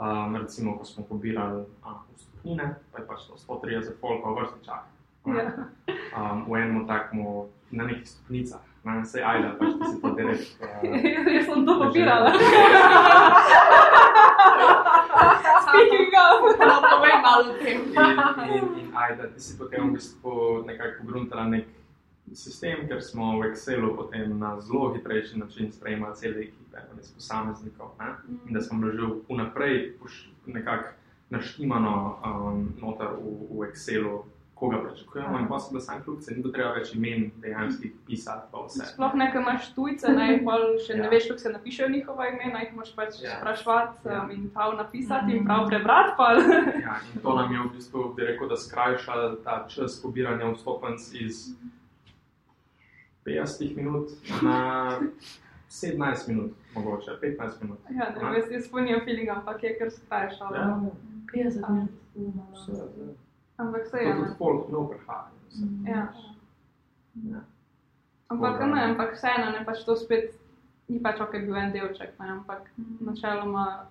[0.00, 4.64] um, recimo, ko smo pobirali uh, vstopnine, pa je pač to 130 folkov v vrsti
[4.64, 4.88] čaka.
[5.28, 5.68] Ja.
[6.16, 10.48] Um, v enem takmu, na nekih stopnicah, ne, se ajde, pač ti si to direkt.
[10.60, 10.66] Uh,
[11.34, 12.30] Jaz sem to pobirala.
[15.68, 16.34] Speaking of.
[16.60, 17.78] No, povej malo o tem.
[17.80, 21.68] in, in, in ajde, ti si potem v bistvu nekako pogruntala nek
[22.34, 27.12] sistem, ker smo v Excelu potem na zelo hitrejši način sprejemali cele ekipe, ne s
[27.14, 27.94] posameznikov.
[27.98, 28.14] Ne?
[28.48, 29.94] In da smo bili že vnaprej
[30.46, 30.94] nekako
[31.30, 34.24] naštimano um, noter v, v Excelu,
[34.60, 38.46] koga pričakujemo, in pa so bile same kljubce, ni bilo treba več imen dejanskih pisati,
[38.52, 38.84] pa vse.
[38.86, 41.10] Sploh nekaj imaš tujce, ne, in pol še ne Ja.
[41.10, 43.36] veš, kako se napišejo njihova imena, jih moraš pač Ja.
[43.36, 44.20] spraševati Ja.
[44.20, 46.12] um, in prav napisati in prav prebrati.
[46.16, 46.36] pol.
[46.82, 49.12] Ja, in to nam je v bistvu, bi rekel, da skrajša
[49.44, 51.54] ta čas pobiranja vstopenc iz
[53.24, 54.08] 50 minut
[54.42, 54.58] na
[55.70, 55.96] 17
[56.28, 57.78] minut, mogoče 15 minut.
[57.90, 60.56] Ja, ne, jaz, jaz spomnim feeling, ampak je kar skrajšalo.
[60.56, 60.80] Ja,
[61.34, 61.90] 50 minut.
[62.54, 62.72] vse.
[63.60, 64.14] Ampak se To je.
[64.14, 65.28] tudi folk no prihaja.
[65.86, 66.02] Ja.
[67.24, 67.40] Ja.
[68.28, 70.36] Ampak ne, ampak vseeno, ne pač to spet
[70.88, 72.66] ni pač ok, bil en delček, ne, ampak
[73.00, 73.86] načeloma.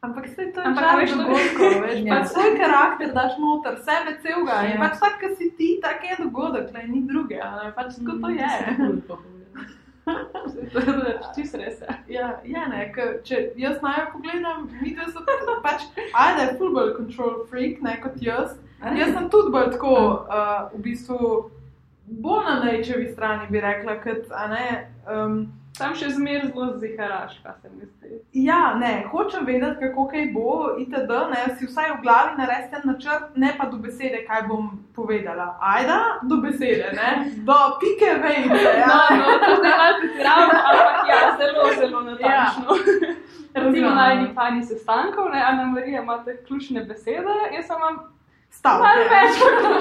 [0.00, 2.10] Ampak se to je Ampak veš, dogodkov, veš, Ja.
[2.12, 4.80] pač svoj karakter daš noter, sebe celega in Ja.
[4.80, 8.18] pač tak, ki si ti, tak je dogodek, ne, ni druge, a ne, pač tako
[8.18, 8.50] to je.
[10.06, 11.82] Je čisto res.
[12.08, 12.40] ja.
[12.44, 15.22] Ja, ne, ker če jaz naj pogledam, mi da so
[15.62, 18.56] pač, ajde, full bolj control freak, ne kot jaz.
[18.82, 19.94] Jaz sem tudi bolj tako,
[20.26, 21.32] uh, v bistvu,
[22.24, 24.66] bolj na najčevi strani bi rekla, kot, a ne,
[25.06, 28.08] um, Sam še zmeraj zelo ziharaš, kaj se mi zdi.
[28.34, 31.12] Ja, ne, hočem vedeti, kako kaj bo, itd.
[31.30, 35.46] Ne, si vsaj v glavi naredite načrt, ne pa do besede, kaj bom povedala.
[35.62, 37.08] Ajda, do besede, ne,
[37.40, 38.50] do pike vejce.
[38.52, 39.00] No, Ja.
[39.16, 42.76] no, to zdaj malo pretiravamo, ampak ja, zelo, zelo natančno.
[43.54, 43.94] Recimo Razumem.
[43.94, 47.98] na eni pani sestankov, ne, Ana Marija ima te ključne besede, jaz sem vam
[48.52, 48.82] stavke.
[48.84, 49.72] Malo več kot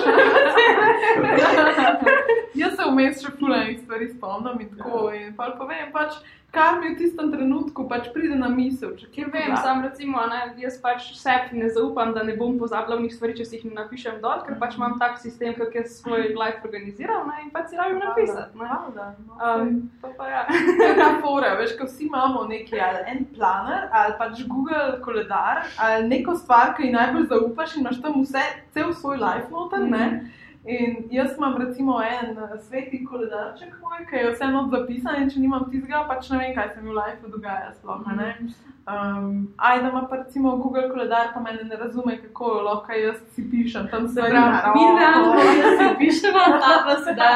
[2.61, 4.99] Jaz se vmes še fulajnih stvari spomnim in tako.
[5.15, 6.11] In pa povem, pač,
[6.51, 8.91] kar mi v tistem trenutku pač pride na misel.
[8.99, 13.13] Če Vem, sam recimo, ne, jaz pač sebi ne zaupam, da ne bom pozabila njih
[13.15, 16.27] stvari, če si jih ne napišem dol, ker pač imam tak sistem, kako je svoj
[16.35, 18.59] life organiziral ne, in pač si rabim napisati.
[18.59, 19.07] Ne.
[19.39, 19.71] Um,
[20.03, 20.43] to pa ja.
[20.99, 26.11] Ta fora, veš, ko vsi imamo neki ali en planer, ali pač Google koledar, ali
[26.11, 28.43] neko stvar, ki ji najbolj zaupaš in imaš tam vse,
[28.75, 30.07] cel svoj life noter, ne.
[30.65, 35.39] In jaz imam recimo en eh, sveti koledarček moj, ki je vseeno zapisan in če
[35.41, 38.27] nimam tizga, pač ne vem, kaj se mi v life dogaja sploh, a ne.
[38.87, 43.49] Um, Ajda ima pa recimo Google koledar, pa mene ne razume, kako lahko jaz si
[43.51, 44.33] pišem tam stvari.
[44.33, 44.97] na Mi roko.
[44.99, 47.29] realno, jaz si pišemo, ta pa se da.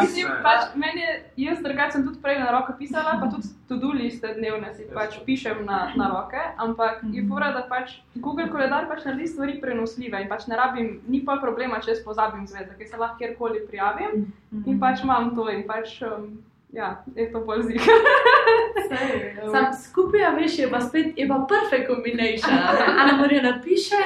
[0.00, 3.92] Mislim, pač meni je, jaz drugače sem tudi prej na roko pisala, pa tudi to-do
[3.92, 8.88] liste dnevne si pač pišem na, na roke, ampak je fura, da pač Google koledar
[8.88, 12.74] pač naredi stvari prenosljive in pač ne rabim, ni pa problema, če jaz pozabim zvezde,
[12.78, 14.32] ker se lahko kjerkoli prijavim
[14.66, 16.40] in pač imam to in pač, um,
[16.72, 17.80] ja, je to bolj zik.
[19.52, 22.58] Sam skupaj, a veš, je pa spet, je pa perfect combination.
[22.98, 24.02] Ana Marija napiše,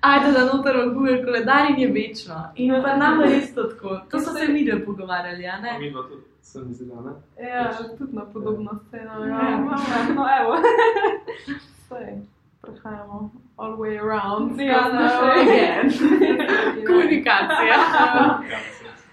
[0.00, 2.52] ajde da noter v Google koledar in je večno.
[2.56, 4.00] In pa nam je isto tako.
[4.10, 5.78] To so se mi dve pogovarjali, a ne?
[5.78, 7.46] Mi pa tudi se mi zdi, ne.
[7.48, 9.24] Ja, tudi na podobno sceno.
[9.24, 9.58] Ja, Ja,
[10.14, 10.56] no, evo.
[11.88, 12.18] Sej,
[12.60, 14.60] prehajamo all the way around.
[14.60, 15.90] Ja, no, uh, again.
[16.86, 17.76] Komunikacija.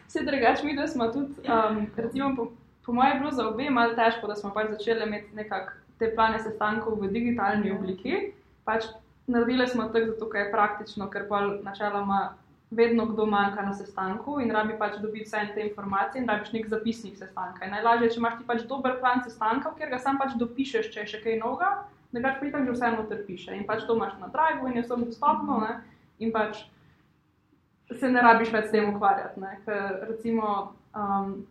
[0.07, 2.47] Vse drugače, mi da smo tudi, um, recimo,
[2.85, 6.11] po, mojem, je bilo za obe malo težko, da smo pač začeli imeti nekako te
[6.15, 8.31] plane sestankov v digitalni obliki.
[8.65, 8.89] Pač
[9.27, 12.35] naredili smo tako, zato ker je praktično, ker pa načeloma
[12.71, 16.67] vedno kdo manjka na sestanku in rabi pač dobiti vse te informacije in rabiš nek
[16.69, 17.65] zapisnik sestanka.
[17.65, 20.89] In najlažje je, če imaš ti pač dober plan sestankov, ker ga sam pač dopišeš,
[20.93, 23.47] če je še kaj novega, da ga pač že vseeno trpiš.
[23.55, 25.59] In pač to imaš na drive in je vsem dostopno.
[25.61, 25.73] Ne?
[26.19, 26.65] In pač
[27.91, 29.41] se ne rabiš več s tem ukvarjati.
[29.65, 31.45] Ker recimo um,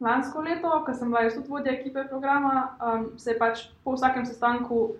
[0.00, 4.26] lansko leto, ko sem bila tudi vodja ekipe programa, um, se je pač po vsakem
[4.26, 4.96] sestanku.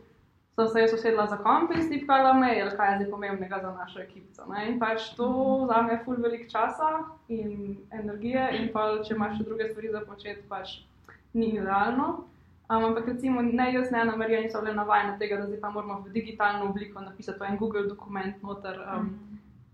[0.58, 4.42] Se usedla za komp in stipkala mail, kaj je zdaj pomembnega za našo ekipo.
[4.66, 5.28] In pač to
[5.62, 10.42] vzame ful velik časa in energije, in pa če imaš še druge stvari za početi,
[10.50, 10.80] pač
[11.32, 12.24] ni idealno.
[12.66, 15.70] Um, ampak recimo ne jaz, ne Ana Marija, niso bile navajene tega, da zdaj pa
[15.70, 18.82] moramo v digitalno obliko napisati en Google dokument noter.
[18.82, 19.27] Um,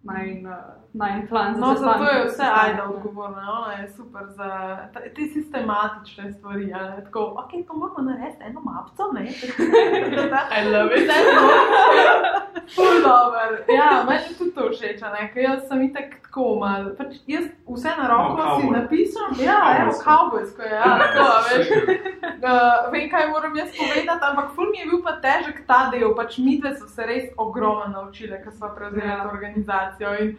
[0.04, 0.46] Najn,
[0.92, 2.42] najn plan za No, zato sestanke, je vse
[2.76, 2.82] ne.
[2.84, 3.42] odgovorna.
[3.52, 6.72] Ona je super za te sistematične stvari.
[6.72, 7.04] a ne.
[7.04, 9.24] Tako, ok, to moramo narediti eno mapco, ne?
[10.58, 11.10] I love it.
[12.74, 13.64] Ful dober.
[13.70, 15.30] Ja, meni tudi to všeč, ne?
[15.34, 16.90] Ker jaz sem itek tako mal.
[16.98, 19.30] Pač jaz vse na roko Malo si napisam.
[19.38, 20.04] Ja, evo, Cowboysko.
[20.04, 20.70] kavbojsko je.
[20.70, 21.68] Ja, tako, a veš.
[22.42, 26.14] Uh, vem, kaj moram jaz povedati, ampak ful mi je bil pa težek ta del.
[26.14, 29.22] Pač midve so se res ogromno naučile, ker smo prevzeli Ja.
[29.22, 30.14] to organizacijo.
[30.20, 30.36] In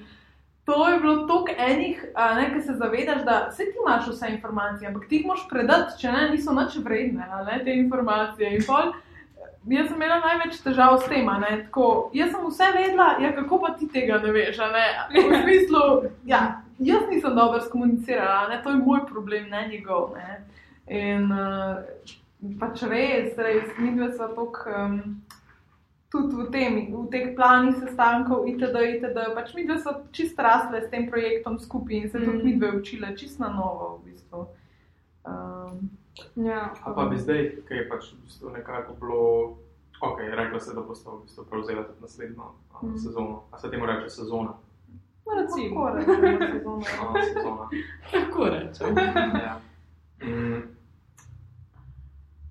[0.65, 4.87] to je bilo toliko enih, ne, ki se zavedaš, da vse ti imaš vse informacije,
[4.87, 8.55] ampak ti jih moraš predati, če ne, niso nič vredne, ne, te informacije.
[8.55, 8.91] In pol,
[9.69, 11.29] jaz sem imela največ težav s tem,
[11.65, 14.85] tako, jaz sem vse vedela, ja, kako pa ti tega ne veš, ne,
[15.15, 20.43] v smislu, ja, jaz nisem dobro skomunicirala, ne, to je moj problem, ne njegov, ne.
[20.87, 21.81] In uh,
[22.59, 24.69] pač res, res, mi dve smo tako.
[24.69, 25.21] Um,
[26.15, 29.19] tudi v, tem, v teh planih sestankov, itd., itd.
[29.35, 32.45] Pač mi dve so čist rasle s tem projektom skupaj in se tudi Mhm.
[32.45, 34.47] mi dve učile, čist na novo v bistvu.
[35.25, 35.89] Um,
[36.37, 37.37] Ja, A pa bi zdaj,
[37.67, 39.21] ki je pač v bistvu nekako bilo,
[40.01, 42.95] ok, rekla se, da boste v bistvu prevzela tudi naslednjo a, Mhm.
[42.97, 43.41] sezono.
[43.51, 44.53] A se temu reče sezona?
[45.37, 45.85] recimo.
[45.85, 46.81] tako rečemo, sezono.
[47.09, 47.69] A, sezona.
[48.11, 48.95] Tako rečem.
[49.37, 49.59] Ja.
[50.21, 50.61] Mm.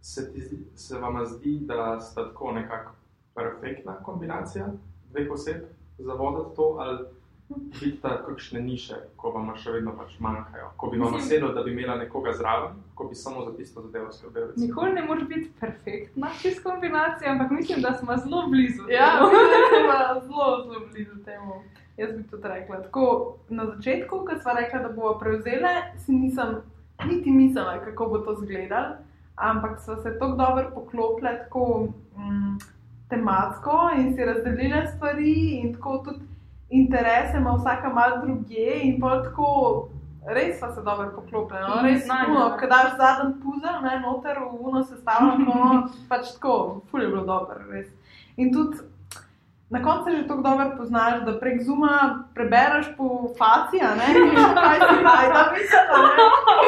[0.00, 2.92] Se, ti zdi, se vam zdi, da sta tako nekako
[3.34, 4.66] perfektna kombinacija
[5.10, 5.56] dveh oseb
[5.98, 6.98] za voditi to, ali
[7.48, 10.70] vidite kakšne niše, ko vam še vedno pač manjkajo?
[10.80, 14.12] Ko bi vam sedelo, da bi imela nekoga zraven, ko bi samo za tisto zadevo
[14.12, 14.52] skrbel.
[14.56, 18.88] Nikoli ne moreš biti perfektna čez kombinacijo, ampak mislim, da smo zelo blizu.
[18.88, 19.88] Ja, temu.
[19.88, 21.62] da smo zelo, zelo blizu temu.
[21.96, 22.82] Jaz bi tudi rekla.
[22.82, 25.74] Tako, na začetku, ko smo rekli, da bomo prevzeli,
[26.04, 26.56] si nisem
[27.06, 28.96] niti mislila, kako bo to izgledalo,
[29.36, 32.58] ampak so se tako dobro poklopile, tako mm,
[33.08, 36.33] tematsko in si razdelile stvari, in tako tudi
[36.80, 39.50] interese ima vsaka malo drugje, in pol tako.
[40.24, 41.82] Res so se dobro poklopile, no?
[41.82, 46.54] In res znanje, puno, ko daš zadnji puzel, ne, noter v uno sestavljamo, pač tako,
[46.90, 47.90] ful je bilo dobro, res.
[48.40, 48.80] In tudi
[49.70, 54.08] na koncu se že tako dobro poznaš, da prek zuma prebereš po faci, a ne,
[54.14, 56.14] veš, kaj si najda misel, a ne,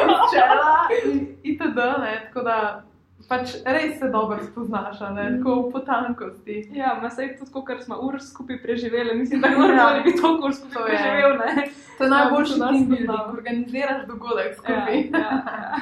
[0.05, 2.83] iz čela in itd., ne, tako da
[3.27, 6.57] pač res se dobro spoznaš, ne tako v potankosti.
[6.73, 10.53] Ja, ma sej tudi, ko smo ur skupaj preživeli, mislim, da moramo biti toliko ur
[10.55, 10.95] skupaj To je.
[10.95, 11.67] preživel, ne?
[11.97, 14.95] To je najboljši Ja, team building, organiziraš dogodek skupaj.
[15.11, 15.75] Ja, ja, ja.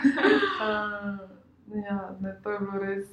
[0.62, 1.20] Uh,
[1.86, 3.08] ja, ne, to je bilo res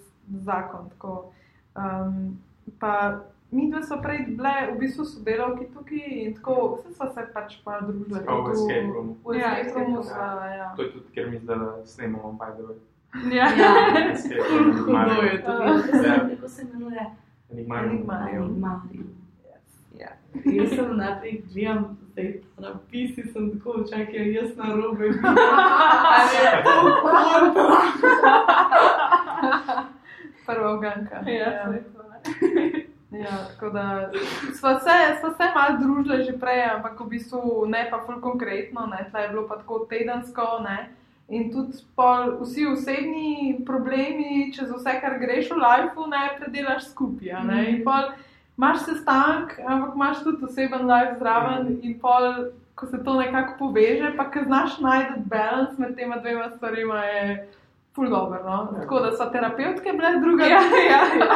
[0.44, 0.88] zakon.
[0.90, 1.32] Tako.
[1.74, 2.38] Um,
[2.78, 3.20] pa
[3.50, 7.58] mi dve smo prej bile v bistvu sodelavki tukaj in tako, vse smo se pač
[7.64, 8.22] pa družili.
[8.24, 9.16] Tako v escape roomu.
[9.24, 10.70] V Ja, escape roomu escape sva, ja.
[10.76, 12.80] To je tudi, ker mi zdaj snemamo, by the way.
[13.30, 13.44] Ja.
[13.44, 15.52] Ja, Escape room, hudo je to.
[15.52, 15.82] Ja.
[16.28, 17.06] Kako se imenuje?
[17.50, 18.64] Enigmarium.
[19.98, 20.08] Ja.
[20.44, 25.08] Jaz sem najprej gledal, zdaj napisi sem tako, čakaj, jaz na robe.
[30.46, 31.16] Prva oganka.
[31.26, 31.82] Ja, ne.
[33.12, 34.10] Ja, tako da
[34.60, 38.86] smo se, sva se malo družili že prej, ampak v bistvu ne pa ful konkretno,
[38.86, 40.88] ne, tle je bilo pa tako tedensko, ne.
[41.28, 41.78] In tudi
[42.40, 47.32] vsi osebni problemi, čez vse, kar greš v lifeu, ne, predelaš skupaj.
[47.68, 48.10] In pol
[48.58, 54.12] imaš sestank, ampak imaš tudi oseben life zraven in pol, ko se to nekako poveže,
[54.16, 57.48] pa ker znaš najti balans med tema dvema stvarima, je
[57.94, 58.80] ful dobro, no.
[58.80, 60.44] Tako da so terapevtke bile druga.
[60.44, 60.60] Ja,
[60.90, 61.30] ja, ja.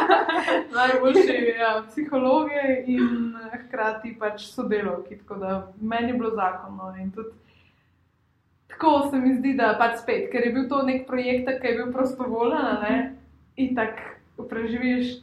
[0.75, 5.17] najboljši ja, psihologe in eh, hkrati pač sodelavki.
[5.17, 7.29] Tako da meni je bilo zakonno in tudi
[8.77, 11.75] tako se mi zdi, da pač spet, ker je bil to nek projekt, ki je
[11.75, 13.15] bil prostovoljen, ne,
[13.57, 15.15] in tako preživiš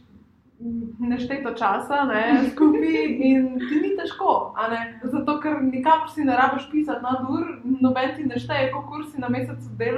[0.99, 6.35] nešteto časa ne, skupaj in ti ni težko, a ne, zato ker nikamor si ne
[6.35, 7.45] rabiš pisati na dur,
[7.81, 9.91] noben ti ne šteje, koliko ur si na mesec ti ne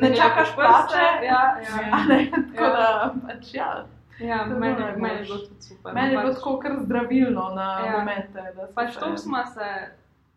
[0.00, 1.04] dela čakaš plače.
[1.24, 1.80] Ja, ja.
[1.92, 2.70] A ne, tako Ja.
[2.70, 3.84] da pač ja.
[4.18, 5.94] Ja, meni, meni je bilo tudi super.
[5.94, 7.98] Meni je no, bilo pač- tako kar zdravilno na Ja.
[7.98, 8.42] momente.
[8.74, 9.68] Pač to smo se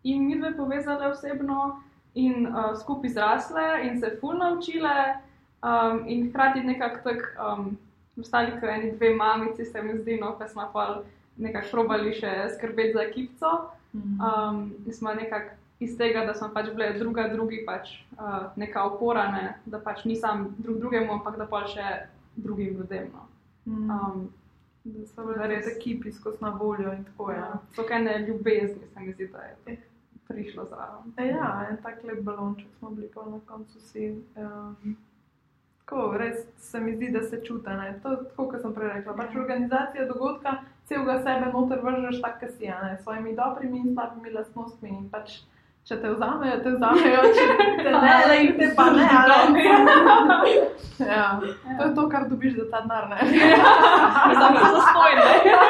[0.03, 1.80] in mi dve povezali osebno
[2.14, 5.15] in uh, skupaj zrasle in se ful naučile
[5.64, 7.77] um, in hkrati nekako tako um,
[8.19, 11.01] ostali kot eni dve mamici, se mi zdi, no, ko smo pa
[11.38, 13.51] nekako probali še skrbeti za ekipco.
[13.93, 14.19] Mhm.
[14.22, 18.83] Um, in smo nekako iz tega, da smo pač bile druga drugi, pač uh, neka
[18.83, 19.56] opora, ne?
[19.65, 21.88] da pač ni sam drug drugemu, ampak da pa še
[22.35, 23.09] drugim ljudem.
[23.14, 23.27] No.
[23.65, 23.90] Mhm.
[23.90, 24.30] Um,
[24.81, 27.38] Da so bile res ekipi skozi na voljo in tako je.
[27.38, 29.91] ja, so kaj ne ljubezni, se mi zdi, da je to
[30.27, 31.14] prišlo zraven.
[31.17, 34.09] E, ja, en tak lep balonček smo bili pa na koncu vsi.
[34.35, 34.98] Um,
[35.85, 37.69] tako, res se mi zdi, da se čuti.
[37.69, 38.00] ne.
[38.03, 39.16] To je tako, kot sem prej rekla.
[39.16, 43.93] Pač organizacija dogodka, celega sebe noter vržeš tak, kot si, ne, s svojimi dobrimi in
[43.93, 44.90] slabimi lastnostmi.
[44.90, 45.41] In pač,
[45.88, 47.45] če te vzamejo, te vzamejo, če
[47.84, 49.08] te ne, da jih te pa ne.
[49.10, 49.66] a ne.
[51.01, 51.40] Ja,
[51.80, 53.08] to je to, kar dobiš za ta denar.
[53.10, 53.18] ne.
[54.42, 55.32] Samo za stoj, ne?
[55.50, 55.61] Ja.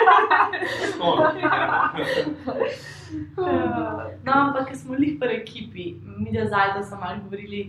[4.23, 7.61] No, ampak ker smo jih pri ekipi, mi da zdaj, da smo malo govorili,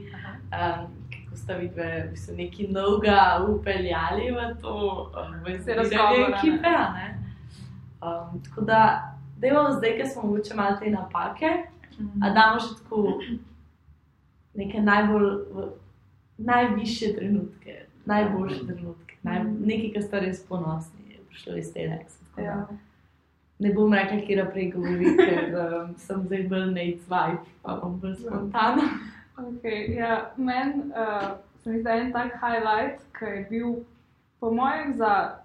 [0.51, 4.75] um, kako sta vidve, v bistvu neki novega upeljali v to,
[5.45, 6.37] v Vse zbiranje razgovore, ne.
[6.39, 6.75] ekipe.
[8.03, 8.83] Um, tako da,
[9.39, 11.51] dajmo zdaj, ker smo mogoče malo te napake,
[12.23, 13.19] a damo še tako
[14.55, 15.29] neke najbolj,
[16.39, 22.01] najvišje trenutke, najboljše trenutke, naj, nekaj, kar ste res ponosni, je prišlo iz tega.
[22.39, 22.59] Ja.
[23.63, 28.19] Ne bom rekla, kje naprej govori, ker um, sem zdaj bolj neizvaj, pa bom bolj
[28.25, 28.89] spontana.
[29.39, 33.77] Okay, ja, Meni uh, se mi zdi en tak highlight, ki je bil,
[34.41, 35.43] po mojem, za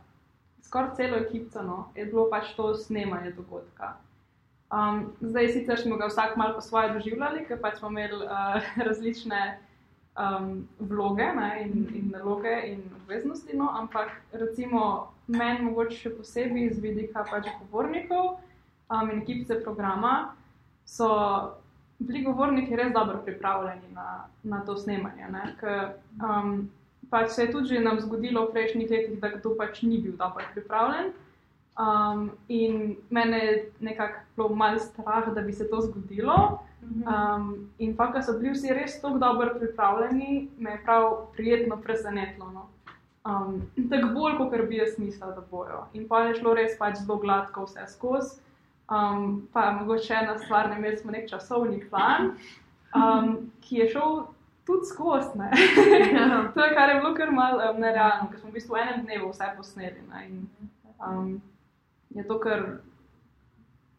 [0.66, 3.94] skoraj celo ekipo, no, je bilo pač to snemanje dogodka.
[4.68, 8.60] Um, zdaj sicer smo ga vsak malo po svoje doživljali, ker pač smo imeli uh,
[8.88, 9.60] različne
[10.18, 16.74] um, vloge ne, in, in naloge in obveznosti, no, ampak recimo meni mogoče še posebej
[16.74, 18.36] z vidika pač govornikov
[18.90, 20.34] um, in ekipice programa
[20.88, 21.08] so
[22.00, 25.30] bili govorniki res dobro pripravljeni na, na to snemanje.
[25.32, 26.68] ne, Ker um,
[27.10, 30.20] pač se je tudi že nam zgodilo v prejšnjih letih, da kdo pač ni bil
[30.20, 31.16] dobro pripravljen.
[31.78, 36.60] Um, in mene je nekako bilo malo strah, da bi se to zgodilo.
[36.82, 41.78] Um, in pa, ko so bili vsi res tako dobro pripravljeni, me je prav prijetno
[41.78, 42.52] presenetilo.
[42.52, 42.68] No.
[43.26, 45.86] Um, tako bolj, kot bi jaz mislila, da bojo.
[45.94, 48.40] In pa je šlo res pač zelo gladko vse skozi.
[48.90, 52.32] Um, pa mogoče ena stvar, ne imeli smo nek časovni plan,
[52.96, 54.22] um, ki je šel
[54.66, 55.38] tudi skozi.
[55.38, 55.52] ne.
[56.56, 59.04] to je kar je bilo kar malo um, nerealno, ker smo v bistvu v enem
[59.06, 60.06] dnevu vse posneli.
[60.14, 60.48] Ne, in,
[61.04, 61.42] um,
[62.10, 62.62] je to kar,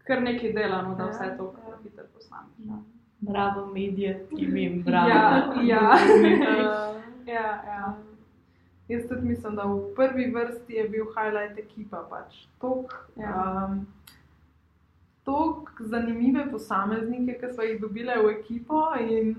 [0.06, 2.54] kar nekaj dela, no, da vse to kar hitro posnameš.
[2.68, 2.78] Ja.
[3.20, 5.08] Bravo, medije, ki jim bravo.
[5.08, 5.96] Ja, ja.
[5.98, 7.94] Uh, Ja, ja.
[8.88, 12.06] Jaz tudi mislim, da v prvi vrsti je bil highlight ekipa.
[12.10, 12.46] Pač.
[12.60, 13.66] Tok, Ja.
[13.68, 13.86] um,
[15.24, 19.34] tok zanimive posameznike, ki so jih dobile v ekipo in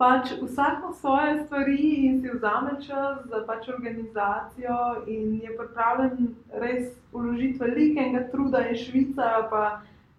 [0.00, 6.34] pač vsak ima svoje stvari in si vzame čas za pač organizacijo, in je pripravljen
[6.52, 9.64] res uložiti velikega truda, in Švica, pa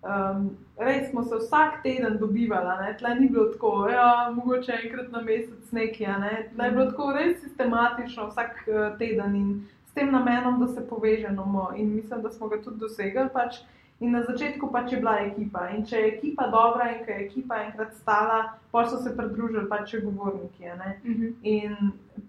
[0.05, 5.21] um, res smo se vsak teden dobivali, tle ni bilo tako, ja, mogoče enkrat na
[5.25, 9.51] mesec nekaj, tle je bilo tako res sistematično vsak uh, teden in
[9.89, 13.25] s tem namenom, da se povežemo, in mislim, da smo ga tudi dosegli.
[13.33, 13.63] Pač,
[14.01, 15.67] In na začetku pač je bila ekipa.
[15.69, 18.37] In če je ekipa dobra in če je ekipa enkrat stala,
[18.73, 20.65] pa so se pridružili pač govorniki.
[20.65, 21.21] Uh Mhm.
[21.21, 21.33] -huh.
[21.43, 21.75] In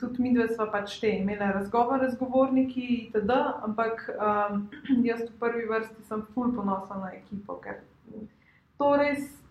[0.01, 3.31] tudi mi dve smo pač te imeli razgovore z govorniki, itd.
[3.63, 4.69] Ampak um,
[5.09, 7.75] jaz v prvi vrsti sem ful ponosen na ekipo, ker
[8.79, 9.43] to res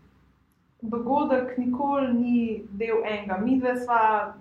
[0.82, 3.38] dogodek nikoli ni del enega.
[3.38, 4.34] Mi dve sva,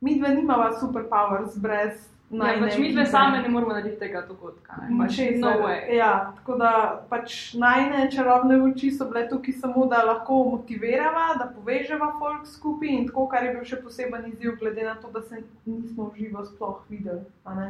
[0.00, 2.11] mi dve nimava superpowers brez.
[2.32, 4.76] Ja, pač mi dve same ne moremo narediti tega dogodka.
[4.98, 5.96] Pač no way.
[5.96, 6.70] Ja, tako da
[7.10, 12.88] pač najne čarobne oči so bile tukaj samo, da lahko motivirava, da poveževa folk skupaj
[12.88, 16.24] in tako, kar je bil še poseben izziv, glede na to, da se nismo v
[16.24, 17.20] živo sploh videli.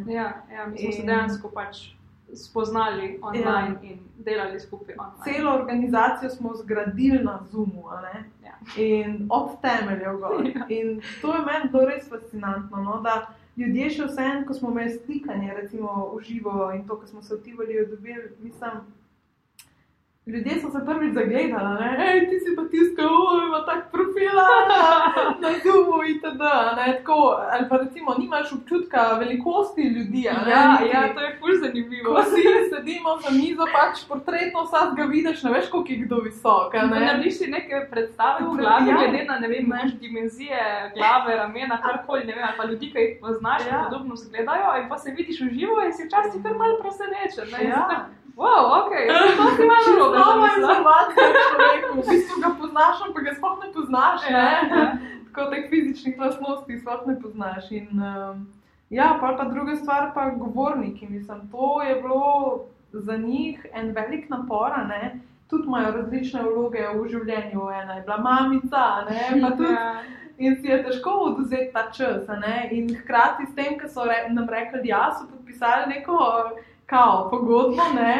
[0.06, 1.82] Ja, ja, mi smo se In- dejansko pač
[2.34, 3.90] spoznali online ja.
[3.90, 5.24] in delali skupaj online.
[5.26, 7.84] Celo organizacijo smo zgradili na Zoomu?
[8.44, 8.54] Ja.
[8.76, 10.46] in od temeljev gor.
[10.54, 10.64] Ja.
[10.68, 12.82] In to je meni bilo res fascinantno.
[12.82, 13.00] No?
[13.02, 17.22] da Ljudje še vseeno, ko smo imeli slikanje, recimo v živo in to, ko smo
[17.22, 18.80] se v Tivoli dobili, mislim,
[20.26, 24.30] ljudje so se prvič zagledali, ne, hej, ti si pa tiskal, oj, ima tak profil
[24.32, 26.42] na- Zoomu itd.
[26.76, 27.16] Ne, tako,
[27.48, 32.08] ali pa recimo nimaš občutka velikosti ljudi, ne, Ja, niti- ja, to je ful zanimivo.
[32.08, 36.16] Ko si sedimo za mizo, pač portretno vsak ga vidiš, ne veš, koliko je kdo
[36.18, 36.72] visok.
[36.74, 37.00] Ne Ne?
[37.00, 38.56] narediš si neke predstave v Ja.
[38.56, 40.60] glavi, glede na ne vem, imaš dimenzije,
[40.94, 43.72] glave, ramena, karkoli, ne vem, ali pa ljudi, ki jih poznaš, Ja.
[43.72, 43.84] ja.
[43.84, 47.46] podobno izgledajo, in pa se vidiš v živo in si včasih kar malo presenečen.
[47.52, 48.06] ne, Ja.
[48.36, 48.92] Wow, ok,
[49.36, 50.70] to si malo narobe Nova zamislil.
[50.70, 54.20] informacija o človeku, v bistvu ga poznaš, ampak ga sploh ne poznaš.
[54.30, 54.32] Ne?
[54.32, 54.96] Ja.
[55.28, 57.70] Tako teh fizičnih lastnosti sploh ne poznaš.
[57.70, 58.46] In, um,
[58.90, 61.06] ja, pa, pa druga stvar, pa govorniki.
[61.06, 64.70] Mislim, to je bilo za njih en velik napor.
[64.88, 65.20] ne.
[65.50, 67.60] Tudi imajo različne vloge v življenju.
[67.82, 70.02] Ena je bila mamica, a ne, pa tudi Ja.
[70.38, 72.24] In si je težko oduzeti ta čas.
[72.70, 76.16] In hkrati s tem, ko so re, nam rekli, da so podpisali neko
[76.92, 78.14] kao, pogodbo, ne,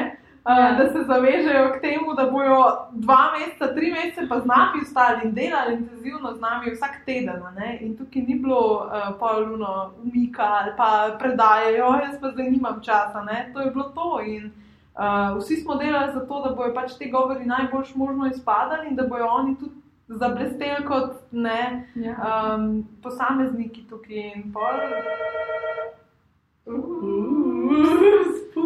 [0.44, 0.52] Ja.
[0.52, 2.57] uh, da se zavežejo k temu, da bojo
[2.92, 7.42] dva meseca, tri mesece pa z nami ostali in delali intenzivno z nami vsak teden.
[7.57, 7.78] ne.
[7.81, 8.89] In tukaj ni bilo uh,
[9.20, 9.70] poluno
[10.02, 13.23] umika ali pa predajejo, jaz pa zdaj nimam časa.
[13.23, 13.51] Ne.
[13.52, 14.20] To je bilo to.
[14.26, 14.51] In,
[14.94, 15.01] Uh,
[15.39, 19.07] vsi smo delali za to, da bojo pač te govori najboljš možno izpadali in da
[19.07, 19.73] bojo oni tudi
[20.09, 22.12] zablesteli kot ne, Ja.
[22.55, 22.67] um,
[23.02, 24.76] posamezniki tukaj in pol.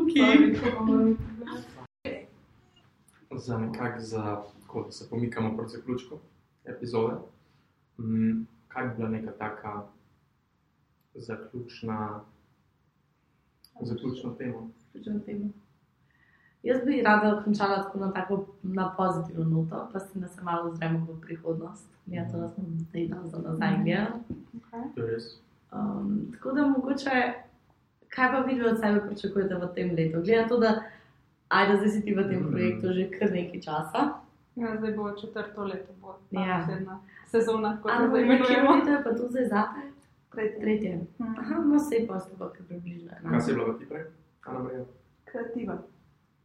[0.06, 1.16] Spuki.
[3.36, 4.42] za nekako, za,
[4.84, 6.18] da se pomikamo proti zaključku
[6.64, 7.14] epizode.
[7.98, 9.82] Mm, kaj bi bila neka taka
[11.14, 12.20] zaključna,
[13.80, 14.68] zaključna tema?
[14.84, 15.48] Zaključujem temo.
[16.62, 20.70] Jaz bi rada končala tako na, tako, na pozitivno noto, pa si da se malo
[20.70, 21.88] ozremo v prihodnost.
[22.06, 24.20] Ja, to da smo zdaj dal za nazaj gledali.
[24.94, 25.24] To je res.
[25.72, 27.32] Um, tako da mogoče,
[28.08, 30.18] kaj pa vi od sebe pričakujete v tem letu?
[30.18, 30.82] Glede na to, da
[31.50, 32.50] ajde, zdaj si ti v tem Mm.
[32.50, 34.00] projektu že kar nekaj časa.
[34.56, 36.58] Ja, zdaj bo četrto leto, bo ta Ja.
[36.58, 38.70] naslednja sezona, kot jo Ampak zdaj nekje imenujemo.
[38.72, 39.80] leto je pa tu zdaj zate.
[40.32, 40.60] Tretje.
[40.60, 41.00] Tretje.
[41.38, 43.10] Aha, no se pa ste pa kar približno.
[43.22, 44.04] Kaj si bila ti prej?
[44.42, 44.84] Ana Marija?
[45.24, 45.74] Kreativa.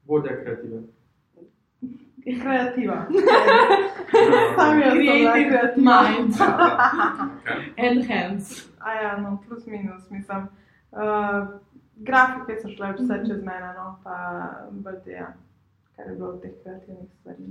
[0.05, 0.79] Vodja kreative.
[2.33, 3.05] Kreativa.
[4.55, 5.75] Sam Creative kreativa.
[5.75, 6.33] mind
[7.79, 8.47] and hands.
[8.79, 10.47] A ja, no, plus minus, mislim.
[10.91, 11.47] Uh,
[11.95, 14.15] grafike so šle vse čez mene, no, pa
[14.71, 15.33] BD, ja,
[15.95, 17.43] kar je bilo od teh kreativnih stvari.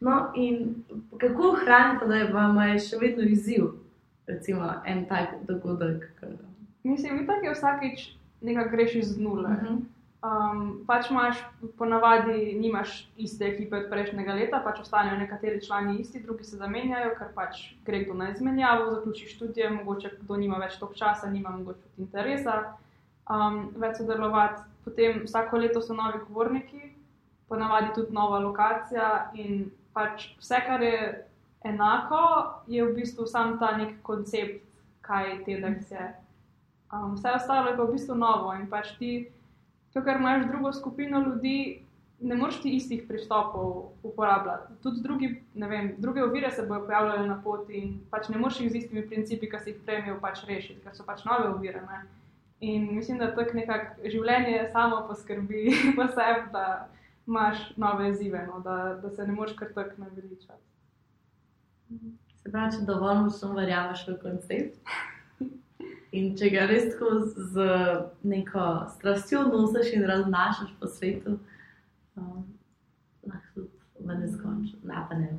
[0.00, 0.74] No, in
[1.20, 3.70] kako ohranite, da je vam je še vedno izziv,
[4.26, 6.10] recimo en tak dogodek?
[6.82, 8.08] Mislim, itak je vsakič
[8.40, 9.48] nekaj greš iz nule.
[9.48, 9.82] Mhm.
[10.24, 11.40] Um, pač imaš,
[11.76, 17.10] ponavadi nimaš iste ekipe od prejšnjega leta, pač ostanejo nekateri člani isti, drugi se zamenjajo,
[17.18, 21.52] ker pač gre kdo na izmenjavo, zaključi študije, mogoče kdo nima več toliko časa, nima
[21.58, 22.56] mogoče tudi interesa
[23.28, 24.64] um, več sodelovati.
[24.86, 26.94] Potem vsako leto so novi govorniki,
[27.52, 31.04] ponavadi tudi nova lokacija in pač vse, kar je
[31.68, 32.24] enako,
[32.72, 34.64] je v bistvu sam ta nek koncept,
[35.04, 36.10] kaj TEDx je.
[36.88, 39.16] Um, vse ostalo je pa v bistvu novo in pač ti,
[39.94, 41.84] to, ker imaš drugo skupino ljudi,
[42.20, 44.72] ne moreš ti istih pristopov uporabljati.
[44.82, 48.72] Tudi drugi, vem, druge ovire se bodo pojavljale na poti in pač ne moreš jih
[48.72, 51.82] z istimi principi, ki si jih prej imel, pač rešiti, ker so pač nove ovire.
[51.86, 52.02] Ne?
[52.60, 55.64] In mislim, da tako nekako življenje samo poskrbi
[55.96, 56.66] po sebi, da
[57.26, 58.60] imaš nove izzive, no?
[58.60, 60.62] da, da se ne moreš kar tako naveličati.
[62.42, 64.94] Se pravi, če dovolj močno verjameš v koncept.
[66.14, 67.64] In če ga res tako z
[68.22, 71.38] neko strastjo nosiš in raznašaš po svetu,
[72.14, 72.44] um,
[73.26, 75.30] lahko tudi v neskončno, ne pa ne.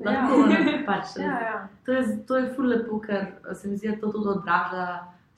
[0.00, 0.60] Lahko ja.
[0.88, 1.16] pač.
[1.20, 1.56] Ja, ja.
[1.84, 4.86] To je, to je ful lepo, ker se mi zdi, da to tudi odraža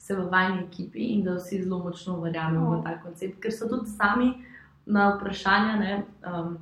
[0.03, 2.79] se v vajni ekipi in da vsi zelo močno verjamemo Oh.
[2.79, 4.33] v ta koncept, ker so tudi sami
[4.85, 6.57] na vprašanja, ne, um,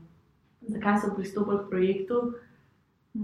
[0.61, 2.19] zakaj so pristopili k projektu,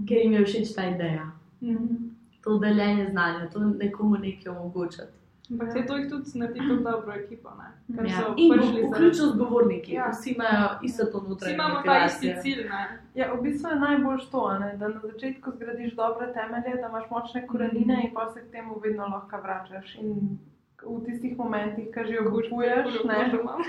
[0.06, 1.30] ker jim je všeč ta ideja.
[1.62, 2.17] Mhm.
[2.48, 5.12] To deljenje znanja, to nekomu nekaj omogočati.
[5.50, 7.68] Ampak se to jih tudi naredi tudi dobro ekipo, ne?
[7.96, 8.16] Ker Ja.
[8.16, 8.52] so In
[8.86, 10.10] vključno z govorniki, Ja.
[10.10, 11.54] vsi imajo isto to Vsi notranje.
[11.54, 12.82] imamo ta isti cilj, ne?
[13.14, 16.88] Ja, v bistvu je najbolj to, a ne, da na začetku zgradiš dobre temelje, da
[16.88, 19.94] imaš močne korenine in pa se k temu vedno lahko vračaš.
[19.96, 20.38] In
[20.80, 23.60] v tistih momentih, ki že obupuješ, ne, Kožo imam.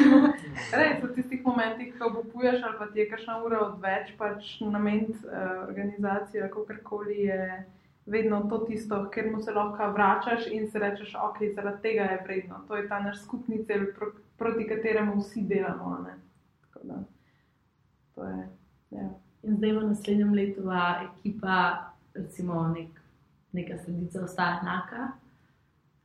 [0.72, 5.04] res v tistih momentih, ko obupuješ ali pa ti je kakšna ura odveč, pač namen
[5.04, 7.64] uh, organizacije, kakorkoli je
[8.10, 12.20] vedno to tisto, ker mu se lahko vračaš in si rečeš, ok, zaradi tega je
[12.24, 12.60] vredno.
[12.68, 15.96] To je ta naš skupni cilj, pro, proti kateremu vsi delamo.
[15.98, 16.14] a ne.
[16.60, 17.02] Tako da,
[18.14, 18.48] to je,
[18.90, 19.08] ja.
[19.42, 21.58] In zdaj v naslednjem letu va ekipa,
[22.14, 23.00] recimo nek,
[23.52, 25.12] neka sredica, ostaja enaka.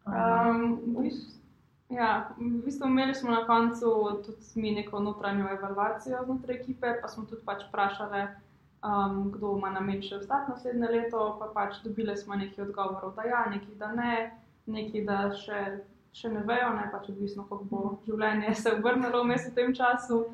[0.06, 1.42] Um, v bistvu-
[1.90, 7.08] ja, v bistvu imeli smo na koncu tudi mi neko notranjo evalvacijo znotraj ekipe, pa
[7.08, 8.28] smo tudi pač vprašali,
[8.86, 13.26] um, kdo ima namen še ostati naslednje leto, pa pač dobili smo nekaj odgovorov, da
[13.28, 14.12] ja, nekaj da ne,
[14.66, 15.62] nekaj da še,
[16.16, 20.26] še ne vejo, ne pač odvisno, kako bo življenje se obrnilo vmes v tem času.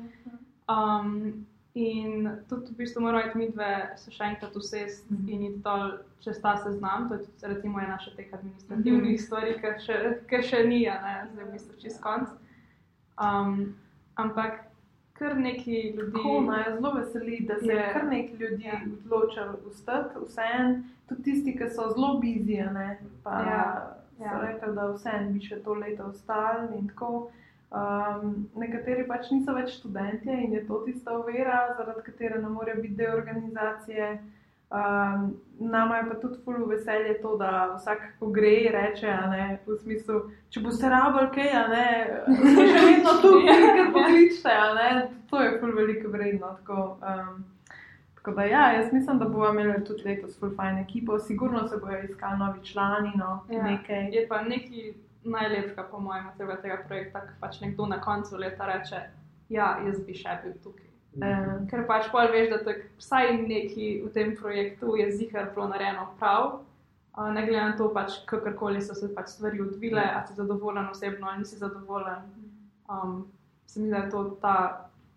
[0.70, 5.60] Um, in tudi v bistvu moramo iti mi dve se še enkrat usesti in iti
[5.64, 7.08] dol čez ta seznam.
[7.08, 10.98] To je tudi recimo ena še teh administrativnih stvari, ki še, ki še ni, a
[11.00, 12.36] ne, zdaj v bistvu čez konc.
[13.16, 13.72] Um,
[14.20, 14.60] ampak
[15.22, 16.12] kar neki ljudi.
[16.12, 18.80] Tako, no, jaz zelo veseli, da se je kar nekaj ljudi Ja.
[18.96, 20.74] odločilo vstati, vseeno,
[21.08, 22.64] tudi tisti, ki so zelo biziji,
[23.22, 23.62] pa Ja,
[24.18, 24.40] so ja.
[24.42, 27.30] rekli, da vseeno bi še to leto ostali in tako.
[27.72, 32.82] Um, nekateri pač niso več študenti in je to tista ovira, zaradi katere ne morejo
[32.82, 34.08] biti del organizacije.
[34.72, 39.76] Um, nama je pa tudi ful veselje to, da vsak, ko gre, reče, ne, v
[39.82, 41.88] smislu, če boste rabili kaj, ne,
[42.40, 43.32] še vedno tu,
[43.76, 44.86] ker pokličete, ne,
[45.30, 46.54] to je ful veliko vredno.
[46.62, 47.44] Tako, um,
[48.16, 51.76] tako da ja, jaz mislim, da bomo imeli tudi letos ful fajn ekipo, sigurno se
[51.76, 53.62] bojo iskali novi člani, no, Ja.
[53.68, 54.08] nekaj.
[54.14, 54.94] Je pa nekaj
[55.24, 59.02] najlepšega, po mojem, tega, tega projekta, ki pač nekdo na koncu leta reče:
[59.52, 60.88] Ja, jaz bi še bil tukaj.
[61.12, 65.68] Um, Ker pač pol veš, da tak, vsaj nekaj v tem projektu je zihar bilo
[65.68, 66.62] narejeno prav.
[67.12, 70.88] Uh, ne glede na to, pač, kakorkoli so se pač stvari odvile, ali si zadovoljen
[70.88, 72.24] osebno ali nisi zadovoljen.
[72.88, 73.26] Um,
[73.66, 74.56] se mi zdi, da je to ta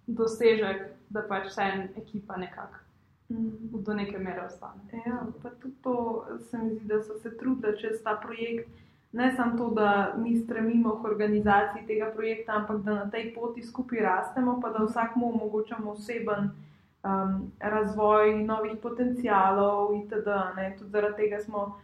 [0.08, 2.84] dosežek, da pač vse en ekipa nekako
[3.30, 3.80] mm.
[3.88, 4.84] do neke mere ostane.
[5.06, 8.68] Ja, pa tudi to se mi zdi, da so se trudili čez ta projekt.
[9.16, 13.64] Ne samo to, da mi stremimo k organizaciji tega projekta, ampak da na tej poti
[13.64, 20.28] skupaj rastemo, pa da vsakmu omogočamo oseben um, razvoj novih potencialov itd.
[20.58, 20.76] Ne.
[20.80, 21.80] Tudi zaradi tega smo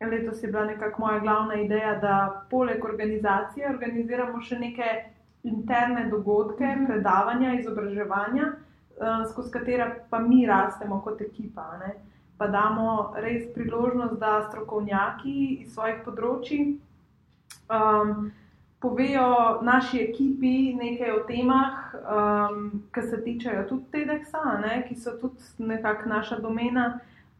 [0.00, 4.88] letos je bila nekako moja glavna ideja, da poleg organizacije organiziramo še neke
[5.42, 6.86] interne dogodke, Mhm.
[6.86, 8.48] predavanja, izobraževanja,
[8.96, 11.68] uh, skozi katera pa mi rastemo kot ekipa.
[11.84, 12.11] Ne
[12.42, 16.62] pa damo res priložnost, da strokovnjaki iz svojih področji
[17.70, 18.32] um,
[18.82, 24.42] povejo naši ekipi nekaj o temah, um, ki se tičejo tudi TEDxa,
[24.88, 26.86] ki so tudi nekako naša domena.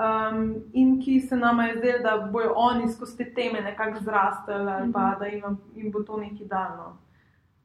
[0.03, 4.71] Um, in ki se nam je zdelo, da bojo oni skozi te teme nekako zrastali,
[4.71, 6.93] ali pa da jim, jim bo to nekaj dano.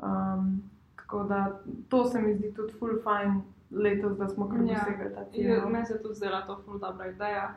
[0.02, 0.50] Um,
[0.98, 1.44] tako da
[1.90, 4.66] to se mi zdi tudi full fajn letos, da smo kar Ja.
[4.76, 5.42] dosegli ta cilj.
[5.44, 5.70] Je- no.
[5.70, 7.54] Meni se tudi zdela to ful dobra ideja.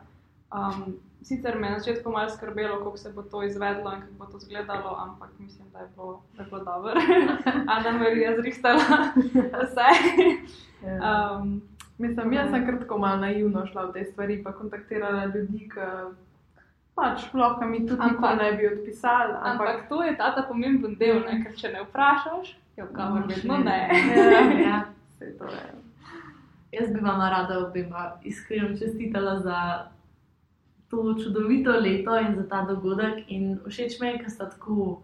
[0.51, 0.85] Um,
[1.23, 4.25] sicer me je na začetku malo skrbelo, kako se bo to izvedlo in kako bo
[4.27, 6.93] to izgledalo, ampak mislim, da je bilo, da je bilo dobro.
[7.77, 8.83] Ana Marija zrihtala
[9.63, 9.89] vse.
[10.85, 10.97] Ja.
[11.35, 11.63] Um,
[11.99, 15.81] Mislim, jaz sem kratko malo naivno šla v te stvari, pa kontaktirala ljudi, ki
[16.95, 19.33] pač lahko mi tudi Ampak- ne bi odpisali.
[19.35, 21.45] Ampak, ampak to je ta ta pomemben del, ne?
[21.45, 23.79] ker če ne vprašaš, je odgovor vedno ne.
[24.17, 24.79] ja, Ja.
[25.19, 25.67] saj to je.
[26.73, 29.89] Jaz bi vam rada obema iskreno čestitala za
[30.91, 33.25] to čudovito leto in za ta dogodek.
[33.29, 35.03] In všeč mi je, ker sta tako.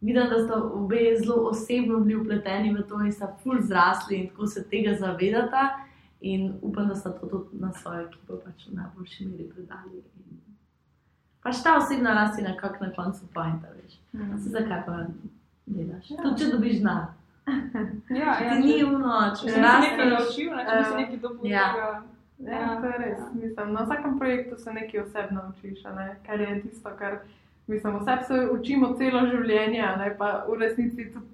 [0.00, 4.28] Vidim, da sta obe zelo osebno bili upleteni v to in sta ful zrasli in
[4.28, 5.68] tako se tega zavedata.
[6.20, 10.02] In upam, da sta to tudi na svojo ekipo pač v najboljši meri predali.
[10.18, 10.40] In
[11.42, 13.98] pač ta osebna rast je nekako na koncu pojenta, veš.
[14.42, 15.06] Se zakaj pa
[15.66, 16.10] ne daš?
[16.10, 16.22] Ja.
[16.22, 17.21] Tudi če dobiš znak.
[18.08, 20.10] Ja, ja, ni uno, če nekaj rasteš.
[20.10, 21.66] naučil, ne, če si eh, nekaj dobil, ja.
[21.78, 21.92] ja.
[22.42, 23.18] Ja, to je res.
[23.34, 26.06] Mislim, na vsakem projektu se nekaj osebno učiš, a ne?
[26.26, 27.18] kar je tisto, kar
[27.66, 30.14] mislim, oseb se učimo celo življenje, ne?
[30.18, 31.30] pa v resnici tudi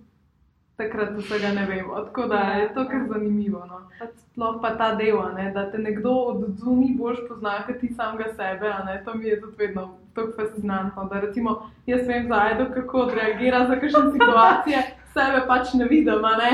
[0.78, 2.02] takrat vsega ne vemo.
[2.08, 3.64] Tako da je to kar zanimivo.
[3.66, 3.80] No?
[4.16, 5.50] Sploh pa ta del, ne?
[5.54, 9.00] da te nekdo od zunaj boš poznal, kot ti samega sebe, ne?
[9.04, 11.08] to mi je tudi vedno tako fascinantno.
[11.10, 11.56] Da recimo
[11.86, 14.86] jaz vem za Aido, kako odreagira za kakšne situacije.
[15.18, 16.50] Sebe pač ne vidim, a ne.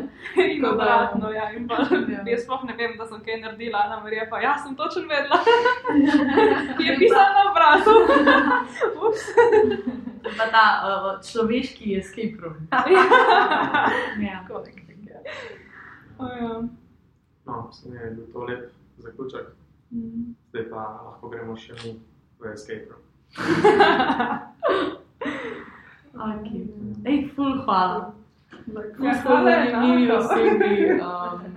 [0.56, 1.50] In obratno, ja.
[1.52, 1.76] In pa,
[2.14, 2.22] Ja.
[2.26, 5.38] jaz sploh ne vem, da sem kaj naredila, Ana Marija pa, ja, sem točno vedela.
[6.78, 7.94] Ki je pisala na obrazu.
[9.04, 9.24] Ups.
[10.38, 12.56] Pa ta uh, človeški escape room.
[12.72, 14.40] ja.
[14.48, 15.20] Tako nekako, ja.
[16.18, 16.62] O, ja.
[17.46, 19.46] No, se mi je bil to lep zaključek,
[19.90, 20.34] Mm.
[20.50, 21.92] zdaj pa lahko gremo še mi
[22.42, 23.02] v escape room.
[26.16, 26.64] Okay.
[27.04, 28.12] Ej, ful, hvala.
[29.02, 30.92] Ja, hvala, zanimivi osebi.
[30.92, 31.56] Um,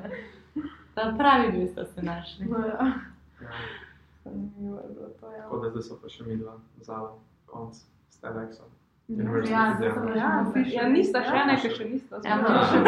[0.96, 2.46] na pravi mesta ste našli.
[2.46, 2.66] No, ja.
[3.42, 3.52] Ja.
[4.24, 5.44] Zanimivo je bilo to, ja.
[5.44, 7.14] Tako da zdaj so pa še mi dva zala,
[7.46, 7.80] konc,
[8.10, 8.68] s Telexom.
[9.50, 9.78] Ja,
[10.16, 10.46] Ja.
[10.68, 12.20] Ja, nista še, nekaj še nista.
[12.26, 12.38] Ja,
[12.70, 12.84] še.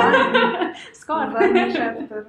[1.02, 2.28] Skoraj zadnji chapter.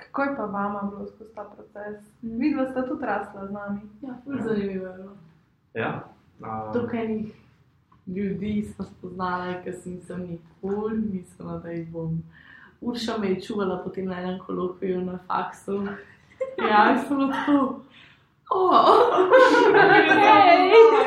[0.00, 2.00] Kako je pa vama bilo skozi ta proces?
[2.22, 3.80] Vidva sta tudi rasla z nami.
[4.02, 5.16] Ja, ful, zanimivo je bilo.
[5.74, 5.92] Ja.
[6.40, 7.43] Um, Toliko enih
[8.06, 12.22] ljudi smo spoznali, ki sem se nikoli mislila, da jih bom.
[12.80, 15.86] Urša me je čuvala potem na enem kolokviju na faksu.
[16.58, 17.32] Ja, sem hej,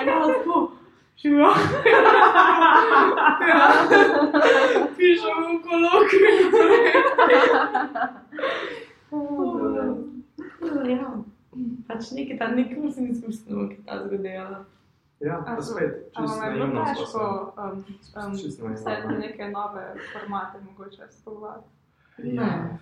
[0.05, 0.71] no, tako.
[1.21, 1.53] Živijo.
[4.97, 6.35] Pišem v kolokviju.
[10.87, 11.07] Ja,
[11.87, 14.65] pač nekaj tam, nekaj sem izkušnja, ki ta zgodila.
[15.19, 17.83] Ja, pa spet, čisto je naivno težko um,
[18.25, 18.33] um,
[18.75, 19.17] vseti no.
[19.19, 21.29] neke nove formate, mogoče se.
[22.17, 22.77] Ja,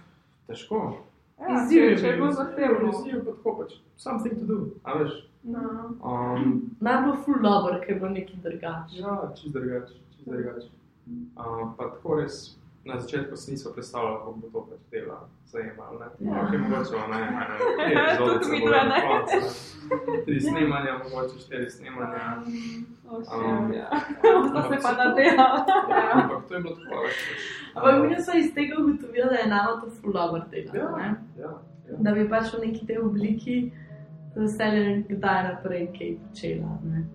[0.48, 0.98] težko.
[1.40, 2.90] Ja, Izziv je je bilo zahtevno.
[2.90, 5.12] Izziv pa tako pač, something to do, a veš.
[5.44, 5.60] No.
[6.04, 8.98] Um, Nam bo ful dobro, ker bo nekaj drugače.
[8.98, 10.68] ja, čist drugače, čist drugače.
[11.08, 16.00] Um, pa tako res, na začetku si nismo predstavljali, kako bo to pač dela zajemalo,
[16.00, 16.06] ne.
[16.20, 16.42] Ja.
[16.44, 19.02] Ok, mogoče, ne, ne, ne, epizode se bodo dve, na ne.
[19.08, 20.24] koncu, ne.
[20.26, 22.26] Tri snemanja, mogoče štiri snemanja.
[23.10, 23.90] Oh, Um, shit, ja.
[24.50, 25.48] Zdaj se pa nadela.
[25.90, 27.18] Ja, ampak to je bilo tako, veš.
[27.28, 27.42] pač,
[27.76, 30.72] Ampak um, mi smo iz tega ugotovili, da je nama to ful dobro delo.
[30.76, 31.16] Ja, ne?
[31.40, 31.52] ja,
[31.90, 31.96] ja.
[32.00, 33.58] Da bi pač v neki tej obliki
[34.36, 36.72] z veseljem kdaj naprej kaj počela.
[36.84, 37.06] Ne?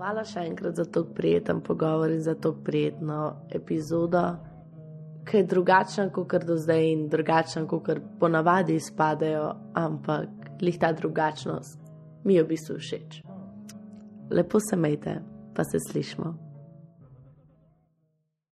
[0.00, 4.22] Hvala še enkrat za to prijeten pogovor in za to prijetno epizodo,
[5.28, 11.76] ki je drugačna kot do zdaj in drugačna kot ponavadi izpadejo, ampak lih ta drugačnost
[12.24, 13.20] mi je v bistvu všeč.
[14.30, 15.18] Lepo se majte,
[15.54, 16.49] pa se slišmo.